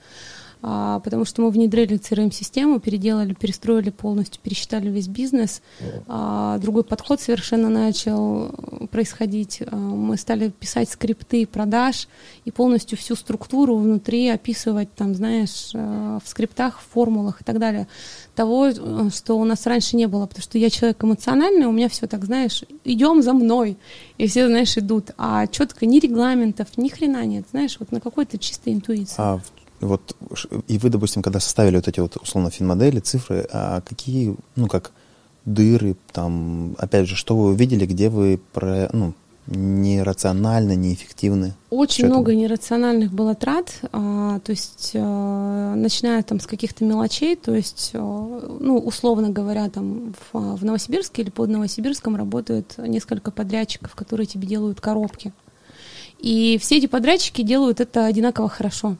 А, 0.68 0.98
потому 0.98 1.24
что 1.24 1.42
мы 1.42 1.50
внедрили 1.50 1.96
CRM-систему, 1.96 2.80
переделали, 2.80 3.34
перестроили 3.34 3.90
полностью, 3.90 4.42
пересчитали 4.42 4.88
весь 4.88 5.06
бизнес. 5.06 5.62
А, 6.08 6.58
другой 6.58 6.82
подход 6.82 7.20
совершенно 7.20 7.68
начал 7.68 8.48
происходить. 8.90 9.62
А, 9.64 9.76
мы 9.76 10.16
стали 10.16 10.48
писать 10.48 10.90
скрипты 10.90 11.46
продаж 11.46 12.08
и 12.44 12.50
полностью 12.50 12.98
всю 12.98 13.14
структуру 13.14 13.76
внутри 13.76 14.28
описывать, 14.28 14.92
там, 14.92 15.14
знаешь, 15.14 15.70
в 15.72 16.22
скриптах, 16.24 16.80
в 16.80 16.92
формулах 16.92 17.42
и 17.42 17.44
так 17.44 17.60
далее. 17.60 17.86
Того, 18.34 18.72
что 19.10 19.38
у 19.38 19.44
нас 19.44 19.66
раньше 19.66 19.94
не 19.94 20.08
было, 20.08 20.26
потому 20.26 20.42
что 20.42 20.58
я 20.58 20.68
человек 20.68 21.02
эмоциональный, 21.04 21.66
у 21.66 21.72
меня 21.72 21.88
все 21.88 22.08
так, 22.08 22.24
знаешь, 22.24 22.64
идем 22.82 23.22
за 23.22 23.34
мной, 23.34 23.76
и 24.18 24.26
все, 24.26 24.48
знаешь, 24.48 24.76
идут. 24.76 25.12
А 25.16 25.46
четко 25.46 25.86
ни 25.86 26.00
регламентов, 26.00 26.76
ни 26.76 26.88
хрена 26.88 27.24
нет, 27.24 27.44
знаешь, 27.52 27.76
вот 27.78 27.92
на 27.92 28.00
какой-то 28.00 28.36
чистой 28.36 28.72
интуиции. 28.72 29.14
А 29.18 29.40
вот, 29.80 30.16
и 30.68 30.78
вы, 30.78 30.90
допустим, 30.90 31.22
когда 31.22 31.40
составили 31.40 31.76
вот 31.76 31.88
эти 31.88 32.00
вот 32.00 32.16
условно 32.16 32.50
финмодели, 32.50 33.00
цифры, 33.00 33.46
а 33.52 33.80
какие, 33.82 34.36
ну, 34.54 34.68
как 34.68 34.92
дыры, 35.44 35.96
там, 36.12 36.74
опять 36.78 37.08
же, 37.08 37.16
что 37.16 37.36
вы 37.36 37.48
увидели, 37.50 37.86
где 37.86 38.08
вы 38.08 38.40
про, 38.52 38.88
ну, 38.92 39.14
нерационально, 39.46 40.74
неэффективны? 40.74 41.54
Очень 41.70 42.06
много 42.06 42.32
это? 42.32 42.40
нерациональных 42.40 43.12
было 43.12 43.34
трат, 43.34 43.72
а, 43.92 44.40
то 44.40 44.50
есть 44.50 44.92
а, 44.94 45.74
начиная 45.74 46.22
там 46.22 46.40
с 46.40 46.46
каких-то 46.46 46.84
мелочей, 46.84 47.36
то 47.36 47.54
есть, 47.54 47.92
а, 47.94 48.58
ну, 48.60 48.78
условно 48.78 49.30
говоря, 49.30 49.70
там 49.70 50.14
в, 50.32 50.56
в 50.56 50.64
Новосибирске 50.64 51.22
или 51.22 51.30
под 51.30 51.48
Новосибирском 51.50 52.16
работают 52.16 52.74
несколько 52.78 53.30
подрядчиков, 53.30 53.94
которые 53.94 54.26
тебе 54.26 54.48
делают 54.48 54.80
коробки. 54.80 55.32
И 56.18 56.58
все 56.60 56.78
эти 56.78 56.86
подрядчики 56.86 57.42
делают 57.42 57.80
это 57.80 58.06
одинаково 58.06 58.48
хорошо 58.48 58.96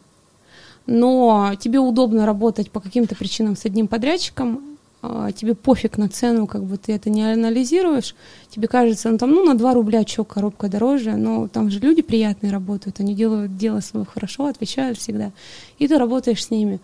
но 0.87 1.53
тебе 1.59 1.79
удобно 1.79 2.27
работать 2.27 2.71
по 2.71 2.81
каким-то 2.81 3.15
причинам 3.15 3.57
с 3.57 3.65
одним 3.65 3.89
подрядчиком, 3.89 4.61
а, 5.03 5.31
тебе 5.33 5.55
пофиг 5.55 5.99
на 5.99 6.09
цену, 6.09 6.47
как 6.47 6.65
бы 6.65 6.79
ты 6.79 6.93
это 6.93 7.11
не 7.11 7.23
анализируешь, 7.23 8.15
тебе 8.49 8.67
кажется, 8.67 9.11
ну 9.11 9.19
там, 9.19 9.31
ну 9.31 9.45
на 9.45 9.57
2 9.57 9.75
рубля 9.75 10.07
что, 10.07 10.25
коробка 10.25 10.69
дороже, 10.69 11.17
но 11.17 11.49
там 11.49 11.71
же 11.71 11.81
люди 11.81 12.03
приятные 12.03 12.53
работают, 12.53 13.01
они 13.01 13.15
делают 13.15 13.57
дело 13.57 13.81
свое 13.81 14.07
хорошо, 14.07 14.47
отвечают 14.47 14.99
всегда, 14.99 15.33
и 15.79 15.87
ты 15.87 15.99
работаешь 15.99 16.45
с 16.45 16.51
ними. 16.51 16.81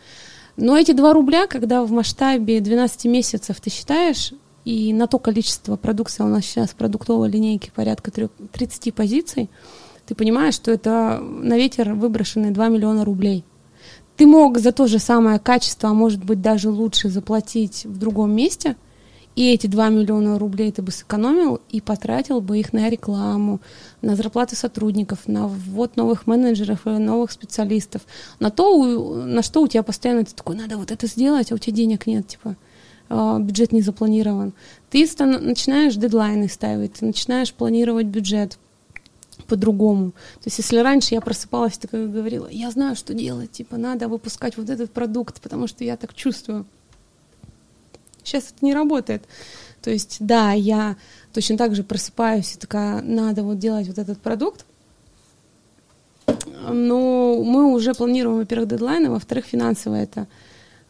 Но 0.56 0.76
эти 0.76 0.92
2 0.92 1.12
рубля, 1.14 1.46
когда 1.46 1.82
в 1.82 1.90
масштабе 1.90 2.60
12 2.60 3.06
месяцев 3.06 3.60
ты 3.60 3.70
считаешь, 3.70 4.34
и 4.64 4.92
на 4.92 5.08
то 5.08 5.18
количество 5.18 5.76
продукции, 5.76 6.22
у 6.22 6.28
нас 6.28 6.44
сейчас 6.44 6.70
продуктовой 6.70 7.28
линейки 7.28 7.72
порядка 7.74 8.12
30 8.52 8.94
позиций, 8.94 9.48
ты 10.06 10.14
понимаешь, 10.14 10.54
что 10.54 10.70
это 10.70 11.18
на 11.20 11.56
ветер 11.56 11.94
выброшены 11.94 12.50
2 12.50 12.68
миллиона 12.68 13.04
рублей– 13.04 13.44
ты 14.16 14.26
мог 14.26 14.58
за 14.58 14.72
то 14.72 14.86
же 14.86 14.98
самое 14.98 15.38
качество, 15.38 15.90
а 15.90 15.94
может 15.94 16.24
быть 16.24 16.40
даже 16.40 16.70
лучше 16.70 17.08
заплатить 17.08 17.84
в 17.84 17.98
другом 17.98 18.34
месте, 18.34 18.76
и 19.34 19.50
эти 19.50 19.66
2 19.66 19.88
миллиона 19.88 20.38
рублей 20.38 20.70
ты 20.72 20.82
бы 20.82 20.92
сэкономил 20.92 21.60
и 21.70 21.80
потратил 21.80 22.42
бы 22.42 22.58
их 22.58 22.74
на 22.74 22.90
рекламу, 22.90 23.60
на 24.02 24.14
зарплаты 24.14 24.56
сотрудников, 24.56 25.20
на 25.26 25.48
ввод 25.48 25.96
новых 25.96 26.26
менеджеров 26.26 26.86
и 26.86 26.90
новых 26.90 27.32
специалистов, 27.32 28.02
на 28.40 28.50
то, 28.50 29.24
на 29.24 29.42
что 29.42 29.62
у 29.62 29.68
тебя 29.68 29.82
постоянно 29.82 30.24
ты 30.24 30.34
такой, 30.34 30.56
надо 30.56 30.76
вот 30.76 30.90
это 30.90 31.06
сделать, 31.06 31.50
а 31.50 31.54
у 31.54 31.58
тебя 31.58 31.74
денег 31.74 32.06
нет, 32.06 32.28
типа, 32.28 32.56
а, 33.08 33.38
бюджет 33.38 33.72
не 33.72 33.80
запланирован. 33.80 34.52
Ты 34.90 35.08
начинаешь 35.18 35.94
дедлайны 35.94 36.48
ставить, 36.48 36.94
ты 36.94 37.06
начинаешь 37.06 37.54
планировать 37.54 38.06
бюджет, 38.06 38.58
по-другому. 39.46 40.10
То 40.10 40.46
есть 40.46 40.58
если 40.58 40.78
раньше 40.78 41.14
я 41.14 41.20
просыпалась, 41.20 41.78
так 41.78 41.90
как 41.90 42.12
говорила, 42.12 42.48
я 42.48 42.70
знаю, 42.70 42.96
что 42.96 43.14
делать, 43.14 43.52
типа 43.52 43.76
надо 43.76 44.08
выпускать 44.08 44.56
вот 44.56 44.70
этот 44.70 44.90
продукт, 44.92 45.40
потому 45.40 45.66
что 45.66 45.84
я 45.84 45.96
так 45.96 46.14
чувствую. 46.14 46.66
Сейчас 48.22 48.52
это 48.54 48.64
не 48.64 48.74
работает. 48.74 49.24
То 49.80 49.90
есть, 49.90 50.18
да, 50.20 50.52
я 50.52 50.96
точно 51.32 51.56
так 51.56 51.74
же 51.74 51.82
просыпаюсь 51.82 52.54
и 52.54 52.58
такая, 52.58 53.02
надо 53.02 53.42
вот 53.42 53.58
делать 53.58 53.88
вот 53.88 53.98
этот 53.98 54.20
продукт, 54.20 54.64
но 56.68 57.42
мы 57.42 57.72
уже 57.72 57.94
планируем, 57.94 58.38
во-первых, 58.38 58.68
дедлайны, 58.68 59.10
во-вторых, 59.10 59.46
финансово 59.46 59.96
это 59.96 60.28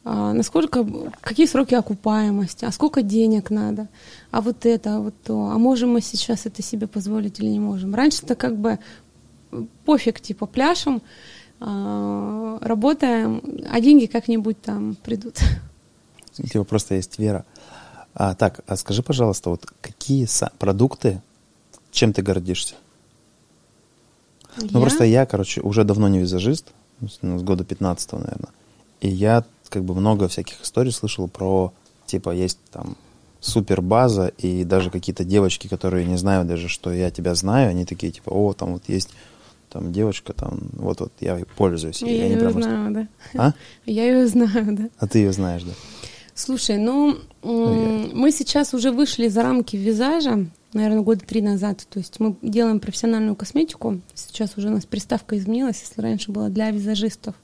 а, 0.05 0.33
насколько, 0.33 0.87
какие 1.21 1.47
сроки 1.47 1.75
окупаемости, 1.75 2.65
а 2.65 2.73
сколько 2.73 3.03
денег 3.03 3.51
надо, 3.51 3.89
а 4.31 4.41
вот 4.41 4.67
это, 4.67 4.97
а 4.97 5.01
вот 5.01 5.15
то, 5.23 5.51
а 5.51 5.59
можем 5.59 5.91
мы 5.91 6.01
сейчас 6.01 6.47
это 6.47 6.63
себе 6.63 6.89
позволить 6.89 7.39
или 7.39 7.49
не 7.49 7.61
можем. 7.61 7.95
Раньше-то 7.95 8.35
как 8.35 8.57
бы 8.57 8.79
пофиг, 9.85 10.21
типа 10.21 10.47
пляшем, 10.47 11.03
а, 11.61 12.59
работаем, 12.61 13.43
а 13.71 13.81
деньги 13.81 14.07
как-нибудь 14.07 14.61
там 14.61 14.97
придут. 14.97 15.39
Типа 16.33 16.65
просто 16.65 16.97
есть 16.97 17.19
вера. 17.19 17.45
А, 18.15 18.35
так, 18.35 18.61
а 18.67 18.77
скажи, 18.77 19.03
пожалуйста, 19.03 19.51
вот 19.51 19.67
какие 19.81 20.27
продукты, 20.59 21.23
чем 21.93 22.13
ты 22.13 22.23
гордишься? 22.23 22.75
Я? 24.57 24.69
Ну 24.71 24.81
просто 24.81 25.05
я, 25.05 25.27
короче, 25.27 25.61
уже 25.61 25.85
давно 25.85 26.09
не 26.09 26.19
визажист, 26.19 26.73
ну, 27.23 27.39
с 27.39 27.43
года 27.43 27.65
15 27.65 28.13
наверное. 28.13 28.51
И 29.01 29.09
я 29.09 29.45
как 29.73 29.85
бы 29.85 29.95
много 29.95 30.29
всяких 30.29 30.63
историй 30.63 30.93
слышал 30.93 31.29
про, 31.29 31.73
типа, 32.07 32.31
есть 32.31 32.59
там 32.71 32.97
супер 33.41 33.81
база, 33.81 34.29
и 34.39 34.65
даже 34.65 34.91
какие-то 34.91 35.25
девочки, 35.25 35.67
которые 35.67 36.07
не 36.07 36.17
знают 36.17 36.47
даже, 36.47 36.69
что 36.69 36.93
я 36.93 37.11
тебя 37.11 37.35
знаю, 37.35 37.71
они 37.71 37.87
такие, 37.87 38.13
типа, 38.13 38.31
о, 38.31 38.53
там 38.53 38.75
вот 38.75 38.83
есть 38.87 39.09
там 39.71 39.91
девочка, 39.93 40.35
там, 40.35 40.61
вот-вот, 40.75 41.13
я 41.21 41.41
пользуюсь. 41.57 42.03
Я 42.03 42.27
ее 42.27 42.37
прям 42.37 42.53
знаю, 42.53 42.93
да. 42.93 43.09
А? 43.35 43.53
Я 43.87 44.05
ее 44.05 44.27
знаю, 44.27 44.77
да. 44.77 44.89
А 44.99 45.09
ты 45.09 45.21
ее 45.21 45.33
знаешь, 45.33 45.63
да. 45.63 45.73
Слушай, 46.35 46.77
ну, 46.77 47.17
ну 47.43 48.11
мы 48.13 48.31
сейчас 48.33 48.75
уже 48.75 48.91
вышли 48.91 49.29
за 49.29 49.43
рамки 49.43 49.77
визажа, 49.77 50.47
наверное, 50.75 51.01
года 51.01 51.25
три 51.25 51.41
назад. 51.41 51.87
То 51.89 51.99
есть 51.99 52.21
мы 52.21 52.37
делаем 52.43 52.81
профессиональную 52.81 53.35
косметику. 53.35 54.01
Сейчас 54.15 54.57
уже 54.57 54.69
у 54.69 54.73
нас 54.73 54.85
приставка 54.85 55.39
изменилась. 55.39 55.81
Если 55.81 56.01
раньше 56.01 56.33
была 56.33 56.49
для 56.49 56.71
визажистов, 56.71 57.35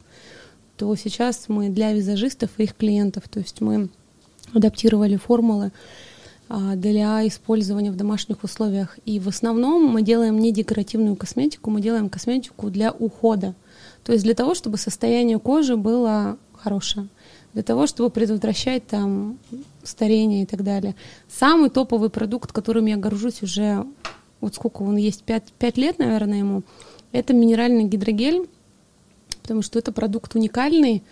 то 0.79 0.95
сейчас 0.95 1.47
мы 1.49 1.71
для 1.71 1.93
визажистов 1.93 2.51
и 2.57 2.63
их 2.63 2.77
клиентов, 2.77 3.29
то 3.29 3.41
есть 3.41 3.61
мы 3.61 3.89
адаптировали 4.55 5.17
формулы 5.17 5.73
а, 6.49 6.77
для 6.77 7.27
использования 7.27 7.91
в 7.91 7.97
домашних 7.97 8.45
условиях. 8.45 8.97
И 9.05 9.19
в 9.19 9.29
основном 9.29 9.85
мы 9.85 10.03
делаем 10.03 10.39
не 10.39 10.53
декоративную 10.53 11.17
косметику, 11.17 11.71
мы 11.71 11.81
делаем 11.81 12.09
косметику 12.09 12.71
для 12.71 12.93
ухода. 12.93 13.57
То 14.05 14.13
есть 14.13 14.25
для 14.25 14.35
того, 14.35 14.55
чтобы 14.55 14.79
состояние 14.79 15.41
кожи 15.41 15.77
было 15.77 16.39
хорошее, 16.55 17.09
для 17.55 17.65
того, 17.65 17.89
чтобы 17.89 18.11
предотвращать 18.11 18.87
там 18.87 19.39
старение 19.83 20.45
и 20.45 20.47
так 20.47 20.63
далее. 20.63 20.95
Самый 21.29 21.71
топовый 21.71 22.09
продукт, 22.09 22.53
которым 22.53 22.87
я 22.87 22.97
горжусь 22.97 23.43
уже, 23.43 23.85
вот 24.41 24.55
сколько 24.55 24.83
он 24.83 24.97
есть, 24.97 25.25
5, 25.25 25.53
5 25.59 25.77
лет, 25.77 25.99
наверное, 25.99 26.39
ему, 26.39 26.63
это 27.11 27.33
минеральный 27.35 27.85
гидрогель 27.85 28.49
потому 29.49 29.63
что 29.63 29.79
это 29.79 29.93
продукт 29.93 30.35
уникальный, 30.35 31.03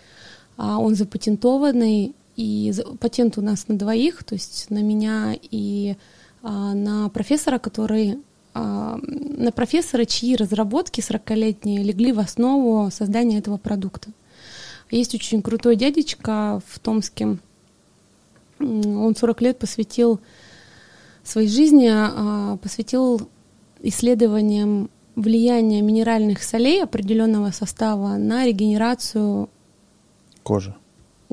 а 0.57 0.77
он 0.77 0.93
запатентованный, 0.93 2.13
и 2.35 2.71
патент 2.99 3.39
у 3.39 3.41
нас 3.41 3.67
на 3.67 3.75
двоих, 3.75 4.23
то 4.23 4.35
есть 4.35 4.69
на 4.69 4.83
меня 4.83 5.35
и 5.41 5.95
а, 6.43 6.75
на 6.75 7.09
профессора, 7.09 7.57
который 7.57 8.19
а, 8.53 8.99
на 9.01 9.51
профессора, 9.51 10.05
чьи 10.05 10.35
разработки 10.35 11.01
40-летние 11.01 11.81
легли 11.81 12.11
в 12.11 12.19
основу 12.19 12.91
создания 12.91 13.39
этого 13.39 13.57
продукта. 13.57 14.11
Есть 14.91 15.15
очень 15.15 15.41
крутой 15.41 15.75
дядечка 15.75 16.61
в 16.67 16.77
Томске. 16.77 17.39
Он 18.59 19.15
40 19.15 19.41
лет 19.41 19.57
посвятил 19.57 20.19
своей 21.23 21.49
жизни, 21.49 21.91
посвятил 22.59 23.27
исследованиям 23.81 24.91
влияние 25.17 25.81
минеральных 25.81 26.43
солей 26.43 26.83
определенного 26.83 27.51
состава 27.51 28.15
на 28.15 28.45
регенерацию 28.45 29.49
кожи 30.43 30.73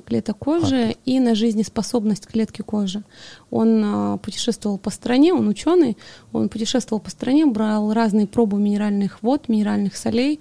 клеток 0.04 0.38
кожи 0.38 0.76
а. 0.76 0.94
и 1.04 1.20
на 1.20 1.34
жизнеспособность 1.34 2.26
клетки 2.26 2.62
кожи. 2.62 3.04
Он 3.50 3.82
а, 3.84 4.16
путешествовал 4.18 4.76
по 4.76 4.90
стране, 4.90 5.32
он 5.32 5.48
ученый, 5.48 5.96
он 6.32 6.48
путешествовал 6.48 7.00
по 7.00 7.10
стране, 7.10 7.46
брал 7.46 7.92
разные 7.92 8.26
пробы 8.26 8.58
минеральных 8.58 9.22
вод, 9.22 9.48
минеральных 9.48 9.96
солей 9.96 10.40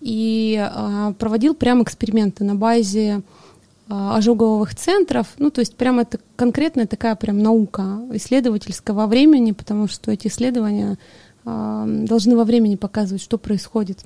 и 0.00 0.58
а, 0.60 1.12
проводил 1.14 1.54
прям 1.54 1.82
эксперименты 1.82 2.44
на 2.44 2.54
базе 2.54 3.22
а, 3.88 4.16
ожоговых 4.16 4.74
центров. 4.74 5.28
Ну, 5.38 5.50
то 5.50 5.60
есть 5.60 5.76
прямо 5.76 6.02
это 6.02 6.20
конкретная 6.36 6.86
такая 6.86 7.16
прям 7.16 7.38
наука 7.38 8.00
исследовательского 8.12 9.06
времени, 9.06 9.52
потому 9.52 9.88
что 9.88 10.10
эти 10.10 10.28
исследования 10.28 10.98
должны 11.86 12.36
во 12.36 12.44
времени 12.44 12.76
показывать, 12.76 13.22
что 13.22 13.38
происходит. 13.38 14.04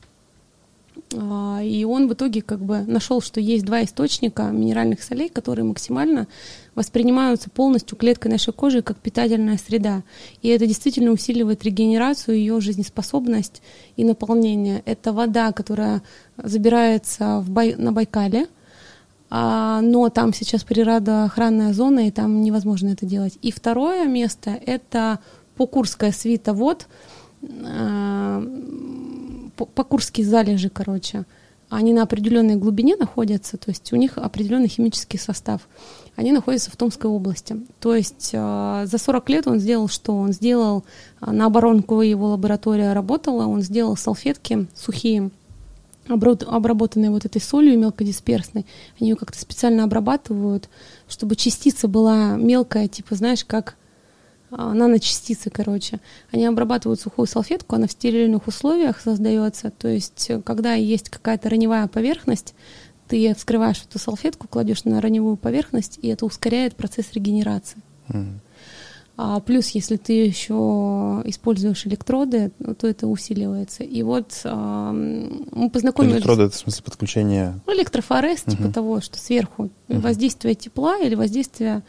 А, 1.16 1.60
и 1.62 1.84
он 1.84 2.08
в 2.08 2.14
итоге 2.14 2.42
как 2.42 2.60
бы 2.60 2.80
нашел, 2.80 3.20
что 3.20 3.40
есть 3.40 3.64
два 3.64 3.84
источника 3.84 4.44
минеральных 4.44 5.02
солей, 5.02 5.28
которые 5.28 5.64
максимально 5.64 6.26
воспринимаются 6.74 7.50
полностью 7.50 7.96
клеткой 7.96 8.30
нашей 8.30 8.52
кожи 8.52 8.82
как 8.82 8.98
питательная 8.98 9.58
среда. 9.58 10.02
И 10.42 10.48
это 10.48 10.66
действительно 10.66 11.10
усиливает 11.10 11.64
регенерацию, 11.64 12.38
ее 12.38 12.60
жизнеспособность 12.60 13.62
и 13.96 14.04
наполнение. 14.04 14.82
Это 14.86 15.12
вода, 15.12 15.52
которая 15.52 16.02
забирается 16.36 17.40
в 17.40 17.50
Бай... 17.50 17.74
на 17.76 17.92
Байкале, 17.92 18.46
а, 19.30 19.80
но 19.80 20.08
там 20.10 20.32
сейчас 20.32 20.64
природоохранная 20.64 21.72
зона, 21.72 22.08
и 22.08 22.10
там 22.10 22.40
невозможно 22.40 22.88
это 22.88 23.06
делать. 23.06 23.38
И 23.42 23.52
второе 23.52 24.06
место— 24.06 24.50
это 24.66 25.20
Покурская 25.56 26.10
свита 26.12 26.52
вод— 26.52 26.86
покурские 29.74 30.26
залежи, 30.26 30.68
короче, 30.68 31.24
они 31.70 31.92
на 31.92 32.02
определенной 32.02 32.56
глубине 32.56 32.96
находятся, 32.96 33.56
то 33.56 33.70
есть 33.70 33.92
у 33.92 33.96
них 33.96 34.18
определенный 34.18 34.68
химический 34.68 35.18
состав. 35.18 35.62
Они 36.16 36.30
находятся 36.30 36.70
в 36.70 36.76
Томской 36.76 37.10
области. 37.10 37.56
То 37.80 37.96
есть 37.96 38.30
э, 38.32 38.86
за 38.86 38.98
40 38.98 39.30
лет 39.30 39.46
он 39.48 39.58
сделал 39.58 39.88
что? 39.88 40.14
Он 40.14 40.32
сделал, 40.32 40.84
э, 41.20 41.30
на 41.30 41.46
оборонку 41.46 42.00
его 42.02 42.28
лаборатория 42.28 42.92
работала, 42.92 43.46
он 43.46 43.62
сделал 43.62 43.96
салфетки 43.96 44.68
сухие, 44.76 45.30
обработанные 46.06 47.10
вот 47.10 47.24
этой 47.24 47.40
солью 47.40 47.78
мелкодисперсной. 47.78 48.66
Они 49.00 49.10
ее 49.10 49.16
как-то 49.16 49.40
специально 49.40 49.84
обрабатывают, 49.84 50.68
чтобы 51.08 51.34
частица 51.34 51.88
была 51.88 52.36
мелкая, 52.36 52.86
типа, 52.88 53.16
знаешь, 53.16 53.44
как 53.44 53.76
наночастицы, 54.56 55.50
короче. 55.50 56.00
Они 56.32 56.46
обрабатывают 56.46 57.00
сухую 57.00 57.26
салфетку, 57.26 57.76
она 57.76 57.86
в 57.86 57.92
стерильных 57.92 58.46
условиях 58.46 59.00
создается. 59.00 59.70
То 59.70 59.88
есть, 59.88 60.26
э, 60.30 60.40
когда 60.42 60.74
есть 60.74 61.08
какая-то 61.10 61.48
раневая 61.50 61.88
поверхность, 61.88 62.54
ты 63.08 63.34
вскрываешь 63.34 63.82
эту 63.88 63.98
салфетку, 63.98 64.48
кладешь 64.48 64.84
на 64.84 65.00
раневую 65.00 65.36
поверхность, 65.36 65.98
и 66.00 66.08
это 66.08 66.24
ускоряет 66.24 66.76
процесс 66.76 67.12
регенерации. 67.12 67.82
А 69.16 69.38
плюс, 69.38 69.68
если 69.68 69.96
ты 69.96 70.24
еще 70.24 71.22
используешь 71.24 71.86
электроды, 71.86 72.50
ну, 72.58 72.74
то 72.74 72.88
это 72.88 73.06
усиливается. 73.06 73.84
И 73.84 74.02
вот 74.02 74.40
а, 74.42 74.90
мы 74.92 75.70
познакомились... 75.70 76.16
Электроды— 76.16 76.42
это 76.44 76.56
в 76.56 76.58
смысле 76.58 76.82
подключения... 76.82 77.60
Ну, 77.64 77.76
электрофорез, 77.76 78.42
uh-huh. 78.44 78.56
типа 78.56 78.72
того, 78.72 79.00
что 79.00 79.16
сверху 79.16 79.70
uh-huh. 79.86 80.00
воздействие 80.00 80.56
тепла 80.56 80.98
или 80.98 81.14
воздействие 81.14 81.84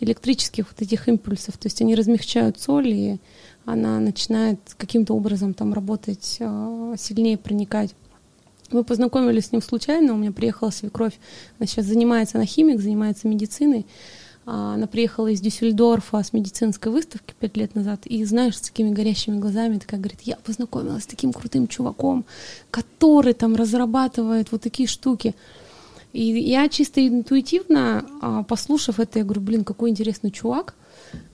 электрических 0.00 0.66
вот 0.68 0.82
этих 0.82 1.08
импульсов. 1.08 1.56
То 1.58 1.66
есть 1.66 1.80
они 1.82 1.94
размягчают 1.94 2.60
соль, 2.60 2.88
и 2.88 3.18
она 3.64 3.98
начинает 4.00 4.58
каким-то 4.76 5.14
образом 5.14 5.54
там 5.54 5.74
работать, 5.74 6.36
э, 6.40 6.94
сильнее 6.98 7.36
проникать. 7.36 7.94
Мы 8.70 8.84
познакомились 8.84 9.46
с 9.46 9.52
ним 9.52 9.62
случайно, 9.62 10.12
у 10.12 10.16
меня 10.16 10.32
приехала 10.32 10.70
свекровь, 10.70 11.18
она 11.58 11.66
сейчас 11.66 11.86
занимается, 11.86 12.36
она 12.36 12.44
химик, 12.44 12.80
занимается 12.80 13.26
медициной. 13.26 13.86
А, 14.50 14.74
она 14.74 14.86
приехала 14.86 15.28
из 15.28 15.40
Дюссельдорфа 15.42 16.22
с 16.22 16.32
медицинской 16.32 16.90
выставки 16.90 17.34
пять 17.38 17.56
лет 17.58 17.74
назад, 17.74 18.06
и 18.06 18.24
знаешь, 18.24 18.56
с 18.56 18.62
такими 18.62 18.90
горящими 18.90 19.38
глазами, 19.38 19.78
такая 19.78 20.00
говорит, 20.00 20.20
я 20.22 20.36
познакомилась 20.36 21.04
с 21.04 21.06
таким 21.06 21.34
крутым 21.34 21.68
чуваком, 21.68 22.24
который 22.70 23.34
там 23.34 23.56
разрабатывает 23.56 24.50
вот 24.50 24.62
такие 24.62 24.88
штуки. 24.88 25.34
И 26.12 26.22
я 26.22 26.68
чисто 26.68 27.06
интуитивно, 27.06 28.04
а, 28.20 28.42
послушав 28.42 28.98
это, 28.98 29.18
я 29.18 29.24
говорю, 29.24 29.42
блин, 29.42 29.64
какой 29.64 29.90
интересный 29.90 30.30
чувак. 30.30 30.74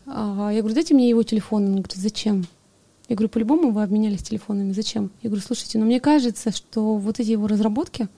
А, 0.07 0.51
я 0.53 0.61
говорю, 0.61 0.75
дайте 0.75 0.95
мне 0.95 1.09
его 1.09 1.23
телефон. 1.23 1.65
Он 1.65 1.71
говорит, 1.73 1.93
зачем? 1.95 2.47
Я 3.09 3.17
говорю, 3.17 3.29
по-любому 3.29 3.71
вы 3.71 3.83
обменялись 3.83 4.23
телефонами. 4.23 4.73
Зачем? 4.73 5.11
Я 5.23 5.31
говорю, 5.31 5.45
слушайте, 5.47 5.79
но 5.79 5.85
мне 5.85 6.01
кажется, 6.01 6.51
что 6.51 6.97
вот 6.97 7.21
эти 7.21 7.31
его 7.31 7.47
разработки, 7.47 8.09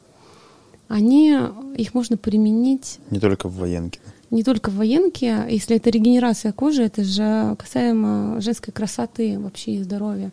они, 0.89 1.37
их 1.77 1.93
можно 1.95 2.17
применить... 2.17 3.01
Не 3.11 3.19
только 3.19 3.49
в 3.49 3.57
военке. 3.57 4.01
Не 4.31 4.43
только 4.43 4.71
в 4.71 4.77
военке. 4.77 5.47
Если 5.51 5.77
это 5.77 5.91
регенерация 5.91 6.53
кожи, 6.53 6.83
это 6.83 7.05
же 7.05 7.57
касаемо 7.59 8.41
женской 8.41 8.73
красоты 8.73 9.39
вообще 9.39 9.73
и 9.73 9.83
здоровья. 9.83 10.33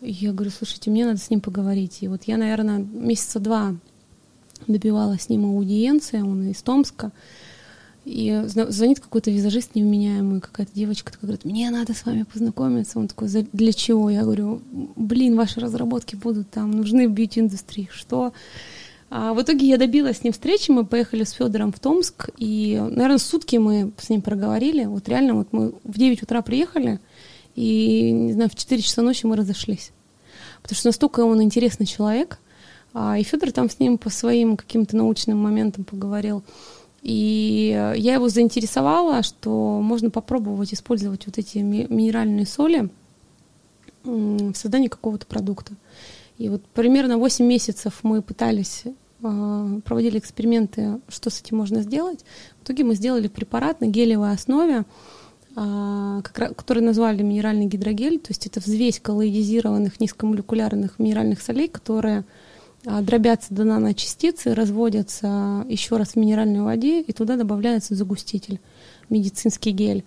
я 0.00 0.32
говорю, 0.32 0.50
слушайте, 0.50 0.90
мне 0.90 1.06
надо 1.06 1.18
с 1.18 1.30
ним 1.30 1.40
поговорить. 1.40 1.98
И 2.00 2.08
вот 2.08 2.24
я, 2.24 2.36
наверное, 2.36 2.78
месяца 2.78 3.38
два 3.38 3.76
добивала 4.66 5.18
с 5.18 5.28
ним 5.28 5.46
аудиенции, 5.46 6.20
он 6.20 6.48
из 6.48 6.62
Томска. 6.62 7.12
И 8.04 8.42
звонит 8.46 8.98
какой-то 8.98 9.30
визажист 9.30 9.76
невменяемый, 9.76 10.40
какая-то 10.40 10.72
девочка 10.74 11.12
такая 11.12 11.28
говорит, 11.28 11.44
мне 11.44 11.70
надо 11.70 11.94
с 11.94 12.04
вами 12.04 12.24
познакомиться. 12.24 12.98
Он 12.98 13.06
такой, 13.06 13.28
для 13.52 13.72
чего? 13.72 14.10
Я 14.10 14.22
говорю, 14.22 14.60
блин, 14.96 15.36
ваши 15.36 15.60
разработки 15.60 16.16
будут 16.16 16.50
там, 16.50 16.72
нужны 16.72 17.08
в 17.08 17.12
бьюти-индустрии. 17.12 17.88
Что? 17.92 18.32
А 19.14 19.34
в 19.34 19.42
итоге 19.42 19.68
я 19.68 19.76
добилась 19.76 20.18
с 20.18 20.24
ним 20.24 20.32
встречи, 20.32 20.70
мы 20.70 20.84
поехали 20.84 21.22
с 21.22 21.32
Федором 21.32 21.70
в 21.70 21.78
Томск, 21.78 22.30
и, 22.38 22.76
наверное, 22.80 23.18
сутки 23.18 23.56
мы 23.56 23.92
с 24.00 24.08
ним 24.08 24.22
проговорили. 24.22 24.86
Вот 24.86 25.08
реально, 25.08 25.34
вот 25.34 25.48
мы 25.52 25.74
в 25.84 25.98
9 25.98 26.22
утра 26.22 26.40
приехали, 26.40 26.98
и, 27.54 28.10
не 28.10 28.32
знаю, 28.32 28.48
в 28.48 28.56
4 28.56 28.80
часа 28.80 29.02
ночи 29.02 29.26
мы 29.26 29.36
разошлись. 29.36 29.92
Потому 30.62 30.76
что 30.76 30.88
настолько 30.88 31.20
он 31.20 31.42
интересный 31.42 31.86
человек, 31.86 32.38
и 32.94 33.22
Федор 33.22 33.52
там 33.52 33.70
с 33.70 33.78
ним 33.78 33.98
по 33.98 34.10
своим 34.10 34.56
каким-то 34.56 34.96
научным 34.96 35.38
моментам 35.38 35.84
поговорил. 35.84 36.42
И 37.02 37.92
я 37.96 38.14
его 38.14 38.28
заинтересовала, 38.28 39.22
что 39.22 39.80
можно 39.82 40.10
попробовать 40.10 40.72
использовать 40.72 41.26
вот 41.26 41.36
эти 41.36 41.58
минеральные 41.58 42.46
соли 42.46 42.90
в 44.04 44.54
создании 44.54 44.88
какого-то 44.88 45.26
продукта. 45.26 45.72
И 46.38 46.48
вот 46.48 46.62
примерно 46.74 47.18
8 47.18 47.44
месяцев 47.44 48.00
мы 48.02 48.22
пытались, 48.22 48.84
а, 49.22 49.80
проводили 49.84 50.18
эксперименты, 50.18 51.00
что 51.08 51.30
с 51.30 51.40
этим 51.40 51.58
можно 51.58 51.82
сделать. 51.82 52.24
В 52.60 52.64
итоге 52.64 52.84
мы 52.84 52.94
сделали 52.94 53.28
препарат 53.28 53.80
на 53.80 53.86
гелевой 53.86 54.32
основе, 54.32 54.84
а, 55.54 56.22
который 56.22 56.82
назвали 56.82 57.22
минеральный 57.22 57.66
гидрогель, 57.66 58.18
то 58.18 58.30
есть 58.30 58.46
это 58.46 58.60
взвесь 58.60 58.98
коллоидизированных 58.98 60.00
низкомолекулярных 60.00 60.98
минеральных 60.98 61.42
солей, 61.42 61.68
которые 61.68 62.20
а, 62.20 62.24
дробятся 62.84 63.54
до 63.54 63.64
наночастицы, 63.64 64.54
разводятся 64.54 65.64
еще 65.68 65.96
раз 65.96 66.10
в 66.10 66.16
минеральной 66.16 66.62
воде, 66.62 67.00
и 67.00 67.12
туда 67.12 67.36
добавляется 67.36 67.94
загуститель, 67.94 68.60
медицинский 69.08 69.70
гель. 69.70 70.04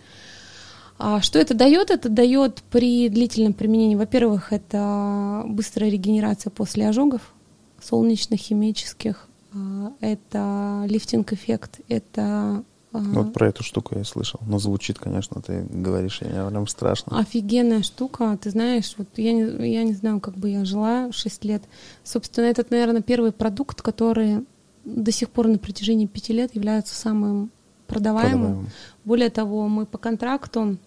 А 0.97 1.21
что 1.21 1.39
это 1.39 1.53
дает? 1.53 1.91
Это 1.91 2.09
дает 2.09 2.63
при 2.71 3.09
длительном 3.09 3.53
применении, 3.53 3.95
во-первых, 3.95 4.53
это 4.53 5.43
быстрая 5.47 5.89
регенерация 5.89 6.51
после 6.51 6.87
ожогов 6.87 7.33
солнечных, 7.81 8.39
химических, 8.39 9.27
а, 9.53 9.93
это 9.99 10.85
лифтинг-эффект, 10.87 11.81
это 11.87 12.63
вот 12.99 13.33
про 13.33 13.47
эту 13.47 13.63
штуку 13.63 13.97
я 13.97 14.03
слышал. 14.03 14.39
Но 14.45 14.59
звучит, 14.59 14.99
конечно, 14.99 15.41
ты 15.41 15.65
говоришь, 15.69 16.21
я 16.21 16.47
прям 16.47 16.67
страшно. 16.67 17.19
Офигенная 17.19 17.83
штука. 17.83 18.37
Ты 18.41 18.49
знаешь, 18.49 18.93
вот 18.97 19.07
я 19.17 19.33
не, 19.33 19.71
я 19.71 19.83
не 19.83 19.93
знаю, 19.93 20.19
как 20.19 20.35
бы 20.35 20.49
я 20.49 20.65
жила 20.65 21.11
6 21.11 21.45
лет. 21.45 21.63
Собственно, 22.03 22.45
этот, 22.45 22.71
наверное, 22.71 23.01
первый 23.01 23.31
продукт, 23.31 23.81
который 23.81 24.45
до 24.83 25.11
сих 25.11 25.29
пор 25.29 25.47
на 25.47 25.57
протяжении 25.57 26.05
пяти 26.05 26.33
лет 26.33 26.55
является 26.55 26.95
самым 26.95 27.51
продаваемым. 27.87 28.39
продаваемым. 28.39 28.69
Более 29.03 29.29
того, 29.29 29.67
мы 29.67 29.85
по 29.85 29.97
контракту 29.97 30.77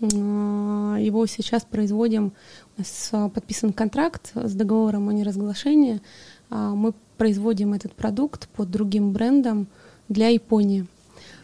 его 0.00 1.26
сейчас 1.26 1.62
производим. 1.62 2.32
У 2.76 2.80
нас 2.80 3.10
подписан 3.32 3.72
контракт 3.72 4.32
с 4.34 4.52
договором 4.54 5.08
о 5.08 5.12
неразглашении. 5.12 6.00
А, 6.50 6.74
мы 6.74 6.92
производим 7.16 7.72
этот 7.72 7.94
продукт 7.94 8.48
под 8.48 8.70
другим 8.70 9.12
брендом 9.12 9.68
для 10.12 10.28
Японии. 10.28 10.86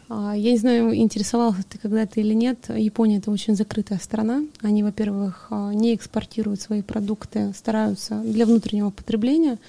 А, 0.09 0.33
я 0.35 0.51
не 0.51 0.57
знаю, 0.57 0.95
интересовался 0.95 1.63
ты 1.69 1.77
когда-то 1.77 2.19
или 2.19 2.33
нет. 2.33 2.69
Япония 2.75 3.17
это 3.17 3.29
очень 3.29 3.55
закрытая 3.55 3.99
страна. 3.99 4.43
Они, 4.61 4.81
во-первых, 4.81 5.47
а, 5.51 5.71
не 5.71 5.93
экспортируют 5.93 6.59
свои 6.61 6.81
продукты, 6.81 7.53
стараются 7.55 8.21
для 8.21 8.45
внутреннего 8.45 8.89
потребления. 8.89 9.59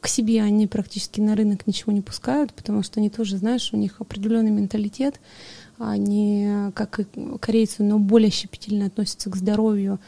К 0.00 0.08
себе 0.08 0.42
они 0.42 0.66
практически 0.66 1.20
на 1.20 1.36
рынок 1.36 1.66
ничего 1.66 1.92
не 1.92 2.00
пускают, 2.00 2.54
потому 2.54 2.82
что 2.82 3.00
они 3.00 3.10
тоже, 3.10 3.36
знаешь, 3.36 3.70
у 3.72 3.76
них 3.76 4.00
определенный 4.00 4.50
менталитет. 4.50 5.20
Они, 5.76 6.70
как 6.74 7.00
и 7.00 7.06
корейцы, 7.38 7.82
но 7.82 7.98
более 7.98 8.30
щепетильно 8.30 8.86
относятся 8.86 9.28
к 9.28 9.36
здоровью 9.36 9.98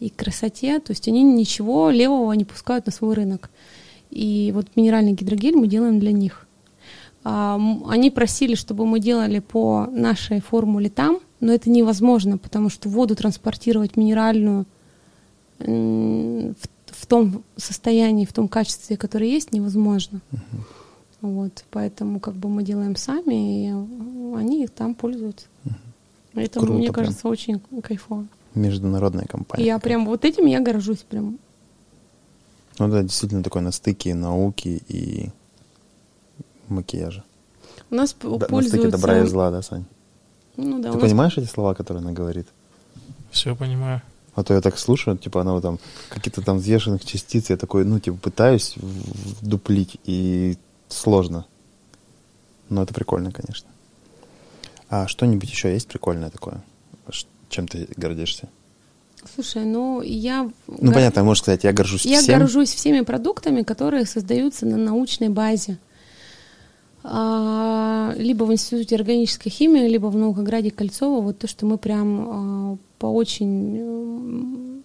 и 0.00 0.08
красоте. 0.08 0.78
То 0.78 0.92
есть 0.92 1.08
они 1.08 1.22
ничего 1.22 1.90
левого 1.90 2.32
не 2.32 2.44
пускают 2.44 2.86
на 2.86 2.92
свой 2.92 3.14
рынок. 3.14 3.50
И 4.10 4.50
вот 4.54 4.68
минеральный 4.76 5.12
гидрогель 5.12 5.56
мы 5.56 5.66
делаем 5.66 5.98
для 5.98 6.12
них. 6.12 6.45
Они 7.28 8.12
просили, 8.12 8.54
чтобы 8.54 8.86
мы 8.86 9.00
делали 9.00 9.40
по 9.40 9.88
нашей 9.90 10.40
формуле 10.40 10.88
там, 10.90 11.18
но 11.40 11.52
это 11.52 11.68
невозможно, 11.70 12.38
потому 12.38 12.70
что 12.70 12.88
воду 12.88 13.16
транспортировать 13.16 13.96
минеральную 13.96 14.64
в 15.58 17.06
том 17.08 17.42
состоянии, 17.56 18.26
в 18.26 18.32
том 18.32 18.46
качестве, 18.46 18.96
которое 18.96 19.28
есть, 19.28 19.52
невозможно. 19.52 20.20
Uh-huh. 20.30 20.38
Вот, 21.22 21.64
поэтому 21.70 22.20
как 22.20 22.34
бы 22.34 22.48
мы 22.48 22.62
делаем 22.62 22.94
сами, 22.94 23.66
и 23.66 23.72
они 24.36 24.68
там 24.68 24.94
пользуются. 24.94 25.46
Uh-huh. 25.64 26.42
Это, 26.44 26.60
Круто, 26.60 26.74
мне 26.74 26.92
кажется, 26.92 27.22
прям. 27.22 27.32
очень 27.32 27.60
кайфово. 27.82 28.26
Международная 28.54 29.24
компания. 29.24 29.64
Я 29.64 29.78
прям 29.80 30.06
вот 30.06 30.24
этим 30.24 30.46
я 30.46 30.60
горжусь 30.60 31.04
прям. 31.08 31.38
Ну 32.78 32.88
да, 32.88 33.02
действительно 33.02 33.42
такой 33.42 33.62
на 33.62 33.72
стыке 33.72 34.14
науки 34.14 34.80
и 34.88 35.30
макияжа. 36.68 37.24
У 37.90 37.94
нас 37.94 38.14
да, 38.20 38.46
пользуются... 38.46 38.88
На 38.88 38.90
добра 38.90 39.20
и 39.20 39.26
зла, 39.26 39.50
да, 39.50 39.62
Сань? 39.62 39.84
Ну 40.56 40.80
да. 40.80 40.92
Ты 40.92 40.98
понимаешь 40.98 41.36
эти 41.38 41.46
слова, 41.46 41.74
которые 41.74 42.02
она 42.02 42.12
говорит? 42.12 42.48
Все 43.30 43.54
понимаю. 43.54 44.02
А 44.34 44.44
то 44.44 44.54
я 44.54 44.60
так 44.60 44.78
слушаю, 44.78 45.16
типа, 45.16 45.40
она 45.40 45.52
вот 45.52 45.62
там 45.62 45.78
какие-то 46.08 46.42
там 46.42 46.58
взвешенных 46.58 47.04
частиц, 47.04 47.50
я 47.50 47.56
такой, 47.56 47.84
ну, 47.84 47.98
типа, 47.98 48.18
пытаюсь 48.18 48.74
дуплить, 49.40 49.98
и 50.04 50.58
сложно. 50.88 51.46
Но 52.68 52.82
это 52.82 52.92
прикольно, 52.92 53.32
конечно. 53.32 53.68
А 54.88 55.06
что-нибудь 55.08 55.50
еще 55.50 55.72
есть 55.72 55.88
прикольное 55.88 56.30
такое? 56.30 56.62
Чем 57.48 57.68
ты 57.68 57.88
гордишься? 57.96 58.48
Слушай, 59.34 59.64
ну 59.64 60.02
я... 60.02 60.50
Ну, 60.66 60.92
понятно, 60.92 61.24
можешь 61.24 61.42
сказать, 61.42 61.64
я 61.64 61.72
горжусь 61.72 62.04
я 62.04 62.20
всем. 62.20 62.34
Я 62.34 62.38
горжусь 62.40 62.74
всеми 62.74 63.00
продуктами, 63.00 63.62
которые 63.62 64.06
создаются 64.06 64.66
на 64.66 64.76
научной 64.76 65.28
базе. 65.28 65.78
А, 67.08 68.12
либо 68.16 68.42
в 68.44 68.52
Институте 68.52 68.96
органической 68.96 69.48
химии, 69.48 69.86
либо 69.86 70.06
в 70.06 70.16
Наукограде 70.16 70.72
Кольцово, 70.72 71.20
вот 71.20 71.38
то, 71.38 71.46
что 71.46 71.64
мы 71.64 71.78
прям 71.78 72.28
а, 72.28 72.76
по 72.98 73.06
очень 73.06 74.82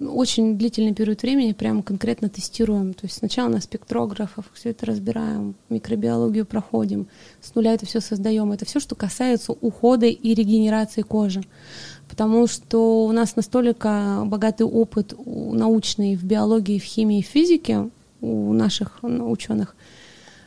очень 0.00 0.58
длительный 0.58 0.94
период 0.94 1.22
времени 1.22 1.52
прям 1.52 1.82
конкретно 1.82 2.28
тестируем. 2.28 2.92
То 2.92 3.06
есть 3.06 3.18
сначала 3.18 3.48
на 3.48 3.60
спектрографах 3.60 4.46
все 4.52 4.70
это 4.70 4.86
разбираем, 4.86 5.54
микробиологию 5.68 6.44
проходим, 6.44 7.06
с 7.40 7.54
нуля 7.54 7.74
это 7.74 7.86
все 7.86 8.00
создаем. 8.00 8.52
Это 8.52 8.64
все, 8.64 8.80
что 8.80 8.94
касается 8.94 9.52
ухода 9.52 10.06
и 10.06 10.34
регенерации 10.34 11.02
кожи. 11.02 11.42
Потому 12.08 12.46
что 12.46 13.06
у 13.06 13.12
нас 13.12 13.36
настолько 13.36 14.22
богатый 14.26 14.64
опыт 14.64 15.14
научный 15.24 16.16
в 16.16 16.24
биологии, 16.24 16.78
в 16.78 16.84
химии, 16.84 17.22
в 17.22 17.26
физике 17.26 17.90
у 18.20 18.52
наших 18.52 18.98
ученых, 19.02 19.76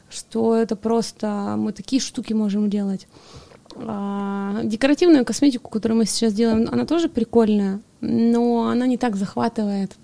что 0.10 0.56
это 0.56 0.76
просто 0.76 1.56
мы 1.58 1.72
такие 1.72 2.02
штуки 2.02 2.34
можем 2.34 2.70
делать. 2.70 3.08
А, 3.76 4.62
декоративную 4.64 5.26
косметику, 5.26 5.70
которую 5.70 6.00
мы 6.00 6.06
сейчас 6.06 6.34
делаем, 6.34 6.68
она 6.72 6.86
тоже 6.86 7.10
прикольная, 7.10 7.82
но 8.02 8.68
она 8.68 8.88
не 8.88 8.98
так 8.98 9.16
захватывает. 9.16 9.96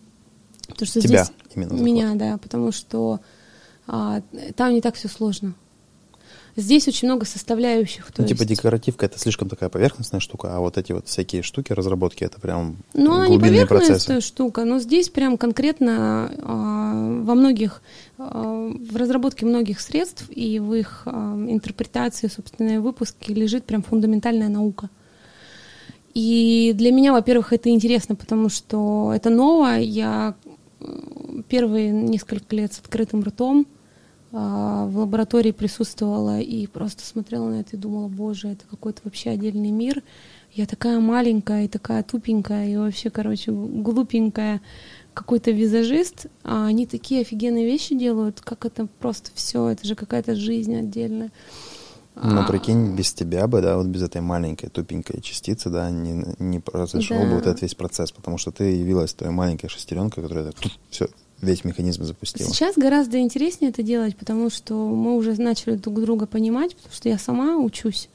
Потому 0.67 0.87
что 0.87 1.01
Тебя 1.01 1.23
здесь 1.25 1.35
именно 1.53 1.73
Меня, 1.73 2.15
да, 2.15 2.37
потому 2.37 2.71
что 2.71 3.19
а, 3.87 4.21
там 4.55 4.73
не 4.73 4.81
так 4.81 4.95
все 4.95 5.07
сложно. 5.07 5.53
Здесь 6.57 6.87
очень 6.87 7.09
много 7.09 7.25
составляющих. 7.25 8.07
ну, 8.17 8.25
типа 8.25 8.43
есть... 8.43 8.55
декоративка 8.55 9.05
это 9.05 9.19
слишком 9.19 9.49
такая 9.49 9.67
поверхностная 9.69 10.21
штука, 10.21 10.55
а 10.55 10.59
вот 10.59 10.77
эти 10.77 10.93
вот 10.93 11.07
всякие 11.07 11.41
штуки, 11.41 11.73
разработки, 11.73 12.23
это 12.23 12.39
прям 12.39 12.77
Ну, 12.93 13.13
она 13.13 13.27
не 13.27 13.37
поверхностная 13.37 13.97
процессы. 13.97 14.21
штука, 14.21 14.63
но 14.63 14.79
здесь 14.79 15.09
прям 15.09 15.37
конкретно 15.37 16.31
э, 16.31 17.23
во 17.23 17.35
многих, 17.35 17.81
э, 18.17 18.23
в 18.23 18.95
разработке 18.95 19.45
многих 19.45 19.81
средств 19.81 20.29
и 20.29 20.59
в 20.59 20.73
их 20.73 21.03
э, 21.05 21.09
интерпретации, 21.09 22.27
собственно, 22.27 22.75
и 22.75 22.77
выпуске 22.77 23.33
лежит 23.33 23.65
прям 23.65 23.83
фундаментальная 23.83 24.49
наука. 24.49 24.89
И 26.13 26.71
для 26.73 26.93
меня, 26.93 27.11
во-первых, 27.11 27.51
это 27.51 27.69
интересно, 27.69 28.15
потому 28.15 28.47
что 28.47 29.11
это 29.13 29.29
новое. 29.29 29.81
Я 29.81 30.35
первые 31.49 31.91
несколько 31.91 32.55
лет 32.55 32.71
с 32.71 32.79
открытым 32.79 33.23
ртом 33.23 33.67
в 34.35 34.97
лаборатории 34.97 35.51
присутствовала 35.51 36.41
и 36.41 36.67
просто 36.67 37.05
смотрела 37.05 37.47
на 37.49 37.61
это 37.61 37.77
и 37.77 37.79
думала, 37.79 38.09
боже, 38.09 38.49
это 38.49 38.65
какой-то 38.69 39.01
вообще 39.05 39.29
отдельный 39.29 39.71
мир. 39.71 40.03
Я 40.51 40.65
такая 40.65 40.99
маленькая 40.99 41.65
и 41.65 41.67
такая 41.69 42.03
тупенькая 42.03 42.67
и 42.67 42.75
вообще, 42.75 43.09
короче, 43.09 43.51
глупенькая 43.51 44.61
какой-то 45.13 45.51
визажист, 45.51 46.25
а 46.43 46.65
они 46.65 46.85
такие 46.85 47.21
офигенные 47.21 47.65
вещи 47.65 47.95
делают, 47.95 48.41
как 48.41 48.65
это 48.65 48.87
просто 48.99 49.31
все, 49.35 49.69
это 49.69 49.87
же 49.87 49.95
какая-то 49.95 50.35
жизнь 50.35 50.75
отдельная. 50.75 51.31
Ну, 52.15 52.41
а... 52.41 52.43
прикинь, 52.45 52.93
без 52.93 53.13
тебя 53.13 53.47
бы, 53.47 53.61
да, 53.61 53.77
вот 53.77 53.87
без 53.87 54.03
этой 54.03 54.19
маленькой 54.19 54.67
тупенькой 54.67 55.21
частицы, 55.21 55.69
да, 55.69 55.89
не, 55.89 56.25
не 56.39 56.59
произошел 56.59 57.19
да. 57.19 57.25
бы 57.25 57.35
вот 57.35 57.45
этот 57.45 57.61
весь 57.61 57.75
процесс, 57.75 58.11
потому 58.11 58.37
что 58.37 58.51
ты 58.51 58.65
явилась 58.65 59.13
той 59.13 59.29
маленькой 59.29 59.69
шестеренкой, 59.69 60.23
которая 60.23 60.51
так, 60.51 60.71
все, 60.89 61.07
весь 61.41 61.63
механизм 61.63 62.03
запустила. 62.03 62.49
Сейчас 62.49 62.75
гораздо 62.77 63.19
интереснее 63.19 63.71
это 63.71 63.83
делать, 63.83 64.15
потому 64.15 64.49
что 64.49 64.73
мы 64.73 65.15
уже 65.15 65.39
начали 65.39 65.75
друг 65.75 66.01
друга 66.01 66.25
понимать, 66.25 66.75
потому 66.75 66.93
что 66.93 67.09
я 67.09 67.17
сама 67.17 67.57
учусь. 67.57 68.09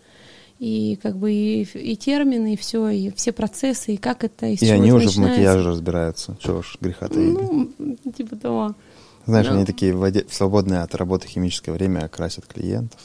И 0.59 0.99
как 1.03 1.17
бы 1.17 1.33
и, 1.33 1.63
и 1.63 1.97
термины, 1.97 2.53
и 2.53 2.57
все, 2.57 2.89
и 2.91 3.11
все 3.13 3.33
процессы, 3.33 3.95
и 3.95 3.97
как 3.97 4.25
это, 4.25 4.47
и, 4.47 4.57
и 4.57 4.69
они 4.69 4.93
уже 4.93 5.09
в 5.09 5.17
макияже 5.17 5.71
разбираются. 5.71 6.37
Чего 6.39 6.59
уж 6.59 6.77
греха 6.81 7.09
таить. 7.09 7.33
Ну, 7.33 7.71
типа 8.17 8.37
того. 8.37 8.75
Знаешь, 9.25 9.47
Но... 9.47 9.55
они 9.55 9.65
такие 9.65 9.95
в, 9.95 10.03
в 10.03 10.35
свободное 10.35 10.83
от 10.83 10.95
работы 10.95 11.29
химическое 11.29 11.73
время 11.73 12.07
красят 12.09 12.47
клиентов. 12.47 13.01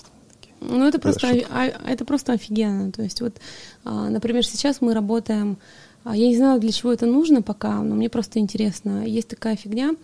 Ну, 0.60 0.88
это 0.88 1.00
просто, 1.00 1.28
а, 1.50 1.66
это 1.66 2.06
просто 2.06 2.34
офигенно. 2.34 2.92
То 2.92 3.04
есть 3.04 3.22
вот, 3.22 3.38
а, 3.84 4.10
например, 4.10 4.46
сейчас 4.46 4.82
мы 4.82 4.94
работаем, 4.94 5.54
а, 5.54 5.85
я 6.14 6.28
не 6.28 6.38
знаю, 6.38 6.60
для 6.60 6.72
чего 6.72 6.94
это 6.94 7.06
нужно 7.06 7.42
пока, 7.42 7.82
но 7.82 7.96
мне 7.96 8.10
просто 8.10 8.40
интересно. 8.40 9.06
Есть 9.06 9.28
такая 9.28 9.56
фигня, 9.56 9.96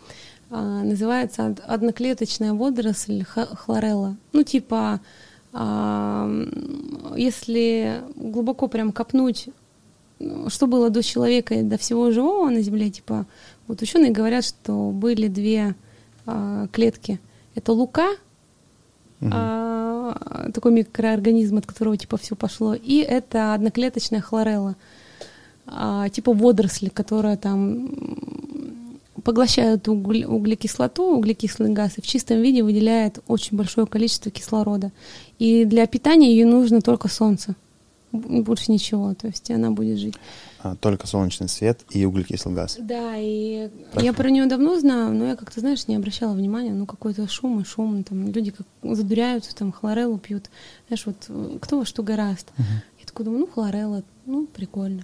называется 0.50 1.56
одноклеточная 1.66 2.54
водоросль 2.54 3.24
хлорелла. 3.24 4.18
Ну, 4.34 4.44
типа, 4.44 5.00
если 7.16 8.02
глубоко 8.16 8.68
прям 8.68 8.92
копнуть, 8.92 9.50
что 10.48 10.68
было 10.68 10.90
до 10.90 11.04
человека 11.04 11.56
и 11.56 11.64
до 11.64 11.78
всего 11.78 12.12
живого 12.12 12.50
на 12.50 12.62
Земле, 12.62 12.90
типа, 12.90 13.26
вот 13.68 13.82
ученые 13.82 14.12
говорят, 14.12 14.44
что 14.44 14.92
были 14.92 15.28
две 15.28 15.76
клетки. 16.72 17.20
Это 17.56 17.74
лука, 17.74 18.08
угу 19.20 19.34
такой 20.54 20.72
микроорганизм, 20.74 21.58
от 21.58 21.66
которого 21.66 21.96
типа 21.98 22.18
все 22.18 22.36
пошло, 22.36 22.74
и 22.74 22.98
это 22.98 23.54
одноклеточная 23.54 24.20
хлорелла, 24.22 24.72
а, 24.72 24.76
типа 26.12 26.34
водоросли, 26.34 26.90
которая 26.90 27.38
там 27.38 27.90
поглощают 29.24 29.88
угле, 29.88 30.28
углекислоту, 30.28 31.16
углекислый 31.16 31.72
газ, 31.72 31.98
и 31.98 32.02
в 32.02 32.08
чистом 32.08 32.42
виде 32.42 32.64
выделяет 32.64 33.20
очень 33.28 33.58
большое 33.58 33.88
количество 33.88 34.32
кислорода. 34.32 34.92
И 35.40 35.66
для 35.66 35.86
питания 35.88 36.32
ее 36.32 36.46
нужно 36.46 36.82
только 36.82 37.08
солнце, 37.08 37.56
больше 38.12 38.72
ничего, 38.72 39.14
то 39.14 39.28
есть 39.28 39.50
она 39.52 39.72
будет 39.72 39.98
жить. 39.98 40.16
А, 40.64 40.76
только 40.76 41.08
солнечный 41.08 41.48
свет 41.48 41.82
и 41.90 42.06
углекислый 42.06 42.54
газ. 42.54 42.78
Да, 42.80 43.16
и 43.18 43.70
Правильно. 43.92 44.06
я 44.06 44.14
про 44.14 44.30
нее 44.30 44.46
давно 44.46 44.80
знаю, 44.80 45.14
но 45.14 45.26
я 45.28 45.36
как-то, 45.36 45.60
знаешь, 45.60 45.88
не 45.88 45.96
обращала 45.96 46.34
внимания, 46.34 46.74
ну 46.74 46.86
какой-то 46.86 47.28
шум 47.28 47.62
и 47.62 47.64
шум, 47.64 48.04
там 48.04 48.32
люди 48.32 48.52
как 48.52 48.68
задуряются, 48.84 49.56
там 49.56 49.72
хлореллу 49.72 50.18
пьют, 50.18 50.50
знаешь, 50.88 51.06
вот 51.06 51.60
кто 51.62 51.80
во 51.80 51.86
что 51.86 52.04
гораст. 52.04 52.52
Uh-huh. 52.58 52.84
Я 53.00 53.06
такой 53.06 53.26
думаю, 53.26 53.42
ну 53.42 53.48
хлорелла, 53.48 54.04
ну 54.26 54.46
прикольно. 54.46 55.04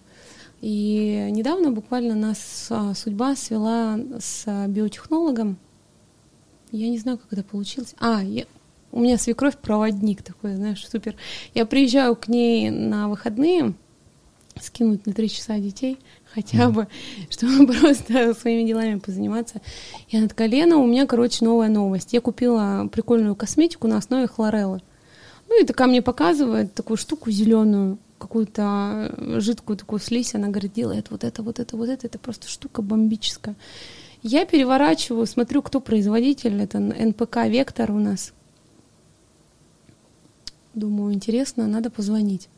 И 0.62 1.30
недавно 1.32 1.72
буквально 1.72 2.16
нас 2.16 2.68
а, 2.70 2.94
судьба 2.96 3.36
свела 3.36 4.00
с 4.20 4.44
а, 4.48 4.68
биотехнологом. 4.68 5.58
Я 6.72 6.90
не 6.90 6.98
знаю, 6.98 7.18
как 7.18 7.32
это 7.32 7.44
получилось. 7.44 7.94
А, 8.00 8.24
я, 8.24 8.46
у 8.92 9.00
меня 9.00 9.18
свекровь 9.18 9.58
проводник 9.58 10.24
такой, 10.24 10.56
знаешь, 10.56 10.88
супер. 10.88 11.16
Я 11.54 11.66
приезжаю 11.66 12.16
к 12.16 12.28
ней 12.28 12.72
на 12.72 13.08
выходные, 13.08 13.76
скинуть 14.60 15.06
на 15.06 15.14
три 15.14 15.30
часа 15.30 15.60
детей 15.60 16.00
хотя 16.34 16.70
бы, 16.70 16.88
чтобы 17.30 17.68
просто 17.74 18.34
своими 18.34 18.68
делами 18.68 19.00
позаниматься. 19.00 19.62
И 20.10 20.18
она 20.18 20.28
такая, 20.28 20.48
Лена, 20.48 20.78
у 20.78 20.88
меня, 20.88 21.06
короче, 21.06 21.46
новая 21.46 21.70
новость. 21.70 22.14
Я 22.14 22.22
купила 22.22 22.90
прикольную 22.92 23.36
косметику 23.36 23.88
на 23.88 23.98
основе 23.98 24.28
хлореллы. 24.28 24.82
Ну 25.50 25.62
и 25.62 25.66
такая 25.66 25.88
мне 25.88 26.02
показывает 26.02 26.74
такую 26.74 26.98
штуку 26.98 27.32
зеленую, 27.32 28.00
какую-то 28.18 29.14
жидкую 29.40 29.78
такую 29.78 30.00
слизь, 30.00 30.36
она 30.36 30.48
говорит, 30.48 30.74
делает 30.74 31.12
вот 31.12 31.24
это, 31.24 31.44
вот 31.44 31.60
это, 31.60 31.78
вот 31.78 31.90
это, 31.90 32.08
это 32.08 32.20
просто 32.20 32.48
штука 32.48 32.82
бомбическая. 32.82 33.56
Я 34.24 34.46
переворачиваю, 34.46 35.26
смотрю, 35.28 35.62
кто 35.62 35.80
производитель, 35.80 36.62
это 36.62 36.80
НПК 36.80 37.46
«Вектор» 37.48 37.92
у 37.92 38.00
нас. 38.00 38.34
Думаю, 40.74 41.14
интересно, 41.14 41.68
надо 41.68 41.90
позвонить. 41.90 42.50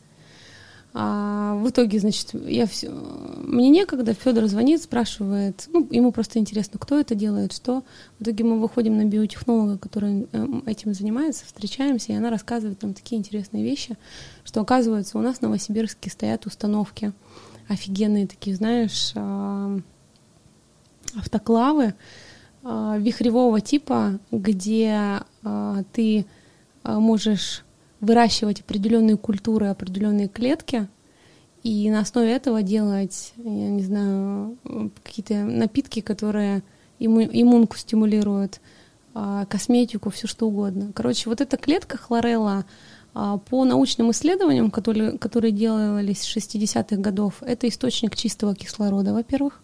А 0.92 1.54
в 1.54 1.68
итоге, 1.70 2.00
значит, 2.00 2.34
я 2.34 2.66
все, 2.66 2.90
мне 2.90 3.68
некогда, 3.68 4.12
Федор 4.12 4.46
звонит, 4.46 4.82
спрашивает, 4.82 5.68
ну, 5.72 5.86
ему 5.90 6.10
просто 6.10 6.40
интересно, 6.40 6.80
кто 6.80 6.98
это 6.98 7.14
делает, 7.14 7.52
что. 7.52 7.84
В 8.18 8.22
итоге 8.22 8.42
мы 8.42 8.58
выходим 8.58 8.96
на 8.96 9.04
биотехнолога, 9.04 9.78
который 9.78 10.26
эм, 10.32 10.64
этим 10.66 10.92
занимается, 10.92 11.46
встречаемся, 11.46 12.12
и 12.12 12.16
она 12.16 12.28
рассказывает 12.28 12.82
нам 12.82 12.94
такие 12.94 13.20
интересные 13.20 13.62
вещи, 13.62 13.96
что, 14.42 14.60
оказывается, 14.60 15.16
у 15.16 15.20
нас 15.20 15.38
в 15.38 15.42
Новосибирске 15.42 16.10
стоят 16.10 16.46
установки 16.46 17.12
офигенные 17.68 18.26
такие, 18.26 18.56
знаешь, 18.56 19.12
а, 19.14 19.78
автоклавы 21.16 21.94
а, 22.64 22.96
вихревого 22.98 23.60
типа, 23.60 24.18
где 24.32 25.20
а, 25.44 25.84
ты 25.92 26.26
можешь 26.82 27.64
выращивать 28.00 28.60
определенные 28.60 29.16
культуры, 29.16 29.66
определенные 29.66 30.28
клетки, 30.28 30.88
и 31.62 31.90
на 31.90 32.00
основе 32.00 32.32
этого 32.32 32.62
делать, 32.62 33.34
я 33.36 33.70
не 33.70 33.82
знаю, 33.82 34.56
какие-то 35.04 35.34
напитки, 35.44 36.00
которые 36.00 36.62
имму, 36.98 37.20
иммунку 37.22 37.76
стимулируют, 37.76 38.60
а, 39.12 39.44
косметику, 39.46 40.10
все 40.10 40.26
что 40.26 40.46
угодно. 40.46 40.92
Короче, 40.94 41.28
вот 41.28 41.40
эта 41.40 41.56
клетка 41.56 41.98
хлорелла 41.98 42.64
а, 43.12 43.38
по 43.38 43.64
научным 43.64 44.10
исследованиям, 44.12 44.70
которые, 44.70 45.18
которые 45.18 45.52
делались 45.52 46.22
с 46.22 46.36
60-х 46.36 46.96
годов, 46.96 47.42
это 47.42 47.68
источник 47.68 48.16
чистого 48.16 48.54
кислорода, 48.54 49.12
во-первых. 49.12 49.60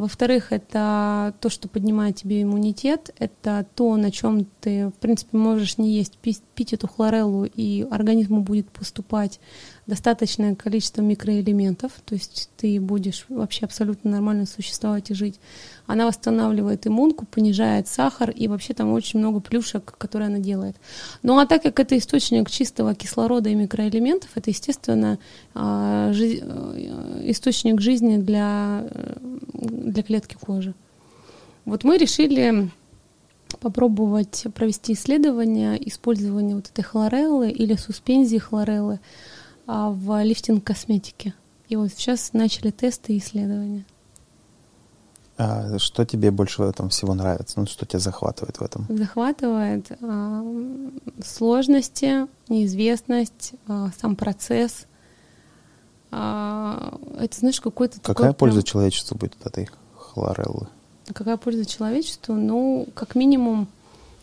Во-вторых, 0.00 0.50
это 0.50 1.34
то, 1.40 1.50
что 1.50 1.68
поднимает 1.68 2.16
тебе 2.16 2.42
иммунитет, 2.42 3.14
это 3.18 3.66
то, 3.74 3.94
на 3.98 4.10
чем 4.10 4.46
ты, 4.62 4.88
в 4.88 4.94
принципе, 4.94 5.36
можешь 5.36 5.76
не 5.76 5.94
есть, 5.94 6.16
пить, 6.16 6.40
пить 6.54 6.72
эту 6.72 6.88
хлореллу, 6.88 7.44
и 7.44 7.82
организму 7.82 8.40
будет 8.40 8.70
поступать 8.70 9.40
достаточное 9.86 10.54
количество 10.54 11.02
микроэлементов, 11.02 11.92
то 12.04 12.14
есть 12.14 12.50
ты 12.56 12.80
будешь 12.80 13.24
вообще 13.28 13.64
абсолютно 13.64 14.10
нормально 14.10 14.46
существовать 14.46 15.10
и 15.10 15.14
жить. 15.14 15.40
Она 15.86 16.06
восстанавливает 16.06 16.86
иммунку, 16.86 17.26
понижает 17.26 17.88
сахар, 17.88 18.30
и 18.30 18.46
вообще 18.48 18.74
там 18.74 18.92
очень 18.92 19.18
много 19.18 19.40
плюшек, 19.40 19.96
которые 19.98 20.28
она 20.28 20.38
делает. 20.38 20.76
Ну 21.22 21.38
а 21.38 21.46
так 21.46 21.62
как 21.62 21.80
это 21.80 21.98
источник 21.98 22.50
чистого 22.50 22.94
кислорода 22.94 23.50
и 23.50 23.54
микроэлементов, 23.54 24.30
это, 24.34 24.50
естественно, 24.50 25.18
а, 25.54 26.12
э, 26.12 27.30
источник 27.30 27.80
жизни 27.80 28.18
для, 28.18 28.84
э, 28.88 29.16
для 29.52 30.02
клетки 30.02 30.36
кожи. 30.40 30.74
Вот 31.64 31.84
мы 31.84 31.98
решили 31.98 32.70
попробовать 33.60 34.46
провести 34.54 34.92
исследование 34.92 35.76
использования 35.88 36.54
вот 36.54 36.68
этой 36.68 36.82
хлореллы 36.82 37.50
или 37.50 37.74
суспензии 37.74 38.38
хлореллы 38.38 39.00
в 39.70 40.22
лифтинг-косметике. 40.22 41.34
И 41.68 41.76
вот 41.76 41.90
сейчас 41.92 42.32
начали 42.32 42.70
тесты 42.70 43.14
и 43.14 43.18
исследования. 43.18 43.84
А 45.38 45.78
что 45.78 46.04
тебе 46.04 46.30
больше 46.30 46.62
в 46.62 46.68
этом 46.68 46.90
всего 46.90 47.14
нравится? 47.14 47.58
Ну, 47.58 47.66
что 47.66 47.86
тебя 47.86 47.98
захватывает 47.98 48.58
в 48.58 48.62
этом? 48.62 48.84
Захватывает 48.90 49.86
а, 50.02 50.44
сложности, 51.24 52.26
неизвестность, 52.50 53.54
а, 53.66 53.90
сам 53.98 54.16
процесс. 54.16 54.86
А, 56.10 56.98
это, 57.18 57.38
знаешь, 57.38 57.60
какой-то 57.60 58.00
Какая 58.00 58.32
такой 58.32 58.34
польза 58.34 58.60
прям... 58.60 58.64
человечеству 58.66 59.16
будет 59.16 59.34
от 59.40 59.46
этой 59.46 59.70
хлореллы? 59.96 60.68
Какая 61.14 61.38
польза 61.38 61.64
человечеству? 61.64 62.34
Ну, 62.34 62.88
как 62.94 63.14
минимум, 63.14 63.62
а, 63.62 63.79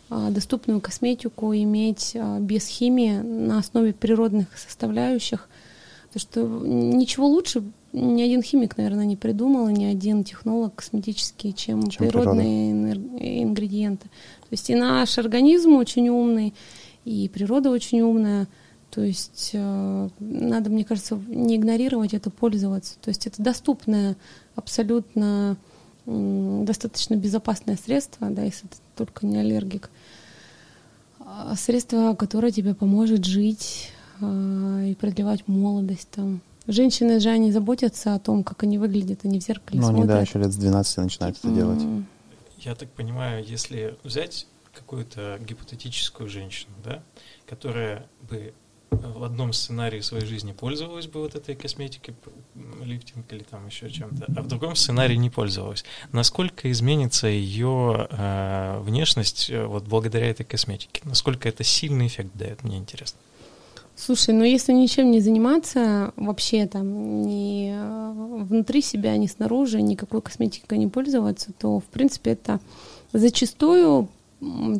доступную 0.09 0.81
косметику 0.81 1.53
иметь 1.53 2.13
а, 2.15 2.39
без 2.39 2.67
химии 2.67 3.19
на 3.19 3.59
основе 3.59 3.93
природных 3.93 4.57
составляющих. 4.57 5.49
Потому 6.07 6.21
что 6.21 6.67
ничего 6.67 7.27
лучше 7.27 7.63
ни 7.93 8.21
один 8.21 8.41
химик, 8.41 8.77
наверное, 8.77 9.05
не 9.05 9.15
придумал, 9.15 9.67
ни 9.69 9.85
один 9.85 10.23
технолог 10.23 10.75
косметический, 10.75 11.53
чем, 11.53 11.87
чем 11.89 12.07
природные 12.07 12.93
природа. 12.93 13.17
ингредиенты. 13.19 14.03
То 14.07 14.51
есть 14.51 14.69
и 14.69 14.75
наш 14.75 15.17
организм 15.17 15.75
очень 15.75 16.09
умный, 16.09 16.53
и 17.05 17.29
природа 17.29 17.69
очень 17.69 18.01
умная. 18.01 18.47
То 18.91 19.01
есть 19.01 19.51
э, 19.53 20.09
надо, 20.19 20.69
мне 20.69 20.85
кажется, 20.85 21.19
не 21.27 21.57
игнорировать 21.57 22.13
это, 22.13 22.29
пользоваться. 22.29 22.95
То 23.01 23.09
есть 23.09 23.27
это 23.27 23.41
доступное, 23.41 24.15
абсолютно 24.55 25.57
достаточно 26.07 27.15
безопасное 27.15 27.75
средство, 27.75 28.29
да, 28.29 28.43
если 28.43 28.67
ты 28.67 28.77
только 28.95 29.25
не 29.25 29.37
аллергик. 29.37 29.89
А, 31.19 31.55
средство, 31.55 32.15
которое 32.15 32.51
тебе 32.51 32.73
поможет 32.73 33.25
жить 33.25 33.91
э, 34.21 34.87
и 34.91 34.95
продлевать 34.95 35.47
молодость 35.47 36.07
там. 36.11 36.41
Женщины 36.65 37.19
же, 37.19 37.29
они 37.29 37.51
заботятся 37.51 38.13
о 38.13 38.19
том, 38.19 38.43
как 38.43 38.63
они 38.63 38.77
выглядят, 38.77 39.21
они 39.23 39.39
в 39.39 39.43
зеркале 39.43 39.79
Ну, 39.79 39.87
они, 39.87 40.03
да, 40.05 40.21
еще 40.21 40.39
лет 40.39 40.51
с 40.51 40.55
12 40.55 40.97
начинают 40.97 41.37
это 41.37 41.49
делать. 41.49 41.81
Я 42.59 42.75
так 42.75 42.89
понимаю, 42.89 43.43
если 43.45 43.97
взять 44.03 44.47
какую-то 44.73 45.39
гипотетическую 45.45 46.29
женщину, 46.29 46.73
да, 46.83 47.03
которая 47.45 48.05
бы 48.29 48.53
в 48.89 49.23
одном 49.23 49.53
сценарии 49.53 50.01
своей 50.01 50.25
жизни 50.25 50.53
пользовалась 50.53 51.07
бы 51.07 51.21
вот 51.21 51.35
этой 51.35 51.55
косметикой, 51.55 52.15
лифтинг 52.83 53.31
или 53.31 53.43
там 53.43 53.67
еще 53.67 53.89
чем-то, 53.89 54.25
а 54.35 54.41
в 54.41 54.47
другом 54.47 54.75
сценарии 54.75 55.15
не 55.15 55.29
пользовалась. 55.29 55.83
Насколько 56.11 56.71
изменится 56.71 57.27
ее 57.27 58.07
э, 58.09 58.79
внешность 58.81 59.49
э, 59.49 59.65
вот 59.65 59.85
благодаря 59.85 60.27
этой 60.27 60.45
косметике? 60.45 61.01
Насколько 61.03 61.49
это 61.49 61.63
сильный 61.63 62.07
эффект 62.07 62.31
дает? 62.33 62.63
Мне 62.63 62.77
интересно. 62.77 63.19
Слушай, 63.95 64.35
ну 64.35 64.43
если 64.43 64.73
ничем 64.73 65.09
не 65.09 65.21
заниматься, 65.21 66.13
вообще 66.15 66.67
там 66.67 67.23
ни 67.23 67.71
э, 67.73 68.43
внутри 68.43 68.81
себя, 68.81 69.17
ни 69.17 69.25
снаружи, 69.25 69.81
никакой 69.81 70.21
косметикой 70.21 70.77
не 70.77 70.87
пользоваться, 70.87 71.51
то, 71.57 71.79
в 71.79 71.85
принципе, 71.85 72.31
это 72.31 72.59
зачастую 73.11 74.07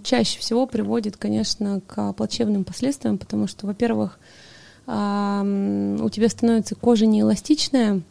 чаще 0.04 0.40
всего 0.40 0.68
приводит, 0.68 1.18
конечно, 1.18 1.82
к 1.86 2.14
плачевным 2.14 2.64
последствиям, 2.64 3.18
потому 3.18 3.48
что, 3.48 3.68
во-первых, 3.68 4.20
у 4.86 4.90
тебя 4.92 6.30
становится 6.30 6.76
кожа 6.76 7.06
неэластичная, 7.06 8.02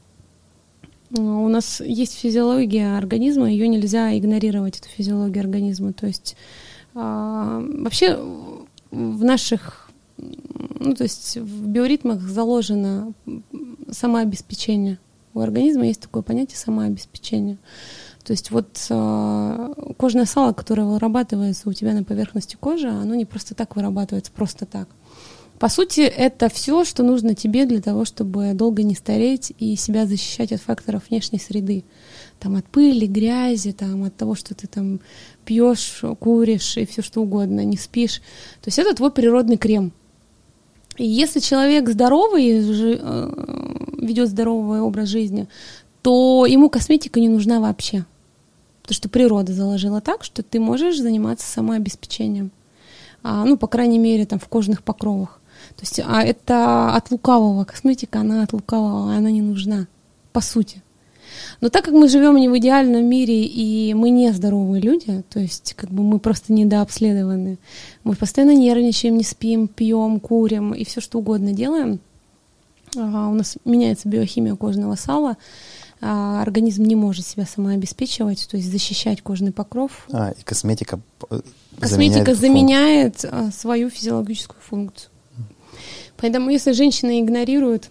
у 1.10 1.48
нас 1.48 1.81
есть 1.81 2.18
физиология 2.18 2.97
организма, 2.97 3.51
ее 3.51 3.68
нельзя 3.68 4.16
игнорировать, 4.18 4.78
эту 4.78 4.89
физиологию 4.89 5.43
организма. 5.43 5.93
То 5.93 6.06
есть 6.06 6.36
а, 6.94 7.60
вообще 7.60 8.18
в 8.90 9.24
наших, 9.24 9.90
ну 10.16 10.94
то 10.94 11.05
есть 11.05 11.36
в 11.36 11.68
биоритмах 11.68 12.20
заложено 12.23 13.12
самообеспечение. 13.90 14.98
У 15.35 15.40
организма 15.40 15.86
есть 15.86 16.01
такое 16.01 16.23
понятие 16.23 16.56
самообеспечение. 16.56 17.59
То 18.27 18.32
есть 18.32 18.51
вот 18.51 18.66
э, 18.90 19.73
кожное 19.97 20.24
сало, 20.24 20.53
которое 20.53 20.82
вырабатывается 20.82 21.69
у 21.69 21.73
тебя 21.73 21.93
на 21.94 22.03
поверхности 22.03 22.57
кожи, 22.57 22.89
оно 22.89 23.15
не 23.15 23.24
просто 23.24 23.55
так 23.55 23.77
вырабатывается, 23.77 24.32
просто 24.32 24.66
так. 24.66 24.89
По 25.61 25.69
сути, 25.69 26.01
это 26.01 26.48
все, 26.48 26.85
что 26.85 27.05
нужно 27.05 27.36
тебе 27.36 27.66
для 27.66 27.81
того, 27.81 28.05
чтобы 28.05 28.53
долго 28.55 28.82
не 28.82 28.97
стареть 28.97 29.53
и 29.61 29.77
себя 29.77 30.07
защищать 30.07 30.51
от 30.51 30.61
факторов 30.61 31.05
внешней 31.09 31.39
среды. 31.39 31.85
Там 32.40 32.57
от 32.57 32.66
пыли, 32.66 33.07
грязи, 33.07 33.70
там, 33.70 34.03
от 34.03 34.16
того, 34.16 34.35
что 34.35 34.57
ты 34.57 34.66
там 34.66 34.98
пьешь, 35.44 36.03
куришь 36.19 36.78
и 36.78 36.85
все 36.85 37.03
что 37.03 37.23
угодно, 37.23 37.65
не 37.65 37.77
спишь. 37.77 38.16
То 38.61 38.66
есть 38.66 38.81
это 38.81 38.93
твой 38.97 39.12
природный 39.12 39.57
крем. 39.57 39.93
И 40.97 41.07
если 41.07 41.39
человек 41.39 41.89
здоровый, 41.89 42.61
э, 42.61 43.97
ведет 43.98 44.31
здоровый 44.31 44.81
образ 44.81 45.11
жизни, 45.11 45.47
то 46.03 46.44
ему 46.44 46.69
косметика 46.70 47.20
не 47.20 47.28
нужна 47.28 47.61
вообще. 47.61 48.05
Потому 48.86 48.98
что 48.98 49.08
природа 49.08 49.52
заложила 49.52 50.00
так, 50.00 50.22
что 50.22 50.44
ты 50.44 50.60
можешь 50.60 51.00
заниматься 51.00 51.44
самообеспечением. 51.44 52.52
А, 53.24 53.44
ну, 53.44 53.56
по 53.56 53.66
крайней 53.66 53.98
мере, 53.98 54.26
там 54.26 54.38
в 54.38 54.46
кожных 54.46 54.84
покровах. 54.84 55.40
То 55.74 55.82
есть 55.82 55.98
а 56.06 56.22
это 56.22 56.94
от 56.94 57.10
лукавого. 57.10 57.64
Косметика, 57.64 58.20
она 58.20 58.44
от 58.44 58.52
лукавого, 58.52 59.12
она 59.12 59.32
не 59.32 59.42
нужна, 59.42 59.88
по 60.32 60.40
сути. 60.40 60.84
Но 61.60 61.68
так 61.68 61.84
как 61.84 61.94
мы 61.94 62.06
живем 62.06 62.36
не 62.36 62.48
в 62.48 62.56
идеальном 62.58 63.04
мире, 63.06 63.42
и 63.42 63.92
мы 63.94 64.10
не 64.10 64.32
здоровые 64.32 64.80
люди, 64.80 65.24
то 65.30 65.40
есть 65.40 65.74
как 65.74 65.90
бы 65.90 66.04
мы 66.04 66.20
просто 66.20 66.52
недообследованы, 66.52 67.58
мы 68.04 68.14
постоянно 68.14 68.54
нервничаем, 68.54 69.16
не 69.16 69.24
спим, 69.24 69.66
пьем, 69.66 70.20
курим 70.20 70.72
и 70.72 70.84
все 70.84 71.00
что 71.00 71.18
угодно 71.18 71.52
делаем, 71.52 71.98
а, 72.96 73.28
у 73.30 73.34
нас 73.34 73.56
меняется 73.64 74.08
биохимия 74.08 74.54
кожного 74.54 74.94
сала, 74.94 75.36
организм 76.01 76.85
не 76.85 76.94
может 76.94 77.27
себя 77.27 77.47
самообеспечивать, 77.47 78.47
то 78.51 78.56
есть 78.56 78.70
защищать 78.70 79.23
кожный 79.23 79.52
покров. 79.52 80.06
А, 80.12 80.31
и 80.31 80.43
косметика 80.43 81.01
э, 81.31 81.40
Косметика 81.81 82.35
заменяет, 82.35 83.20
заменяет 83.20 83.24
а, 83.24 83.51
свою 83.51 83.90
физиологическую 83.90 84.60
функцию. 84.60 85.10
Поэтому 86.16 86.51
если 86.51 86.73
женщина 86.73 87.20
игнорирует 87.20 87.90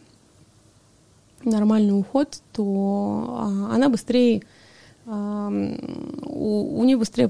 нормальный 1.44 1.98
уход, 1.98 2.42
то 2.54 3.38
а, 3.40 3.76
она 3.76 3.90
быстрее 3.90 4.44
у, 5.08 6.80
у 6.80 6.84
нее 6.84 6.98
быстрее 6.98 7.30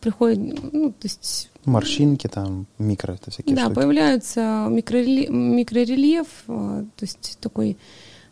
приходит, 0.00 0.72
ну, 0.72 0.92
то 0.92 1.02
есть... 1.02 1.50
Морщинки 1.66 2.26
там, 2.26 2.66
микро, 2.78 3.12
это 3.12 3.30
всякие 3.30 3.54
Да, 3.54 3.64
штуки. 3.64 3.74
появляются 3.74 4.66
микрорельеф, 4.70 5.28
микрорельеф, 5.28 6.26
то 6.46 6.86
есть 7.02 7.36
такой 7.38 7.76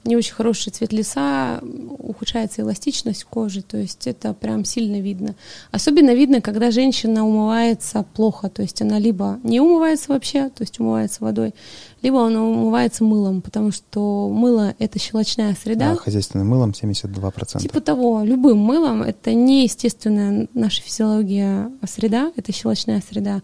не 0.05 0.17
очень 0.17 0.35
хороший 0.35 0.71
цвет 0.71 0.93
лица, 0.93 1.61
ухудшается 1.99 2.63
эластичность 2.63 3.25
кожи, 3.25 3.63
то 3.63 3.77
есть 3.77 4.07
это 4.07 4.33
прям 4.33 4.65
сильно 4.65 5.01
видно. 5.01 5.35
Особенно 5.71 6.15
видно, 6.15 6.41
когда 6.41 6.71
женщина 6.71 7.27
умывается 7.27 8.05
плохо, 8.15 8.49
то 8.49 8.63
есть 8.63 8.81
она 8.81 8.99
либо 8.99 9.39
не 9.43 9.61
умывается 9.61 10.13
вообще, 10.13 10.49
то 10.49 10.63
есть 10.63 10.81
умывается 10.81 11.23
водой, 11.23 11.55
либо 12.03 12.25
она 12.25 12.43
умывается 12.43 13.05
мылом, 13.05 13.43
потому 13.43 13.73
что 13.73 14.29
мыло— 14.29 14.75
это 14.79 14.99
щелочная 14.99 15.55
среда. 15.55 15.93
А 15.93 15.97
хозяйственным 15.97 16.49
мылом 16.49 16.71
72%. 16.71 17.61
Типа 17.61 17.81
того, 17.81 18.23
любым 18.25 18.59
мылом— 18.59 19.03
это 19.05 19.35
не 19.35 19.65
естественная 19.65 20.49
наша 20.55 20.81
физиология 20.83 21.71
среда, 21.87 22.33
это 22.37 22.53
щелочная 22.53 23.03
среда. 23.07 23.43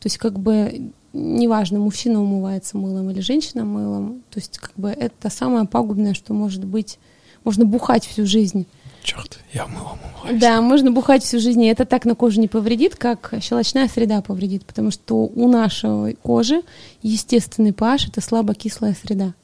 То 0.00 0.06
есть 0.06 0.18
как 0.18 0.38
бы 0.38 0.92
неважно, 1.14 1.78
мужчина 1.78 2.20
умывается 2.20 2.76
мылом 2.76 3.10
или 3.10 3.20
женщина 3.20 3.64
мылом, 3.64 4.22
то 4.30 4.38
есть 4.38 4.58
как 4.58 4.72
бы 4.76 4.90
это 4.90 5.30
самое 5.30 5.64
пагубное, 5.66 6.12
что 6.12 6.34
может 6.34 6.64
быть. 6.64 6.98
Можно 7.44 7.64
бухать 7.64 8.06
всю 8.06 8.26
жизнь. 8.26 8.66
Черт, 9.02 9.38
я 9.52 9.66
мылом 9.66 9.98
умываюсь. 10.14 10.40
Да, 10.40 10.62
можно 10.62 10.90
бухать 10.90 11.22
всю 11.22 11.38
жизнь, 11.38 11.62
и 11.62 11.68
это 11.68 11.84
так 11.84 12.06
на 12.06 12.14
коже 12.14 12.40
не 12.40 12.48
повредит, 12.48 12.96
как 12.96 13.34
щелочная 13.40 13.86
среда 13.86 14.22
повредит, 14.22 14.64
потому 14.64 14.90
что 14.90 15.26
у 15.26 15.46
нашей 15.48 16.14
кожи 16.22 16.62
естественный 17.02 17.72
pH— 17.72 18.08
это 18.08 18.22
слабокислая 18.22 18.96
среда. 19.00 19.34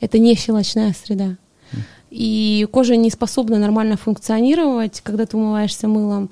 Это 0.00 0.18
не 0.18 0.34
щелочная 0.34 0.94
среда. 0.94 1.36
И 2.10 2.66
кожа 2.72 2.96
не 2.96 3.10
способна 3.10 3.58
нормально 3.58 3.96
функционировать, 3.96 5.00
когда 5.02 5.26
ты 5.26 5.36
умываешься 5.36 5.86
мылом. 5.86 6.30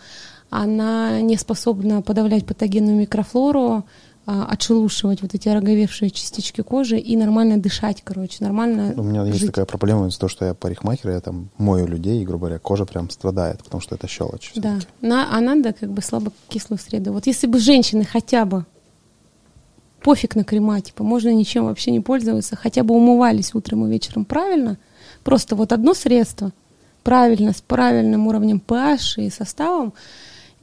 Она 0.49 1.21
не 1.21 1.37
способна 1.37 2.03
подавлять 2.03 2.45
патогенную 2.45 2.97
микрофлору, 2.97 3.85
а, 4.33 4.45
отшелушивать 4.45 5.23
вот 5.23 5.35
эти 5.35 5.49
ороговевшие 5.49 6.09
частички 6.09 6.61
кожи 6.61 7.01
и 7.01 7.17
нормально 7.17 7.57
дышать, 7.57 8.01
короче, 8.05 8.37
нормально 8.39 8.95
У 8.97 9.03
меня 9.03 9.25
жить. 9.25 9.35
есть 9.35 9.47
такая 9.47 9.65
проблема 9.65 10.07
из-за 10.07 10.21
того, 10.21 10.31
что 10.31 10.45
я 10.45 10.55
парикмахер, 10.55 11.11
я 11.11 11.21
там 11.21 11.49
мою 11.59 11.89
людей, 11.89 12.23
и, 12.23 12.25
грубо 12.25 12.43
говоря, 12.47 12.61
кожа 12.61 12.85
прям 12.85 13.11
страдает, 13.11 13.65
потому 13.65 13.81
что 13.81 13.97
это 13.97 14.07
щелочь. 14.07 14.53
Да, 14.55 14.79
на, 15.01 15.37
а 15.37 15.41
надо 15.41 15.73
как 15.73 15.91
бы 15.91 16.01
слабокислую 16.01 16.79
среду. 16.79 17.13
Вот 17.13 17.27
если 17.27 17.49
бы 17.49 17.59
женщины 17.59 18.05
хотя 18.05 18.45
бы 18.45 18.67
пофиг 20.01 20.37
на 20.37 20.45
крема, 20.45 20.81
типа 20.81 21.03
можно 21.03 21.35
ничем 21.35 21.65
вообще 21.65 21.91
не 21.91 21.99
пользоваться, 21.99 22.55
хотя 22.55 22.85
бы 22.85 22.95
умывались 22.95 23.53
утром 23.53 23.85
и 23.87 23.91
вечером 23.91 24.25
правильно, 24.25 24.79
просто 25.25 25.57
вот 25.57 25.73
одно 25.73 25.93
средство, 25.93 26.53
правильно, 27.03 27.53
с 27.53 27.63
правильным 27.63 28.29
уровнем 28.29 28.63
pH 28.65 29.27
и 29.27 29.29
составом, 29.29 29.93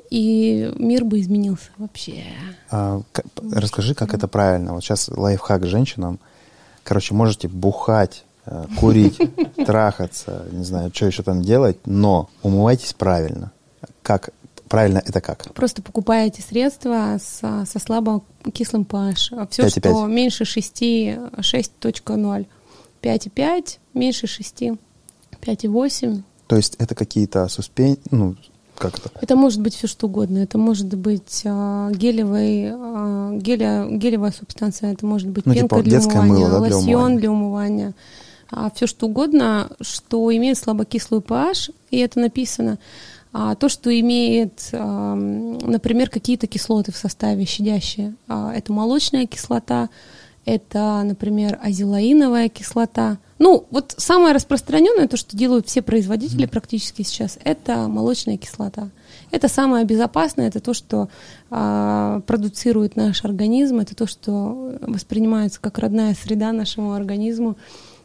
и 0.09 0.71
мир 0.77 1.03
бы 1.03 1.19
изменился 1.19 1.69
вообще. 1.77 2.23
А, 2.69 3.01
как, 3.11 3.25
расскажи, 3.51 3.95
как 3.95 4.13
это 4.13 4.27
правильно. 4.27 4.73
Вот 4.73 4.83
сейчас 4.83 5.09
лайфхак 5.09 5.65
женщинам. 5.65 6.19
Короче, 6.83 7.13
можете 7.13 7.47
бухать, 7.47 8.23
э, 8.45 8.65
курить, 8.79 9.19
трахаться, 9.65 10.45
не 10.51 10.63
знаю, 10.63 10.91
что 10.93 11.05
еще 11.07 11.23
там 11.23 11.41
делать, 11.41 11.77
но 11.85 12.29
умывайтесь 12.43 12.93
правильно. 12.93 13.51
Как 14.01 14.29
правильно 14.67 15.01
это 15.05 15.21
как? 15.21 15.53
Просто 15.53 15.81
покупаете 15.81 16.41
средства 16.41 17.17
со, 17.21 17.65
со 17.65 17.79
слабо 17.79 18.23
кислым 18.53 18.83
pH. 18.83 19.47
Все, 19.49 19.63
5 19.63 19.71
что 19.71 19.81
5. 19.81 19.93
меньше 20.09 20.45
6, 20.45 20.81
6.0. 20.81 22.45
5,5, 23.01 23.77
меньше 23.93 24.27
6, 24.27 24.61
5,8. 25.41 26.23
То 26.47 26.55
есть 26.55 26.75
это 26.75 26.95
какие-то 26.95 27.47
суспен... 27.47 27.97
ну, 28.11 28.35
как 28.77 28.99
это? 28.99 29.11
Это 29.21 29.35
может 29.35 29.61
быть 29.61 29.75
все 29.75 29.87
что 29.87 30.07
угодно. 30.07 30.39
Это 30.39 30.57
может 30.57 30.93
быть 30.93 31.41
а, 31.45 31.91
гелевый, 31.91 32.71
а, 32.73 33.31
геля, 33.33 33.87
гелевая 33.89 34.31
субстанция, 34.31 34.93
это 34.93 35.05
может 35.05 35.29
быть 35.29 35.45
ну, 35.45 35.53
типа 35.53 35.81
пенка 35.81 35.83
типа 35.83 35.89
для 35.89 35.99
умывания, 35.99 36.47
мыло, 36.47 36.49
да, 36.49 36.59
лосьон 36.59 36.81
для 36.81 36.91
умывания. 36.91 37.17
Для 37.17 37.31
умывания. 37.31 37.93
А, 38.49 38.71
все 38.73 38.87
что 38.87 39.07
угодно, 39.07 39.69
что 39.81 40.33
имеет 40.35 40.57
слабокислый 40.57 41.19
pH, 41.19 41.73
и 41.91 41.97
это 41.97 42.19
написано. 42.19 42.79
А 43.33 43.55
то, 43.55 43.69
что 43.69 43.97
имеет, 43.99 44.69
а, 44.71 45.15
например, 45.15 46.09
какие-то 46.09 46.47
кислоты 46.47 46.91
в 46.91 46.97
составе 46.97 47.45
щадящие, 47.45 48.15
а, 48.27 48.53
это 48.53 48.71
молочная 48.71 49.25
кислота, 49.25 49.89
это, 50.45 51.01
например, 51.03 51.59
азелаиновая 51.61 52.49
кислота. 52.49 53.17
Ну, 53.39 53.67
вот 53.69 53.93
самое 53.97 54.33
распространенное, 54.33 55.07
то, 55.07 55.15
что 55.15 55.37
делают 55.37 55.67
все 55.67 55.81
производители 55.81 56.45
практически 56.45 57.03
сейчас, 57.03 57.37
это 57.43 57.87
молочная 57.87 58.37
кислота. 58.37 58.89
Это 59.29 59.47
самое 59.47 59.85
безопасное, 59.85 60.47
это 60.47 60.59
то, 60.59 60.73
что 60.73 61.09
а, 61.51 62.21
продуцирует 62.21 62.95
наш 62.95 63.23
организм, 63.25 63.79
это 63.79 63.95
то, 63.95 64.07
что 64.07 64.75
воспринимается 64.81 65.59
как 65.61 65.77
родная 65.77 66.15
среда 66.15 66.51
нашему 66.51 66.93
организму. 66.93 67.57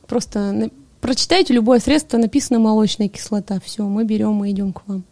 Просто 0.07 0.53
на, 0.53 0.71
прочитайте 1.01 1.55
любое 1.55 1.79
средство, 1.79 2.19
написано 2.19 2.59
молочная 2.59 3.09
кислота, 3.09 3.59
все, 3.65 3.85
мы 3.85 4.05
берем 4.05 4.45
и 4.45 4.51
идем 4.51 4.73
к 4.73 4.87
вам. 4.87 5.05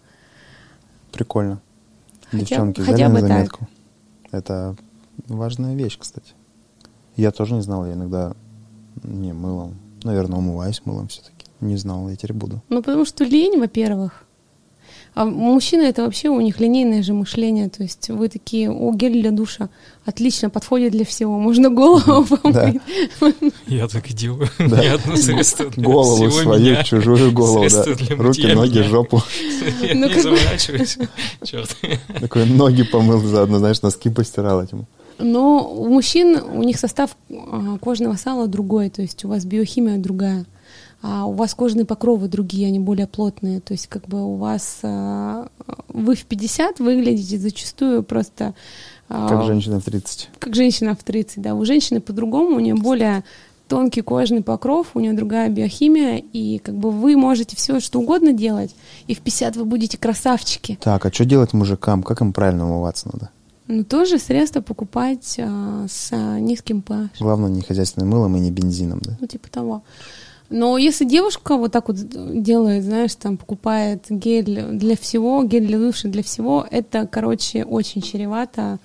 Прикольно. 1.12 1.60
Девчонки, 2.32 2.80
хотя, 2.80 2.92
хотя 2.92 3.08
бы 3.08 3.20
заметку. 3.20 3.68
Так. 4.30 4.32
Это 4.32 4.76
важная 5.28 5.74
вещь, 5.74 5.96
кстати. 5.98 6.34
Я 7.16 7.30
тоже 7.32 7.54
не 7.54 7.62
знал, 7.62 7.86
я 7.86 7.94
иногда 7.94 8.34
не 9.02 9.32
мылом. 9.32 9.76
Наверное, 10.02 10.38
умываюсь 10.38 10.82
мылом 10.84 11.08
все-таки. 11.08 11.46
Не 11.60 11.76
знал, 11.76 12.08
я 12.08 12.16
теперь 12.16 12.32
буду. 12.32 12.62
Ну, 12.68 12.82
потому 12.82 13.04
что 13.04 13.24
лень, 13.24 13.58
во-первых. 13.58 14.24
А 15.14 15.24
мужчины 15.24 15.82
это 15.82 16.04
вообще 16.04 16.28
у 16.28 16.40
них 16.40 16.60
линейное 16.60 17.02
же 17.02 17.12
мышление, 17.14 17.68
то 17.68 17.82
есть 17.82 18.08
вы 18.10 18.28
такие, 18.28 18.70
о, 18.70 18.92
гель 18.94 19.20
для 19.20 19.32
душа, 19.32 19.68
отлично, 20.04 20.50
подходит 20.50 20.92
для 20.92 21.04
всего, 21.04 21.36
можно 21.36 21.68
голову 21.68 22.24
помыть. 22.36 22.80
Я 23.66 23.88
так 23.88 24.08
и 24.08 24.14
делаю. 24.14 24.48
Голову 25.76 26.30
свою, 26.30 26.82
чужую 26.84 27.32
голову, 27.32 27.66
да. 27.68 27.84
Руки, 28.16 28.54
ноги, 28.54 28.82
жопу. 28.82 29.20
Я 29.82 29.94
ну, 29.94 30.08
не 30.08 30.20
заморачиваюсь, 30.20 30.98
черт. 31.42 31.76
Такой 32.20 32.46
ноги 32.46 32.84
помыл 32.84 33.20
заодно, 33.20 33.58
знаешь, 33.58 33.82
носки 33.82 34.10
постирал 34.10 34.62
этим. 34.62 34.86
Но 35.20 35.72
у 35.72 35.88
мужчин, 35.88 36.36
у 36.36 36.62
них 36.62 36.78
состав 36.78 37.16
а, 37.30 37.78
кожного 37.78 38.14
сала 38.14 38.46
другой, 38.46 38.90
то 38.90 39.02
есть 39.02 39.24
у 39.24 39.28
вас 39.28 39.44
биохимия 39.44 39.98
другая 39.98 40.46
а 41.02 41.24
у 41.24 41.32
вас 41.32 41.54
кожные 41.54 41.86
покровы 41.86 42.28
другие, 42.28 42.68
они 42.68 42.78
более 42.78 43.06
плотные. 43.06 43.60
То 43.60 43.72
есть 43.72 43.86
как 43.86 44.06
бы 44.06 44.22
у 44.22 44.34
вас 44.34 44.80
а, 44.82 45.48
вы 45.88 46.14
в 46.14 46.24
50 46.24 46.78
выглядите 46.80 47.38
зачастую 47.38 48.02
просто... 48.02 48.54
А, 49.08 49.28
как 49.28 49.44
женщина 49.44 49.80
в 49.80 49.84
30. 49.84 50.30
Как 50.38 50.54
женщина 50.54 50.94
в 50.94 51.02
30, 51.02 51.40
да. 51.42 51.54
У 51.54 51.64
женщины 51.64 52.00
по-другому, 52.00 52.56
у 52.56 52.60
нее 52.60 52.74
более 52.74 53.24
тонкий 53.66 54.02
кожный 54.02 54.42
покров, 54.42 54.88
у 54.94 55.00
нее 55.00 55.12
другая 55.12 55.48
биохимия, 55.48 56.22
и 56.32 56.58
как 56.58 56.74
бы 56.74 56.90
вы 56.90 57.16
можете 57.16 57.56
все 57.56 57.80
что 57.80 58.00
угодно 58.00 58.32
делать, 58.32 58.74
и 59.06 59.14
в 59.14 59.20
50 59.20 59.56
вы 59.56 59.64
будете 59.64 59.96
красавчики. 59.96 60.76
Так, 60.82 61.06
а 61.06 61.12
что 61.12 61.24
делать 61.24 61.52
мужикам? 61.52 62.02
Как 62.02 62.20
им 62.20 62.32
правильно 62.32 62.66
умываться 62.66 63.08
надо? 63.12 63.30
Ну, 63.70 63.84
тоже 63.84 64.18
средства 64.18 64.60
покупать 64.60 65.36
а, 65.38 65.86
с 65.88 66.10
а, 66.12 66.40
низким 66.40 66.82
pH. 66.86 67.10
Главное, 67.20 67.50
не 67.50 67.62
хозяйственным 67.62 68.10
мылом 68.10 68.36
и 68.36 68.40
не 68.40 68.50
бензином, 68.50 68.98
да? 69.00 69.16
Ну, 69.20 69.26
типа 69.28 69.48
того. 69.48 69.82
Но 70.48 70.76
если 70.76 71.04
девушка 71.04 71.56
вот 71.56 71.70
так 71.70 71.86
вот 71.86 71.96
делает, 72.42 72.82
знаешь, 72.82 73.14
там 73.14 73.36
покупает 73.36 74.06
гель 74.08 74.62
для 74.72 74.96
всего, 74.96 75.44
гель 75.44 75.66
для 75.66 75.78
души 75.78 76.08
для 76.08 76.24
всего, 76.24 76.66
это, 76.68 77.06
короче, 77.06 77.64
очень 77.64 78.02
чревато. 78.02 78.80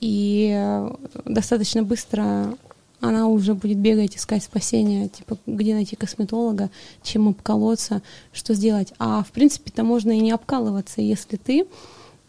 И 0.00 0.50
э, 0.54 0.94
достаточно 1.26 1.82
быстро 1.82 2.54
она 3.00 3.26
уже 3.26 3.52
будет 3.52 3.78
бегать, 3.78 4.16
искать 4.16 4.44
спасения, 4.44 5.08
типа, 5.08 5.36
где 5.46 5.74
найти 5.74 5.96
косметолога, 5.96 6.70
чем 7.02 7.28
обколоться, 7.28 8.00
что 8.32 8.54
сделать. 8.54 8.94
А, 8.98 9.22
в 9.22 9.32
принципе-то 9.32 9.84
можно 9.84 10.12
и 10.12 10.20
не 10.20 10.30
обкалываться, 10.30 11.02
если 11.02 11.36
ты 11.36 11.66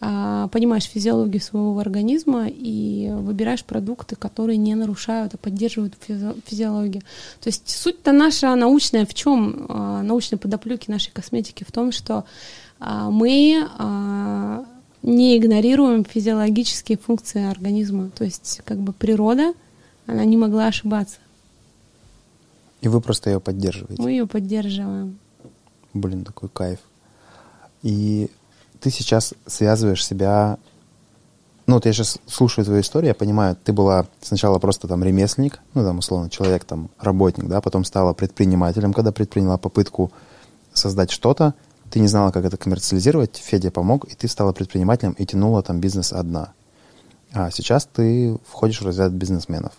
понимаешь 0.04 0.84
физиологию 0.84 1.42
своего 1.42 1.80
организма 1.80 2.48
и 2.48 3.10
выбираешь 3.12 3.64
продукты, 3.64 4.16
которые 4.16 4.58
не 4.58 4.76
нарушают, 4.76 5.34
а 5.34 5.38
поддерживают 5.38 5.94
физиологию. 6.46 7.04
То 7.40 7.48
есть 7.48 7.70
суть-то 7.70 8.12
наша 8.12 8.54
научная 8.56 9.06
в 9.06 9.14
чем? 9.14 9.66
А, 9.70 10.02
научной 10.02 10.38
подоплеки 10.38 10.90
нашей 10.90 11.12
косметики 11.12 11.64
в 11.64 11.72
том, 11.72 11.92
что 11.92 12.26
а, 12.80 13.10
мы 13.10 13.68
не 15.04 15.38
игнорируем 15.38 16.06
физиологические 16.06 16.98
функции 16.98 17.44
организма. 17.46 18.10
То 18.10 18.24
есть 18.24 18.62
как 18.66 18.78
бы 18.80 18.94
природа, 18.94 19.54
она 20.08 20.26
не 20.26 20.38
могла 20.38 20.68
ошибаться. 20.68 21.18
И 22.82 22.88
вы 22.88 23.00
просто 23.00 23.30
ее 23.30 23.40
поддерживаете? 23.40 24.02
Мы 24.02 24.12
ее 24.12 24.28
поддерживаем. 24.28 25.18
Блин, 25.94 26.26
такой 26.26 26.50
кайф. 26.50 26.80
И 27.82 28.30
ты 28.84 28.92
сейчас 28.92 29.34
связываешь 29.48 30.06
себя... 30.06 30.58
Ну, 31.66 31.76
вот 31.76 31.86
я 31.86 31.94
сейчас 31.94 32.18
слушаю 32.28 32.66
твою 32.66 32.82
историю, 32.82 33.08
я 33.08 33.14
понимаю, 33.16 33.56
ты 33.56 33.72
была 33.72 34.06
сначала 34.22 34.60
просто 34.60 34.90
там 34.90 35.02
ремесленник, 35.02 35.62
ну, 35.74 35.84
там, 35.84 36.00
условно, 36.00 36.30
человек, 36.30 36.66
там, 36.66 36.90
работник, 37.00 37.46
да, 37.48 37.62
потом 37.62 37.86
стала 37.86 38.12
предпринимателем, 38.12 38.92
когда 38.92 39.14
предприняла 39.14 39.58
попытку 39.58 40.12
создать 40.74 41.10
что-то, 41.10 41.54
ты 41.90 42.02
не 42.02 42.08
знала, 42.08 42.32
как 42.32 42.44
это 42.44 42.58
коммерциализировать, 42.58 43.38
Федя 43.38 43.72
помог, 43.72 44.04
и 44.12 44.16
ты 44.16 44.28
стала 44.28 44.52
предпринимателем 44.52 45.14
и 45.14 45.26
тянула 45.26 45.64
там 45.64 45.80
бизнес 45.80 46.12
одна. 46.12 46.52
А 47.32 47.50
сейчас 47.50 47.86
ты 47.86 48.38
входишь 48.46 48.82
в 48.82 48.86
разряд 48.86 49.14
бизнесменов. 49.14 49.72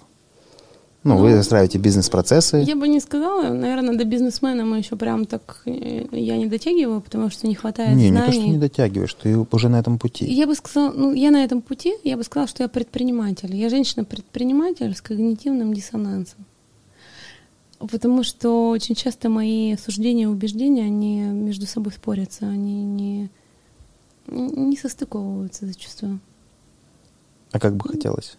Ну, 1.05 1.17
ну, 1.17 1.21
вы 1.21 1.35
застраиваете 1.35 1.79
бизнес-процессы. 1.79 2.65
Я 2.67 2.77
бы 2.77 2.89
не 2.89 2.99
сказала, 2.99 3.53
наверное, 3.53 3.95
до 3.95 4.05
бизнесмена 4.05 4.65
мы 4.65 4.79
еще 4.79 4.97
прям 4.97 5.27
так 5.27 5.61
э, 5.67 6.07
я 6.13 6.39
не 6.39 6.47
дотягиваю, 6.47 7.03
потому 7.03 7.29
что 7.29 7.47
не 7.47 7.55
хватает 7.55 7.95
не, 7.95 8.09
знаний. 8.09 8.11
Не, 8.11 8.21
не 8.21 8.27
то, 8.27 8.33
что 8.33 8.51
не 8.53 8.59
дотягиваешь, 8.59 9.15
ты 9.15 9.37
уже 9.37 9.69
на 9.69 9.79
этом 9.79 9.99
пути. 9.99 10.25
Я 10.25 10.47
бы 10.47 10.55
сказала, 10.55 10.93
ну, 10.93 11.13
я 11.13 11.31
на 11.31 11.45
этом 11.45 11.61
пути, 11.61 11.95
я 12.05 12.17
бы 12.17 12.25
сказала, 12.25 12.49
что 12.49 12.63
я 12.63 12.69
предприниматель. 12.71 13.55
Я 13.55 13.69
женщина-предприниматель 13.69 14.95
с 14.95 15.03
когнитивным 15.03 15.75
диссонансом. 15.75 16.47
Потому 17.79 18.23
что 18.23 18.71
очень 18.71 18.95
часто 18.95 19.29
мои 19.29 19.77
суждения 19.77 20.23
и 20.23 20.27
убеждения, 20.27 20.85
они 20.85 21.21
между 21.21 21.67
собой 21.67 21.93
спорятся, 21.93 22.47
они 22.47 22.83
не, 22.83 23.31
не 24.27 24.77
состыковываются 24.79 25.67
зачастую. 25.67 26.21
А 27.53 27.61
как 27.61 27.77
бы 27.77 27.91
хотелось? 27.91 28.39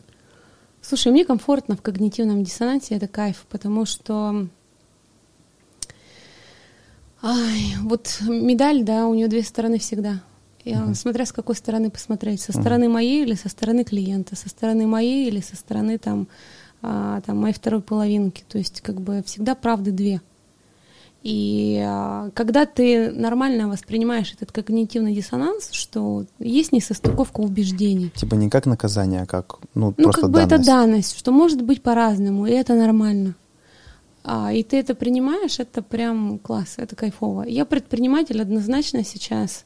Слушай, 0.87 1.11
мне 1.11 1.25
комфортно 1.25 1.75
в 1.75 1.81
когнитивном 1.81 2.43
диссонансе, 2.43 2.93
это 2.93 3.07
кайф, 3.07 3.47
потому 3.49 3.85
что 3.85 4.47
Ай, 7.23 7.73
вот 7.81 8.19
медаль, 8.21 8.83
да, 8.83 9.07
у 9.07 9.15
нее 9.15 9.27
две 9.27 9.41
стороны 9.41 9.79
всегда. 9.79 10.21
Я, 10.63 10.81
uh-huh. 10.81 10.93
Смотря 10.93 11.25
с 11.25 11.31
какой 11.31 11.55
стороны 11.55 11.89
посмотреть, 11.89 12.41
со 12.41 12.51
стороны 12.51 12.83
uh-huh. 12.83 12.89
моей 12.89 13.23
или 13.23 13.33
со 13.33 13.49
стороны 13.49 13.83
клиента, 13.83 14.35
со 14.35 14.47
стороны 14.47 14.85
моей 14.85 15.27
или 15.27 15.39
со 15.39 15.55
стороны 15.55 15.97
там, 15.97 16.27
а, 16.83 17.19
там 17.21 17.39
моей 17.39 17.55
второй 17.55 17.81
половинки. 17.81 18.43
То 18.47 18.59
есть 18.59 18.81
как 18.81 19.01
бы 19.01 19.23
всегда 19.25 19.55
правды 19.55 19.89
две. 19.89 20.21
И 21.25 21.81
а, 21.83 22.29
когда 22.35 22.67
ты 22.67 23.09
нормально 23.09 23.67
воспринимаешь 23.67 24.31
этот 24.33 24.51
когнитивный 24.51 25.11
диссонанс, 25.11 25.71
что 25.71 26.25
есть 26.37 26.71
несостыковка 26.71 27.39
убеждений. 27.39 28.11
Типа 28.13 28.35
не 28.35 28.47
как 28.47 28.67
наказание, 28.67 29.23
а 29.23 29.25
как 29.25 29.57
ну, 29.73 29.87
ну 29.97 30.03
просто 30.03 30.21
как 30.21 30.29
бы 30.29 30.37
данность. 30.37 30.53
это 30.53 30.63
данность, 30.63 31.17
что 31.17 31.31
может 31.31 31.63
быть 31.63 31.81
по-разному, 31.81 32.45
и 32.45 32.51
это 32.51 32.75
нормально. 32.75 33.33
А, 34.23 34.53
и 34.53 34.61
ты 34.61 34.77
это 34.77 34.93
принимаешь, 34.93 35.59
это 35.59 35.81
прям 35.81 36.37
класс, 36.37 36.75
это 36.77 36.95
кайфово. 36.95 37.41
Я 37.41 37.65
предприниматель 37.65 38.39
однозначно 38.39 39.03
сейчас, 39.03 39.65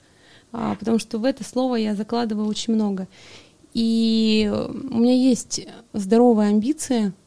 а, 0.54 0.76
потому 0.76 0.98
что 0.98 1.18
в 1.18 1.26
это 1.26 1.44
слово 1.44 1.76
я 1.76 1.94
закладываю 1.94 2.48
очень 2.48 2.74
много. 2.74 3.10
И 3.74 4.50
у 4.50 4.98
меня 4.98 5.14
есть 5.14 5.68
здоровые 5.92 6.52
амбиции— 6.52 7.12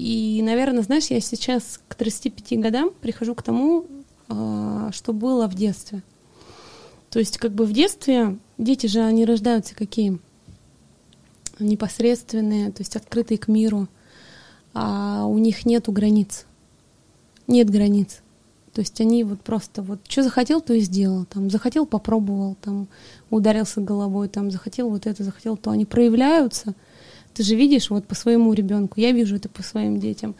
и, 0.00 0.40
наверное, 0.40 0.82
знаешь, 0.82 1.08
я 1.08 1.20
сейчас 1.20 1.78
к 1.86 1.94
35 1.94 2.58
годам 2.58 2.90
прихожу 3.02 3.34
к 3.34 3.42
тому, 3.42 3.84
а, 4.28 4.90
что 4.92 5.12
было 5.12 5.46
в 5.46 5.54
детстве. 5.54 6.02
То 7.10 7.18
есть, 7.18 7.36
как 7.36 7.52
бы 7.52 7.66
в 7.66 7.72
детстве 7.74 8.38
дети 8.56 8.86
же, 8.86 9.00
они 9.00 9.26
рождаются 9.26 9.74
какие? 9.74 10.18
Непосредственные, 11.58 12.72
то 12.72 12.80
есть 12.80 12.96
открытые 12.96 13.36
к 13.36 13.48
миру. 13.48 13.88
А 14.72 15.26
у 15.26 15.36
них 15.36 15.66
нету 15.66 15.92
границ. 15.92 16.46
Нет 17.46 17.68
границ. 17.68 18.22
То 18.72 18.80
есть 18.80 18.98
они 19.02 19.22
вот 19.22 19.42
просто 19.42 19.82
вот 19.82 20.00
что 20.08 20.22
захотел, 20.22 20.62
то 20.62 20.72
и 20.72 20.80
сделал. 20.80 21.26
Там 21.26 21.50
захотел, 21.50 21.84
попробовал, 21.84 22.56
там 22.62 22.88
ударился 23.28 23.82
головой, 23.82 24.28
там 24.28 24.50
захотел 24.50 24.88
вот 24.88 25.06
это, 25.06 25.24
захотел 25.24 25.58
то. 25.58 25.72
Они 25.72 25.84
проявляются— 25.84 26.74
ты 27.40 27.44
же 27.44 27.54
видишь 27.54 27.88
вот 27.88 28.06
по 28.06 28.14
своему 28.14 28.52
ребенку, 28.52 29.00
я 29.00 29.12
вижу 29.12 29.36
это 29.36 29.48
по 29.48 29.62
своим 29.62 29.98
детям. 29.98 30.34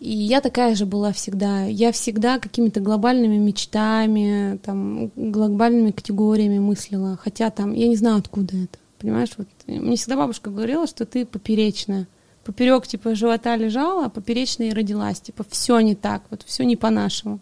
И 0.00 0.10
я 0.10 0.42
такая 0.42 0.74
же 0.74 0.84
была 0.84 1.12
всегда. 1.12 1.64
Я 1.64 1.92
всегда 1.92 2.38
какими-то 2.38 2.80
глобальными 2.80 3.38
мечтами, 3.38 4.58
там, 4.62 5.10
глобальными 5.16 5.92
категориями 5.92 6.58
мыслила. 6.58 7.18
Хотя 7.22 7.48
там, 7.48 7.72
я 7.72 7.88
не 7.88 7.96
знаю, 7.96 8.18
откуда 8.18 8.54
это. 8.54 8.78
Понимаешь, 8.98 9.30
вот 9.38 9.48
мне 9.66 9.96
всегда 9.96 10.16
бабушка 10.16 10.50
говорила, 10.50 10.86
что 10.86 11.06
ты 11.06 11.24
поперечная. 11.24 12.06
Поперек 12.44 12.86
типа 12.86 13.14
живота 13.14 13.56
лежала, 13.56 14.04
а 14.04 14.10
поперечная 14.10 14.68
и 14.68 14.74
родилась. 14.74 15.22
Типа 15.22 15.46
все 15.48 15.80
не 15.80 15.94
так, 15.94 16.22
вот 16.28 16.42
все 16.44 16.64
не 16.64 16.76
по-нашему. 16.76 17.40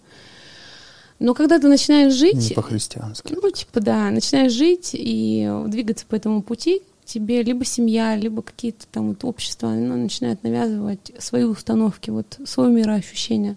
Но 1.18 1.34
когда 1.34 1.58
ты 1.58 1.66
начинаешь 1.66 2.14
жить... 2.14 2.50
Не 2.50 2.54
по-христиански. 2.54 3.34
Ну, 3.42 3.50
типа, 3.50 3.80
да, 3.80 4.08
начинаешь 4.12 4.52
жить 4.52 4.90
и 4.92 5.52
двигаться 5.66 6.06
по 6.06 6.14
этому 6.14 6.42
пути, 6.42 6.82
тебе 7.08 7.42
либо 7.42 7.64
семья, 7.64 8.14
либо 8.16 8.42
какие-то 8.42 8.86
там 8.92 9.08
вот 9.08 9.24
общества 9.24 9.68
ну, 9.70 9.96
начинают 9.96 10.42
навязывать 10.42 11.10
свои 11.18 11.44
установки, 11.44 12.10
вот 12.10 12.38
свое 12.44 12.70
мироощущение. 12.70 13.56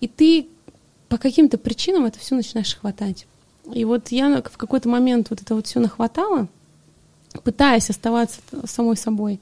И 0.00 0.06
ты 0.06 0.46
по 1.08 1.16
каким-то 1.16 1.56
причинам 1.56 2.04
это 2.04 2.18
все 2.18 2.34
начинаешь 2.34 2.76
хватать. 2.76 3.26
И 3.72 3.84
вот 3.84 4.08
я 4.08 4.42
в 4.42 4.56
какой-то 4.56 4.88
момент 4.88 5.30
вот 5.30 5.40
это 5.40 5.54
вот 5.54 5.66
все 5.66 5.80
нахватала, 5.80 6.48
пытаясь 7.42 7.90
оставаться 7.90 8.40
самой 8.66 8.96
собой. 8.96 9.40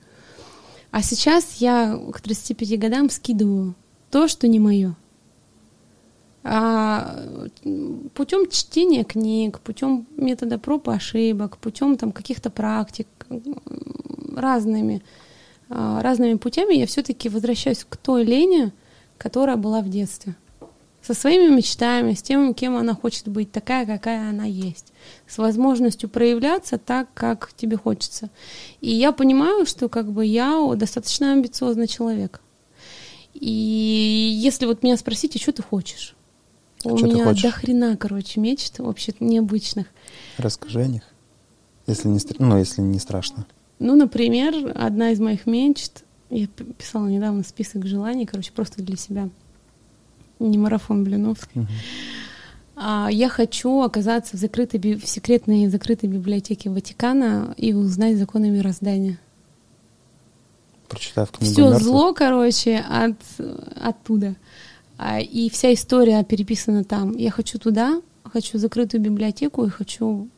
А 0.92 1.02
сейчас 1.02 1.56
я 1.56 2.00
к 2.12 2.20
35 2.20 2.78
годам 2.78 3.10
скидываю 3.10 3.74
то, 4.10 4.28
что 4.28 4.46
не 4.46 4.60
мое. 4.60 4.94
А, 6.48 7.24
путем 8.14 8.48
чтения 8.48 9.02
книг, 9.02 9.58
путем 9.58 10.06
метода 10.16 10.60
проб 10.60 10.86
и 10.88 10.92
ошибок, 10.92 11.58
путем 11.58 11.96
там 11.96 12.12
каких-то 12.12 12.50
практик, 12.50 13.08
разными, 14.34 15.02
а, 15.68 16.02
разными 16.02 16.34
путями 16.34 16.74
я 16.74 16.86
все-таки 16.86 17.28
возвращаюсь 17.28 17.84
к 17.88 17.96
той 17.96 18.24
Лене, 18.24 18.72
которая 19.18 19.56
была 19.56 19.80
в 19.80 19.88
детстве. 19.88 20.34
Со 21.02 21.14
своими 21.14 21.54
мечтами, 21.54 22.14
с 22.14 22.22
тем, 22.22 22.52
кем 22.52 22.76
она 22.76 22.92
хочет 22.92 23.28
быть, 23.28 23.52
такая, 23.52 23.86
какая 23.86 24.28
она 24.28 24.44
есть. 24.44 24.92
С 25.28 25.38
возможностью 25.38 26.08
проявляться 26.08 26.78
так, 26.78 27.08
как 27.14 27.52
тебе 27.56 27.76
хочется. 27.76 28.28
И 28.80 28.90
я 28.90 29.12
понимаю, 29.12 29.66
что 29.66 29.88
как 29.88 30.10
бы 30.10 30.26
я 30.26 30.60
достаточно 30.74 31.30
амбициозный 31.30 31.86
человек. 31.86 32.40
И 33.34 34.36
если 34.42 34.66
вот 34.66 34.82
меня 34.82 34.96
спросите, 34.96 35.38
что 35.38 35.52
ты 35.52 35.62
хочешь? 35.62 36.16
А 36.84 36.88
У 36.88 36.98
меня 36.98 37.32
до 37.32 37.50
хрена, 37.50 37.96
короче, 37.96 38.40
мечт 38.40 38.78
вообще 38.78 39.12
необычных. 39.20 39.86
Расскажи 40.38 40.80
о 40.80 40.86
них, 40.86 41.02
если 41.86 42.08
не, 42.08 42.20
ну, 42.38 42.58
если 42.58 42.80
не 42.80 42.98
страшно. 42.98 43.46
Ну, 43.78 43.94
например, 43.94 44.72
одна 44.74 45.10
из 45.10 45.20
моих 45.20 45.46
мечт, 45.46 46.04
я 46.30 46.46
писала 46.46 47.06
недавно 47.06 47.42
список 47.44 47.86
желаний, 47.86 48.26
короче, 48.26 48.52
просто 48.52 48.82
для 48.82 48.96
себя. 48.96 49.28
Не 50.38 50.58
марафон 50.58 51.04
Блиновский. 51.04 51.62
Угу. 51.62 51.68
А, 52.76 53.08
я 53.10 53.28
хочу 53.28 53.80
оказаться 53.80 54.36
в, 54.36 54.40
закрытой, 54.40 54.78
в 54.96 55.06
секретной 55.06 55.68
закрытой 55.68 56.06
библиотеке 56.06 56.68
Ватикана 56.68 57.54
и 57.56 57.72
узнать 57.72 58.18
законы 58.18 58.50
мироздания. 58.50 59.18
Прочитав 60.88 61.30
книгу 61.32 61.52
Все 61.52 61.62
мертвых. 61.62 61.82
зло, 61.82 62.12
короче, 62.12 62.78
от, 62.78 63.16
оттуда. 63.80 64.36
А, 64.98 65.20
и 65.20 65.48
вся 65.48 65.72
история 65.72 66.22
переписана 66.22 66.84
там. 66.84 67.16
Я 67.16 67.30
хочу 67.30 67.58
туда, 67.58 68.02
хочу 68.24 68.58
закрытую 68.58 69.02
библиотеку 69.02 69.64
и 69.64 69.70
хочу 69.70 70.28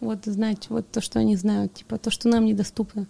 вот 0.00 0.24
знать 0.24 0.66
вот 0.70 0.90
то, 0.90 1.00
что 1.00 1.18
они 1.18 1.36
знают, 1.36 1.74
типа 1.74 1.98
то, 1.98 2.10
что 2.10 2.28
нам 2.28 2.44
недоступно. 2.44 3.06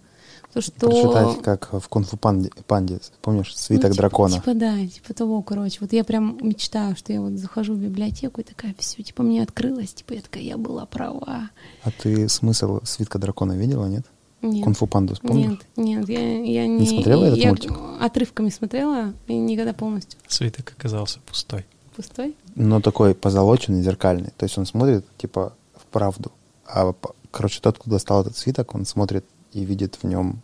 То, 0.53 0.61
что... 0.61 0.89
Прочитать, 0.89 1.41
как 1.43 1.73
в 1.73 1.87
кунг-фу 1.89 2.17
панде, 2.17 2.49
панде, 2.65 2.99
помнишь, 3.21 3.55
свиток 3.55 3.89
ну, 3.89 3.91
типа, 3.91 4.01
дракона. 4.01 4.35
Типа 4.35 4.53
да, 4.55 4.87
типа 4.87 5.13
того, 5.13 5.41
короче. 5.43 5.77
Вот 5.79 5.93
я 5.93 6.03
прям 6.03 6.37
мечтаю, 6.41 6.95
что 6.95 7.13
я 7.13 7.21
вот 7.21 7.33
захожу 7.33 7.73
в 7.75 7.77
библиотеку 7.77 8.41
и 8.41 8.43
такая, 8.43 8.73
все, 8.79 9.03
типа 9.03 9.21
мне 9.21 9.43
открылось, 9.43 9.93
типа 9.93 10.13
я 10.13 10.21
такая, 10.21 10.43
я 10.43 10.57
была 10.57 10.85
права. 10.85 11.51
А 11.83 11.91
ты 11.91 12.27
смысл 12.29 12.79
свитка 12.83 13.19
дракона 13.19 13.53
видела, 13.53 13.85
нет? 13.85 14.05
Нет. 14.41 14.63
Кунг-фу 14.63 14.87
панду, 14.87 15.15
помнишь? 15.21 15.59
Нет, 15.75 16.07
нет, 16.07 16.09
я, 16.09 16.43
я 16.43 16.67
не... 16.67 16.79
Не 16.79 16.87
смотрела 16.87 17.25
этот 17.25 17.37
я 17.37 17.49
мультик? 17.49 17.73
отрывками 17.99 18.49
смотрела, 18.49 19.13
и 19.27 19.33
никогда 19.33 19.73
полностью. 19.73 20.19
Свиток 20.27 20.73
оказался 20.77 21.19
пустой. 21.27 21.65
Пустой? 21.95 22.35
Но 22.55 22.79
такой 22.81 23.13
позолоченный, 23.13 23.81
зеркальный. 23.81 24.31
То 24.37 24.45
есть 24.45 24.57
он 24.57 24.65
смотрит, 24.65 25.05
типа, 25.17 25.53
в 25.75 25.85
правду. 25.87 26.31
А 26.71 26.93
Короче, 27.31 27.61
тот, 27.61 27.77
кто 27.77 27.91
достал 27.91 28.21
этот 28.21 28.37
свиток, 28.37 28.73
он 28.73 28.85
смотрит 28.85 29.25
и 29.53 29.63
видит 29.63 29.95
в 30.01 30.03
нем 30.05 30.41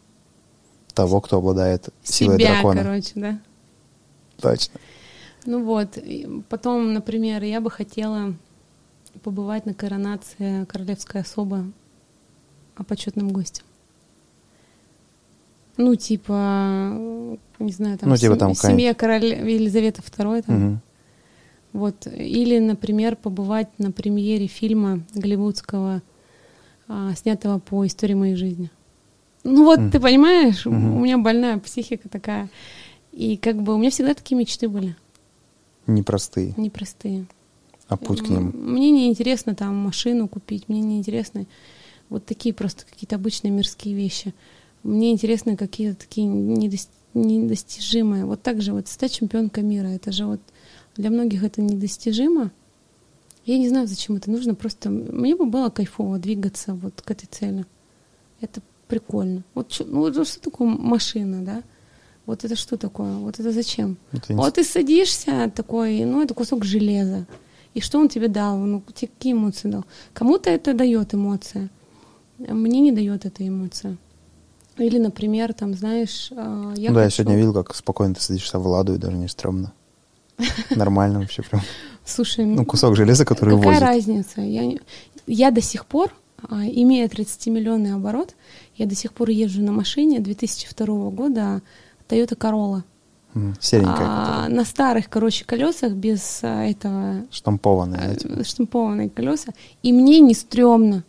того, 0.94 1.20
кто 1.20 1.38
обладает 1.38 1.90
силой 2.04 2.38
Себя, 2.38 2.54
дракона. 2.54 2.84
короче, 2.84 3.12
да? 3.16 3.40
Точно. 4.38 4.80
Ну 5.46 5.64
вот, 5.64 5.98
потом, 6.50 6.94
например, 6.94 7.44
я 7.44 7.60
бы 7.60 7.72
хотела 7.72 8.34
побывать 9.24 9.66
на 9.66 9.74
коронации 9.74 10.66
королевской 10.66 11.22
особы 11.22 11.72
а 12.76 12.84
почетным 12.84 13.30
гостем. 13.30 13.64
Ну, 15.78 15.96
типа, 15.96 16.92
не 17.60 17.72
знаю, 17.72 17.98
там, 17.98 18.10
ну, 18.10 18.18
типа, 18.18 18.36
там 18.36 18.54
семья 18.54 18.94
короля 18.94 19.42
Елизаветы 19.42 20.02
II, 20.02 20.44
там. 20.44 20.68
Угу. 20.68 20.80
Вот. 21.74 22.08
Или, 22.08 22.60
например, 22.60 23.16
побывать 23.16 23.68
на 23.78 23.92
премьере 23.92 24.48
фильма 24.48 25.02
голливудского 25.14 26.02
а, 26.88 27.14
снятого 27.16 27.60
по 27.60 27.86
истории 27.86 28.14
моей 28.14 28.36
жизни. 28.36 28.70
Ну 29.44 29.64
вот, 29.64 29.80
mm. 29.80 29.92
ты 29.92 30.00
понимаешь, 30.00 30.66
mm-hmm. 30.66 30.96
у 30.96 31.00
меня 31.00 31.18
больная 31.18 31.60
психика 31.60 32.10
такая. 32.10 32.50
И 33.12 33.38
как 33.38 33.62
бы 33.62 33.76
у 33.76 33.78
меня 33.78 33.92
всегда 33.92 34.14
такие 34.14 34.36
мечты 34.38 34.68
были. 34.68 34.96
Непростые. 35.88 36.54
Непростые. 36.58 37.26
А 37.88 37.98
путь 37.98 38.22
к 38.22 38.30
ним? 38.30 38.52
Мне 38.56 38.90
не 38.90 39.08
интересно 39.08 39.54
там 39.54 39.76
машину 39.76 40.28
купить, 40.28 40.68
мне 40.68 40.82
не 40.82 40.98
интересно 40.98 41.46
вот 42.10 42.26
такие 42.26 42.54
просто 42.54 42.86
какие-то 42.86 43.16
обычные 43.16 43.52
мирские 43.52 43.96
вещи. 43.96 44.34
Мне 44.84 45.12
интересны 45.12 45.56
какие-то 45.56 46.02
такие 46.02 46.28
недост... 46.28 46.90
недостижимые. 47.14 48.26
Вот 48.26 48.42
так 48.42 48.62
же 48.62 48.74
вот 48.74 48.88
стать 48.88 49.14
чемпионкой 49.14 49.64
мира, 49.64 49.88
это 49.88 50.12
же 50.12 50.26
вот 50.26 50.42
для 50.96 51.10
многих 51.10 51.44
это 51.44 51.62
недостижимо, 51.62 52.52
я 53.46 53.58
не 53.58 53.70
знаю, 53.70 53.88
зачем 53.88 54.16
это 54.16 54.32
нужно, 54.32 54.56
просто 54.56 54.90
мне 54.90 55.36
бы 55.36 55.46
было 55.46 55.70
кайфово 55.70 56.18
двигаться 56.18 56.74
вот 56.74 57.02
к 57.02 57.12
этой 57.12 57.28
цели. 57.28 57.66
Это 58.42 58.62
прикольно. 58.88 59.44
Вот, 59.54 59.72
что, 59.72 59.86
ну, 59.86 60.00
вот 60.00 60.28
что 60.28 60.42
такое 60.42 60.68
машина, 60.68 61.44
да? 61.46 61.64
Вот 62.26 62.44
это 62.44 62.56
что 62.56 62.76
такое? 62.76 63.16
Вот 63.18 63.40
это 63.40 63.52
зачем? 63.52 63.98
Это 64.12 64.34
вот 64.34 64.56
ты 64.56 64.64
садишься 64.64 65.52
такой, 65.56 66.04
ну, 66.06 66.24
это 66.24 66.34
кусок 66.34 66.66
железа. 66.66 67.28
И 67.76 67.82
что 67.82 68.00
он 68.00 68.10
тебе 68.10 68.28
дал? 68.28 68.58
Ну, 68.58 68.82
тебе 68.96 69.12
какие 69.16 69.34
эмоции 69.34 69.70
дал? 69.70 69.86
Кому-то 70.14 70.50
это 70.50 70.74
дает 70.74 71.14
эмоция. 71.14 71.70
Мне 72.40 72.80
не 72.82 72.92
дает 72.92 73.26
эта 73.26 73.48
эмоция. 73.48 73.98
Или, 74.78 74.98
например, 74.98 75.54
там, 75.54 75.74
знаешь, 75.74 76.32
а, 76.36 76.74
я 76.76 76.90
Да, 76.90 76.96
хочу... 76.96 77.00
я 77.04 77.10
сегодня 77.10 77.36
видел, 77.38 77.54
как 77.54 77.76
спокойно 77.76 78.16
ты 78.16 78.22
садишься 78.22 78.60
в 78.60 78.68
ладу, 78.68 78.96
и 78.96 78.98
даже 78.98 79.16
не 79.16 79.28
стрёмно. 79.28 79.72
Нормально 80.76 81.20
вообще 81.20 81.44
прям. 81.44 81.62
Слушай, 82.06 82.46
ну 82.46 82.66
кусок 82.66 82.96
железа, 82.96 83.26
который 83.26 83.56
какая 83.56 83.66
возит. 83.66 83.82
разница? 83.82 84.42
Я, 84.42 84.78
я 85.26 85.52
до 85.52 85.62
сих 85.62 85.86
пор, 85.86 86.12
а, 86.50 86.64
имея 86.66 87.08
30-миллионный 87.08 87.96
оборот, 87.96 88.36
я 88.76 88.86
до 88.86 88.96
сих 88.96 89.12
пор 89.14 89.30
езжу 89.30 89.62
на 89.62 89.72
машине 89.72 90.20
2002 90.20 91.10
года 91.10 91.62
Toyota 92.08 92.38
Corolla. 92.38 92.84
Серенькая. 93.60 93.98
А, 94.00 94.48
на 94.48 94.64
старых, 94.64 95.10
короче, 95.10 95.44
колесах 95.44 95.92
без 95.92 96.40
а, 96.42 96.64
этого... 96.64 97.26
Штампованные. 97.32 98.18
А, 98.24 98.44
штампованные 98.44 99.10
колеса. 99.10 99.52
И 99.84 99.92
мне 99.92 100.22
не 100.22 100.34
стрёмно. 100.34 101.04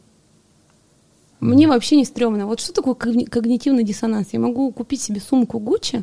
Мне 1.38 1.68
вообще 1.68 1.96
не 1.96 2.04
стрёмно. 2.04 2.46
Вот 2.46 2.58
что 2.60 2.72
такое 2.72 2.94
когнитивный 2.94 3.84
диссонанс? 3.84 4.28
Я 4.32 4.40
могу 4.40 4.72
купить 4.72 5.02
себе 5.02 5.20
сумку 5.20 5.60
Гуччи. 5.60 6.02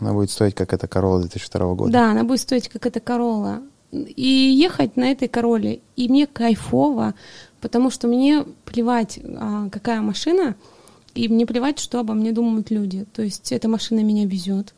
Она 0.00 0.12
будет 0.14 0.30
стоить, 0.30 0.54
как 0.54 0.72
эта 0.72 0.86
Corolla 0.86 1.20
2002 1.20 1.74
года. 1.74 1.92
Да, 1.92 2.10
она 2.10 2.24
будет 2.24 2.40
стоить, 2.40 2.68
как 2.68 2.84
эта 2.86 2.98
Corolla 2.98 3.62
и 4.04 4.56
ехать 4.58 4.96
на 4.96 5.10
этой 5.10 5.28
короле. 5.28 5.80
И 5.96 6.08
мне 6.08 6.26
кайфово, 6.26 7.14
потому 7.60 7.90
что 7.90 8.08
мне 8.08 8.44
плевать, 8.64 9.18
а, 9.24 9.68
какая 9.70 10.00
машина, 10.00 10.56
и 11.14 11.28
мне 11.28 11.46
плевать, 11.46 11.78
что 11.78 11.98
обо 11.98 12.14
мне 12.14 12.32
думают 12.32 12.70
люди. 12.70 13.06
То 13.12 13.22
есть 13.22 13.52
эта 13.52 13.68
машина 13.68 14.00
меня 14.00 14.26
везет, 14.26 14.74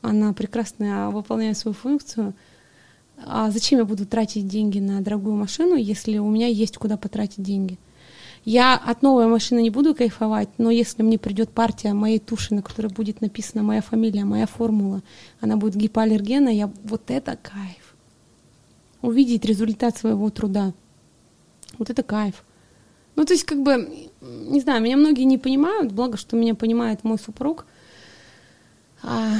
она 0.00 0.32
прекрасно 0.32 1.10
выполняет 1.10 1.56
свою 1.56 1.74
функцию. 1.74 2.34
А 3.24 3.50
зачем 3.50 3.78
я 3.78 3.84
буду 3.84 4.04
тратить 4.04 4.48
деньги 4.48 4.80
на 4.80 5.00
дорогую 5.00 5.36
машину, 5.36 5.76
если 5.76 6.18
у 6.18 6.28
меня 6.28 6.48
есть 6.48 6.76
куда 6.76 6.96
потратить 6.96 7.42
деньги? 7.42 7.78
Я 8.44 8.74
от 8.74 9.02
новой 9.02 9.28
машины 9.28 9.62
не 9.62 9.70
буду 9.70 9.94
кайфовать, 9.94 10.48
но 10.58 10.70
если 10.70 11.04
мне 11.04 11.16
придет 11.16 11.50
партия 11.50 11.92
моей 11.92 12.18
туши, 12.18 12.54
на 12.54 12.62
которой 12.62 12.88
будет 12.88 13.20
написана 13.20 13.62
моя 13.62 13.82
фамилия, 13.82 14.24
моя 14.24 14.46
формула, 14.46 15.02
она 15.40 15.56
будет 15.56 15.76
гипоаллергена, 15.76 16.48
я 16.48 16.68
вот 16.82 17.02
это 17.08 17.38
кайф 17.40 17.81
увидеть 19.02 19.44
результат 19.44 19.96
своего 19.96 20.30
труда. 20.30 20.72
Вот 21.78 21.90
это 21.90 22.02
кайф. 22.02 22.44
Ну, 23.14 23.24
то 23.24 23.34
есть, 23.34 23.44
как 23.44 23.62
бы, 23.62 24.08
не 24.20 24.60
знаю, 24.60 24.82
меня 24.82 24.96
многие 24.96 25.24
не 25.24 25.36
понимают, 25.36 25.92
благо, 25.92 26.16
что 26.16 26.36
меня 26.36 26.54
понимает 26.54 27.04
мой 27.04 27.18
супруг. 27.18 27.66
А, 29.02 29.34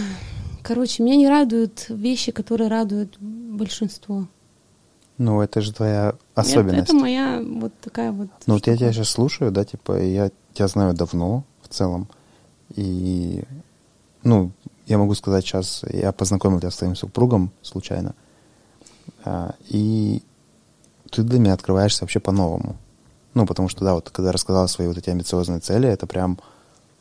короче, 0.63 1.03
меня 1.03 1.17
не 1.17 1.29
радуют 1.29 1.87
вещи, 1.89 2.33
которые 2.33 2.69
радуют 2.69 3.19
большинство. 3.19 4.27
Ну, 5.19 5.41
это 5.41 5.61
же 5.61 5.73
твоя 5.73 6.15
особенность. 6.35 6.85
Это, 6.85 6.93
это 6.93 6.95
моя 6.95 7.43
вот 7.43 7.73
такая 7.81 8.13
вот... 8.13 8.29
Ну, 8.47 8.55
вот 8.55 8.67
я 8.67 8.77
тебя 8.77 8.93
сейчас 8.93 9.09
слушаю, 9.11 9.53
да, 9.53 9.65
типа, 9.65 10.03
я 10.03 10.31
тебя 10.53 10.69
знаю 10.69 10.95
давно 10.95 11.45
в 11.63 11.69
целом, 11.69 12.09
и, 12.75 13.43
ну, 14.23 14.51
я 14.87 14.99
могу 14.99 15.15
сказать 15.15 15.45
сейчас, 15.45 15.85
я 15.91 16.13
познакомил 16.13 16.59
тебя 16.59 16.71
с 16.71 16.77
твоим 16.77 16.97
супругом 16.97 17.53
случайно, 17.63 18.15
и 19.69 20.23
ты 21.11 21.23
для 21.23 21.39
меня 21.39 21.53
открываешься 21.53 22.05
вообще 22.05 22.21
по-новому. 22.21 22.77
Ну, 23.35 23.47
потому 23.47 23.69
что, 23.69 23.85
да, 23.85 23.95
вот 23.95 24.11
когда 24.11 24.33
рассказала 24.33 24.67
свои 24.67 24.89
вот 24.89 24.99
эти 24.99 25.11
амбициозные 25.11 25.61
цели, 25.61 25.89
это 25.89 26.07
прям, 26.07 26.39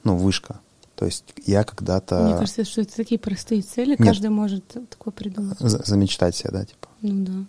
ну, 0.03 0.15
вышка. 0.15 0.59
То 0.95 1.05
есть 1.05 1.25
я 1.45 1.63
когда-то... 1.63 2.21
Мне 2.23 2.37
кажется, 2.37 2.63
что 2.63 2.81
это 2.81 2.95
такие 2.95 3.19
простые 3.19 3.61
цели, 3.61 3.91
Нет. 3.91 4.07
каждый 4.07 4.29
может 4.29 4.65
такое 4.89 5.11
придумать. 5.11 5.57
За 5.59 5.81
замечтать 5.83 6.35
себя, 6.35 6.51
да, 6.51 6.65
типа. 6.65 6.87
Ну 7.01 7.25
да. 7.25 7.45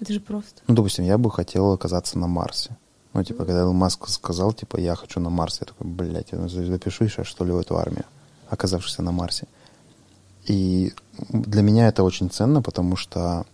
Это 0.00 0.12
же 0.12 0.20
просто. 0.20 0.62
Ну, 0.68 0.74
допустим, 0.74 1.04
я 1.04 1.18
бы 1.18 1.30
хотел 1.30 1.72
оказаться 1.72 2.18
на 2.18 2.28
Марсе. 2.28 2.76
Ну, 3.14 3.24
типа, 3.24 3.44
когда 3.44 3.62
Илон 3.62 3.76
Маск 3.76 4.08
сказал, 4.08 4.52
типа, 4.52 4.76
я 4.76 4.94
хочу 4.94 5.18
на 5.18 5.30
Марс, 5.30 5.60
я 5.60 5.66
такой, 5.66 5.86
блядь, 5.86 6.30
я 6.30 6.46
запишу 6.46 7.08
сейчас, 7.08 7.26
что 7.26 7.44
ли, 7.44 7.50
в 7.50 7.58
эту 7.58 7.76
армию, 7.76 8.04
оказавшись 8.48 8.98
на 8.98 9.10
Марсе. 9.10 9.48
И 10.46 10.92
для 11.30 11.62
меня 11.62 11.88
это 11.88 12.04
очень 12.04 12.30
ценно, 12.30 12.62
потому 12.62 12.96
что 12.96 13.44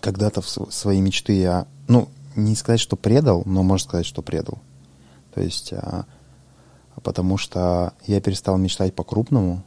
когда-то 0.00 0.42
в 0.42 0.48
свои 0.48 1.00
мечты 1.00 1.34
я, 1.34 1.66
ну, 1.86 2.08
не 2.36 2.54
сказать, 2.54 2.80
что 2.80 2.96
предал, 2.96 3.42
но 3.46 3.62
можно 3.62 3.88
сказать, 3.88 4.06
что 4.06 4.22
предал. 4.22 4.58
То 5.34 5.40
есть, 5.40 5.72
а, 5.72 6.04
потому 7.02 7.36
что 7.36 7.92
я 8.06 8.20
перестал 8.20 8.58
мечтать 8.58 8.94
по-крупному, 8.94 9.64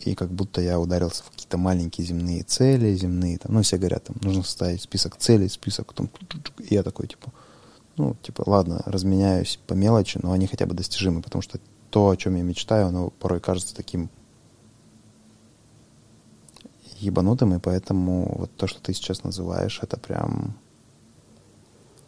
и 0.00 0.14
как 0.14 0.30
будто 0.30 0.60
я 0.60 0.78
ударился 0.78 1.22
в 1.22 1.30
какие-то 1.30 1.56
маленькие 1.56 2.06
земные 2.06 2.42
цели, 2.42 2.94
земные, 2.94 3.38
там, 3.38 3.54
ну, 3.54 3.62
все 3.62 3.78
говорят, 3.78 4.04
там, 4.04 4.16
нужно 4.22 4.42
составить 4.42 4.82
список 4.82 5.16
целей, 5.16 5.48
список, 5.48 5.92
там, 5.92 6.10
и 6.58 6.74
я 6.74 6.82
такой, 6.82 7.06
типа, 7.06 7.32
ну, 7.96 8.16
типа, 8.22 8.44
ладно, 8.46 8.82
разменяюсь 8.86 9.58
по 9.66 9.74
мелочи, 9.74 10.18
но 10.22 10.32
они 10.32 10.46
хотя 10.46 10.66
бы 10.66 10.74
достижимы, 10.74 11.22
потому 11.22 11.42
что 11.42 11.58
то, 11.90 12.10
о 12.10 12.16
чем 12.16 12.36
я 12.36 12.42
мечтаю, 12.42 12.88
оно 12.88 13.10
порой 13.10 13.40
кажется 13.40 13.74
таким 13.74 14.10
ебанутым, 17.04 17.54
и 17.54 17.58
поэтому 17.58 18.34
вот 18.38 18.50
то, 18.56 18.66
что 18.66 18.80
ты 18.80 18.92
сейчас 18.92 19.24
называешь, 19.24 19.80
это 19.82 19.98
прям... 19.98 20.54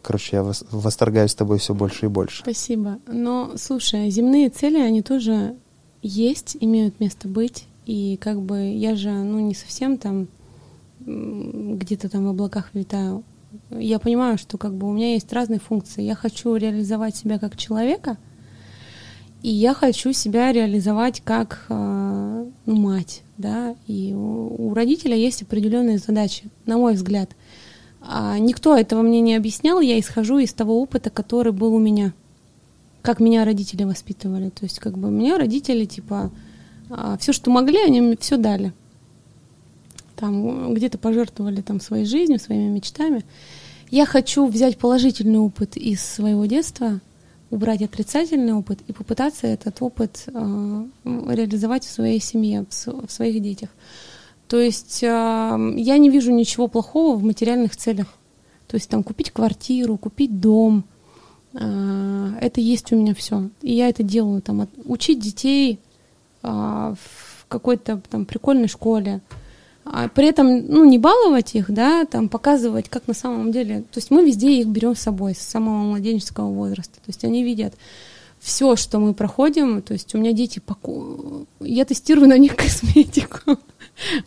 Короче, 0.01 0.37
я 0.37 0.43
восторгаюсь 0.43 1.31
с 1.31 1.35
тобой 1.35 1.59
все 1.59 1.73
больше 1.73 2.05
и 2.05 2.09
больше. 2.09 2.41
Спасибо. 2.43 2.99
Но, 3.07 3.53
слушай, 3.57 4.09
земные 4.09 4.49
цели, 4.49 4.79
они 4.79 5.01
тоже 5.01 5.55
есть, 6.01 6.55
имеют 6.59 6.99
место 6.99 7.27
быть. 7.27 7.65
И 7.85 8.17
как 8.17 8.41
бы 8.41 8.73
я 8.73 8.95
же, 8.95 9.11
ну, 9.11 9.39
не 9.39 9.53
совсем 9.53 9.97
там 9.97 10.27
где-то 11.07 12.09
там 12.09 12.25
в 12.25 12.29
облаках 12.29 12.69
витаю. 12.73 13.23
Я 13.69 13.99
понимаю, 13.99 14.37
что 14.37 14.57
как 14.57 14.73
бы 14.73 14.87
у 14.87 14.93
меня 14.93 15.13
есть 15.13 15.31
разные 15.31 15.59
функции. 15.59 16.01
Я 16.01 16.15
хочу 16.15 16.55
реализовать 16.55 17.15
себя 17.15 17.39
как 17.39 17.55
человека, 17.55 18.17
и 19.41 19.49
я 19.49 19.73
хочу 19.73 20.11
себя 20.13 20.51
реализовать 20.51 21.21
как 21.23 21.65
э, 21.69 22.45
ну, 22.65 22.75
мать, 22.75 23.23
да. 23.37 23.75
И 23.87 24.13
у, 24.13 24.69
у 24.69 24.73
родителя 24.73 25.15
есть 25.15 25.41
определенные 25.41 25.97
задачи, 25.97 26.45
на 26.65 26.77
мой 26.77 26.93
взгляд. 26.93 27.29
А 28.01 28.37
никто 28.39 28.77
этого 28.77 29.01
мне 29.01 29.21
не 29.21 29.35
объяснял, 29.35 29.79
я 29.79 29.99
исхожу 29.99 30.37
из 30.39 30.53
того 30.53 30.81
опыта, 30.81 31.09
который 31.09 31.51
был 31.51 31.73
у 31.73 31.79
меня, 31.79 32.13
как 33.01 33.19
меня 33.19 33.45
родители 33.45 33.83
воспитывали. 33.83 34.49
То 34.49 34.63
есть 34.63 34.79
как 34.79 34.97
бы 34.97 35.09
меня 35.09 35.37
родители 35.37 35.85
типа 35.85 36.31
а, 36.89 37.17
все, 37.17 37.33
что 37.33 37.51
могли, 37.51 37.79
они 37.79 38.01
мне 38.01 38.17
все 38.19 38.37
дали. 38.37 38.73
Там 40.15 40.73
где-то 40.73 40.97
пожертвовали 40.97 41.61
там 41.61 41.79
своей 41.79 42.05
жизнью, 42.05 42.39
своими 42.39 42.69
мечтами. 42.69 43.23
Я 43.89 44.05
хочу 44.05 44.47
взять 44.47 44.77
положительный 44.77 45.39
опыт 45.39 45.77
из 45.77 46.03
своего 46.03 46.45
детства, 46.45 46.99
убрать 47.49 47.81
отрицательный 47.81 48.53
опыт 48.53 48.79
и 48.87 48.93
попытаться 48.93 49.47
этот 49.47 49.81
опыт 49.81 50.23
э, 50.27 50.85
реализовать 51.03 51.85
в 51.85 51.91
своей 51.91 52.19
семье, 52.19 52.65
в, 52.69 53.11
своих 53.11 53.41
детях. 53.41 53.69
То 54.47 54.59
есть 54.59 55.01
э, 55.03 55.07
я 55.07 55.97
не 55.97 56.09
вижу 56.09 56.31
ничего 56.31 56.67
плохого 56.67 57.15
в 57.15 57.23
материальных 57.23 57.75
целях. 57.75 58.07
То 58.67 58.75
есть 58.75 58.89
там 58.89 59.03
купить 59.03 59.31
квартиру, 59.31 59.97
купить 59.97 60.39
дом, 60.39 60.83
э, 61.53 62.29
это 62.41 62.59
есть 62.59 62.91
у 62.91 62.95
меня 62.95 63.15
все. 63.15 63.49
И 63.61 63.73
я 63.73 63.89
это 63.89 64.03
делаю. 64.03 64.41
Там, 64.41 64.67
учить 64.85 65.19
детей 65.19 65.79
в 66.41 66.97
какой-то 67.47 68.01
там 68.09 68.25
прикольной 68.25 68.67
школе. 68.67 69.21
А 69.91 70.07
при 70.09 70.27
этом, 70.27 70.65
ну, 70.67 70.85
не 70.85 70.97
баловать 70.97 71.55
их, 71.55 71.71
да, 71.71 72.05
там 72.05 72.29
показывать, 72.29 72.89
как 72.89 73.07
на 73.07 73.13
самом 73.13 73.51
деле. 73.51 73.81
То 73.91 73.97
есть 73.97 74.11
мы 74.11 74.25
везде 74.25 74.51
их 74.59 74.67
берем 74.67 74.95
с 74.95 75.01
собой 75.01 75.35
с 75.35 75.39
самого 75.39 75.83
младенческого 75.83 76.49
возраста. 76.49 76.95
То 76.95 77.07
есть 77.07 77.23
они 77.23 77.43
видят 77.43 77.73
все, 78.39 78.75
что 78.75 78.99
мы 78.99 79.13
проходим. 79.13 79.81
То 79.81 79.93
есть 79.93 80.13
у 80.15 80.17
меня 80.17 80.31
дети, 80.31 80.59
поку... 80.59 81.45
я 81.59 81.85
тестирую 81.85 82.27
на 82.27 82.37
них 82.37 82.55
косметику. 82.57 83.57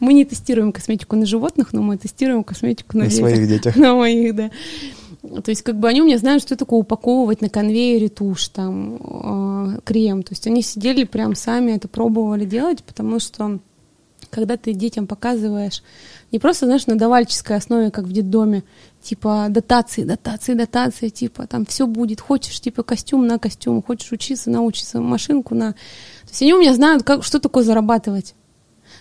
Мы 0.01 0.15
не 0.15 0.25
тестируем 0.25 0.73
косметику 0.73 1.17
на 1.17 1.27
животных, 1.27 1.73
но 1.73 1.83
мы 1.83 1.97
тестируем 1.97 2.43
косметику 2.43 2.97
на, 2.99 3.05
на 3.05 3.11
детях. 3.11 3.29
своих 3.29 3.49
детях. 3.49 3.77
На 3.81 3.95
моих, 3.95 4.35
да. 4.35 4.51
То 5.23 5.51
есть 5.51 5.63
как 5.63 5.79
бы 5.79 5.89
они 5.89 6.01
у 6.01 6.07
меня 6.07 6.19
знают, 6.19 6.43
что 6.43 6.57
такое 6.57 6.81
упаковывать 6.81 7.43
на 7.43 7.51
конвейере 7.51 8.09
тушь, 8.09 8.49
там, 8.49 9.75
э, 9.75 9.81
крем. 9.85 10.23
То 10.23 10.33
есть 10.33 10.47
они 10.47 10.63
сидели 10.63 11.05
прям 11.05 11.35
сами 11.35 11.73
это 11.73 11.89
пробовали 11.89 12.47
делать, 12.47 12.83
потому 12.83 13.21
что 13.21 13.61
когда 14.31 14.57
ты 14.57 14.73
детям 14.73 15.07
показываешь, 15.07 15.83
не 16.33 16.39
просто, 16.39 16.67
знаешь, 16.67 16.87
на 16.87 16.97
давальческой 16.97 17.57
основе, 17.57 17.91
как 17.91 18.05
в 18.05 18.13
детдоме, 18.13 18.65
типа 19.03 19.47
дотации, 19.51 20.05
дотации, 20.05 20.55
дотации, 20.55 21.09
типа 21.09 21.47
там 21.47 21.67
все 21.67 21.87
будет, 21.87 22.21
хочешь 22.21 22.61
типа 22.61 22.83
костюм 22.83 23.27
на 23.27 23.39
костюм, 23.39 23.83
хочешь 23.83 24.13
учиться, 24.13 24.51
научиться, 24.51 25.01
машинку 25.01 25.55
на... 25.55 25.73
То 25.73 26.31
есть 26.31 26.43
они 26.43 26.55
у 26.55 26.61
меня 26.61 26.75
знают, 26.75 27.03
как, 27.03 27.25
что 27.25 27.41
такое 27.41 27.65
зарабатывать 27.65 28.35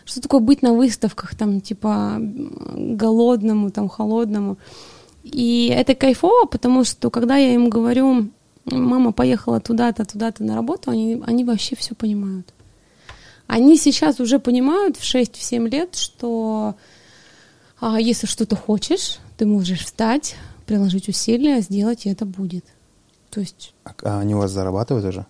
что 0.05 0.21
такое 0.21 0.39
быть 0.39 0.63
на 0.63 0.73
выставках, 0.73 1.35
там, 1.35 1.61
типа, 1.61 2.17
голодному, 2.19 3.69
там, 3.69 3.87
холодному. 3.89 4.57
И 5.23 5.71
это 5.75 5.93
кайфово, 5.93 6.45
потому 6.45 6.83
что 6.83 7.09
когда 7.11 7.37
я 7.37 7.53
им 7.53 7.69
говорю, 7.69 8.29
мама 8.65 9.11
поехала 9.11 9.59
туда-то, 9.59 10.05
туда-то 10.05 10.43
на 10.43 10.55
работу, 10.55 10.91
они, 10.91 11.21
они 11.25 11.43
вообще 11.43 11.75
все 11.75 11.93
понимают. 11.93 12.53
Они 13.49 13.77
сейчас 13.77 14.19
уже 14.19 14.37
понимают 14.37 14.95
в 14.95 15.01
6-7 15.01 15.69
лет, 15.69 15.95
что 15.95 16.75
а, 17.81 17.99
если 17.99 18.27
что-то 18.27 18.55
хочешь, 18.55 19.17
ты 19.37 19.47
можешь 19.47 19.85
встать, 19.85 20.35
приложить 20.67 21.09
усилия, 21.09 21.59
сделать, 21.61 22.05
и 22.05 22.09
это 22.11 22.27
будет. 22.27 22.63
То 23.31 23.39
есть... 23.39 23.73
А, 23.85 23.93
а 24.03 24.19
они 24.19 24.35
у 24.35 24.37
вас 24.37 24.51
зарабатывают 24.51 25.03
уже? 25.03 25.25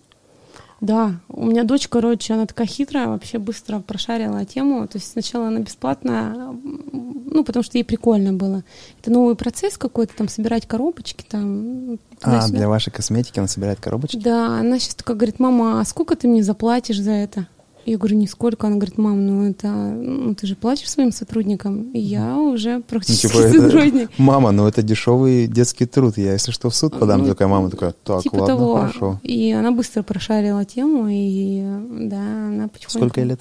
Да, 0.82 1.14
у 1.30 1.46
меня 1.46 1.64
дочь, 1.64 1.88
короче, 1.88 2.34
она 2.34 2.44
такая 2.44 2.66
хитрая, 2.66 3.08
вообще 3.08 3.38
быстро 3.38 3.80
прошарила 3.80 4.44
тему. 4.44 4.86
То 4.86 4.98
есть 4.98 5.12
сначала 5.12 5.46
она 5.48 5.60
бесплатно, 5.60 6.54
ну, 6.92 7.42
потому 7.42 7.62
что 7.62 7.78
ей 7.78 7.84
прикольно 7.84 8.34
было. 8.34 8.64
Это 9.00 9.10
новый 9.10 9.34
процесс 9.34 9.78
какой-то, 9.78 10.14
там, 10.14 10.28
собирать 10.28 10.68
коробочки, 10.68 11.24
там. 11.26 11.98
А, 12.20 12.46
для 12.48 12.68
вашей 12.68 12.90
косметики 12.90 13.38
она 13.38 13.48
собирает 13.48 13.80
коробочки? 13.80 14.18
Да, 14.18 14.58
она 14.58 14.78
сейчас 14.78 14.96
такая 14.96 15.16
говорит, 15.16 15.40
мама, 15.40 15.80
а 15.80 15.84
сколько 15.86 16.16
ты 16.16 16.28
мне 16.28 16.42
заплатишь 16.42 17.00
за 17.00 17.12
это? 17.12 17.46
Я 17.86 17.98
говорю, 17.98 18.16
нисколько. 18.16 18.66
Она 18.66 18.76
говорит, 18.76 18.98
мам, 18.98 19.26
ну 19.26 19.48
это, 19.48 19.68
ну 19.68 20.34
ты 20.34 20.46
же 20.46 20.54
платишь 20.54 20.90
своим 20.90 21.12
сотрудникам. 21.12 21.90
И 21.92 21.98
я 21.98 22.36
уже 22.36 22.80
практически 22.80 23.36
ну, 23.36 23.50
типа 23.50 23.62
сотрудник. 23.64 24.10
Это, 24.10 24.12
мама, 24.22 24.50
ну 24.50 24.66
это 24.66 24.82
дешевый 24.82 25.46
детский 25.46 25.86
труд. 25.86 26.18
Я, 26.18 26.32
если 26.32 26.52
что, 26.52 26.70
в 26.70 26.74
суд 26.74 26.98
подам. 26.98 27.22
Ну, 27.22 27.28
такая 27.28 27.48
мама 27.48 27.70
такая, 27.70 27.94
так, 28.04 28.22
типа 28.22 28.36
ладно, 28.36 28.46
того. 28.46 28.76
хорошо. 28.76 29.20
И 29.22 29.50
она 29.52 29.72
быстро 29.72 30.02
прошарила 30.02 30.64
тему, 30.64 31.06
и 31.08 31.62
да, 32.08 32.20
она 32.48 32.68
потихоньку... 32.68 32.98
Сколько 32.98 33.20
ей 33.20 33.28
лет? 33.28 33.40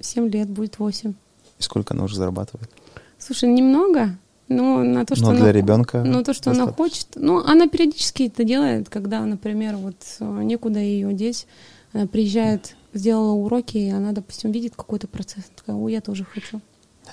Семь 0.00 0.28
лет, 0.28 0.48
будет 0.48 0.78
восемь. 0.78 1.14
И 1.58 1.62
сколько 1.62 1.94
она 1.94 2.04
уже 2.04 2.16
зарабатывает? 2.16 2.70
Слушай, 3.18 3.50
немного, 3.50 4.16
но 4.48 4.82
на 4.82 5.06
то, 5.06 5.14
что 5.14 5.26
но 5.26 5.30
она, 5.30 5.40
для 5.40 5.52
ребенка. 5.52 6.02
Ну 6.04 6.24
то, 6.24 6.34
что 6.34 6.50
достаточно. 6.50 6.62
она 6.64 6.72
хочет. 6.72 7.06
Ну, 7.14 7.38
она 7.44 7.68
периодически 7.68 8.24
это 8.24 8.44
делает, 8.44 8.88
когда, 8.88 9.20
например, 9.20 9.76
вот 9.76 9.96
э, 10.18 10.42
некуда 10.42 10.80
ее 10.80 11.12
деть, 11.12 11.46
она 11.92 12.06
приезжает 12.06 12.74
сделала 12.92 13.32
уроки, 13.32 13.78
и 13.78 13.90
она, 13.90 14.12
допустим, 14.12 14.52
видит 14.52 14.76
какой-то 14.76 15.08
процесс, 15.08 15.44
такая, 15.54 15.76
о, 15.76 15.88
я 15.88 16.00
тоже 16.00 16.24
хочу. 16.24 16.60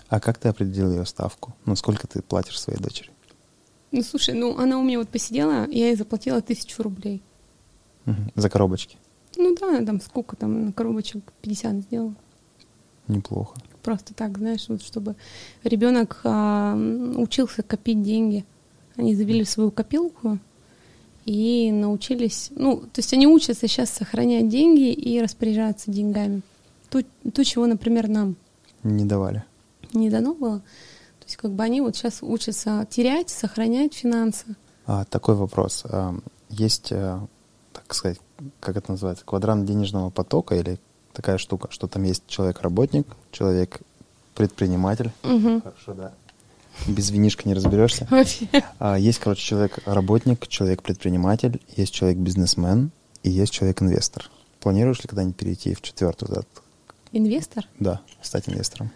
А 0.10 0.20
как 0.20 0.38
ты 0.38 0.50
определил 0.50 0.92
ее 0.92 1.06
ставку? 1.06 1.56
Ну, 1.66 1.76
сколько 1.76 2.08
ты 2.08 2.22
платишь 2.22 2.60
своей 2.60 2.80
дочери? 2.80 3.10
Ну, 3.92 4.04
слушай, 4.04 4.36
ну, 4.36 4.58
она 4.58 4.78
у 4.80 4.84
меня 4.84 5.00
вот 5.00 5.10
посидела, 5.10 5.68
я 5.70 5.88
ей 5.88 5.96
заплатила 5.96 6.42
тысячу 6.42 6.84
рублей. 6.84 7.24
Угу. 8.06 8.32
За 8.36 8.50
коробочки? 8.50 8.98
Ну 9.38 9.56
да, 9.56 9.84
там 9.86 10.02
сколько 10.02 10.36
там 10.36 10.66
на 10.66 10.74
коробочек 10.74 11.32
50 11.42 11.76
сделала. 11.84 12.16
Неплохо. 13.08 13.56
Просто 13.84 14.14
так, 14.14 14.38
знаешь, 14.38 14.66
вот 14.68 14.82
чтобы 14.82 15.16
ребенок 15.64 16.22
а, 16.24 16.76
учился 17.18 17.64
копить 17.64 18.02
деньги. 18.02 18.46
Они 18.96 19.16
завели 19.16 19.46
свою 19.46 19.72
копилку, 19.72 20.40
и 21.28 21.72
научились, 21.74 22.52
ну, 22.56 22.78
то 22.78 23.00
есть 23.00 23.14
они 23.14 23.28
учатся 23.28 23.68
сейчас 23.68 23.90
сохранять 23.90 24.48
деньги 24.48 24.94
и 24.94 25.22
распоряжаться 25.22 25.92
деньгами. 25.92 26.42
То, 26.90 27.04
то 27.34 27.44
чего, 27.44 27.68
например, 27.68 28.08
нам 28.08 28.38
не 28.84 29.04
давали. 29.04 29.44
Не 29.92 30.10
дано 30.10 30.34
было. 30.34 30.60
То 30.60 31.26
есть 31.26 31.36
как 31.36 31.52
бы 31.52 31.64
они 31.64 31.82
вот 31.82 31.98
сейчас 31.98 32.20
учатся 32.22 32.88
терять, 32.90 33.30
сохранять 33.30 33.94
финансы. 33.94 34.56
А, 34.86 35.04
такой 35.04 35.36
вопрос. 35.36 35.84
Есть, 36.48 36.94
э, 36.94 37.20
так 37.74 37.94
сказать, 37.94 38.22
как 38.62 38.78
это 38.78 38.92
называется, 38.94 39.26
квадрант 39.26 39.66
денежного 39.66 40.10
потока 40.10 40.56
или 40.56 40.80
такая 41.12 41.38
штука, 41.38 41.68
что 41.72 41.88
там 41.88 42.04
есть 42.04 42.24
человек-работник, 42.28 43.06
человек-предприниматель. 43.32 45.12
Угу. 45.24 45.62
Хорошо, 45.62 45.94
да 45.94 46.14
без 46.86 47.10
винишка 47.10 47.48
не 47.48 47.54
разберешься. 47.54 48.08
А, 48.80 48.98
есть, 48.98 49.20
короче, 49.20 49.42
человек-работник, 49.42 50.48
человек-предприниматель, 50.48 51.62
есть 51.76 51.94
человек-бизнесмен 51.94 52.92
и 53.24 53.30
есть 53.30 53.54
человек-инвестор. 53.54 54.30
Планируешь 54.60 55.00
ли 55.00 55.08
когда-нибудь 55.08 55.36
перейти 55.36 55.74
в 55.74 55.82
четвертую? 55.82 56.32
Да? 56.32 56.42
Инвестор? 57.12 57.66
Да, 57.80 58.02
стать 58.22 58.50
инвестором. 58.50 58.92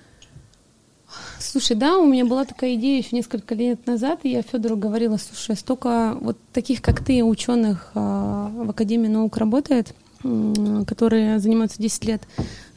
Слушай, 1.39 1.75
да, 1.75 1.97
у 1.97 2.07
меня 2.07 2.25
была 2.25 2.45
такая 2.45 2.75
идея 2.75 2.97
еще 2.97 3.15
несколько 3.15 3.55
лет 3.55 3.85
назад, 3.85 4.21
и 4.23 4.29
я 4.29 4.41
Федору 4.41 4.77
говорила, 4.77 5.17
слушай, 5.17 5.57
столько 5.57 6.17
вот 6.21 6.37
таких, 6.53 6.81
как 6.81 7.03
ты, 7.03 7.23
ученых 7.23 7.91
а, 7.95 8.49
в 8.49 8.69
Академии 8.69 9.07
наук 9.07 9.37
работает, 9.37 9.93
которые 10.87 11.39
занимаются 11.39 11.81
10 11.81 12.05
лет 12.05 12.21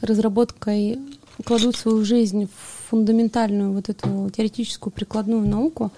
разработкой 0.00 0.98
кладут 1.44 1.76
свою 1.76 2.04
жизнь 2.04 2.48
в 2.48 2.83
фундаментальную 2.94 3.72
вот 3.72 3.88
эту 3.88 4.30
теоретическую 4.30 4.92
прикладную 4.92 5.48
науку, 5.48 5.90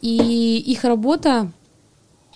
и 0.00 0.62
их 0.64 0.84
работа 0.84 1.50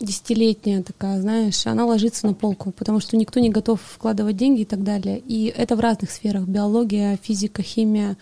десятилетняя 0.01 0.83
такая, 0.83 1.21
знаешь, 1.21 1.67
она 1.67 1.87
ложится 1.87 2.27
на 2.27 2.35
полку, 2.35 2.73
потому 2.73 2.99
что 2.99 3.17
никто 3.17 3.39
не 3.39 3.51
готов 3.51 3.81
вкладывать 3.81 4.37
деньги 4.37 4.63
и 4.63 4.65
так 4.65 4.83
далее. 4.83 5.19
И 5.19 5.53
это 5.57 5.77
в 5.77 5.81
разных 5.81 6.11
сферах. 6.11 6.49
Биология, 6.49 7.19
физика, 7.23 7.63
химия. 7.63 8.17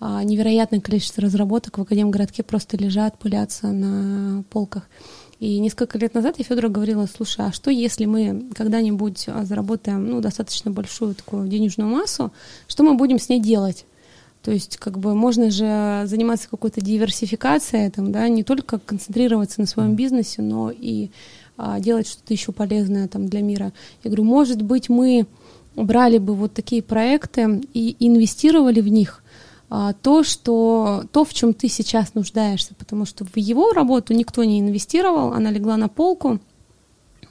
А, 0.00 0.24
невероятное 0.24 0.80
количество 0.80 1.22
разработок 1.22 1.76
в 1.76 1.82
Академгородке 1.82 2.42
просто 2.42 2.78
лежат, 2.78 3.18
пылятся 3.18 3.68
на 3.68 4.44
полках. 4.50 4.88
И 5.40 5.58
несколько 5.58 5.98
лет 5.98 6.14
назад 6.14 6.36
я 6.38 6.44
Федору 6.44 6.70
говорила, 6.70 7.06
слушай, 7.06 7.46
а 7.46 7.52
что 7.52 7.70
если 7.70 8.06
мы 8.06 8.50
когда-нибудь 8.54 9.26
а, 9.28 9.44
заработаем 9.44 10.06
ну, 10.06 10.20
достаточно 10.20 10.70
большую 10.70 11.14
такую 11.14 11.48
денежную 11.48 11.88
массу, 11.88 12.32
что 12.66 12.82
мы 12.82 12.94
будем 12.94 13.18
с 13.18 13.28
ней 13.28 13.40
делать? 13.40 13.84
То 14.42 14.50
есть, 14.50 14.78
как 14.78 14.98
бы, 14.98 15.14
можно 15.14 15.50
же 15.50 16.02
заниматься 16.06 16.48
какой-то 16.48 16.80
диверсификацией, 16.80 17.90
там, 17.90 18.10
да, 18.10 18.28
не 18.28 18.42
только 18.42 18.78
концентрироваться 18.78 19.60
на 19.60 19.66
своем 19.66 19.94
бизнесе, 19.94 20.40
но 20.40 20.70
и 20.70 21.10
а, 21.58 21.78
делать 21.78 22.08
что-то 22.08 22.32
еще 22.32 22.52
полезное 22.52 23.06
там 23.06 23.28
для 23.28 23.42
мира. 23.42 23.72
Я 24.02 24.10
говорю, 24.10 24.24
может 24.24 24.62
быть, 24.62 24.88
мы 24.88 25.26
брали 25.76 26.16
бы 26.16 26.34
вот 26.34 26.54
такие 26.54 26.82
проекты 26.82 27.62
и 27.74 27.96
инвестировали 28.00 28.80
в 28.80 28.88
них 28.88 29.22
а, 29.68 29.92
то, 29.92 30.24
что, 30.24 31.04
то, 31.12 31.24
в 31.24 31.34
чем 31.34 31.52
ты 31.52 31.68
сейчас 31.68 32.14
нуждаешься, 32.14 32.74
потому 32.74 33.04
что 33.04 33.26
в 33.26 33.36
его 33.36 33.72
работу 33.72 34.14
никто 34.14 34.42
не 34.42 34.60
инвестировал, 34.60 35.32
она 35.32 35.50
легла 35.50 35.76
на 35.76 35.88
полку, 35.88 36.40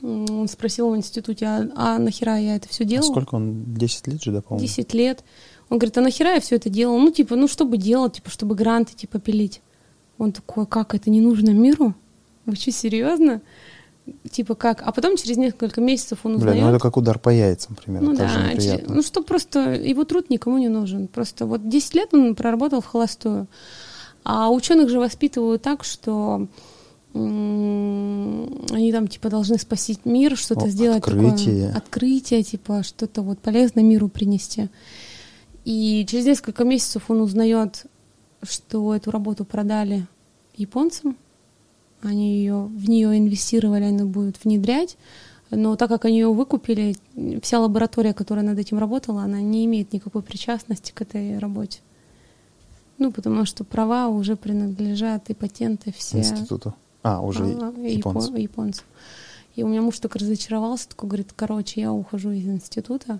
он 0.01 0.47
спросил 0.47 0.91
в 0.91 0.95
институте, 0.95 1.45
а, 1.45 1.67
а 1.75 1.99
нахера 1.99 2.37
я 2.37 2.55
это 2.55 2.69
все 2.69 2.85
делал? 2.85 3.09
А 3.09 3.11
сколько 3.11 3.35
он? 3.35 3.73
10 3.73 4.07
лет 4.07 4.23
же, 4.23 4.31
да, 4.31 4.41
по-моему? 4.41 4.65
10 4.65 4.93
лет. 4.93 5.23
Он 5.69 5.77
говорит, 5.77 5.97
а 5.97 6.01
нахера 6.01 6.33
я 6.33 6.39
все 6.39 6.55
это 6.55 6.69
делал? 6.69 6.97
Ну, 6.97 7.11
типа, 7.11 7.35
ну, 7.35 7.47
чтобы 7.47 7.77
делать, 7.77 8.13
типа, 8.13 8.29
чтобы 8.29 8.55
гранты, 8.55 8.95
типа, 8.95 9.19
пилить. 9.19 9.61
Он 10.17 10.31
такой, 10.31 10.65
как, 10.65 10.95
это 10.95 11.09
не 11.09 11.21
нужно 11.21 11.51
миру? 11.51 11.93
Вы 12.45 12.55
что, 12.55 12.71
серьезно? 12.71 13.41
Типа 14.31 14.55
как? 14.55 14.81
А 14.83 14.91
потом 14.91 15.17
через 15.17 15.37
несколько 15.37 15.81
месяцев 15.81 16.19
он 16.23 16.35
узнает. 16.35 16.57
Бля, 16.57 16.65
ну 16.65 16.69
это 16.71 16.79
как 16.79 16.97
удар 16.97 17.19
по 17.19 17.29
яйцам, 17.29 17.75
примерно. 17.75 18.11
Ну 18.11 18.17
да, 18.17 18.53
неприятно. 18.53 18.95
ну 18.95 19.01
что 19.03 19.21
просто 19.21 19.73
его 19.73 20.03
труд 20.03 20.31
никому 20.31 20.57
не 20.57 20.67
нужен. 20.67 21.07
Просто 21.07 21.45
вот 21.45 21.69
10 21.69 21.93
лет 21.93 22.13
он 22.13 22.33
проработал 22.33 22.81
в 22.81 22.85
холостую. 22.85 23.47
А 24.23 24.49
ученых 24.49 24.89
же 24.89 24.99
воспитывают 24.99 25.61
так, 25.61 25.83
что 25.83 26.47
они 27.13 28.91
там 28.91 29.07
типа 29.07 29.29
должны 29.29 29.57
спасить 29.57 30.05
мир, 30.05 30.37
что-то 30.37 30.67
сделать 30.69 30.99
открытие. 30.99 31.67
такое 31.67 31.77
открытие, 31.77 32.43
типа 32.43 32.83
что-то 32.83 33.21
вот 33.23 33.39
полезное 33.39 33.83
миру 33.83 34.09
принести. 34.09 34.69
И 35.69 36.03
через 36.07 36.25
несколько 36.25 36.63
месяцев 36.63 37.11
он 37.11 37.21
узнает, 37.21 37.85
что 38.41 38.95
эту 38.95 39.11
работу 39.11 39.45
продали 39.45 40.07
японцам. 40.55 41.15
Они 42.01 42.37
ее, 42.37 42.63
в 42.63 42.89
нее 42.89 43.15
инвестировали, 43.15 43.83
они 43.83 44.01
будут 44.01 44.43
внедрять. 44.43 44.97
Но 45.51 45.75
так 45.75 45.89
как 45.89 46.05
они 46.05 46.21
ее 46.21 46.33
выкупили, 46.33 46.95
вся 47.43 47.59
лаборатория, 47.59 48.15
которая 48.15 48.43
над 48.43 48.57
этим 48.57 48.79
работала, 48.79 49.21
она 49.21 49.41
не 49.41 49.63
имеет 49.65 49.93
никакой 49.93 50.23
причастности 50.23 50.91
к 50.91 51.03
этой 51.03 51.37
работе. 51.37 51.81
Ну, 52.97 53.11
потому 53.11 53.45
что 53.45 53.63
права 53.63 54.07
уже 54.07 54.35
принадлежат 54.35 55.29
и 55.29 55.35
патенты 55.35 55.93
все. 55.95 56.17
Институту. 56.17 56.73
А, 57.03 57.21
уже 57.21 57.43
а, 57.43 57.79
японцам. 57.79 58.35
японцам. 58.37 58.85
И 59.59 59.63
у 59.63 59.67
меня 59.67 59.81
муж 59.81 59.99
так 59.99 60.15
разочаровался, 60.15 60.87
такой 60.87 61.09
говорит, 61.09 61.33
короче, 61.35 61.81
я 61.81 61.91
ухожу 61.91 62.31
из 62.31 62.47
института. 62.47 63.19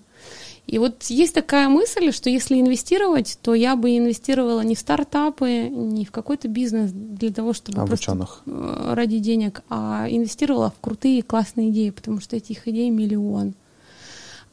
И 0.68 0.78
вот 0.78 1.04
есть 1.04 1.34
такая 1.34 1.68
мысль, 1.68 2.14
что 2.14 2.30
если 2.30 2.62
инвестировать, 2.62 3.38
то 3.42 3.54
я 3.54 3.76
бы 3.76 3.98
инвестировала 3.98 4.62
не 4.62 4.76
в 4.76 4.80
стартапы, 4.80 5.68
не 5.68 6.06
в 6.06 6.12
какой-то 6.12 6.48
бизнес 6.48 6.92
для 6.94 7.34
того, 7.34 7.52
чтобы 7.52 7.82
а 7.82 7.86
просто 7.86 8.14
ученых? 8.14 8.42
Э, 8.46 8.94
ради 8.94 9.20
денег, 9.20 9.64
а 9.70 10.08
инвестировала 10.10 10.72
в 10.72 10.80
крутые, 10.80 11.24
классные 11.24 11.72
идеи, 11.72 11.90
потому 11.90 12.22
что 12.22 12.38
этих 12.38 12.66
идей 12.70 12.90
миллион. 12.90 13.54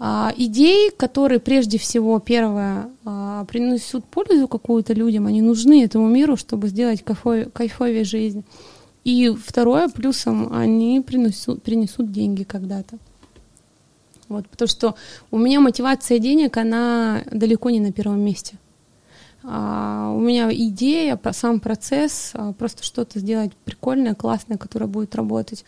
А, 0.01 0.33
идей, 0.37 0.91
которые 0.91 1.39
прежде 1.39 1.79
всего, 1.79 2.19
первое, 2.19 2.91
а, 3.05 3.45
принесут 3.45 4.05
пользу 4.07 4.49
какую-то 4.49 4.93
людям, 4.93 5.27
они 5.27 5.41
нужны 5.41 5.85
этому 5.85 6.09
миру, 6.09 6.37
чтобы 6.37 6.67
сделать 6.67 7.05
кайфовее, 7.05 7.45
кайфовее 7.45 8.03
жизнь. 8.03 8.45
И 9.07 9.31
второе, 9.31 9.89
плюсом, 9.89 10.53
они 10.53 11.01
принесут, 11.01 11.63
принесут 11.63 12.11
деньги 12.11 12.43
когда-то. 12.43 12.99
Вот, 14.29 14.49
потому 14.49 14.69
что 14.69 14.97
у 15.31 15.39
меня 15.39 15.61
мотивация 15.61 16.19
денег, 16.19 16.57
она 16.57 17.23
далеко 17.31 17.71
не 17.71 17.79
на 17.79 17.93
первом 17.93 18.19
месте. 18.19 18.57
А, 19.45 20.13
у 20.13 20.19
меня 20.19 20.53
идея, 20.53 21.21
сам 21.31 21.61
процесс, 21.61 22.33
а, 22.35 22.53
просто 22.53 22.83
что-то 22.83 23.21
сделать 23.21 23.53
прикольное, 23.65 24.15
классное, 24.15 24.59
которое 24.59 24.87
будет 24.89 25.15
работать. 25.15 25.65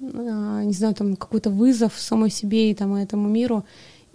А, 0.00 0.62
не 0.62 0.72
знаю, 0.72 0.94
там 0.94 1.16
какой-то 1.16 1.50
вызов 1.50 1.94
самой 1.98 2.30
себе 2.30 2.70
и 2.70 2.74
там, 2.74 2.94
этому 2.94 3.28
миру. 3.28 3.64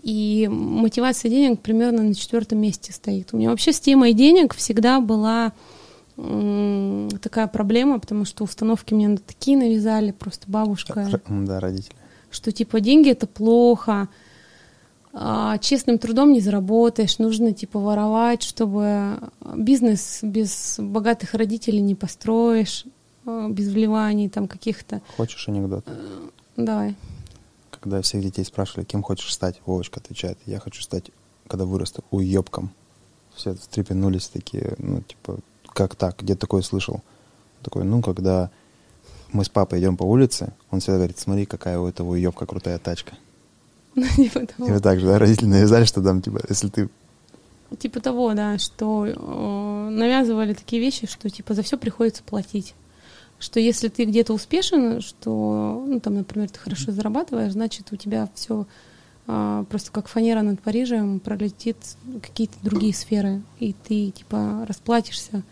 И 0.04 0.48
мотивация 0.50 1.28
денег 1.28 1.60
примерно 1.60 2.02
на 2.02 2.16
четвертом 2.16 2.60
месте 2.60 2.94
стоит. 2.94 3.34
У 3.34 3.38
меня 3.38 3.50
вообще 3.50 3.74
с 3.74 3.82
темой 3.82 4.14
денег 4.14 4.56
всегда 4.56 5.02
была 5.02 5.52
такая 6.16 7.48
проблема, 7.48 8.00
потому 8.00 8.26
что 8.26 8.44
установки 8.44 8.94
мне 8.94 9.18
такие 9.18 9.58
навязали, 9.58 10.12
просто 10.12 10.46
бабушка. 10.48 11.08
Да, 11.28 11.60
родители. 11.60 11.96
Что 12.30 12.52
типа 12.52 12.80
деньги 12.80 13.10
это 13.10 13.28
плохо, 13.28 14.10
а, 15.16 15.60
честным 15.60 16.00
трудом 16.00 16.34
не 16.34 16.40
заработаешь, 16.40 17.20
нужно 17.20 17.54
типа 17.54 17.80
воровать, 17.80 18.42
чтобы 18.42 19.20
бизнес 19.56 20.20
без 20.24 20.78
богатых 20.80 21.36
родителей 21.36 21.82
не 21.82 21.94
построишь, 21.94 22.86
а, 23.26 23.48
без 23.50 23.70
вливаний 23.70 24.30
там 24.30 24.48
каких-то. 24.48 25.02
Хочешь 25.16 25.48
анекдот? 25.48 25.84
Э, 25.88 26.28
давай. 26.58 26.96
Когда 27.70 28.02
всех 28.02 28.24
детей 28.24 28.44
спрашивали, 28.44 28.86
кем 28.86 29.04
хочешь 29.04 29.32
стать, 29.32 29.62
Вовочка 29.66 30.00
отвечает, 30.00 30.40
я 30.48 30.60
хочу 30.60 30.82
стать, 30.82 31.12
когда 31.48 31.66
вырасту, 31.66 32.04
уебком. 32.10 32.72
Все 33.36 33.54
встрепенулись 33.56 34.30
такие, 34.30 34.74
ну, 34.78 35.02
типа, 35.02 35.40
как 35.74 35.96
так, 35.96 36.20
где 36.20 36.36
такое 36.36 36.62
слышал? 36.62 37.02
Такой, 37.62 37.84
ну, 37.84 38.02
когда 38.02 38.50
мы 39.34 39.44
с 39.44 39.50
папой 39.50 39.80
идем 39.80 39.98
по 39.98 40.04
улице, 40.04 40.54
он 40.72 40.80
всегда 40.80 40.98
говорит, 40.98 41.20
смотри, 41.20 41.46
какая 41.46 41.80
у 41.80 41.88
этого 41.88 42.12
уебка 42.12 42.46
крутая 42.46 42.78
тачка. 42.80 43.16
Ну, 43.96 44.08
типа 44.08 44.46
того. 44.48 44.70
И 44.70 44.72
вот 44.72 44.84
так 44.84 45.00
же, 45.00 45.06
да, 45.06 45.20
родители 45.20 45.46
навязали, 45.46 45.86
что 45.86 46.02
там, 46.02 46.22
типа, 46.22 46.42
если 46.50 46.70
ты... 46.70 46.90
Типа 47.78 48.00
того, 48.00 48.34
да, 48.34 48.58
что 48.58 49.06
э, 49.06 49.90
навязывали 49.90 50.54
такие 50.54 50.82
вещи, 50.82 51.08
что, 51.08 51.30
типа, 51.30 51.54
за 51.54 51.62
все 51.62 51.78
приходится 51.78 52.24
платить. 52.24 52.74
Что 53.40 53.60
если 53.60 53.90
ты 53.90 54.06
где-то 54.06 54.34
успешен, 54.34 55.02
что, 55.02 55.84
ну, 55.88 56.00
там, 56.00 56.16
например, 56.16 56.50
ты 56.50 56.60
хорошо 56.60 56.92
зарабатываешь, 56.92 57.54
значит, 57.54 57.92
у 57.92 57.96
тебя 57.96 58.30
все 58.36 58.66
э, 59.28 59.66
просто 59.70 59.92
как 59.92 60.08
фанера 60.08 60.42
над 60.42 60.60
Парижем 60.60 61.20
пролетит 61.20 61.78
какие-то 62.22 62.56
другие 62.64 62.94
сферы, 62.94 63.42
и 63.60 63.74
ты, 63.74 64.12
типа, 64.12 64.66
расплатишься 64.68 65.44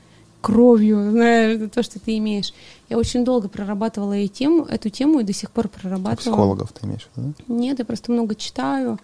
кровью, 0.42 1.12
знаешь, 1.12 1.70
то, 1.72 1.84
что 1.84 2.00
ты 2.00 2.18
имеешь. 2.18 2.54
Я 2.90 2.98
очень 2.98 3.24
долго 3.24 3.48
прорабатывала 3.48 4.18
и 4.18 4.28
тему, 4.28 4.66
эту 4.66 4.90
тему 4.90 5.20
и 5.20 5.24
до 5.24 5.34
сих 5.34 5.52
пор 5.52 5.68
прорабатываю. 5.68 6.18
Психологов 6.18 6.74
ты 6.74 6.86
имеешь 6.86 7.08
в 7.14 7.18
виду? 7.18 7.34
Нет, 7.48 7.80
я 7.80 7.86
просто 7.86 8.12
много 8.12 8.36
читаю, 8.36 9.00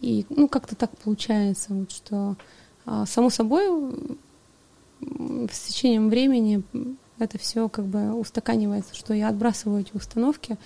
и 0.00 0.26
ну 0.28 0.48
как-то 0.48 0.76
так 0.76 0.90
получается, 0.98 1.74
вот, 1.74 1.90
что 1.90 2.36
а, 2.84 3.06
само 3.06 3.30
собой 3.30 3.68
с 5.50 5.58
течением 5.68 6.08
времени 6.10 6.62
это 7.18 7.38
все 7.38 7.68
как 7.68 7.86
бы 7.86 8.12
устаканивается, 8.12 8.94
что 8.94 9.14
я 9.14 9.28
отбрасываю 9.28 9.80
эти 9.80 9.90
установки. 9.94 10.56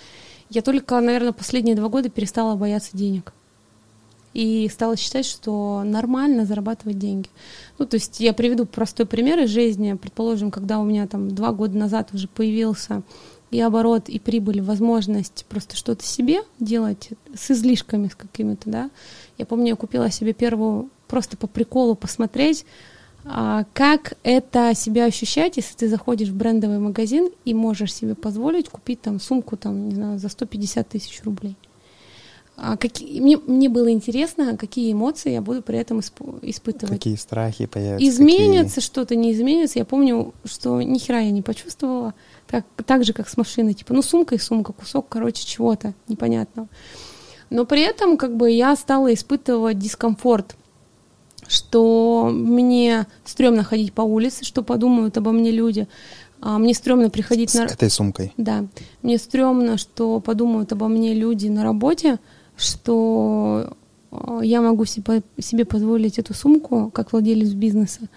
Я 0.48 0.62
только, 0.62 1.00
наверное, 1.00 1.32
последние 1.32 1.76
два 1.76 1.88
года 1.88 2.08
перестала 2.08 2.56
бояться 2.56 2.96
денег 2.96 3.32
и 4.36 4.68
стала 4.68 4.96
считать, 4.96 5.24
что 5.24 5.82
нормально 5.82 6.44
зарабатывать 6.44 6.98
деньги. 6.98 7.30
Ну, 7.78 7.86
то 7.86 7.94
есть 7.94 8.20
я 8.20 8.34
приведу 8.34 8.66
простой 8.66 9.06
пример 9.06 9.38
из 9.38 9.48
жизни. 9.48 9.94
Предположим, 9.94 10.50
когда 10.50 10.78
у 10.78 10.84
меня 10.84 11.06
там 11.06 11.30
два 11.30 11.52
года 11.52 11.78
назад 11.78 12.10
уже 12.12 12.28
появился 12.28 13.02
и 13.50 13.58
оборот, 13.60 14.10
и 14.10 14.18
прибыль, 14.18 14.60
возможность 14.60 15.46
просто 15.48 15.74
что-то 15.74 16.04
себе 16.04 16.42
делать 16.60 17.10
с 17.34 17.50
излишками, 17.50 18.08
с 18.08 18.14
какими-то, 18.14 18.68
да. 18.68 18.90
Я 19.38 19.46
помню, 19.46 19.68
я 19.68 19.76
купила 19.76 20.10
себе 20.10 20.34
первую 20.34 20.90
просто 21.08 21.38
по 21.38 21.46
приколу 21.46 21.94
посмотреть, 21.94 22.66
а, 23.24 23.64
как 23.72 24.18
это 24.22 24.74
себя 24.74 25.06
ощущать, 25.06 25.56
если 25.56 25.74
ты 25.74 25.88
заходишь 25.88 26.28
в 26.28 26.36
брендовый 26.36 26.78
магазин 26.78 27.30
и 27.46 27.54
можешь 27.54 27.94
себе 27.94 28.14
позволить 28.14 28.68
купить 28.68 29.00
там 29.00 29.18
сумку 29.18 29.56
там, 29.56 29.88
не 29.88 29.94
знаю, 29.94 30.18
за 30.18 30.28
150 30.28 30.86
тысяч 30.86 31.22
рублей. 31.24 31.56
А 32.58 32.78
какие, 32.78 33.20
мне, 33.20 33.36
мне 33.36 33.68
было 33.68 33.90
интересно, 33.90 34.56
какие 34.56 34.90
эмоции 34.92 35.32
я 35.32 35.42
буду 35.42 35.60
при 35.60 35.78
этом 35.78 36.00
исп, 36.00 36.22
испытывать. 36.40 36.94
Какие 36.94 37.16
страхи 37.16 37.66
появятся. 37.66 38.08
Изменится 38.08 38.76
какие... 38.76 38.86
что-то, 38.86 39.14
не 39.14 39.32
изменится. 39.32 39.78
Я 39.78 39.84
помню, 39.84 40.32
что 40.44 40.80
ни 40.80 40.96
хера 40.98 41.20
я 41.20 41.30
не 41.30 41.42
почувствовала. 41.42 42.14
Так, 42.46 42.64
так 42.86 43.04
же, 43.04 43.12
как 43.12 43.28
с 43.28 43.36
машиной. 43.36 43.74
Типа, 43.74 43.92
ну, 43.92 44.00
сумка 44.00 44.34
и 44.34 44.38
сумка, 44.38 44.72
кусок, 44.72 45.06
короче, 45.10 45.44
чего-то 45.44 45.92
непонятного. 46.08 46.68
Но 47.50 47.66
при 47.66 47.82
этом, 47.82 48.16
как 48.16 48.34
бы, 48.34 48.50
я 48.50 48.74
стала 48.74 49.12
испытывать 49.12 49.78
дискомфорт 49.78 50.56
что 51.48 52.28
мне 52.32 53.06
стрёмно 53.24 53.62
ходить 53.62 53.92
по 53.92 54.02
улице, 54.02 54.44
что 54.44 54.62
подумают 54.62 55.16
обо 55.16 55.30
мне 55.30 55.52
люди. 55.52 55.86
А, 56.40 56.58
мне 56.58 56.74
стрёмно 56.74 57.08
приходить 57.08 57.50
с 57.50 57.54
на... 57.54 57.64
этой 57.64 57.90
сумкой. 57.90 58.32
Да. 58.36 58.66
Мне 59.02 59.16
стрёмно, 59.16 59.78
что 59.78 60.20
подумают 60.20 60.72
обо 60.72 60.88
мне 60.88 61.14
люди 61.14 61.46
на 61.48 61.62
работе, 61.62 62.18
что 62.56 63.76
а, 64.10 64.40
я 64.42 64.60
могу 64.60 64.84
себе 64.84 65.64
позволить 65.64 66.18
эту 66.18 66.34
сумку, 66.34 66.90
как 66.90 67.12
владелец 67.12 67.50
бизнеса, 67.50 68.08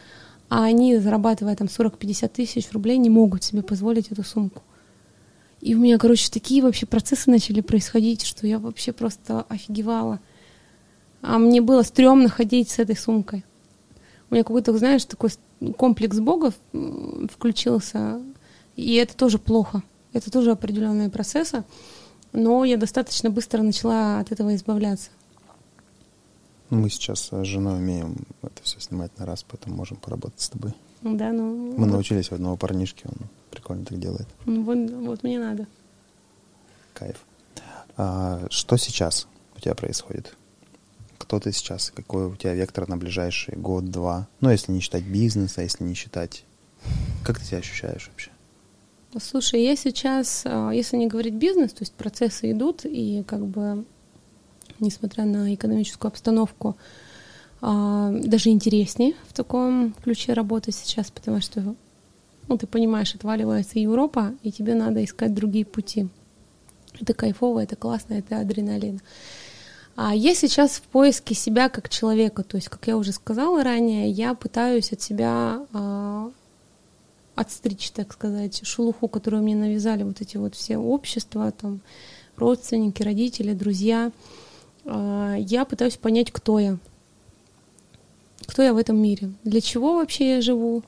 а 0.49 0.63
они, 0.63 0.97
зарабатывая 0.97 1.55
там 1.55 1.67
40-50 1.67 2.27
тысяч 2.29 2.71
рублей, 2.71 2.97
не 2.97 3.09
могут 3.09 3.43
себе 3.43 3.61
позволить 3.61 4.11
эту 4.11 4.23
сумку. 4.23 4.63
И 5.61 5.75
у 5.75 5.79
меня, 5.79 5.97
короче, 5.97 6.29
такие 6.31 6.63
вообще 6.63 6.85
процессы 6.85 7.29
начали 7.29 7.61
происходить, 7.61 8.23
что 8.23 8.47
я 8.47 8.59
вообще 8.59 8.93
просто 8.93 9.45
офигевала. 9.49 10.19
А 11.21 11.37
мне 11.37 11.61
было 11.61 11.83
стрёмно 11.83 12.29
ходить 12.29 12.69
с 12.69 12.79
этой 12.79 12.95
сумкой. 12.95 13.43
У 14.29 14.33
меня 14.33 14.43
какой-то, 14.43 14.77
знаешь, 14.77 15.03
такой 15.05 15.31
комплекс 15.75 16.17
богов 16.19 16.53
включился, 16.71 18.21
и 18.75 18.95
это 18.95 19.15
тоже 19.17 19.37
плохо. 19.37 19.83
Это 20.13 20.31
тоже 20.31 20.51
определенные 20.51 21.09
процессы, 21.09 21.63
но 22.33 22.65
я 22.65 22.77
достаточно 22.77 23.29
быстро 23.29 23.61
начала 23.61 24.19
от 24.19 24.31
этого 24.31 24.55
избавляться. 24.55 25.09
Мы 26.69 26.89
сейчас 26.89 27.29
с 27.31 27.43
женой 27.45 27.77
умеем 27.77 28.15
это 28.43 28.61
все 28.63 28.79
снимать 28.79 29.17
на 29.17 29.25
раз, 29.25 29.43
поэтому 29.43 29.75
можем 29.75 29.97
поработать 29.97 30.41
с 30.41 30.49
тобой. 30.49 30.73
Да, 31.01 31.31
ну. 31.31 31.73
Мы 31.77 31.85
вот. 31.85 31.91
научились 31.91 32.31
у 32.31 32.35
одного 32.35 32.57
парнишки, 32.57 33.05
он 33.05 33.27
прикольно 33.49 33.85
так 33.85 33.99
делает. 33.99 34.27
Ну, 34.45 34.63
вот, 34.63 34.77
вот 35.07 35.23
мне 35.23 35.39
надо. 35.39 35.65
Кайф. 36.93 37.17
А, 37.97 38.45
что 38.49 38.77
сейчас 38.77 39.27
у 39.57 39.61
тебя 39.61 39.73
происходит? 39.73 40.35
Кто 41.17 41.39
ты 41.39 41.51
сейчас? 41.51 41.91
Какой 41.91 42.27
у 42.27 42.35
тебя 42.35 42.53
вектор 42.53 42.87
на 42.87 42.97
ближайший 42.97 43.55
год-два? 43.55 44.27
Ну, 44.39 44.49
если 44.49 44.71
не 44.71 44.79
считать 44.79 45.03
бизнеса, 45.03 45.61
если 45.61 45.83
не 45.83 45.93
считать... 45.95 46.45
Как 47.23 47.39
ты 47.39 47.45
себя 47.45 47.57
ощущаешь 47.57 48.09
вообще? 48.09 48.31
Слушай, 49.17 49.63
я 49.63 49.75
сейчас, 49.75 50.43
а, 50.45 50.69
если 50.69 50.95
не 50.95 51.07
говорить 51.07 51.33
бизнес, 51.33 51.73
то 51.73 51.81
есть 51.81 51.93
процессы 51.93 52.51
идут, 52.51 52.85
и 52.85 53.23
как 53.25 53.43
бы, 53.43 53.85
несмотря 54.79 55.25
на 55.25 55.53
экономическую 55.55 56.09
обстановку, 56.09 56.77
а, 57.59 58.11
даже 58.11 58.49
интереснее 58.51 59.15
в 59.27 59.33
таком 59.33 59.93
ключе 60.03 60.33
работать 60.33 60.75
сейчас, 60.75 61.09
потому 61.09 61.41
что, 61.41 61.75
ну, 62.47 62.57
ты 62.57 62.67
понимаешь, 62.67 63.15
отваливается 63.15 63.79
Европа, 63.79 64.35
и 64.43 64.51
тебе 64.51 64.75
надо 64.75 65.03
искать 65.03 65.33
другие 65.33 65.65
пути. 65.65 66.07
Это 67.01 67.15
кайфово, 67.15 67.63
это 67.63 67.75
классно, 67.75 68.13
это 68.13 68.39
адреналин. 68.39 69.01
А 69.95 70.13
я 70.13 70.35
сейчас 70.35 70.73
в 70.73 70.83
поиске 70.83 71.33
себя 71.33 71.69
как 71.69 71.89
человека, 71.89 72.43
то 72.43 72.57
есть, 72.57 72.69
как 72.69 72.85
я 72.85 72.95
уже 72.95 73.11
сказала 73.11 73.63
ранее, 73.63 74.11
я 74.11 74.35
пытаюсь 74.35 74.93
от 74.93 75.01
себя 75.01 75.65
э, 75.73 76.31
отстричь, 77.39 77.91
так 77.91 78.13
сказать, 78.13 78.61
шелуху, 78.65 79.07
которую 79.07 79.43
мне 79.43 79.55
навязали 79.55 80.03
вот 80.03 80.21
эти 80.21 80.37
вот 80.37 80.55
все 80.55 80.77
общества, 80.77 81.51
там, 81.51 81.81
родственники, 82.35 83.03
родители, 83.03 83.53
друзья. 83.53 84.11
Э, 84.85 85.35
я 85.39 85.65
пытаюсь 85.65 85.97
понять, 85.97 86.31
кто 86.31 86.59
я, 86.59 86.77
кто 88.45 88.61
я 88.61 88.73
в 88.73 88.77
этом 88.77 88.97
мире, 88.97 89.31
для 89.43 89.61
чего 89.61 89.95
вообще 89.95 90.35
я 90.35 90.41
живу, 90.41 90.83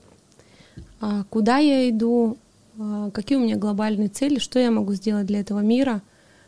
э, 1.02 1.24
куда 1.30 1.58
я 1.58 1.90
иду, 1.90 2.38
э, 2.78 3.12
какие 3.14 3.38
у 3.38 3.42
меня 3.42 3.58
глобальные 3.58 4.10
цели, 4.10 4.40
что 4.40 4.60
я 4.60 4.72
могу 4.72 4.94
сделать 4.94 5.28
для 5.28 5.40
этого 5.40 5.60
мира, 5.60 6.02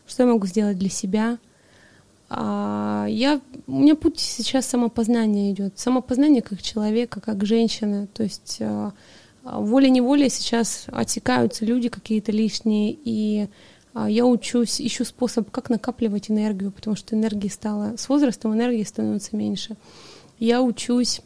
что 0.07 0.23
я 0.23 0.29
могу 0.29 0.47
сделать 0.47 0.77
для 0.77 0.89
себя— 0.89 1.37
а, 2.35 3.05
я, 3.07 3.39
у 3.67 3.79
меня 3.79 3.95
путь 3.95 4.19
сейчас 4.19 4.65
самопознания 4.65 5.51
идет. 5.51 5.77
Самопознание 5.77 6.41
как 6.41 6.63
человека, 6.63 7.21
как 7.21 7.45
женщины. 7.45 8.07
То 8.07 8.23
есть 8.23 8.57
а, 8.59 8.93
волей-неволей 9.43 10.29
сейчас 10.29 10.85
отсекаются 10.87 11.65
люди 11.65 11.89
какие-то 11.89 12.31
лишние, 12.31 12.97
и 13.03 13.47
а, 13.93 14.09
я 14.09 14.25
учусь, 14.25 14.81
ищу 14.81 15.05
способ, 15.05 15.51
как 15.51 15.69
накапливать 15.69 16.31
энергию, 16.31 16.71
потому 16.71 16.95
что 16.95 17.15
энергии 17.15 17.49
стало, 17.49 17.97
с 17.97 18.09
возрастом 18.09 18.53
энергии 18.53 18.83
становится 18.83 19.35
меньше. 19.35 19.75
Я 20.39 20.61
учусь 20.61 21.21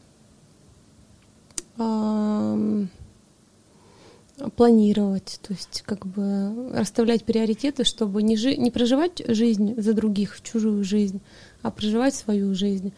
планировать, 4.56 5.40
то 5.42 5.54
есть 5.54 5.84
как 5.86 6.06
бы 6.08 6.72
расставлять 6.74 7.24
приоритеты, 7.24 7.84
чтобы 7.84 8.24
не, 8.24 8.36
жи- 8.36 8.58
не 8.58 8.72
проживать 8.72 9.22
жизнь 9.28 9.80
за 9.80 9.94
других, 9.94 10.42
чужую 10.42 10.84
жизнь, 10.84 11.22
а 11.62 11.72
проживать 11.72 12.16
свою 12.16 12.54
жизнь. 12.56 12.94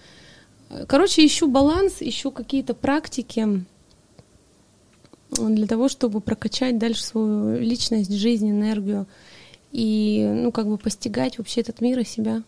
Короче, 0.87 1.25
ищу 1.25 1.47
баланс, 1.49 1.97
ищу 1.99 2.31
какие-то 2.31 2.73
практики 2.73 3.65
для 5.31 5.67
того, 5.67 5.89
чтобы 5.89 6.21
прокачать 6.21 6.77
дальше 6.77 7.03
свою 7.03 7.59
личность, 7.59 8.11
жизнь, 8.11 8.49
энергию 8.49 9.05
и, 9.71 10.27
ну, 10.33 10.51
как 10.51 10.67
бы 10.67 10.77
постигать 10.77 11.37
вообще 11.37 11.61
этот 11.61 11.81
мир 11.81 11.99
и 11.99 12.03
себя. 12.03 12.43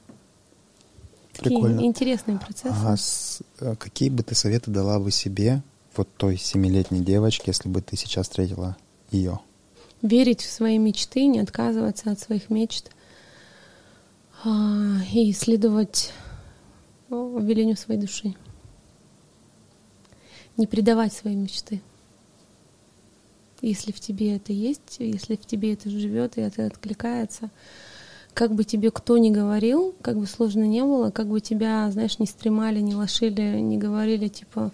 Такие 1.33 1.61
Прикольно. 1.61 1.81
интересные 1.81 2.37
процессы. 2.37 2.75
А 2.83 2.97
с, 2.97 3.41
а 3.59 3.75
какие 3.75 4.09
бы 4.09 4.23
ты 4.23 4.35
советы 4.35 4.71
дала 4.71 4.99
бы 4.99 5.11
себе, 5.11 5.61
вот 5.95 6.09
той 6.17 6.37
семилетней 6.37 7.01
девочке, 7.01 7.45
если 7.47 7.69
бы 7.69 7.81
ты 7.81 7.95
сейчас 7.95 8.27
встретила 8.27 8.75
ее? 9.11 9.39
Верить 10.01 10.41
в 10.41 10.51
свои 10.51 10.77
мечты, 10.77 11.25
не 11.27 11.39
отказываться 11.39 12.11
от 12.11 12.19
своих 12.19 12.49
мечт 12.49 12.91
а, 14.43 14.97
и 15.13 15.31
следовать 15.31 16.11
велению 17.09 17.77
своей 17.77 17.99
души. 17.99 18.35
Не 20.57 20.67
предавать 20.67 21.13
свои 21.13 21.35
мечты. 21.35 21.81
Если 23.61 23.91
в 23.91 23.99
тебе 23.99 24.35
это 24.35 24.53
есть, 24.53 24.97
если 24.99 25.35
в 25.35 25.45
тебе 25.45 25.73
это 25.73 25.89
живет 25.89 26.37
и 26.37 26.41
это 26.41 26.65
откликается, 26.65 27.51
как 28.33 28.53
бы 28.53 28.63
тебе 28.63 28.91
кто 28.91 29.17
ни 29.17 29.29
говорил, 29.29 29.93
как 30.01 30.17
бы 30.17 30.25
сложно 30.25 30.63
не 30.63 30.81
было, 30.83 31.11
как 31.11 31.27
бы 31.27 31.41
тебя, 31.41 31.89
знаешь, 31.91 32.17
не 32.19 32.25
стремали, 32.25 32.79
не 32.79 32.95
лошили, 32.95 33.59
не 33.59 33.77
говорили, 33.77 34.29
типа, 34.29 34.71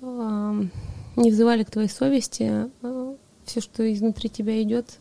не 0.00 1.30
взывали 1.30 1.64
к 1.64 1.70
твоей 1.70 1.88
совести, 1.88 2.68
а, 2.82 3.16
все, 3.44 3.60
что 3.60 3.90
изнутри 3.92 4.28
тебя 4.28 4.62
идет, 4.62 4.98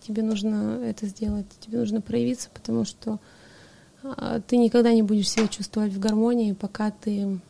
тебе 0.00 0.22
нужно 0.22 0.80
это 0.82 1.06
сделать, 1.06 1.46
тебе 1.60 1.78
нужно 1.78 2.00
проявиться, 2.00 2.48
потому 2.52 2.84
что 2.84 3.20
а, 4.02 4.40
ты 4.40 4.56
никогда 4.56 4.92
не 4.92 5.02
будешь 5.02 5.30
себя 5.30 5.48
чувствовать 5.48 5.92
в 5.92 5.98
гармонии, 5.98 6.52
пока 6.52 6.90
ты 6.90 7.40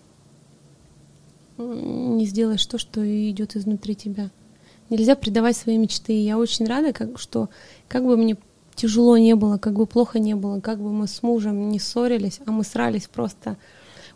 не 1.58 2.26
сделаешь 2.26 2.64
то, 2.66 2.78
что 2.78 3.02
идет 3.30 3.56
изнутри 3.56 3.94
тебя. 3.94 4.30
Нельзя 4.90 5.14
предавать 5.14 5.56
свои 5.56 5.78
мечты. 5.78 6.12
Я 6.12 6.38
очень 6.38 6.66
рада, 6.66 6.92
как, 6.92 7.18
что 7.18 7.48
как 7.88 8.04
бы 8.04 8.16
мне 8.16 8.36
тяжело 8.74 9.16
не 9.16 9.34
было, 9.34 9.58
как 9.58 9.74
бы 9.74 9.86
плохо 9.86 10.18
не 10.18 10.34
было, 10.34 10.60
как 10.60 10.80
бы 10.80 10.90
мы 10.92 11.06
с 11.06 11.22
мужем 11.22 11.68
не 11.70 11.78
ссорились, 11.78 12.40
а 12.46 12.50
мы 12.50 12.64
срались 12.64 13.06
просто 13.06 13.56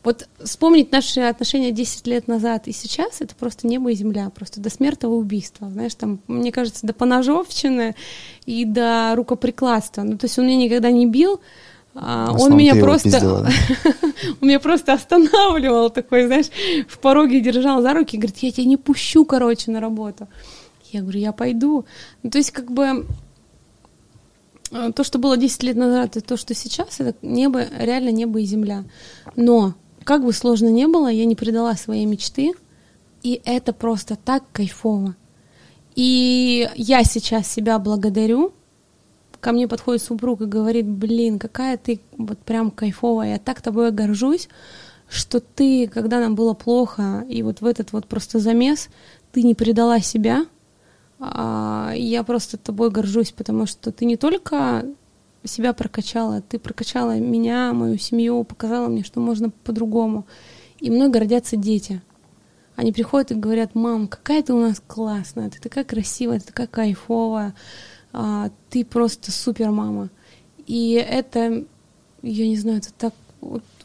вот 0.04 0.28
вспомнить 0.42 0.92
наши 0.92 1.20
отношения 1.20 1.70
10 1.70 2.06
лет 2.06 2.28
назад 2.28 2.68
и 2.68 2.72
сейчас, 2.72 3.20
это 3.20 3.34
просто 3.34 3.66
небо 3.66 3.90
и 3.90 3.94
земля, 3.94 4.30
просто 4.30 4.60
до 4.60 4.68
смертного 4.68 5.14
убийства, 5.14 5.68
знаешь, 5.70 5.94
там, 5.94 6.20
мне 6.28 6.52
кажется, 6.52 6.86
до 6.86 6.92
поножовщины 6.92 7.96
и 8.44 8.66
до 8.66 9.14
рукоприкладства. 9.16 10.02
Ну, 10.02 10.18
то 10.18 10.26
есть 10.26 10.38
он 10.38 10.46
меня 10.46 10.58
никогда 10.58 10.90
не 10.90 11.06
бил, 11.06 11.40
а 11.94 12.34
он 12.38 12.56
меня 12.56 12.74
просто, 12.74 13.10
пиздила, 13.10 13.48
он 14.42 14.48
меня 14.48 14.60
просто 14.60 14.92
останавливал 14.92 15.88
такой, 15.88 16.26
знаешь, 16.26 16.50
в 16.86 16.98
пороге 16.98 17.40
держал 17.40 17.80
за 17.80 17.94
руки, 17.94 18.18
говорит, 18.18 18.36
я 18.38 18.52
тебя 18.52 18.66
не 18.66 18.76
пущу, 18.76 19.24
короче, 19.24 19.70
на 19.70 19.80
работу. 19.80 20.28
Я 20.94 21.02
говорю, 21.02 21.20
я 21.20 21.32
пойду. 21.32 21.84
Ну, 22.22 22.30
то 22.30 22.38
есть 22.38 22.50
как 22.50 22.70
бы 22.70 23.06
э, 24.70 24.92
то, 24.94 25.04
что 25.04 25.18
было 25.18 25.36
10 25.36 25.62
лет 25.64 25.76
назад, 25.76 26.16
и 26.16 26.20
то, 26.20 26.36
что 26.36 26.54
сейчас, 26.54 27.00
это 27.00 27.14
небо, 27.22 27.64
реально 27.78 28.10
небо 28.10 28.40
и 28.40 28.44
земля. 28.44 28.84
Но 29.36 29.74
как 30.04 30.24
бы 30.24 30.32
сложно 30.32 30.68
не 30.68 30.86
было, 30.86 31.08
я 31.08 31.24
не 31.24 31.34
предала 31.34 31.74
своей 31.74 32.06
мечты, 32.06 32.52
и 33.22 33.40
это 33.44 33.72
просто 33.72 34.16
так 34.16 34.44
кайфово. 34.52 35.16
И 35.94 36.68
я 36.76 37.04
сейчас 37.04 37.48
себя 37.48 37.78
благодарю. 37.78 38.52
Ко 39.40 39.52
мне 39.52 39.68
подходит 39.68 40.02
супруг 40.02 40.40
и 40.40 40.46
говорит, 40.46 40.86
блин, 40.86 41.38
какая 41.38 41.76
ты 41.76 42.00
вот 42.16 42.38
прям 42.38 42.70
кайфовая, 42.70 43.32
я 43.32 43.38
так 43.38 43.60
тобой 43.60 43.90
горжусь, 43.90 44.48
что 45.08 45.40
ты, 45.40 45.86
когда 45.86 46.20
нам 46.20 46.34
было 46.34 46.54
плохо, 46.54 47.24
и 47.28 47.42
вот 47.42 47.60
в 47.60 47.66
этот 47.66 47.92
вот 47.92 48.06
просто 48.06 48.38
замес, 48.38 48.88
ты 49.32 49.42
не 49.42 49.54
предала 49.54 50.00
себя, 50.00 50.46
я 51.20 52.24
просто 52.26 52.58
тобой 52.58 52.90
горжусь, 52.90 53.32
потому 53.32 53.66
что 53.66 53.92
ты 53.92 54.04
не 54.04 54.16
только 54.16 54.84
себя 55.44 55.72
прокачала, 55.72 56.40
ты 56.40 56.58
прокачала 56.58 57.18
меня, 57.18 57.72
мою 57.72 57.98
семью, 57.98 58.44
показала 58.44 58.88
мне, 58.88 59.04
что 59.04 59.20
можно 59.20 59.50
по-другому. 59.50 60.26
И 60.80 60.90
мной 60.90 61.08
гордятся 61.10 61.56
дети. 61.56 62.02
Они 62.76 62.92
приходят 62.92 63.30
и 63.30 63.34
говорят, 63.34 63.74
мам, 63.74 64.08
какая 64.08 64.42
ты 64.42 64.52
у 64.52 64.60
нас 64.60 64.82
классная, 64.84 65.50
ты 65.50 65.60
такая 65.60 65.84
красивая, 65.84 66.40
ты 66.40 66.46
такая 66.46 66.66
кайфовая, 66.66 67.54
а, 68.12 68.50
ты 68.68 68.84
просто 68.84 69.30
супер 69.30 69.70
мама. 69.70 70.10
И 70.66 70.92
это, 70.92 71.64
я 72.22 72.48
не 72.48 72.56
знаю, 72.56 72.78
это 72.78 72.92
так, 72.92 73.14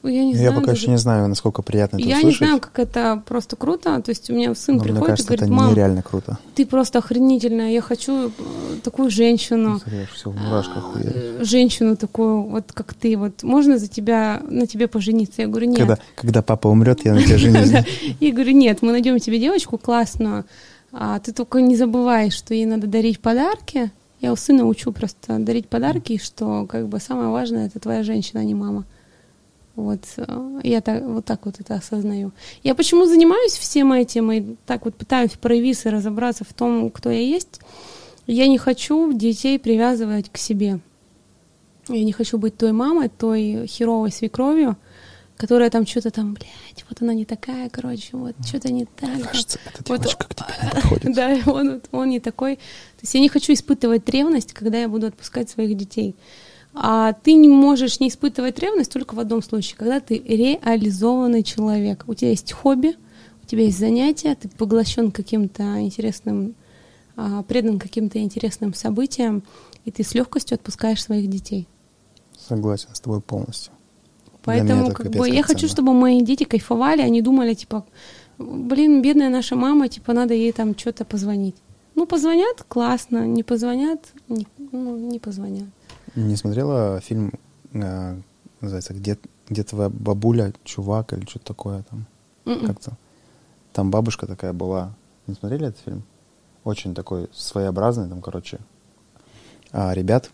я 0.04 0.24
не 0.24 0.32
я 0.34 0.38
знаю. 0.38 0.54
пока 0.56 0.68
даже... 0.68 0.82
еще 0.82 0.92
не 0.92 0.98
знаю, 0.98 1.28
насколько 1.28 1.62
приятно 1.62 1.98
это 1.98 2.06
Я 2.08 2.18
услышать. 2.18 2.42
не 2.42 2.46
знаю, 2.48 2.60
как 2.62 2.80
это 2.80 3.22
просто 3.26 3.56
круто. 3.56 4.02
То 4.02 4.10
есть 4.10 4.30
у 4.30 4.34
меня 4.34 4.56
сын 4.56 4.78
Но 4.78 4.84
приходит 4.84 5.02
мне 5.02 5.08
кажется, 5.10 5.34
и 5.34 5.38
говорит, 5.38 5.56
мам, 5.56 5.72
нереально 5.72 6.02
круто. 6.02 6.38
ты 6.56 6.66
просто 6.66 7.00
охренительная, 7.00 7.72
я 7.72 7.82
хочу 7.82 8.30
э, 8.30 8.32
такую 8.84 9.10
женщину. 9.10 9.80
Смотри, 9.80 10.06
все 10.14 10.30
в 10.30 10.38
мурашках 10.38 10.84
хуярит. 10.94 11.14
Э, 11.16 11.44
Женщину 11.44 11.96
такую, 11.98 12.44
вот 12.44 12.72
как 12.74 12.94
ты, 12.94 13.18
вот 13.18 13.44
можно 13.44 13.78
за 13.78 13.88
тебя, 13.88 14.42
на 14.48 14.68
тебе 14.68 14.88
пожениться? 14.88 15.42
Я 15.42 15.48
говорю, 15.48 15.68
нет. 15.68 15.80
Когда, 15.80 15.98
когда 16.16 16.42
папа 16.42 16.68
умрет, 16.68 17.04
я 17.06 17.14
на 17.14 17.22
тебя 17.22 17.38
женюсь. 17.38 17.72
Я 18.20 18.32
говорю, 18.32 18.52
нет, 18.52 18.82
мы 18.82 18.92
найдем 18.92 19.20
тебе 19.20 19.40
девочку 19.40 19.78
классную, 19.78 20.46
а 20.92 21.20
ты 21.20 21.34
только 21.34 21.62
не 21.62 21.76
забывай, 21.76 22.30
что 22.32 22.54
ей 22.54 22.66
надо 22.66 22.88
дарить 22.88 23.20
подарки. 23.20 23.92
Я 24.22 24.34
у 24.34 24.36
сына 24.36 24.66
учу 24.66 24.92
просто 24.92 25.40
дарить 25.40 25.70
подарки, 25.70 26.18
что 26.22 26.66
как 26.68 26.88
бы 26.88 27.00
самое 27.00 27.30
важное 27.30 27.68
это 27.68 27.80
твоя 27.80 28.04
женщина, 28.04 28.42
а 28.42 28.44
не 28.44 28.54
мама. 28.54 28.86
Вот 29.80 30.02
э, 30.18 30.60
я 30.64 30.82
так, 30.82 31.04
вот 31.04 31.26
так 31.26 31.46
вот 31.46 31.60
это 31.60 31.76
осознаю. 31.76 32.32
Я 32.64 32.76
почему 32.76 33.06
занимаюсь 33.06 33.54
всем 33.54 33.94
этим 33.94 34.32
и 34.32 34.56
так 34.66 34.86
вот 34.86 34.96
пытаюсь 34.96 35.32
проявиться 35.32 35.90
и 35.90 35.92
разобраться 35.92 36.44
в 36.44 36.54
том, 36.54 36.90
кто 36.90 37.10
я 37.10 37.22
есть. 37.22 37.60
Я 38.28 38.48
не 38.48 38.58
хочу 38.58 39.12
детей 39.14 39.58
привязывать 39.58 40.30
к 40.32 40.38
себе. 40.38 40.80
Я 41.88 42.04
не 42.04 42.12
хочу 42.12 42.38
быть 42.38 42.58
той 42.58 42.72
мамой, 42.72 43.10
той 43.10 43.66
херовой 43.66 44.12
свекровью, 44.12 44.78
которая 45.38 45.70
там 45.70 45.88
что-то 45.88 46.12
там, 46.12 46.34
блядь, 46.34 46.86
вот 46.90 47.02
она 47.02 47.14
не 47.14 47.26
такая, 47.26 47.70
короче, 47.70 48.10
вот 48.18 48.36
что-то 48.46 48.72
не 48.72 48.86
так. 48.86 49.24
Кажется, 49.32 49.60
эта 49.66 49.84
Вот, 49.92 50.02
девочка 50.02 50.26
к 50.28 50.36
тебе 50.36 50.46
не 50.62 50.70
подходит. 50.70 51.16
Да, 51.16 51.52
он, 51.52 51.72
вот- 51.72 51.86
он 51.92 52.10
не 52.10 52.20
такой. 52.20 52.58
То 52.58 53.02
есть 53.04 53.14
я 53.16 53.22
не 53.22 53.30
хочу 53.30 53.54
испытывать 53.54 54.08
ревность, 54.10 54.54
когда 54.54 54.78
я 54.78 54.88
буду 54.88 55.08
отпускать 55.08 55.50
своих 55.50 55.76
детей. 55.78 56.16
А 56.74 57.14
ты 57.14 57.34
не 57.34 57.50
можешь 57.50 58.00
не 58.00 58.10
испытывать 58.10 58.60
ревность 58.60 58.92
только 58.92 59.16
в 59.16 59.20
одном 59.20 59.42
случае, 59.42 59.78
когда 59.78 60.00
ты 60.00 60.20
реализованный 60.20 61.44
человек. 61.44 62.04
У 62.08 62.14
тебя 62.14 62.30
есть 62.30 62.52
хобби, 62.52 62.96
у 63.44 63.48
тебя 63.48 63.64
есть 63.64 63.80
занятия, 63.80 64.36
ты 64.36 64.50
поглощен 64.50 65.12
каким-то 65.12 65.82
интересным, 65.82 66.56
а, 67.16 67.42
предан 67.44 67.80
каким-то 67.80 68.20
интересным 68.20 68.74
событиям, 68.74 69.44
и 69.86 69.92
ты 69.92 70.04
с 70.04 70.14
легкостью 70.14 70.56
отпускаешь 70.56 71.04
своих 71.04 71.30
детей. 71.30 71.68
Согласен 72.38 72.90
с 72.94 73.00
тобой 73.00 73.22
полностью. 73.22 73.74
Поэтому 74.44 74.88
это 74.88 74.94
как 74.94 75.12
бы, 75.12 75.30
я 75.30 75.44
хочу, 75.44 75.68
чтобы 75.68 75.94
мои 75.94 76.22
дети 76.22 76.44
кайфовали, 76.44 77.02
они 77.02 77.22
думали, 77.22 77.54
типа, 77.54 77.86
блин, 78.38 79.02
бедная 79.02 79.30
наша 79.30 79.56
мама, 79.56 79.90
типа, 79.90 80.14
надо 80.14 80.34
ей 80.34 80.52
там 80.52 80.78
что-то 80.78 81.04
позвонить. 81.04 81.56
Ну, 81.96 82.06
позвонят, 82.06 82.64
классно, 82.68 83.28
не 83.28 83.44
позвонят, 83.44 84.00
не, 84.30 84.48
ну, 84.72 84.96
не 84.96 85.20
позвонят. 85.20 85.68
Не 86.16 86.36
смотрела 86.36 87.00
фильм, 87.02 87.34
э, 87.74 88.20
называется, 88.62 88.94
где, 88.94 89.18
где 89.48 89.64
твоя 89.64 89.90
бабуля, 89.90 90.54
чувак 90.64 91.14
или 91.14 91.26
что-то 91.26 91.46
такое 91.46 91.84
там? 91.84 92.06
Мгм. 92.46 92.68
Как-то. 92.68 92.98
Там 93.74 93.92
бабушка 93.92 94.28
такая 94.28 94.54
была. 94.54 94.94
Не 95.28 95.36
смотрели 95.36 95.68
этот 95.68 95.82
фильм? 95.82 96.04
Очень 96.64 96.96
такой 96.96 97.30
своеобразный, 97.34 98.10
там, 98.10 98.22
короче. 98.22 98.60
А 99.72 99.94
ребят, 99.94 100.32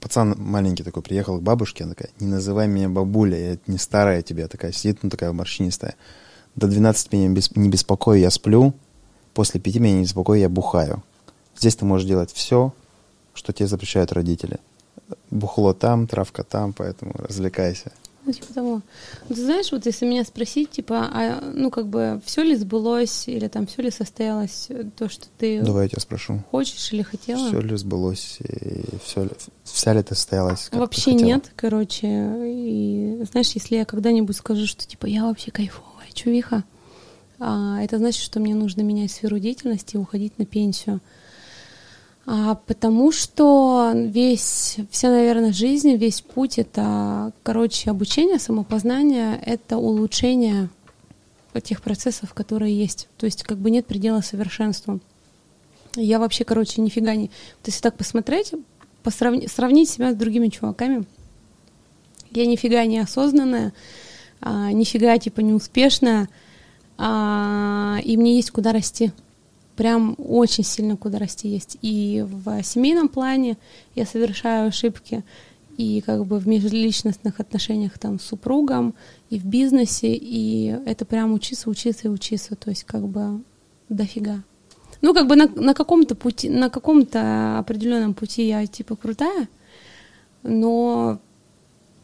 пацан 0.00 0.34
маленький 0.38 0.84
такой 0.84 1.02
приехал 1.02 1.38
к 1.38 1.42
бабушке, 1.42 1.84
она 1.84 1.94
такая, 1.94 2.12
не 2.20 2.26
называй 2.26 2.68
меня 2.68 2.88
бабуля, 2.88 3.52
я 3.52 3.58
не 3.66 3.78
старая 3.78 4.22
тебе, 4.22 4.46
такая 4.46 4.72
сидит, 4.72 5.02
ну 5.02 5.10
такая 5.10 5.32
морщинистая. 5.32 5.96
До 6.54 6.68
12 6.68 7.12
меня 7.12 7.28
не 7.56 7.68
беспокой, 7.68 8.20
я 8.20 8.30
сплю, 8.30 8.74
после 9.34 9.60
5 9.60 9.76
меня 9.76 9.96
не 9.96 10.02
беспокой, 10.02 10.40
я 10.40 10.48
бухаю. 10.48 11.02
Здесь 11.56 11.76
ты 11.76 11.84
можешь 11.84 12.06
делать 12.06 12.32
все, 12.32 12.72
что 13.36 13.52
тебе 13.52 13.68
запрещают 13.68 14.12
родители. 14.12 14.58
Бухло 15.30 15.72
там, 15.74 16.06
травка 16.06 16.42
там, 16.42 16.72
поэтому 16.72 17.12
развлекайся. 17.18 17.92
Ну, 18.24 18.32
типа 18.32 18.52
того. 18.52 18.82
Ты 19.28 19.36
знаешь, 19.36 19.70
вот 19.70 19.86
если 19.86 20.04
меня 20.04 20.24
спросить, 20.24 20.70
типа, 20.72 21.08
а, 21.12 21.40
ну, 21.54 21.70
как 21.70 21.86
бы, 21.86 22.20
все 22.24 22.42
ли 22.42 22.56
сбылось, 22.56 23.28
или 23.28 23.46
там 23.46 23.68
все 23.68 23.82
ли 23.82 23.92
состоялось 23.92 24.66
э, 24.68 24.82
то, 24.96 25.08
что 25.08 25.26
ты 25.38 25.62
Давай 25.62 25.84
я 25.84 25.90
тебя 25.90 26.00
спрошу. 26.00 26.42
хочешь 26.50 26.92
или 26.92 27.02
хотела? 27.02 27.46
Все 27.46 27.60
ли 27.60 27.76
сбылось, 27.76 28.38
и 28.40 28.84
все 29.04 29.22
ли, 29.22 29.30
вся 29.62 29.92
ли 29.92 30.02
ты 30.02 30.16
состоялась? 30.16 30.64
как 30.64 30.72
ты 30.72 30.78
Вообще 30.78 31.12
хотела? 31.12 31.24
нет, 31.24 31.52
короче. 31.54 32.08
И 32.08 33.22
знаешь, 33.30 33.52
если 33.52 33.76
я 33.76 33.84
когда-нибудь 33.84 34.36
скажу, 34.36 34.66
что 34.66 34.84
типа 34.88 35.06
я 35.06 35.22
вообще 35.24 35.52
кайфовая 35.52 36.08
чувиха, 36.12 36.64
а, 37.38 37.80
это 37.80 37.98
значит, 37.98 38.22
что 38.22 38.40
мне 38.40 38.56
нужно 38.56 38.80
менять 38.82 39.12
сферу 39.12 39.38
деятельности 39.38 39.94
и 39.94 39.98
уходить 39.98 40.36
на 40.36 40.46
пенсию. 40.46 41.00
А, 42.28 42.56
потому 42.66 43.12
что 43.12 43.92
весь, 43.94 44.78
вся, 44.90 45.10
наверное, 45.10 45.52
жизнь, 45.52 45.94
весь 45.94 46.20
путь— 46.20 46.58
это, 46.58 47.32
короче, 47.44 47.90
обучение, 47.90 48.40
самопознание, 48.40 49.40
это 49.44 49.78
улучшение 49.78 50.68
тех 51.62 51.80
процессов, 51.80 52.34
которые 52.34 52.78
есть. 52.78 53.08
То 53.16 53.24
есть 53.24 53.42
как 53.42 53.56
бы 53.56 53.70
нет 53.70 53.86
предела 53.86 54.20
совершенству. 54.20 55.00
Я 55.94 56.18
вообще, 56.18 56.44
короче, 56.44 56.82
нифига 56.82 57.14
не... 57.14 57.28
То 57.28 57.70
есть 57.70 57.82
так 57.82 57.96
посмотреть, 57.96 58.52
посравни- 59.02 59.48
сравнить 59.48 59.88
себя 59.88 60.12
с 60.12 60.16
другими 60.16 60.48
чуваками, 60.48 61.06
я 62.30 62.44
нифига 62.44 62.84
не 62.84 62.98
осознанная, 62.98 63.72
а, 64.42 64.70
нифига 64.72 65.16
типа 65.16 65.40
неуспешная, 65.40 66.28
а, 66.98 67.98
и 68.04 68.16
мне 68.16 68.36
есть 68.36 68.50
куда 68.50 68.72
расти. 68.72 69.12
Прям 69.76 70.14
очень 70.18 70.64
сильно 70.64 70.96
куда 70.96 71.18
расти 71.18 71.48
есть. 71.48 71.76
И 71.82 72.24
в 72.26 72.62
семейном 72.62 73.08
плане 73.08 73.56
я 73.94 74.06
совершаю 74.06 74.68
ошибки, 74.68 75.22
и 75.76 76.00
как 76.00 76.24
бы 76.24 76.38
в 76.38 76.48
межличностных 76.48 77.40
отношениях 77.40 77.98
там 77.98 78.18
с 78.18 78.24
супругом, 78.24 78.94
и 79.28 79.38
в 79.38 79.44
бизнесе, 79.44 80.14
и 80.14 80.68
это 80.86 81.04
прям 81.04 81.34
учиться, 81.34 81.68
учиться 81.68 82.08
и 82.08 82.10
учиться, 82.10 82.56
то 82.56 82.70
есть 82.70 82.84
как 82.84 83.06
бы 83.06 83.42
дофига. 83.88 84.42
Ну, 85.02 85.12
как 85.12 85.26
бы 85.26 85.36
на, 85.36 85.46
на 85.48 85.74
каком-то 85.74 86.14
пути, 86.14 86.48
на 86.48 86.70
каком-то 86.70 87.58
определенном 87.58 88.14
пути 88.14 88.48
я 88.48 88.66
типа 88.66 88.96
крутая, 88.96 89.48
но 90.42 91.20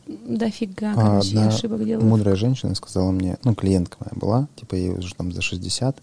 дофига, 0.07 0.93
А 0.93 0.95
короче, 0.95 1.29
я 1.31 1.41
одна 1.41 1.55
ошибок 1.55 1.85
делаю. 1.85 2.07
мудрая 2.07 2.37
женщина 2.37 2.75
сказала 2.75 3.11
мне, 3.11 3.39
ну, 3.45 3.55
клиентка 3.55 3.97
моя 4.01 4.13
была, 4.15 4.49
типа 4.57 4.75
ей 4.75 4.91
уже 4.91 5.15
там 5.15 5.33
за 5.33 5.41
60, 5.41 5.97
и 5.97 6.03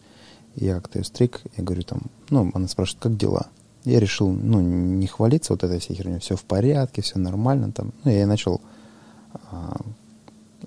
я 0.55 0.75
как-то 0.75 0.99
ее 0.99 1.05
стриг, 1.05 1.41
я 1.57 1.63
говорю 1.63 1.83
там, 1.83 2.01
ну, 2.29 2.51
она 2.53 2.67
спрашивает, 2.67 3.01
как 3.01 3.17
дела? 3.17 3.47
Я 3.85 3.99
решил, 3.99 4.29
ну, 4.29 4.59
не 4.59 5.07
хвалиться 5.07 5.53
вот 5.53 5.63
этой 5.63 5.79
всей 5.79 5.95
херней, 5.95 6.19
все 6.19 6.35
в 6.35 6.43
порядке, 6.43 7.01
все 7.01 7.17
нормально 7.17 7.71
там. 7.71 7.93
Ну, 8.03 8.11
я 8.11 8.19
ей 8.19 8.25
начал 8.25 8.61
а, 9.51 9.79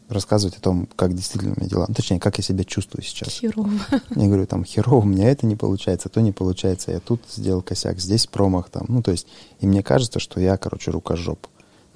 рассказывать 0.09 0.57
о 0.57 0.61
том, 0.61 0.89
как 0.97 1.15
действительно 1.15 1.55
у 1.57 1.61
меня 1.61 1.69
дела. 1.69 1.87
Ну, 1.89 1.95
точнее, 1.95 2.21
как 2.21 2.39
я 2.39 2.45
себя 2.45 2.65
чувствую 2.65 3.03
сейчас. 3.03 3.29
Херово. 3.29 3.71
Я 4.17 4.27
говорю, 4.27 4.47
там, 4.47 4.65
херово, 4.65 5.03
у 5.03 5.07
меня 5.07 5.31
это 5.31 5.47
не 5.47 5.57
получается, 5.57 6.09
то 6.09 6.21
не 6.21 6.33
получается, 6.33 6.93
я 6.93 7.01
тут 7.01 7.23
сделал 7.31 7.63
косяк, 7.63 7.99
здесь 7.99 8.27
промах 8.27 8.71
там. 8.71 8.87
Ну, 8.89 9.03
то 9.03 9.11
есть, 9.11 9.27
и 9.61 9.67
мне 9.67 9.83
кажется, 9.83 10.19
что 10.19 10.41
я, 10.41 10.57
короче, 10.57 10.91
рукожоп. 10.91 11.47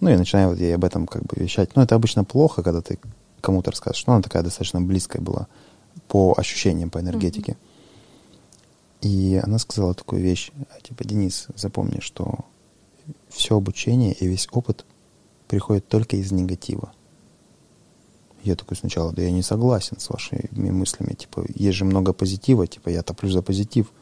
Ну, 0.00 0.10
и 0.10 0.16
начинаю 0.16 0.50
вот 0.50 0.58
ей 0.58 0.74
об 0.74 0.84
этом 0.84 1.06
как 1.06 1.22
бы 1.22 1.36
вещать. 1.36 1.74
Ну, 1.74 1.82
это 1.82 1.94
обычно 1.94 2.24
плохо, 2.24 2.62
когда 2.62 2.82
ты 2.82 2.98
кому-то 3.40 3.70
рассказываешь. 3.70 4.06
Но 4.06 4.14
она 4.14 4.22
такая 4.22 4.42
достаточно 4.42 4.80
близкая 4.80 5.22
была 5.22 5.46
по 6.08 6.34
ощущениям, 6.36 6.90
по 6.90 7.00
энергетике. 7.00 7.56
И 9.02 9.40
она 9.42 9.58
сказала 9.58 9.94
такую 9.94 10.22
вещь, 10.22 10.50
типа, 10.82 11.04
Денис, 11.04 11.48
запомни, 11.54 12.00
что 12.00 12.44
все 13.28 13.56
обучение 13.56 14.12
и 14.12 14.26
весь 14.26 14.48
опыт 14.50 14.84
приходит 15.48 15.86
только 15.88 16.16
из 16.16 16.32
негатива. 16.32 16.92
Я 18.42 18.56
такой 18.56 18.76
сначала, 18.76 19.12
да 19.12 19.22
я 19.22 19.30
не 19.30 19.42
согласен 19.42 19.98
с 19.98 20.08
вашими 20.08 20.48
мыслями, 20.70 21.14
типа, 21.14 21.44
есть 21.54 21.76
же 21.76 21.84
много 21.84 22.12
позитива, 22.12 22.66
типа, 22.66 22.88
я 22.88 23.02
топлю 23.02 23.30
за 23.30 23.42
позитив. 23.42 23.92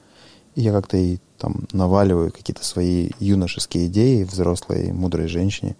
И 0.54 0.62
я 0.62 0.72
как-то 0.72 0.96
и 0.96 1.18
там 1.38 1.66
наваливаю 1.72 2.30
какие-то 2.30 2.64
свои 2.64 3.10
юношеские 3.18 3.86
идеи 3.86 4.22
взрослой, 4.22 4.92
мудрой 4.92 5.26
женщине. 5.26 5.76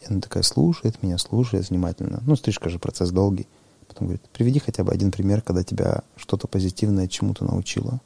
И 0.00 0.06
она 0.06 0.20
такая 0.20 0.42
слушает 0.42 1.02
меня, 1.02 1.18
слушает 1.18 1.70
внимательно. 1.70 2.20
Ну, 2.26 2.34
стрижка 2.34 2.68
же 2.68 2.78
процесс 2.78 3.10
долгий. 3.10 3.46
Потом 3.90 4.06
говорит, 4.06 4.22
приведи 4.30 4.60
хотя 4.60 4.84
бы 4.84 4.92
один 4.92 5.10
пример, 5.10 5.42
когда 5.42 5.64
тебя 5.64 6.02
что-то 6.14 6.46
позитивное 6.46 7.08
чему-то 7.08 7.44
научило. 7.44 8.00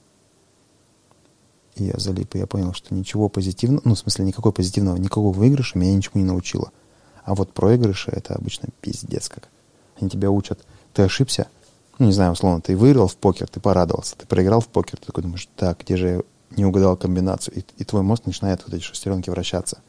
И 1.75 1.85
я 1.85 1.99
залип, 1.99 2.35
и 2.35 2.39
я 2.39 2.47
понял, 2.47 2.73
что 2.73 2.95
ничего 2.95 3.29
позитивного, 3.29 3.83
ну, 3.85 3.95
в 3.95 3.99
смысле, 3.99 4.25
никакой 4.25 4.53
позитивного, 4.53 4.97
никакого 4.97 5.31
выигрыша 5.31 5.77
меня 5.77 5.95
ничему 5.95 6.23
не 6.23 6.25
научило. 6.25 6.73
А 7.25 7.35
вот 7.35 7.53
проигрыши— 7.53 8.11
это 8.13 8.35
обычно 8.35 8.71
пиздец 8.81 9.29
как. 9.29 9.51
Они 10.01 10.09
тебя 10.09 10.31
учат, 10.31 10.65
ты 10.95 11.03
ошибся, 11.03 11.49
ну, 11.99 12.07
не 12.07 12.13
знаю, 12.13 12.33
условно, 12.33 12.63
ты 12.63 12.79
выиграл 12.79 13.07
в 13.07 13.17
покер, 13.19 13.47
ты 13.47 13.61
порадовался, 13.61 14.17
ты 14.17 14.27
проиграл 14.27 14.61
в 14.61 14.69
покер, 14.69 14.99
ты 14.99 15.05
такой 15.05 15.23
думаешь, 15.23 15.47
так, 15.55 15.81
где 15.81 15.99
же 15.99 16.09
я 16.09 16.23
не 16.57 16.65
угадал 16.65 16.97
комбинацию? 16.97 17.59
И, 17.59 17.65
и 17.77 17.85
твой 17.85 18.01
мозг 18.01 18.25
начинает 18.25 18.63
вот 18.65 18.73
эти 18.73 18.83
шестеренки 18.83 19.29
вращаться. 19.29 19.83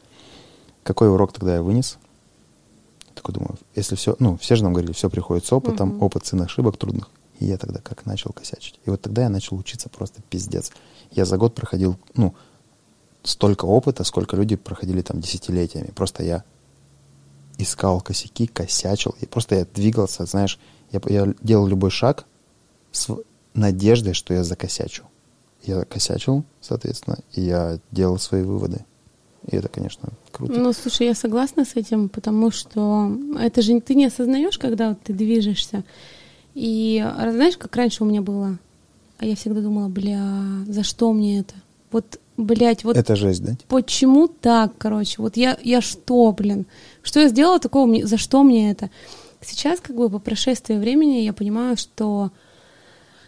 Какой 0.82 1.10
урок 1.10 1.32
тогда 1.32 1.54
я 1.54 1.62
вынес? 1.62 1.96
Такой 3.26 3.40
думаю, 3.40 3.58
если 3.74 3.96
все, 3.96 4.14
ну, 4.20 4.36
все 4.36 4.54
же 4.54 4.62
нам 4.62 4.72
говорили, 4.72 4.92
все 4.92 5.10
приходит 5.10 5.44
с 5.44 5.52
опытом, 5.52 5.88
Мгм. 5.88 6.02
опыт 6.04 6.26
сын 6.26 6.40
ошибок 6.42 6.76
трудных. 6.76 7.10
И 7.40 7.46
я 7.46 7.58
тогда 7.58 7.80
как 7.80 8.06
начал 8.06 8.32
косячить. 8.32 8.78
И 8.84 8.90
вот 8.90 9.02
тогда 9.02 9.22
я 9.22 9.28
начал 9.28 9.56
учиться 9.56 9.88
просто 9.88 10.22
пиздец. 10.30 10.70
Я 11.10 11.24
за 11.24 11.36
год 11.36 11.52
проходил, 11.54 11.96
ну, 12.14 12.34
столько 13.24 13.64
опыта, 13.64 14.04
сколько 14.04 14.36
люди 14.36 14.54
проходили 14.54 15.02
там 15.02 15.20
десятилетиями. 15.20 15.90
Просто 15.94 16.22
я 16.22 16.44
искал 17.58 18.00
косяки, 18.00 18.46
косячил. 18.46 19.16
И 19.20 19.26
просто 19.26 19.56
я 19.56 19.66
двигался, 19.74 20.24
знаешь, 20.24 20.60
я, 20.92 21.00
я 21.06 21.34
делал 21.42 21.66
любой 21.66 21.90
шаг 21.90 22.26
с 22.92 23.08
надеждой, 23.54 24.14
что 24.14 24.34
я 24.34 24.44
закосячу. 24.44 25.02
Я 25.64 25.84
косячил, 25.84 26.44
соответственно, 26.60 27.18
и 27.32 27.40
я 27.40 27.80
делал 27.90 28.18
свои 28.18 28.42
выводы. 28.42 28.84
И 29.46 29.56
это, 29.56 29.68
конечно, 29.68 30.08
круто. 30.32 30.54
Ну, 30.54 30.72
слушай, 30.72 31.06
я 31.06 31.14
согласна 31.14 31.64
с 31.64 31.76
этим, 31.76 32.08
потому 32.08 32.50
что 32.50 33.16
это 33.40 33.62
же 33.62 33.80
ты 33.80 33.94
не 33.94 34.06
осознаешь, 34.06 34.58
когда 34.58 34.90
вот 34.90 35.02
ты 35.02 35.12
движешься. 35.12 35.84
И 36.54 37.04
знаешь, 37.16 37.56
как 37.56 37.76
раньше 37.76 38.02
у 38.02 38.06
меня 38.06 38.22
было? 38.22 38.58
А 39.18 39.24
я 39.24 39.36
всегда 39.36 39.60
думала, 39.60 39.88
бля, 39.88 40.42
за 40.66 40.82
что 40.82 41.12
мне 41.12 41.40
это? 41.40 41.54
Вот, 41.92 42.18
блядь, 42.36 42.82
вот... 42.84 42.96
Это 42.96 43.14
жесть, 43.14 43.44
да? 43.44 43.56
Почему 43.68 44.26
так, 44.28 44.72
короче? 44.76 45.22
Вот 45.22 45.36
я, 45.36 45.56
я 45.62 45.80
что, 45.80 46.32
блин? 46.32 46.66
Что 47.02 47.20
я 47.20 47.28
сделала 47.28 47.60
такого? 47.60 48.06
За 48.06 48.18
что 48.18 48.42
мне 48.42 48.70
это? 48.70 48.90
Сейчас, 49.40 49.80
как 49.80 49.96
бы, 49.96 50.10
по 50.10 50.18
прошествии 50.18 50.74
времени 50.74 51.20
я 51.20 51.32
понимаю, 51.32 51.76
что 51.76 52.32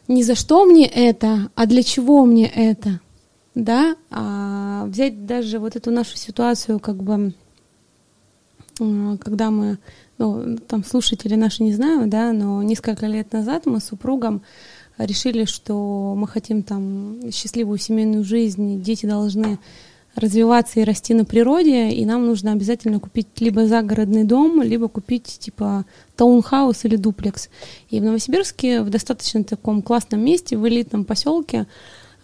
не 0.08 0.24
за 0.24 0.34
что 0.34 0.64
мне 0.64 0.86
это, 0.86 1.50
а 1.54 1.66
для 1.66 1.82
чего 1.82 2.24
мне 2.24 2.46
это, 2.46 3.00
да? 3.64 3.96
А 4.10 4.84
взять 4.86 5.26
даже 5.26 5.58
вот 5.58 5.76
эту 5.76 5.90
нашу 5.90 6.16
ситуацию, 6.16 6.78
как 6.78 7.02
бы, 7.02 7.32
когда 8.78 9.50
мы, 9.50 9.78
ну, 10.18 10.56
там 10.66 10.84
слушатели 10.84 11.34
наши 11.34 11.62
не 11.62 11.74
знаю, 11.74 12.08
да, 12.08 12.32
но 12.32 12.62
несколько 12.62 13.06
лет 13.06 13.32
назад 13.32 13.66
мы 13.66 13.80
с 13.80 13.84
супругом 13.84 14.42
решили, 14.96 15.44
что 15.44 16.14
мы 16.16 16.28
хотим 16.28 16.62
там 16.62 17.30
счастливую 17.32 17.78
семейную 17.78 18.24
жизнь, 18.24 18.82
дети 18.82 19.06
должны 19.06 19.58
развиваться 20.14 20.80
и 20.80 20.84
расти 20.84 21.14
на 21.14 21.24
природе, 21.24 21.90
и 21.90 22.04
нам 22.04 22.26
нужно 22.26 22.52
обязательно 22.52 22.98
купить 22.98 23.28
либо 23.38 23.66
загородный 23.66 24.24
дом, 24.24 24.62
либо 24.62 24.88
купить 24.88 25.38
типа 25.38 25.84
таунхаус 26.16 26.84
или 26.84 26.96
дуплекс. 26.96 27.48
И 27.90 28.00
в 28.00 28.02
Новосибирске 28.02 28.82
в 28.82 28.90
достаточно 28.90 29.44
таком 29.44 29.82
классном 29.82 30.24
месте, 30.24 30.56
в 30.56 30.66
элитном 30.66 31.04
поселке, 31.04 31.66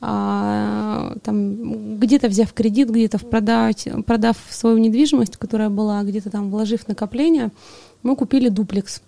там 0.04 1.98
где-то 1.98 2.28
взяв 2.28 2.52
кредит, 2.52 2.90
где-то 2.90 3.18
продать, 3.18 3.88
продав 4.06 4.36
свою 4.50 4.76
недвижимость, 4.78 5.36
которая 5.36 5.70
была, 5.70 6.02
где-то 6.02 6.30
там 6.30 6.50
вложив 6.50 6.86
накопление, 6.88 7.50
мы 8.02 8.14
купили 8.14 8.50
дуплекс 8.50 9.00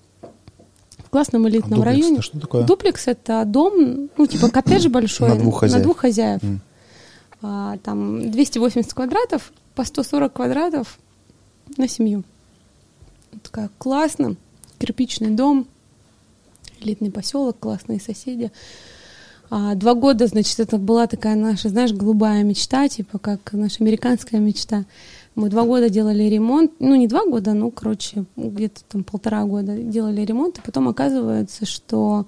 в 0.98 1.10
классном 1.10 1.47
элитном 1.48 1.82
а 1.82 1.85
районе. 1.85 2.23
Что 2.23 2.40
такое? 2.40 2.64
Дуплекс 2.64 3.09
это 3.09 3.44
дом, 3.44 4.09
ну 4.16 4.27
типа 4.27 4.48
коттедж 4.48 4.89
большой 4.89 5.28
на 5.28 5.36
двух 5.36 5.60
хозяев. 5.60 5.78
На 5.78 5.85
двух 5.85 5.98
хозяев. 5.98 6.43
Mm. 6.43 6.59
А, 7.43 7.77
там 7.82 8.31
280 8.31 8.94
квадратов, 8.94 9.52
по 9.74 9.85
140 9.85 10.32
квадратов 10.32 10.98
на 11.77 11.89
семью. 11.89 12.24
Такая 13.43 13.68
классно, 13.77 14.36
кирпичный 14.78 15.31
дом, 15.31 15.66
элитный 16.81 17.10
поселок, 17.10 17.59
классные 17.59 18.01
соседи. 18.01 18.51
А, 19.51 19.74
два 19.74 19.94
года, 19.94 20.27
значит, 20.27 20.59
это 20.60 20.78
была 20.78 21.06
такая 21.06 21.36
наша, 21.36 21.68
знаешь, 21.68 21.93
голубая 21.93 22.43
мечта, 22.43 22.89
типа 22.89 23.18
как 23.18 23.52
наша 23.52 23.82
американская 23.82 24.40
мечта. 24.40 24.85
Мы 25.35 25.51
два 25.51 25.64
года 25.64 25.90
делали 25.90 26.24
ремонт, 26.24 26.73
ну 26.78 26.94
не 26.94 27.06
два 27.06 27.27
года, 27.27 27.52
ну, 27.52 27.70
короче, 27.70 28.24
где-то 28.36 28.82
там 28.89 29.05
полтора 29.05 29.44
года 29.44 29.77
делали 29.77 30.23
ремонт, 30.23 30.59
и 30.59 30.62
потом 30.62 30.89
оказывается, 30.89 31.66
что 31.66 32.27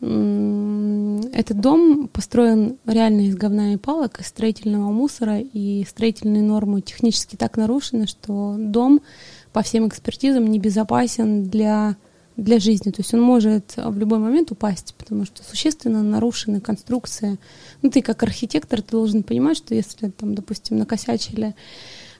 этот 0.00 1.60
дом 1.60 2.08
построен 2.08 2.76
реально 2.84 3.22
из 3.28 3.36
говна 3.36 3.72
и 3.72 3.76
палок, 3.76 4.20
из 4.20 4.26
строительного 4.26 4.90
мусора, 4.90 5.38
и 5.38 5.86
строительные 5.88 6.42
нормы 6.42 6.82
технически 6.82 7.36
так 7.36 7.56
нарушены, 7.56 8.06
что 8.06 8.56
дом 8.58 9.00
по 9.52 9.62
всем 9.62 9.88
экспертизам 9.88 10.46
небезопасен 10.46 11.44
для, 11.44 11.96
для 12.36 12.58
жизни. 12.58 12.90
То 12.90 13.00
есть 13.00 13.14
он 13.14 13.20
может 13.20 13.74
в 13.76 13.96
любой 13.96 14.18
момент 14.18 14.50
упасть, 14.50 14.94
потому 14.98 15.24
что 15.24 15.42
существенно 15.42 16.02
нарушены 16.02 16.60
конструкции. 16.60 17.38
Ну, 17.82 17.90
ты 17.90 18.02
как 18.02 18.22
архитектор, 18.22 18.82
ты 18.82 18.92
должен 18.92 19.22
понимать, 19.22 19.56
что 19.56 19.74
если 19.74 20.10
там, 20.10 20.34
допустим, 20.34 20.78
накосячили 20.78 21.54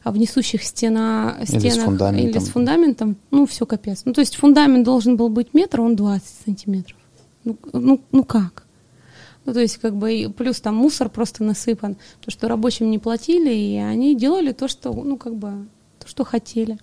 в 0.05 0.17
несущих 0.17 0.63
стена, 0.63 1.39
стенах 1.45 1.65
или 1.65 1.71
с 1.71 1.79
фундаментом, 1.79 2.31
или 2.31 2.39
с 2.39 2.49
фундаментом 2.49 3.17
ну, 3.31 3.47
все 3.47 3.67
капец. 3.67 4.03
Ну, 4.05 4.13
то 4.13 4.21
есть 4.21 4.37
фундамент 4.37 4.85
должен 4.85 5.17
был 5.17 5.31
быть 5.31 5.55
метр, 5.55 5.81
он 5.81 5.97
20 5.97 6.27
сантиметров. 6.45 6.99
Ну, 7.45 7.57
ну, 7.73 8.01
ну 8.13 8.25
как? 8.25 8.65
Ну, 9.47 9.53
то 9.53 9.61
есть, 9.61 9.77
как 9.79 9.95
бы, 9.95 10.33
плюс 10.37 10.61
там 10.61 10.77
мусор 10.77 11.11
просто 11.11 11.45
насыпан, 11.45 11.97
то, 12.21 12.31
что 12.31 12.49
рабочим 12.49 12.91
не 12.91 12.99
платили, 12.99 13.53
и 13.53 13.77
они 13.77 14.17
делали 14.17 14.53
то, 14.53 14.69
что, 14.69 14.93
ну, 14.93 15.19
как 15.19 15.35
бы, 15.35 15.67
то, 15.99 16.09
что 16.09 16.25
хотели. 16.25 16.79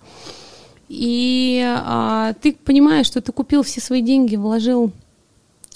И 0.94 1.64
а, 1.64 2.34
ты 2.34 2.52
понимаешь, 2.52 3.06
что 3.06 3.22
ты 3.22 3.32
купил 3.32 3.62
все 3.62 3.80
свои 3.80 4.02
деньги, 4.02 4.36
вложил 4.36 4.92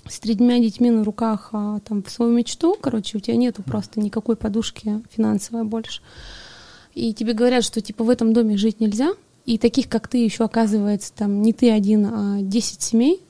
с 0.06 0.20
тремя 0.20 0.58
детьми 0.58 0.90
на 0.90 1.04
руках 1.04 1.48
а, 1.52 1.80
там, 1.80 2.02
в 2.02 2.10
свою 2.10 2.32
мечту, 2.32 2.76
короче, 2.78 3.16
у 3.16 3.20
тебя 3.22 3.34
нету 3.38 3.62
просто 3.62 3.98
никакой 3.98 4.36
подушки 4.36 5.00
финансовой 5.10 5.64
больше. 5.64 6.02
И 6.94 7.14
тебе 7.14 7.32
говорят, 7.32 7.64
что, 7.64 7.80
типа, 7.80 8.04
в 8.04 8.10
этом 8.10 8.34
доме 8.34 8.58
жить 8.58 8.78
нельзя, 8.78 9.14
и 9.46 9.56
таких, 9.56 9.88
как 9.88 10.06
ты, 10.06 10.18
еще 10.18 10.44
оказывается, 10.44 11.14
там, 11.14 11.40
не 11.40 11.54
ты 11.54 11.70
один, 11.70 12.04
а 12.04 12.42
10 12.42 12.82
семей, 12.82 13.22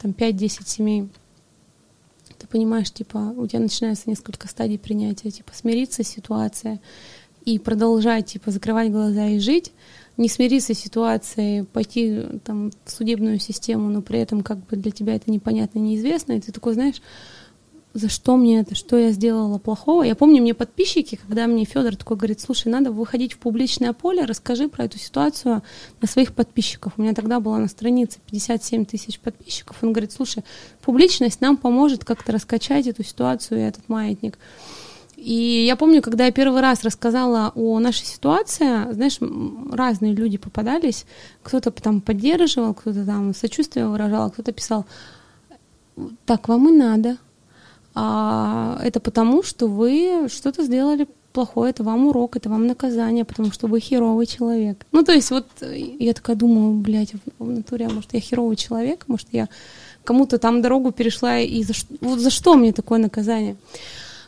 там 0.00 0.12
5-10 0.12 0.68
семей, 0.68 1.08
ты 2.38 2.46
понимаешь, 2.46 2.92
типа, 2.92 3.34
у 3.36 3.48
тебя 3.48 3.58
начинается 3.58 4.08
несколько 4.08 4.46
стадий 4.46 4.78
принятия, 4.78 5.32
типа, 5.32 5.50
смириться 5.52 6.04
с 6.04 6.08
ситуацией 6.08 6.78
и 7.44 7.58
продолжать, 7.58 8.26
типа, 8.26 8.52
закрывать 8.52 8.92
глаза 8.92 9.26
и 9.26 9.40
жить, 9.40 9.72
не 10.16 10.28
смириться 10.28 10.74
с 10.74 10.78
ситуацией, 10.78 11.64
пойти 11.64 12.22
там 12.44 12.70
в 12.84 12.90
судебную 12.90 13.38
систему, 13.38 13.88
но 13.88 14.02
при 14.02 14.18
этом 14.18 14.42
как 14.42 14.58
бы 14.66 14.76
для 14.76 14.90
тебя 14.90 15.14
это 15.14 15.30
непонятно, 15.30 15.78
неизвестно, 15.78 16.32
и 16.32 16.40
ты 16.40 16.52
такой, 16.52 16.74
знаешь, 16.74 17.02
за 17.96 18.10
что 18.10 18.36
мне 18.36 18.60
это, 18.60 18.74
что 18.74 18.98
я 18.98 19.10
сделала 19.10 19.56
плохого. 19.58 20.02
Я 20.02 20.14
помню, 20.14 20.42
мне 20.42 20.52
подписчики, 20.52 21.16
когда 21.16 21.46
мне 21.46 21.64
Федор 21.64 21.96
такой 21.96 22.18
говорит, 22.18 22.40
слушай, 22.40 22.68
надо 22.68 22.92
выходить 22.92 23.32
в 23.32 23.38
публичное 23.38 23.94
поле, 23.94 24.24
расскажи 24.24 24.68
про 24.68 24.84
эту 24.84 24.98
ситуацию 24.98 25.62
на 26.02 26.06
своих 26.06 26.34
подписчиков. 26.34 26.92
У 26.96 27.02
меня 27.02 27.14
тогда 27.14 27.40
была 27.40 27.58
на 27.58 27.68
странице 27.68 28.18
57 28.26 28.84
тысяч 28.84 29.18
подписчиков. 29.18 29.78
Он 29.80 29.92
говорит, 29.92 30.12
слушай, 30.12 30.44
публичность 30.82 31.40
нам 31.40 31.56
поможет 31.56 32.04
как-то 32.04 32.32
раскачать 32.32 32.86
эту 32.86 33.02
ситуацию 33.02 33.60
и 33.60 33.64
этот 33.64 33.88
маятник. 33.88 34.38
И 35.16 35.64
я 35.66 35.76
помню, 35.76 36.02
когда 36.02 36.26
я 36.26 36.32
первый 36.32 36.60
раз 36.60 36.84
рассказала 36.84 37.50
о 37.54 37.78
нашей 37.80 38.04
ситуации, 38.04 38.92
знаешь, 38.92 39.18
разные 39.72 40.14
люди 40.14 40.36
попадались, 40.36 41.06
кто-то 41.42 41.70
там 41.70 42.00
поддерживал, 42.02 42.74
кто-то 42.74 43.04
там 43.04 43.34
сочувствие 43.34 43.88
выражал, 43.88 44.30
кто-то 44.30 44.52
писал, 44.52 44.84
так 46.26 46.48
вам 46.48 46.68
и 46.68 46.76
надо, 46.76 47.16
а 47.94 48.78
это 48.84 49.00
потому, 49.00 49.42
что 49.42 49.68
вы 49.68 50.28
что-то 50.28 50.62
сделали 50.62 51.08
плохое, 51.32 51.70
это 51.70 51.82
вам 51.82 52.06
урок, 52.06 52.36
это 52.36 52.50
вам 52.50 52.66
наказание, 52.66 53.24
потому 53.24 53.52
что 53.52 53.68
вы 53.68 53.80
херовый 53.80 54.26
человек. 54.26 54.86
Ну, 54.92 55.02
то 55.02 55.12
есть 55.12 55.30
вот 55.30 55.46
я 55.62 56.12
такая 56.12 56.36
думаю, 56.36 56.74
блядь, 56.74 57.14
в 57.38 57.50
натуре, 57.50 57.86
а 57.86 57.90
может, 57.90 58.12
я 58.12 58.20
херовый 58.20 58.56
человек, 58.56 59.04
может, 59.06 59.28
я 59.32 59.48
кому-то 60.04 60.38
там 60.38 60.62
дорогу 60.62 60.92
перешла, 60.92 61.38
и 61.38 61.62
за, 61.62 61.72
вот 62.00 62.20
за 62.20 62.30
что 62.30 62.54
мне 62.54 62.72
такое 62.72 62.98
наказание? 62.98 63.56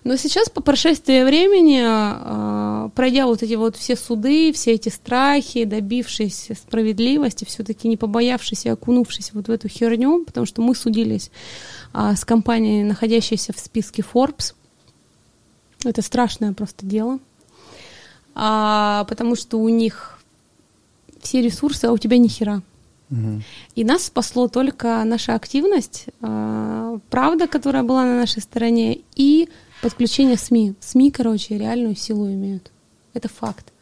Но 0.09 0.17
сейчас, 0.17 0.49
по 0.49 0.63
прошествии 0.63 1.23
времени, 1.23 1.83
а, 1.85 2.89
пройдя 2.95 3.27
вот 3.27 3.43
эти 3.43 3.53
вот 3.57 3.77
все 3.77 3.95
суды, 3.95 4.55
все 4.55 4.73
эти 4.73 4.89
страхи, 4.89 5.65
добившись 5.65 6.49
справедливости, 6.59 7.45
все-таки 7.45 7.89
не 7.89 7.99
побоявшись 7.99 8.65
и 8.65 8.71
окунувшись 8.71 9.35
вот 9.35 9.49
в 9.49 9.51
эту 9.51 9.69
херню, 9.69 10.25
потому 10.25 10.47
что 10.47 10.63
мы 10.63 10.75
судились 10.75 11.31
а, 11.93 12.17
с 12.17 12.25
компанией, 12.25 12.85
находящейся 12.85 13.53
в 13.53 13.59
списке 13.59 14.03
Forbes. 14.03 14.55
Это 15.85 16.01
страшное 16.01 16.55
просто 16.55 16.87
дело, 16.87 17.19
а, 18.35 19.05
потому 19.11 19.37
что 19.37 19.59
у 19.59 19.69
них 19.69 20.21
все 21.21 21.43
ресурсы, 21.43 21.85
а 21.85 21.93
у 21.93 21.99
тебя 21.99 22.17
ни 22.17 22.29
хера. 22.29 22.63
И 23.75 23.85
нас 23.85 24.05
спасло 24.05 24.49
только 24.49 25.03
наша 25.05 25.35
активность, 25.35 26.07
правда, 26.21 27.47
которая 27.47 27.83
была 27.83 28.05
на 28.05 28.17
нашей 28.17 28.43
стороне, 28.43 29.01
и 29.17 29.49
подключение 29.83 30.37
СМИ. 30.37 30.75
СМИ, 30.81 31.11
короче, 31.11 31.59
реальную 31.59 31.97
силу 31.97 32.27
имеют. 32.27 32.71
Это 33.15 33.29
факт. 33.29 33.73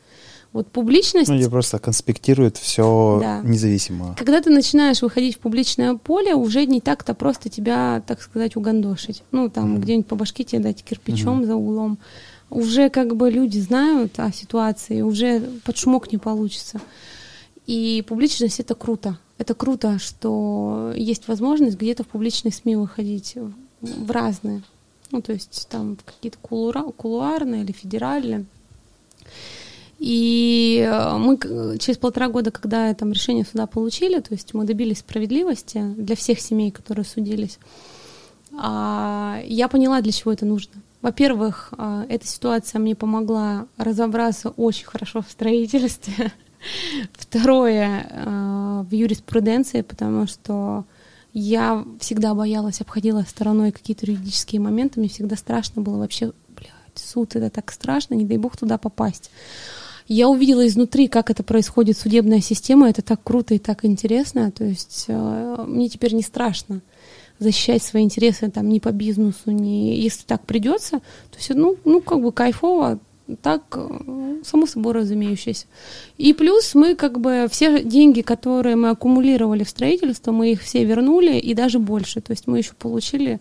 Вот 0.53 0.69
публичность... 0.69 1.29
Ну, 1.29 1.51
просто 1.51 1.79
конспектирует 1.79 2.57
все 2.57 3.19
да. 3.21 3.41
независимо. 3.43 4.15
Когда 4.19 4.41
ты 4.41 4.49
начинаешь 4.49 5.03
выходить 5.03 5.37
в 5.37 5.41
публичное 5.41 5.97
поле, 5.97 6.35
уже 6.35 6.65
не 6.65 6.81
так-то 6.81 7.13
просто 7.13 7.51
тебя, 7.51 8.03
так 8.07 8.23
сказать, 8.23 8.57
угандошить. 8.57 9.23
Ну, 9.33 9.51
там, 9.51 9.77
mm-hmm. 9.77 9.81
где-нибудь 9.81 10.07
по 10.07 10.17
башке 10.17 10.45
тебе 10.45 10.63
дать 10.63 10.83
кирпичом 10.83 11.43
mm-hmm. 11.43 11.47
за 11.47 11.57
углом. 11.57 11.99
Уже 12.49 12.89
как 12.89 13.17
бы 13.17 13.31
люди 13.31 13.59
знают 13.59 14.19
о 14.19 14.33
ситуации, 14.33 15.03
уже 15.03 15.41
под 15.65 15.77
шумок 15.77 16.11
не 16.11 16.17
получится. 16.17 16.81
И 17.67 18.03
публичность— 18.09 18.61
это 18.61 18.75
круто. 18.75 19.19
Это 19.37 19.55
круто, 19.55 19.99
что 19.99 20.93
есть 20.97 21.29
возможность 21.29 21.77
где-то 21.77 22.05
в 22.05 22.07
публичные 22.07 22.53
СМИ 22.53 22.77
выходить 22.77 23.37
в 23.83 24.11
разные. 24.11 24.63
Ну, 25.11 25.23
то 25.23 25.33
есть 25.33 25.69
там 25.71 25.97
какие-то 26.05 26.39
кулуарные 26.39 27.63
или 27.63 27.73
федеральные. 27.73 28.45
И 29.99 30.87
э, 30.87 31.17
мы 31.17 31.39
через 31.79 31.97
полтора 31.97 32.29
года, 32.29 32.51
когда 32.51 32.93
там 32.93 33.13
решение 33.13 33.45
суда 33.45 33.67
получили, 33.67 34.21
то 34.21 34.35
есть 34.35 34.53
мы 34.53 34.65
добились 34.65 34.99
справедливости 34.99 35.83
для 35.97 36.17
всех 36.17 36.41
семей, 36.41 36.71
которые 36.71 37.07
судились, 37.07 37.59
а, 38.59 39.41
я 39.45 39.69
поняла, 39.69 40.01
для 40.01 40.13
чего 40.13 40.33
это 40.33 40.45
нужно. 40.47 40.73
Во-первых, 41.03 41.73
а, 41.77 42.05
эта 42.09 42.27
ситуация 42.27 42.79
мне 42.79 42.95
помогла 42.95 43.67
разобраться 43.77 44.51
очень 44.51 44.87
хорошо 44.87 45.23
в 45.23 45.31
строительстве. 45.31 46.33
Второе, 47.13 48.07
а, 48.11 48.83
в 48.83 48.93
юриспруденции, 48.93 49.83
потому 49.83 50.27
что 50.27 50.85
я 51.39 51.85
всегда 52.01 52.35
боялась, 52.35 52.81
обходила 52.81 53.21
стороной 53.21 53.71
какие-то 53.71 54.07
юридические 54.07 54.59
моменты, 54.59 55.01
мне 55.01 55.11
всегда 55.11 55.37
страшно 55.37 55.83
было 55.83 55.99
вообще, 55.99 56.33
блядь, 56.49 56.71
суд, 56.95 57.37
это 57.37 57.51
так 57.51 57.71
страшно, 57.73 58.15
не 58.15 58.25
дай 58.25 58.39
бог 58.39 58.57
туда 58.57 58.79
попасть. 58.79 59.31
Я 60.09 60.31
увидела 60.31 60.67
изнутри, 60.67 61.09
как 61.09 61.29
это 61.29 61.43
происходит, 61.43 61.99
судебная 61.99 62.41
система, 62.41 62.89
это 62.89 63.03
так 63.03 63.23
круто 63.23 63.53
и 63.53 63.59
так 63.59 63.85
интересно, 63.85 64.51
то 64.51 64.65
есть 64.65 65.05
э, 65.09 65.65
мне 65.69 65.91
теперь 65.91 66.15
не 66.15 66.23
страшно 66.23 66.81
защищать 67.39 67.83
свои 67.83 68.03
интересы 68.03 68.51
там 68.51 68.71
не 68.71 68.81
по 68.81 68.91
бизнесу, 68.91 69.51
не 69.51 70.01
если 70.01 70.25
так 70.25 70.47
придется, 70.47 71.01
то 71.01 71.37
есть 71.37 71.51
ну, 71.51 71.77
ну 71.85 72.01
как 72.01 72.23
бы 72.23 72.33
кайфово, 72.33 72.99
так 73.43 73.63
э, 73.77 74.43
само 74.45 74.67
собой 74.67 74.95
разумеющееся. 74.95 75.67
И 76.19 76.33
плюс 76.33 76.75
мы 76.75 76.95
как 76.95 77.21
бы 77.21 77.47
все 77.51 77.83
деньги, 77.83 78.21
которые 78.21 78.77
мы 78.77 78.91
аккумулировали 78.91 79.65
в 79.65 79.69
строительство, 79.69 80.33
мы 80.33 80.53
их 80.53 80.63
все 80.63 80.85
вернули 80.85 81.39
и 81.39 81.55
даже 81.55 81.79
больше. 81.79 82.21
То 82.21 82.33
есть 82.33 82.47
мы 82.47 82.59
еще 82.59 82.73
получили 82.79 83.41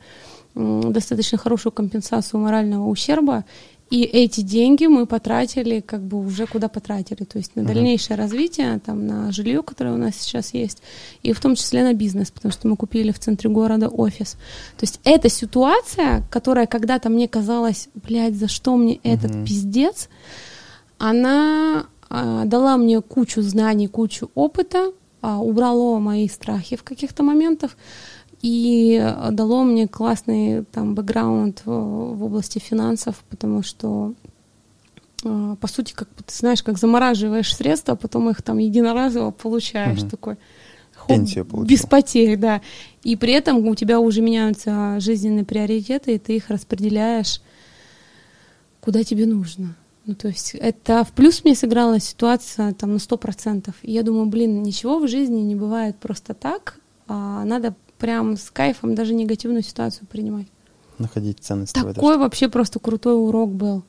достаточно 0.56 1.38
хорошую 1.38 1.74
компенсацию 1.74 2.40
морального 2.40 2.88
ущерба 2.88 3.44
и 3.90 4.02
эти 4.02 4.42
деньги 4.42 4.88
мы 4.88 5.06
потратили, 5.06 5.80
как 5.80 6.02
бы 6.02 6.18
уже 6.18 6.48
куда 6.48 6.68
потратили, 6.68 7.24
то 7.24 7.38
есть 7.38 7.56
на 7.56 7.62
uh-huh. 7.62 7.66
дальнейшее 7.66 8.18
развитие, 8.18 8.80
там, 8.80 9.06
на 9.06 9.32
жилье, 9.32 9.62
которое 9.62 9.94
у 9.94 9.98
нас 9.98 10.16
сейчас 10.16 10.54
есть, 10.54 10.82
и 11.22 11.34
в 11.34 11.40
том 11.40 11.56
числе 11.56 11.84
на 11.84 11.94
бизнес, 11.94 12.32
потому 12.32 12.52
что 12.52 12.68
мы 12.68 12.78
купили 12.78 13.12
в 13.12 13.20
центре 13.20 13.50
города 13.50 13.88
офис. 13.88 14.34
То 14.78 14.84
есть 14.84 15.00
эта 15.04 15.30
ситуация, 15.30 16.24
которая 16.32 16.66
когда-то 16.66 17.10
мне 17.10 17.28
казалась, 17.28 17.90
блядь, 17.94 18.36
за 18.36 18.48
что 18.48 18.76
мне 18.76 18.96
uh-huh. 18.96 19.14
этот 19.14 19.46
пиздец, 19.46 20.10
она 20.98 21.86
а, 22.10 22.46
дала 22.46 22.78
мне 22.78 23.02
кучу 23.02 23.42
знаний, 23.42 23.88
кучу 23.88 24.32
опыта, 24.34 24.94
а, 25.22 25.40
убрало 25.40 26.00
мои 26.00 26.28
страхи 26.28 26.76
в 26.76 26.84
каких-то 26.84 27.24
моментах, 27.24 27.72
и 28.46 29.04
дало 29.32 29.64
мне 29.64 29.88
классный 29.88 30.66
там 30.66 30.94
бэкграунд 30.94 31.64
в, 31.66 31.72
в 31.72 32.24
области 32.24 32.60
финансов, 32.60 33.24
потому 33.28 33.64
что 33.64 34.14
э, 35.24 35.56
по 35.60 35.68
сути, 35.68 35.94
как 35.94 36.10
ты 36.10 36.36
знаешь, 36.36 36.62
как 36.62 36.78
замораживаешь 36.78 37.56
средства, 37.56 37.96
а 37.96 37.98
потом 37.98 38.30
их 38.30 38.44
там 38.44 38.60
единоразово 38.60 39.32
получаешь 39.32 40.04
угу. 40.04 40.10
такой 40.12 40.38
хоп, 40.94 41.66
без 41.66 41.88
потерь, 41.88 42.38
да. 42.38 42.62
И 43.02 43.16
при 43.16 43.34
этом 43.34 43.66
у 43.66 43.74
тебя 43.74 44.00
уже 44.00 44.22
меняются 44.22 45.00
жизненные 45.00 45.44
приоритеты, 45.44 46.14
и 46.14 46.20
ты 46.20 46.36
их 46.36 46.52
распределяешь 46.52 47.42
куда 48.80 49.04
тебе 49.04 49.26
нужно. 49.26 49.76
Ну, 50.06 50.14
то 50.14 50.28
есть 50.28 50.54
это 50.54 51.04
в 51.04 51.14
плюс 51.14 51.44
мне 51.44 51.56
сыграла 51.56 52.00
ситуация 52.00 52.74
там 52.74 52.94
на 52.94 53.00
сто 53.00 53.18
процентов. 53.18 53.74
И 53.82 53.92
я 53.92 54.04
думаю, 54.04 54.28
блин, 54.28 54.62
ничего 54.62 55.00
в 55.00 55.08
жизни 55.08 55.40
не 55.40 55.56
бывает 55.56 55.96
просто 55.96 56.36
так, 56.36 56.78
а 57.08 57.44
надо 57.44 57.74
прям 57.98 58.38
с 58.38 58.50
кайфом 58.52 58.96
даже 58.96 59.14
негативную 59.14 59.64
ситуацию 59.64 60.08
принимать. 60.08 60.48
Находить 60.98 61.40
ценность. 61.40 61.74
Такой 61.74 62.18
вообще 62.18 62.50
просто 62.50 62.80
крутой 62.80 63.16
урок 63.16 63.52
был. 63.52 63.84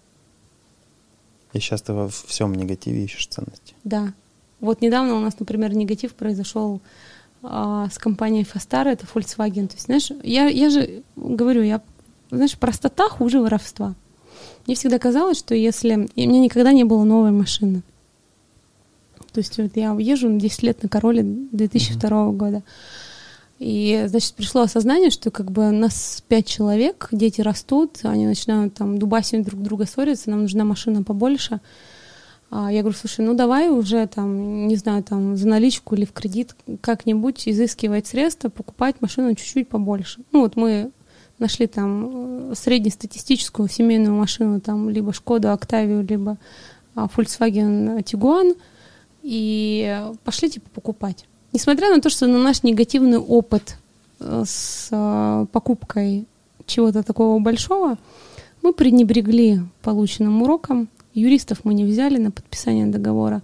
И 1.53 1.61
сейчас 1.61 1.83
ты 1.83 1.93
во 1.93 2.09
всем 2.09 2.55
негативе 2.55 3.05
ищешь 3.05 3.28
ценности. 3.28 3.74
Да. 3.85 4.12
Вот 4.61 4.81
недавно 4.81 5.15
у 5.15 5.20
нас, 5.20 5.39
например, 5.39 5.74
негатив 5.74 6.15
произошел 6.15 6.81
а, 7.43 7.89
с 7.91 7.99
компанией 7.99 8.45
Фастар, 8.45 8.89
это 8.89 9.07
Volkswagen. 9.07 9.69
То 9.69 9.74
есть, 9.74 9.87
знаешь, 9.87 10.11
я, 10.23 10.47
я 10.47 10.70
же 10.70 11.03
говорю, 11.15 11.62
я, 11.62 11.81
знаешь, 12.31 12.59
простота 12.59 13.09
хуже 13.09 13.41
воровства. 13.41 13.95
Мне 14.66 14.74
всегда 14.74 14.99
казалось, 14.99 15.39
что 15.39 15.55
если... 15.55 16.09
И 16.15 16.27
мне 16.27 16.41
никогда 16.41 16.73
не 16.73 16.85
было 16.85 17.05
новой 17.05 17.31
машины. 17.31 17.83
То 19.33 19.41
есть 19.41 19.59
вот 19.59 19.73
я 19.77 19.95
езжу 19.99 20.37
10 20.37 20.62
лет 20.62 20.83
на 20.83 20.89
Короле 20.89 21.23
2002 21.23 22.11
mm-hmm. 22.11 22.37
года. 22.37 22.62
И, 23.59 24.05
значит, 24.07 24.35
пришло 24.35 24.62
осознание, 24.62 25.11
что 25.11 25.31
как 25.31 25.51
бы 25.51 25.70
нас 25.70 26.23
пять 26.28 26.47
человек, 26.47 27.09
дети 27.11 27.41
растут, 27.41 28.01
они 28.03 28.27
начинают 28.27 28.74
там 28.74 28.99
дубасить 28.99 29.45
друг 29.45 29.62
друга 29.62 29.87
ссориться, 29.87 30.31
нам 30.31 30.43
нужна 30.43 30.65
машина 30.65 31.03
побольше. 31.03 31.61
А 32.51 32.70
я 32.70 32.83
говорю, 32.83 32.97
слушай, 32.97 33.24
ну 33.24 33.35
давай 33.35 33.70
уже 33.70 34.07
там, 34.07 34.69
не 34.69 34.77
знаю, 34.77 35.03
там 35.03 35.37
за 35.37 35.49
наличку 35.49 35.95
или 35.95 36.05
в 36.05 36.12
кредит 36.12 36.55
как-нибудь 36.81 37.49
изыскивать 37.49 38.07
средства, 38.07 38.51
покупать 38.51 38.97
машину 39.01 39.35
чуть-чуть 39.35 39.69
побольше. 39.69 40.20
Ну 40.33 40.41
вот 40.43 40.55
мы 40.57 40.91
нашли 41.39 41.66
там 41.66 42.51
э, 42.51 42.55
среднестатистическую 42.55 43.69
семейную 43.69 44.15
машину, 44.15 44.61
там 44.61 44.91
либо 44.91 45.12
Шкоду, 45.12 45.51
Октавию, 45.51 46.07
либо 46.07 46.39
а, 46.95 47.07
Volkswagen 47.07 48.03
Tiguan, 48.05 48.57
и 49.23 50.03
пошли 50.24 50.51
типа 50.51 50.70
покупать. 50.70 51.27
Несмотря 51.57 51.89
на 51.89 52.03
то, 52.03 52.11
что 52.11 52.27
на 52.27 52.37
наш 52.37 52.65
негативный 52.65 53.16
опыт 53.16 53.78
э, 54.20 54.45
с 54.47 54.89
э, 54.91 55.47
покупкой 55.51 56.27
чего-то 56.66 57.03
такого 57.03 57.39
большого, 57.39 57.97
мы 58.61 58.74
пренебрегли 58.74 59.62
полученным 59.81 60.43
уроком. 60.43 60.91
Юристов 61.15 61.61
мы 61.65 61.73
не 61.73 61.87
взяли 61.87 62.19
на 62.19 62.31
подписание 62.31 62.85
договора, 62.85 63.41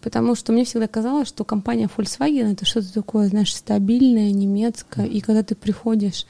потому 0.00 0.34
что 0.34 0.54
мне 0.54 0.64
всегда 0.64 0.88
казалось, 0.88 1.28
что 1.28 1.44
компания 1.44 1.90
Volkswagen 1.94 2.54
это 2.54 2.64
что-то 2.64 2.94
такое, 2.94 3.28
знаешь, 3.28 3.54
стабильное, 3.54 4.30
немецкое. 4.30 5.04
И 5.04 5.20
когда 5.20 5.42
ты 5.42 5.54
приходишь 5.54 6.24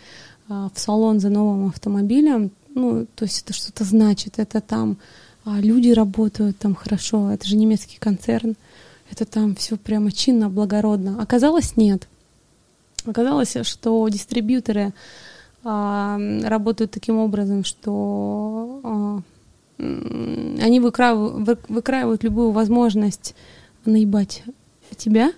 э, 0.48 0.68
в 0.74 0.76
салон 0.76 1.20
за 1.20 1.28
новым 1.28 1.68
автомобилем, 1.68 2.50
ну, 2.74 3.06
то 3.14 3.24
есть 3.24 3.44
это 3.44 3.52
что-то 3.52 3.84
значит, 3.84 4.40
это 4.40 4.60
там 4.60 4.96
а, 5.44 5.60
люди 5.60 5.90
работают 5.90 6.58
там 6.58 6.74
хорошо, 6.74 7.30
это 7.30 7.46
же 7.46 7.54
немецкий 7.54 7.98
концерн 8.00 8.56
это 9.10 9.24
там 9.24 9.54
все 9.54 9.76
прямо 9.76 10.12
чинно, 10.12 10.48
благородно. 10.48 11.20
Оказалось, 11.20 11.76
нет. 11.76 12.08
Оказалось, 13.06 13.56
что 13.62 14.08
дистрибьюторы 14.08 14.92
а, 15.62 16.18
работают 16.42 16.90
таким 16.90 17.18
образом, 17.18 17.64
что 17.64 18.80
а, 18.82 19.20
они 19.78 20.80
выкраивают, 20.80 21.60
выкраивают 21.68 22.22
любую 22.22 22.50
возможность 22.50 23.34
наебать 23.84 24.42
тебя, 24.96 25.32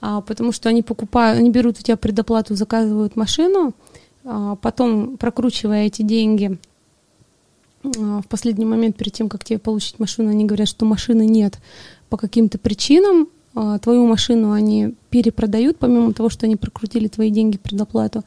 а, 0.00 0.20
потому 0.20 0.52
что 0.52 0.68
они 0.68 0.82
покупают, 0.82 1.38
они 1.38 1.50
берут 1.50 1.78
у 1.80 1.82
тебя 1.82 1.96
предоплату, 1.96 2.54
заказывают 2.54 3.16
машину, 3.16 3.74
а, 4.24 4.56
потом 4.56 5.16
прокручивая 5.16 5.86
эти 5.86 6.02
деньги 6.02 6.58
а, 7.84 8.20
в 8.22 8.26
последний 8.28 8.64
момент 8.64 8.96
перед 8.96 9.12
тем, 9.12 9.28
как 9.28 9.44
тебе 9.44 9.58
получить 9.58 9.98
машину, 9.98 10.30
они 10.30 10.44
говорят, 10.44 10.68
что 10.68 10.84
машины 10.84 11.26
нет, 11.26 11.58
по 12.08 12.16
каким-то 12.16 12.58
причинам 12.58 13.28
а, 13.54 13.78
твою 13.78 14.06
машину 14.06 14.52
они 14.52 14.94
перепродают, 15.08 15.78
помимо 15.78 16.12
того, 16.12 16.28
что 16.28 16.46
они 16.46 16.56
прокрутили 16.56 17.08
твои 17.08 17.30
деньги 17.30 17.56
предоплату, 17.56 18.22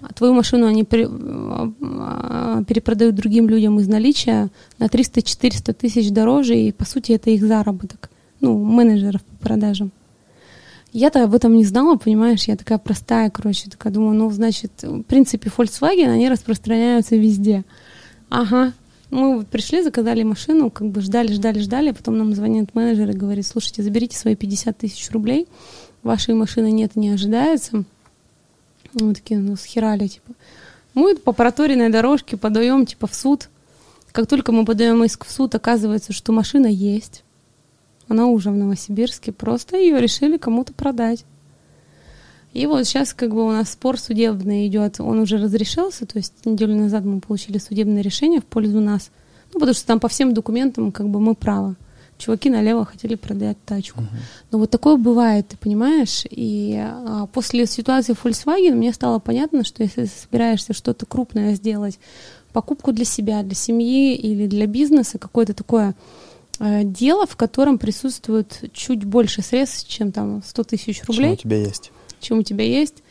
а 0.00 0.12
твою 0.14 0.32
машину 0.32 0.66
они 0.66 0.86
а, 0.90 2.64
перепродают 2.64 3.14
другим 3.14 3.48
людям 3.48 3.78
из 3.78 3.88
наличия 3.88 4.48
на 4.78 4.86
300-400 4.86 5.74
тысяч 5.74 6.10
дороже, 6.10 6.56
и 6.56 6.72
по 6.72 6.86
сути 6.86 7.12
это 7.12 7.28
их 7.28 7.42
заработок, 7.42 8.10
ну, 8.40 8.58
менеджеров 8.58 9.22
по 9.22 9.36
продажам. 9.48 9.92
Я-то 10.92 11.22
об 11.22 11.34
этом 11.34 11.54
не 11.54 11.64
знала, 11.64 11.96
понимаешь, 11.96 12.44
я 12.44 12.56
такая 12.56 12.78
простая, 12.78 13.30
короче, 13.30 13.70
такая 13.70 13.92
думаю, 13.92 14.14
ну, 14.14 14.30
значит, 14.30 14.72
в 14.82 15.02
принципе, 15.02 15.50
Volkswagen, 15.56 16.08
они 16.08 16.28
распространяются 16.28 17.16
везде. 17.16 17.64
Ага, 18.28 18.72
мы 19.10 19.44
пришли, 19.44 19.82
заказали 19.82 20.22
машину, 20.22 20.70
как 20.70 20.88
бы 20.88 21.00
ждали, 21.00 21.32
ждали, 21.32 21.58
ждали, 21.58 21.90
потом 21.90 22.18
нам 22.18 22.34
звонит 22.34 22.74
менеджер 22.74 23.10
и 23.10 23.14
говорит, 23.14 23.46
слушайте, 23.46 23.82
заберите 23.82 24.16
свои 24.16 24.36
50 24.36 24.78
тысяч 24.78 25.10
рублей, 25.10 25.48
вашей 26.02 26.34
машины 26.34 26.70
нет, 26.70 26.96
не 26.96 27.10
ожидается. 27.10 27.84
Мы 28.94 29.14
такие, 29.14 29.38
ну, 29.40 29.56
схерали, 29.56 30.06
типа. 30.06 30.32
Мы 30.94 31.16
по 31.16 31.32
проторенной 31.32 31.90
дорожке 31.90 32.36
подаем, 32.36 32.86
типа, 32.86 33.06
в 33.06 33.14
суд. 33.14 33.48
Как 34.12 34.26
только 34.26 34.52
мы 34.52 34.64
подаем 34.64 35.04
иск 35.04 35.24
в 35.24 35.30
суд, 35.30 35.54
оказывается, 35.54 36.12
что 36.12 36.32
машина 36.32 36.66
есть. 36.66 37.22
Она 38.08 38.26
уже 38.26 38.50
в 38.50 38.56
Новосибирске, 38.56 39.30
просто 39.30 39.76
ее 39.76 40.00
решили 40.00 40.36
кому-то 40.36 40.72
продать. 40.72 41.24
И 42.52 42.66
вот 42.66 42.84
сейчас 42.84 43.14
как 43.14 43.32
бы 43.32 43.46
у 43.46 43.50
нас 43.50 43.70
спор 43.70 43.98
судебный 43.98 44.66
идет, 44.66 45.00
он 45.00 45.20
уже 45.20 45.38
разрешился, 45.38 46.04
то 46.04 46.18
есть 46.18 46.32
неделю 46.44 46.74
назад 46.74 47.04
мы 47.04 47.20
получили 47.20 47.58
судебное 47.58 48.02
решение 48.02 48.40
в 48.40 48.44
пользу 48.44 48.80
нас, 48.80 49.10
ну, 49.52 49.60
потому 49.60 49.74
что 49.74 49.86
там 49.86 50.00
по 50.00 50.08
всем 50.08 50.34
документам 50.34 50.90
как 50.90 51.08
бы 51.08 51.20
мы 51.20 51.34
правы. 51.34 51.76
Чуваки 52.18 52.50
налево 52.50 52.84
хотели 52.84 53.14
продать 53.14 53.56
тачку. 53.64 54.02
Uh-huh. 54.02 54.18
Но 54.50 54.58
вот 54.58 54.68
такое 54.68 54.96
бывает, 54.96 55.48
ты 55.48 55.56
понимаешь? 55.56 56.26
И 56.28 56.76
а, 56.78 57.26
после 57.32 57.64
ситуации 57.64 58.14
Volkswagen 58.14 58.74
мне 58.74 58.92
стало 58.92 59.20
понятно, 59.20 59.64
что 59.64 59.82
если 59.82 60.04
собираешься 60.04 60.74
что-то 60.74 61.06
крупное 61.06 61.54
сделать, 61.54 61.98
покупку 62.52 62.92
для 62.92 63.06
себя, 63.06 63.42
для 63.42 63.54
семьи 63.54 64.14
или 64.14 64.46
для 64.46 64.66
бизнеса, 64.66 65.18
какое-то 65.18 65.54
такое 65.54 65.94
э, 66.58 66.84
дело, 66.84 67.26
в 67.26 67.36
котором 67.36 67.78
присутствует 67.78 68.70
чуть 68.74 69.04
больше 69.04 69.40
средств, 69.40 69.88
чем 69.88 70.12
там 70.12 70.42
100 70.44 70.64
тысяч 70.64 71.02
рублей. 71.04 71.24
Чем 71.24 71.32
у 71.32 71.36
тебя 71.36 71.56
есть. 71.56 71.90
Чем 72.20 72.40
у 72.40 72.42
тебя 72.42 72.64
есть. 72.64 73.02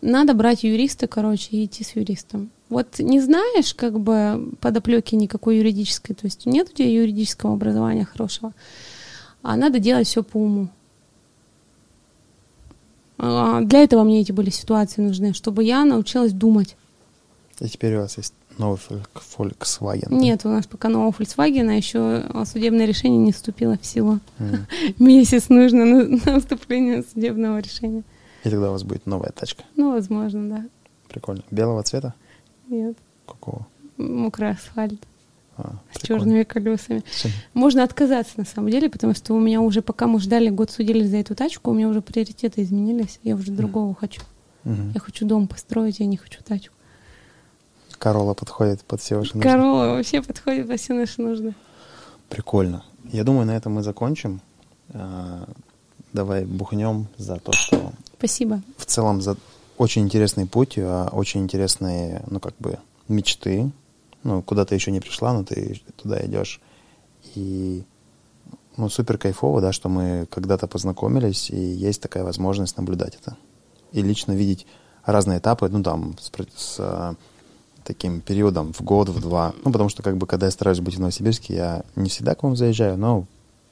Надо 0.00 0.34
брать 0.34 0.64
юриста, 0.64 1.06
короче, 1.06 1.48
и 1.50 1.64
идти 1.64 1.82
с 1.82 1.96
юристом. 1.96 2.50
Вот 2.68 2.98
не 2.98 3.20
знаешь, 3.20 3.74
как 3.74 3.98
бы, 3.98 4.50
подоплеки 4.60 5.14
никакой 5.14 5.58
юридической, 5.58 6.14
то 6.14 6.26
есть 6.26 6.44
нет 6.46 6.68
у 6.70 6.72
тебя 6.74 6.90
юридического 6.90 7.54
образования 7.54 8.04
хорошего, 8.04 8.52
а 9.42 9.56
надо 9.56 9.78
делать 9.78 10.06
все 10.06 10.22
по 10.22 10.38
уму. 10.38 10.68
А, 13.18 13.60
для 13.60 13.82
этого 13.82 14.02
мне 14.02 14.20
эти 14.20 14.32
были 14.32 14.50
ситуации 14.50 15.00
нужны, 15.02 15.34
чтобы 15.34 15.64
я 15.64 15.84
научилась 15.84 16.32
думать. 16.32 16.76
И 17.60 17.68
теперь 17.68 17.96
у 17.96 18.00
вас 18.00 18.16
есть 18.16 18.34
новый 18.58 18.78
Volkswagen? 19.38 20.12
Нет, 20.12 20.44
у 20.44 20.48
нас 20.48 20.66
пока 20.66 20.88
нового 20.88 21.12
Volkswagen, 21.12 21.70
а 21.70 21.74
еще 21.74 22.24
судебное 22.44 22.86
решение 22.86 23.18
не 23.18 23.32
вступило 23.32 23.78
в 23.80 23.86
силу. 23.86 24.20
Mm. 24.38 24.94
Месяц 24.98 25.48
нужно 25.48 25.84
на, 25.84 26.04
на 26.24 26.40
вступление 26.40 27.04
судебного 27.04 27.58
решения. 27.58 28.02
И 28.44 28.50
тогда 28.50 28.68
у 28.68 28.72
вас 28.72 28.84
будет 28.84 29.06
новая 29.06 29.32
тачка? 29.32 29.64
Ну, 29.74 29.92
возможно, 29.92 30.48
да. 30.48 30.64
Прикольно. 31.08 31.42
Белого 31.50 31.82
цвета? 31.82 32.14
Нет. 32.68 32.96
Какого? 33.26 33.66
Мокрый 33.96 34.50
асфальт. 34.50 35.00
А, 35.56 35.76
с 35.92 36.00
прикольно. 36.00 36.24
черными 36.24 36.42
колесами. 36.42 37.02
Можно 37.54 37.84
отказаться 37.84 38.34
на 38.36 38.44
самом 38.44 38.70
деле, 38.70 38.90
потому 38.90 39.14
что 39.14 39.34
у 39.34 39.40
меня 39.40 39.60
уже, 39.60 39.82
пока 39.82 40.06
мы 40.06 40.20
ждали, 40.20 40.50
год 40.50 40.70
судили 40.70 41.04
за 41.04 41.18
эту 41.18 41.34
тачку, 41.34 41.70
у 41.70 41.74
меня 41.74 41.88
уже 41.88 42.02
приоритеты 42.02 42.62
изменились. 42.62 43.20
Я 43.22 43.36
уже 43.36 43.52
другого 43.52 43.92
mm. 43.92 43.96
хочу. 43.98 44.22
Mm-hmm. 44.64 44.90
Я 44.94 45.00
хочу 45.00 45.26
дом 45.26 45.46
построить, 45.46 46.00
я 46.00 46.06
не 46.06 46.16
хочу 46.16 46.42
тачку. 46.42 46.74
Корола 47.98 48.34
подходит 48.34 48.82
под 48.82 49.00
все 49.00 49.16
ваши 49.16 49.34
нужды. 49.34 49.48
Корола 49.48 49.94
вообще 49.94 50.22
подходит 50.22 50.68
под 50.68 50.80
все 50.80 50.92
наши 50.92 51.22
нужды. 51.22 51.54
Прикольно. 52.28 52.84
Я 53.04 53.24
думаю, 53.24 53.46
на 53.46 53.56
этом 53.56 53.74
мы 53.74 53.82
закончим. 53.82 54.40
А, 54.92 55.48
давай 56.12 56.44
бухнем 56.44 57.06
за 57.16 57.36
то, 57.36 57.52
что... 57.52 57.92
Спасибо. 58.18 58.62
В 58.76 58.86
целом 58.86 59.20
за 59.20 59.36
очень 59.76 60.02
интересный 60.02 60.46
путь, 60.46 60.74
а, 60.78 61.08
очень 61.12 61.40
интересные, 61.40 62.22
ну, 62.28 62.40
как 62.40 62.54
бы, 62.58 62.78
мечты. 63.08 63.70
Ну, 64.22 64.42
куда 64.42 64.64
ты 64.64 64.74
еще 64.74 64.90
не 64.90 65.00
пришла, 65.00 65.32
но 65.32 65.44
ты 65.44 65.80
туда 65.96 66.24
идешь. 66.24 66.60
И 67.34 67.84
ну, 68.76 68.88
супер 68.88 69.18
кайфово, 69.18 69.60
да, 69.60 69.72
что 69.72 69.88
мы 69.88 70.26
когда-то 70.30 70.66
познакомились, 70.66 71.50
и 71.50 71.56
есть 71.56 72.00
такая 72.00 72.24
возможность 72.24 72.76
наблюдать 72.76 73.18
это. 73.20 73.36
И 73.92 74.02
лично 74.02 74.32
видеть 74.32 74.66
разные 75.04 75.38
этапы, 75.38 75.68
ну, 75.68 75.82
там, 75.82 76.16
с, 76.18 76.30
с 76.56 76.76
а, 76.78 77.14
таким 77.84 78.20
периодом 78.20 78.72
в 78.72 78.80
год, 78.80 79.08
в 79.08 79.20
два. 79.20 79.54
Ну, 79.64 79.70
потому 79.70 79.88
что, 79.88 80.02
как 80.02 80.16
бы, 80.16 80.26
когда 80.26 80.46
я 80.46 80.52
стараюсь 80.52 80.80
быть 80.80 80.96
в 80.96 81.00
Новосибирске, 81.00 81.54
я 81.54 81.84
не 81.94 82.08
всегда 82.08 82.34
к 82.34 82.42
вам 82.42 82.56
заезжаю, 82.56 82.96
но 82.96 83.26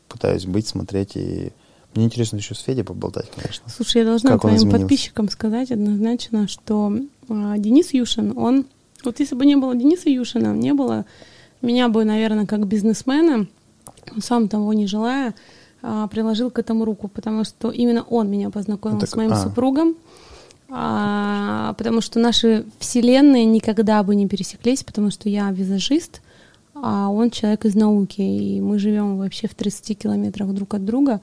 пытаюсь 0.09 0.47
быть, 0.47 0.66
смотреть 0.66 1.16
и 1.16 1.52
мне 1.94 2.06
интересно 2.06 2.36
еще 2.36 2.55
с 2.55 2.60
Федей 2.60 2.85
поболтать, 2.85 3.31
конечно. 3.35 3.69
Слушай, 3.69 3.98
я 3.98 4.05
должна 4.05 4.31
как 4.31 4.43
твоим 4.43 4.70
подписчикам 4.70 5.28
сказать 5.28 5.70
однозначно, 5.70 6.48
что 6.48 6.94
э, 7.28 7.55
Денис 7.59 7.93
Юшин, 7.93 8.36
он... 8.36 8.66
Вот 9.05 9.20
если 9.20 9.35
бы 9.35 9.44
не 9.44 9.56
было 9.56 9.74
Дениса 9.74 10.09
Юшина, 10.09 10.55
не 10.55 10.73
было 10.74 11.05
меня 11.60 11.89
бы, 11.89 12.05
наверное, 12.05 12.47
как 12.47 12.66
бизнесмена, 12.66 13.47
сам 14.20 14.48
того 14.48 14.73
не 14.73 14.86
желая, 14.86 15.35
э, 15.82 16.09
приложил 16.10 16.51
к 16.51 16.59
этому 16.59 16.85
руку, 16.85 17.09
потому 17.09 17.44
что 17.44 17.70
именно 17.70 18.02
он 18.02 18.31
меня 18.31 18.51
познакомил 18.51 18.98
так, 18.98 19.09
с 19.09 19.16
моим 19.16 19.32
а. 19.32 19.36
супругом, 19.36 19.97
а, 20.74 21.74
потому 21.74 22.01
что 22.01 22.19
наши 22.19 22.64
вселенные 22.78 23.44
никогда 23.44 24.02
бы 24.02 24.14
не 24.14 24.27
пересеклись, 24.27 24.82
потому 24.82 25.10
что 25.10 25.28
я 25.28 25.51
визажист, 25.51 26.23
а 26.74 27.10
он 27.10 27.31
человек 27.31 27.66
из 27.66 27.74
науки, 27.74 28.23
и 28.23 28.60
мы 28.60 28.78
живем 28.78 29.19
вообще 29.19 29.48
в 29.48 29.55
30 29.55 29.98
километрах 29.98 30.48
друг 30.55 30.73
от 30.74 30.85
друга. 30.85 31.20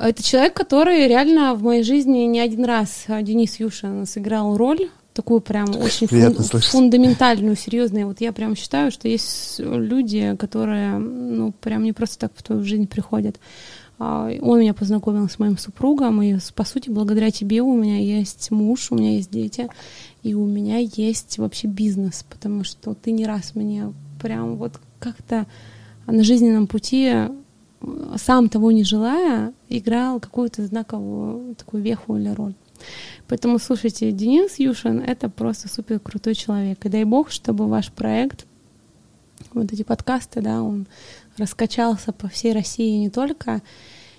Это 0.00 0.22
человек, 0.22 0.54
который 0.54 1.06
реально 1.06 1.54
в 1.54 1.62
моей 1.62 1.82
жизни 1.82 2.20
не 2.20 2.40
один 2.40 2.64
раз, 2.64 3.04
а, 3.08 3.20
Денис 3.20 3.60
Юшин, 3.60 4.06
сыграл 4.06 4.56
роль, 4.56 4.88
такую 5.12 5.40
прям 5.40 5.68
очень 5.76 6.06
фун- 6.06 6.60
фундаментальную, 6.70 7.56
серьезную. 7.56 8.06
Вот 8.06 8.20
я 8.20 8.32
прям 8.32 8.56
считаю, 8.56 8.90
что 8.90 9.08
есть 9.08 9.58
люди, 9.58 10.36
которые, 10.38 10.96
ну, 10.98 11.52
прям 11.52 11.84
не 11.84 11.92
просто 11.92 12.18
так 12.20 12.32
в 12.34 12.42
твою 12.42 12.64
жизнь 12.64 12.86
приходят. 12.86 13.38
А, 13.98 14.30
он 14.40 14.60
меня 14.60 14.72
познакомил 14.72 15.28
с 15.28 15.38
моим 15.38 15.58
супругом, 15.58 16.22
и, 16.22 16.38
по 16.54 16.64
сути, 16.64 16.88
благодаря 16.88 17.30
тебе 17.30 17.60
у 17.60 17.76
меня 17.76 17.98
есть 17.98 18.50
муж, 18.50 18.90
у 18.90 18.94
меня 18.94 19.16
есть 19.16 19.30
дети, 19.30 19.68
и 20.22 20.32
у 20.32 20.46
меня 20.46 20.78
есть 20.78 21.36
вообще 21.36 21.66
бизнес, 21.66 22.24
потому 22.30 22.64
что 22.64 22.94
ты 22.94 23.10
не 23.10 23.26
раз 23.26 23.54
мне 23.54 23.92
прям 24.22 24.56
вот 24.56 24.80
как-то 24.98 25.46
на 26.06 26.24
жизненном 26.24 26.66
пути 26.66 27.12
сам 28.16 28.48
того 28.48 28.70
не 28.72 28.84
желая, 28.84 29.52
играл 29.68 30.20
какую-то 30.20 30.66
знаковую 30.66 31.54
такую 31.54 31.82
веху 31.82 32.16
или 32.16 32.28
роль. 32.28 32.54
Поэтому, 33.28 33.58
слушайте, 33.58 34.10
Денис 34.12 34.58
Юшин— 34.58 35.00
это 35.06 35.28
просто 35.28 35.68
супер 35.68 36.00
крутой 36.00 36.34
человек. 36.34 36.84
И 36.84 36.88
дай 36.88 37.04
бог, 37.04 37.30
чтобы 37.30 37.68
ваш 37.68 37.90
проект, 37.92 38.46
вот 39.52 39.72
эти 39.72 39.82
подкасты, 39.82 40.40
да, 40.40 40.62
он 40.62 40.86
раскачался 41.36 42.12
по 42.12 42.28
всей 42.28 42.52
России 42.52 42.98
не 42.98 43.10
только, 43.10 43.62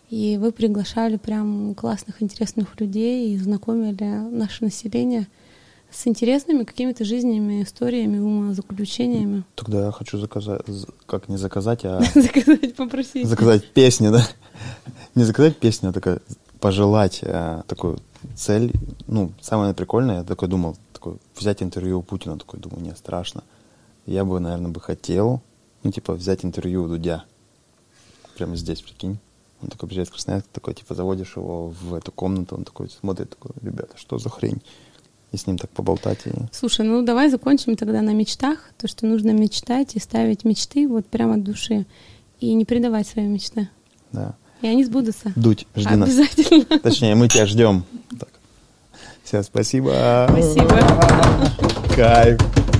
и 0.10 0.38
вы 0.38 0.52
приглашали 0.52 1.18
прям 1.18 1.74
классных, 1.76 2.22
интересных 2.22 2.80
людей 2.80 3.34
и 3.34 3.38
знакомили 3.38 4.04
наше 4.04 4.64
население— 4.64 5.28
с 5.92 6.08
интересными 6.08 6.64
какими-то 6.64 7.04
жизненными 7.04 7.64
историями, 7.64 8.20
умозаключениями. 8.20 9.44
Тогда 9.56 9.86
я 9.86 9.92
хочу 9.92 10.18
заказать, 10.18 10.62
как 11.06 11.30
не 11.30 11.38
заказать, 11.38 11.82
а... 11.84 12.02
заказать, 12.16 12.76
попросить. 12.76 13.28
Заказать 13.28 13.68
песню, 13.74 14.12
да? 14.12 14.28
Не 15.16 15.24
заказать 15.24 15.58
песню, 15.58 15.90
а 15.90 15.94
такая 15.94 16.22
пожелать 16.60 17.22
а, 17.24 17.64
такую 17.68 18.00
цель. 18.36 18.72
Ну, 19.08 19.34
самое 19.42 19.74
прикольное, 19.74 20.20
я 20.20 20.24
такой 20.24 20.48
думал, 20.48 20.78
такой, 20.94 21.18
взять 21.36 21.62
интервью 21.62 22.00
у 22.00 22.04
Путина, 22.04 22.38
такой 22.38 22.60
думаю, 22.60 22.82
не 22.82 22.96
страшно. 22.96 23.44
Я 24.06 24.24
бы, 24.24 24.40
наверное, 24.40 24.72
бы 24.72 24.80
хотел, 24.80 25.42
ну, 25.84 25.92
типа, 25.92 26.14
взять 26.14 26.45
интервью 26.45 26.84
у 26.84 26.88
Дудя. 26.88 27.26
Прямо 28.36 28.56
здесь, 28.56 28.82
прикинь. 28.82 29.20
Он 29.61 29.70
такой 29.70 29.90
приезжает 29.90 30.10
в 30.10 30.14
Красноярск, 30.14 30.48
такой, 30.52 30.74
типа, 30.74 30.95
заводишь 30.95 31.36
его 31.36 31.68
в 31.70 31.94
эту 31.94 32.11
комнату, 32.11 32.56
он 32.56 32.64
такой 32.64 32.90
смотрит, 32.90 33.30
такой, 33.32 33.52
ребята, 33.61 33.98
что 33.98 34.18
за 34.18 34.30
хрень? 34.30 34.61
И 35.32 35.38
с 35.38 35.48
ним 35.48 35.58
так 35.58 35.69
поболтать. 35.69 36.19
И... 36.26 36.32
Слушай, 36.51 36.85
ну 36.85 37.03
давай 37.03 37.30
закончим 37.30 37.76
тогда 37.76 38.01
на 38.01 38.11
мечтах. 38.11 38.72
То, 38.77 38.88
что 38.88 39.06
нужно 39.06 39.32
мечтать 39.32 39.95
и 39.95 40.00
ставить 40.00 40.43
мечты 40.43 40.88
вот 40.88 41.06
прямо 41.06 41.35
от 41.35 41.43
души. 41.43 41.85
И 42.40 42.53
не 42.53 42.66
предавать 42.66 43.08
свои 43.08 43.26
мечты. 43.26 43.69
Да. 44.11 44.35
И 44.61 44.68
они 44.68 44.84
сбудутся. 44.84 45.32
Дуть, 45.35 45.68
жди 45.76 45.88
Обязательно. 45.88 46.66
нас. 46.69 46.82
Точнее, 46.84 47.16
мы 47.16 47.27
тебя 47.27 47.45
ждем. 47.45 47.84
Так. 48.19 48.30
Все, 49.24 49.43
спасибо. 49.43 50.27
Спасибо. 50.30 50.80
Кайф. 51.95 52.70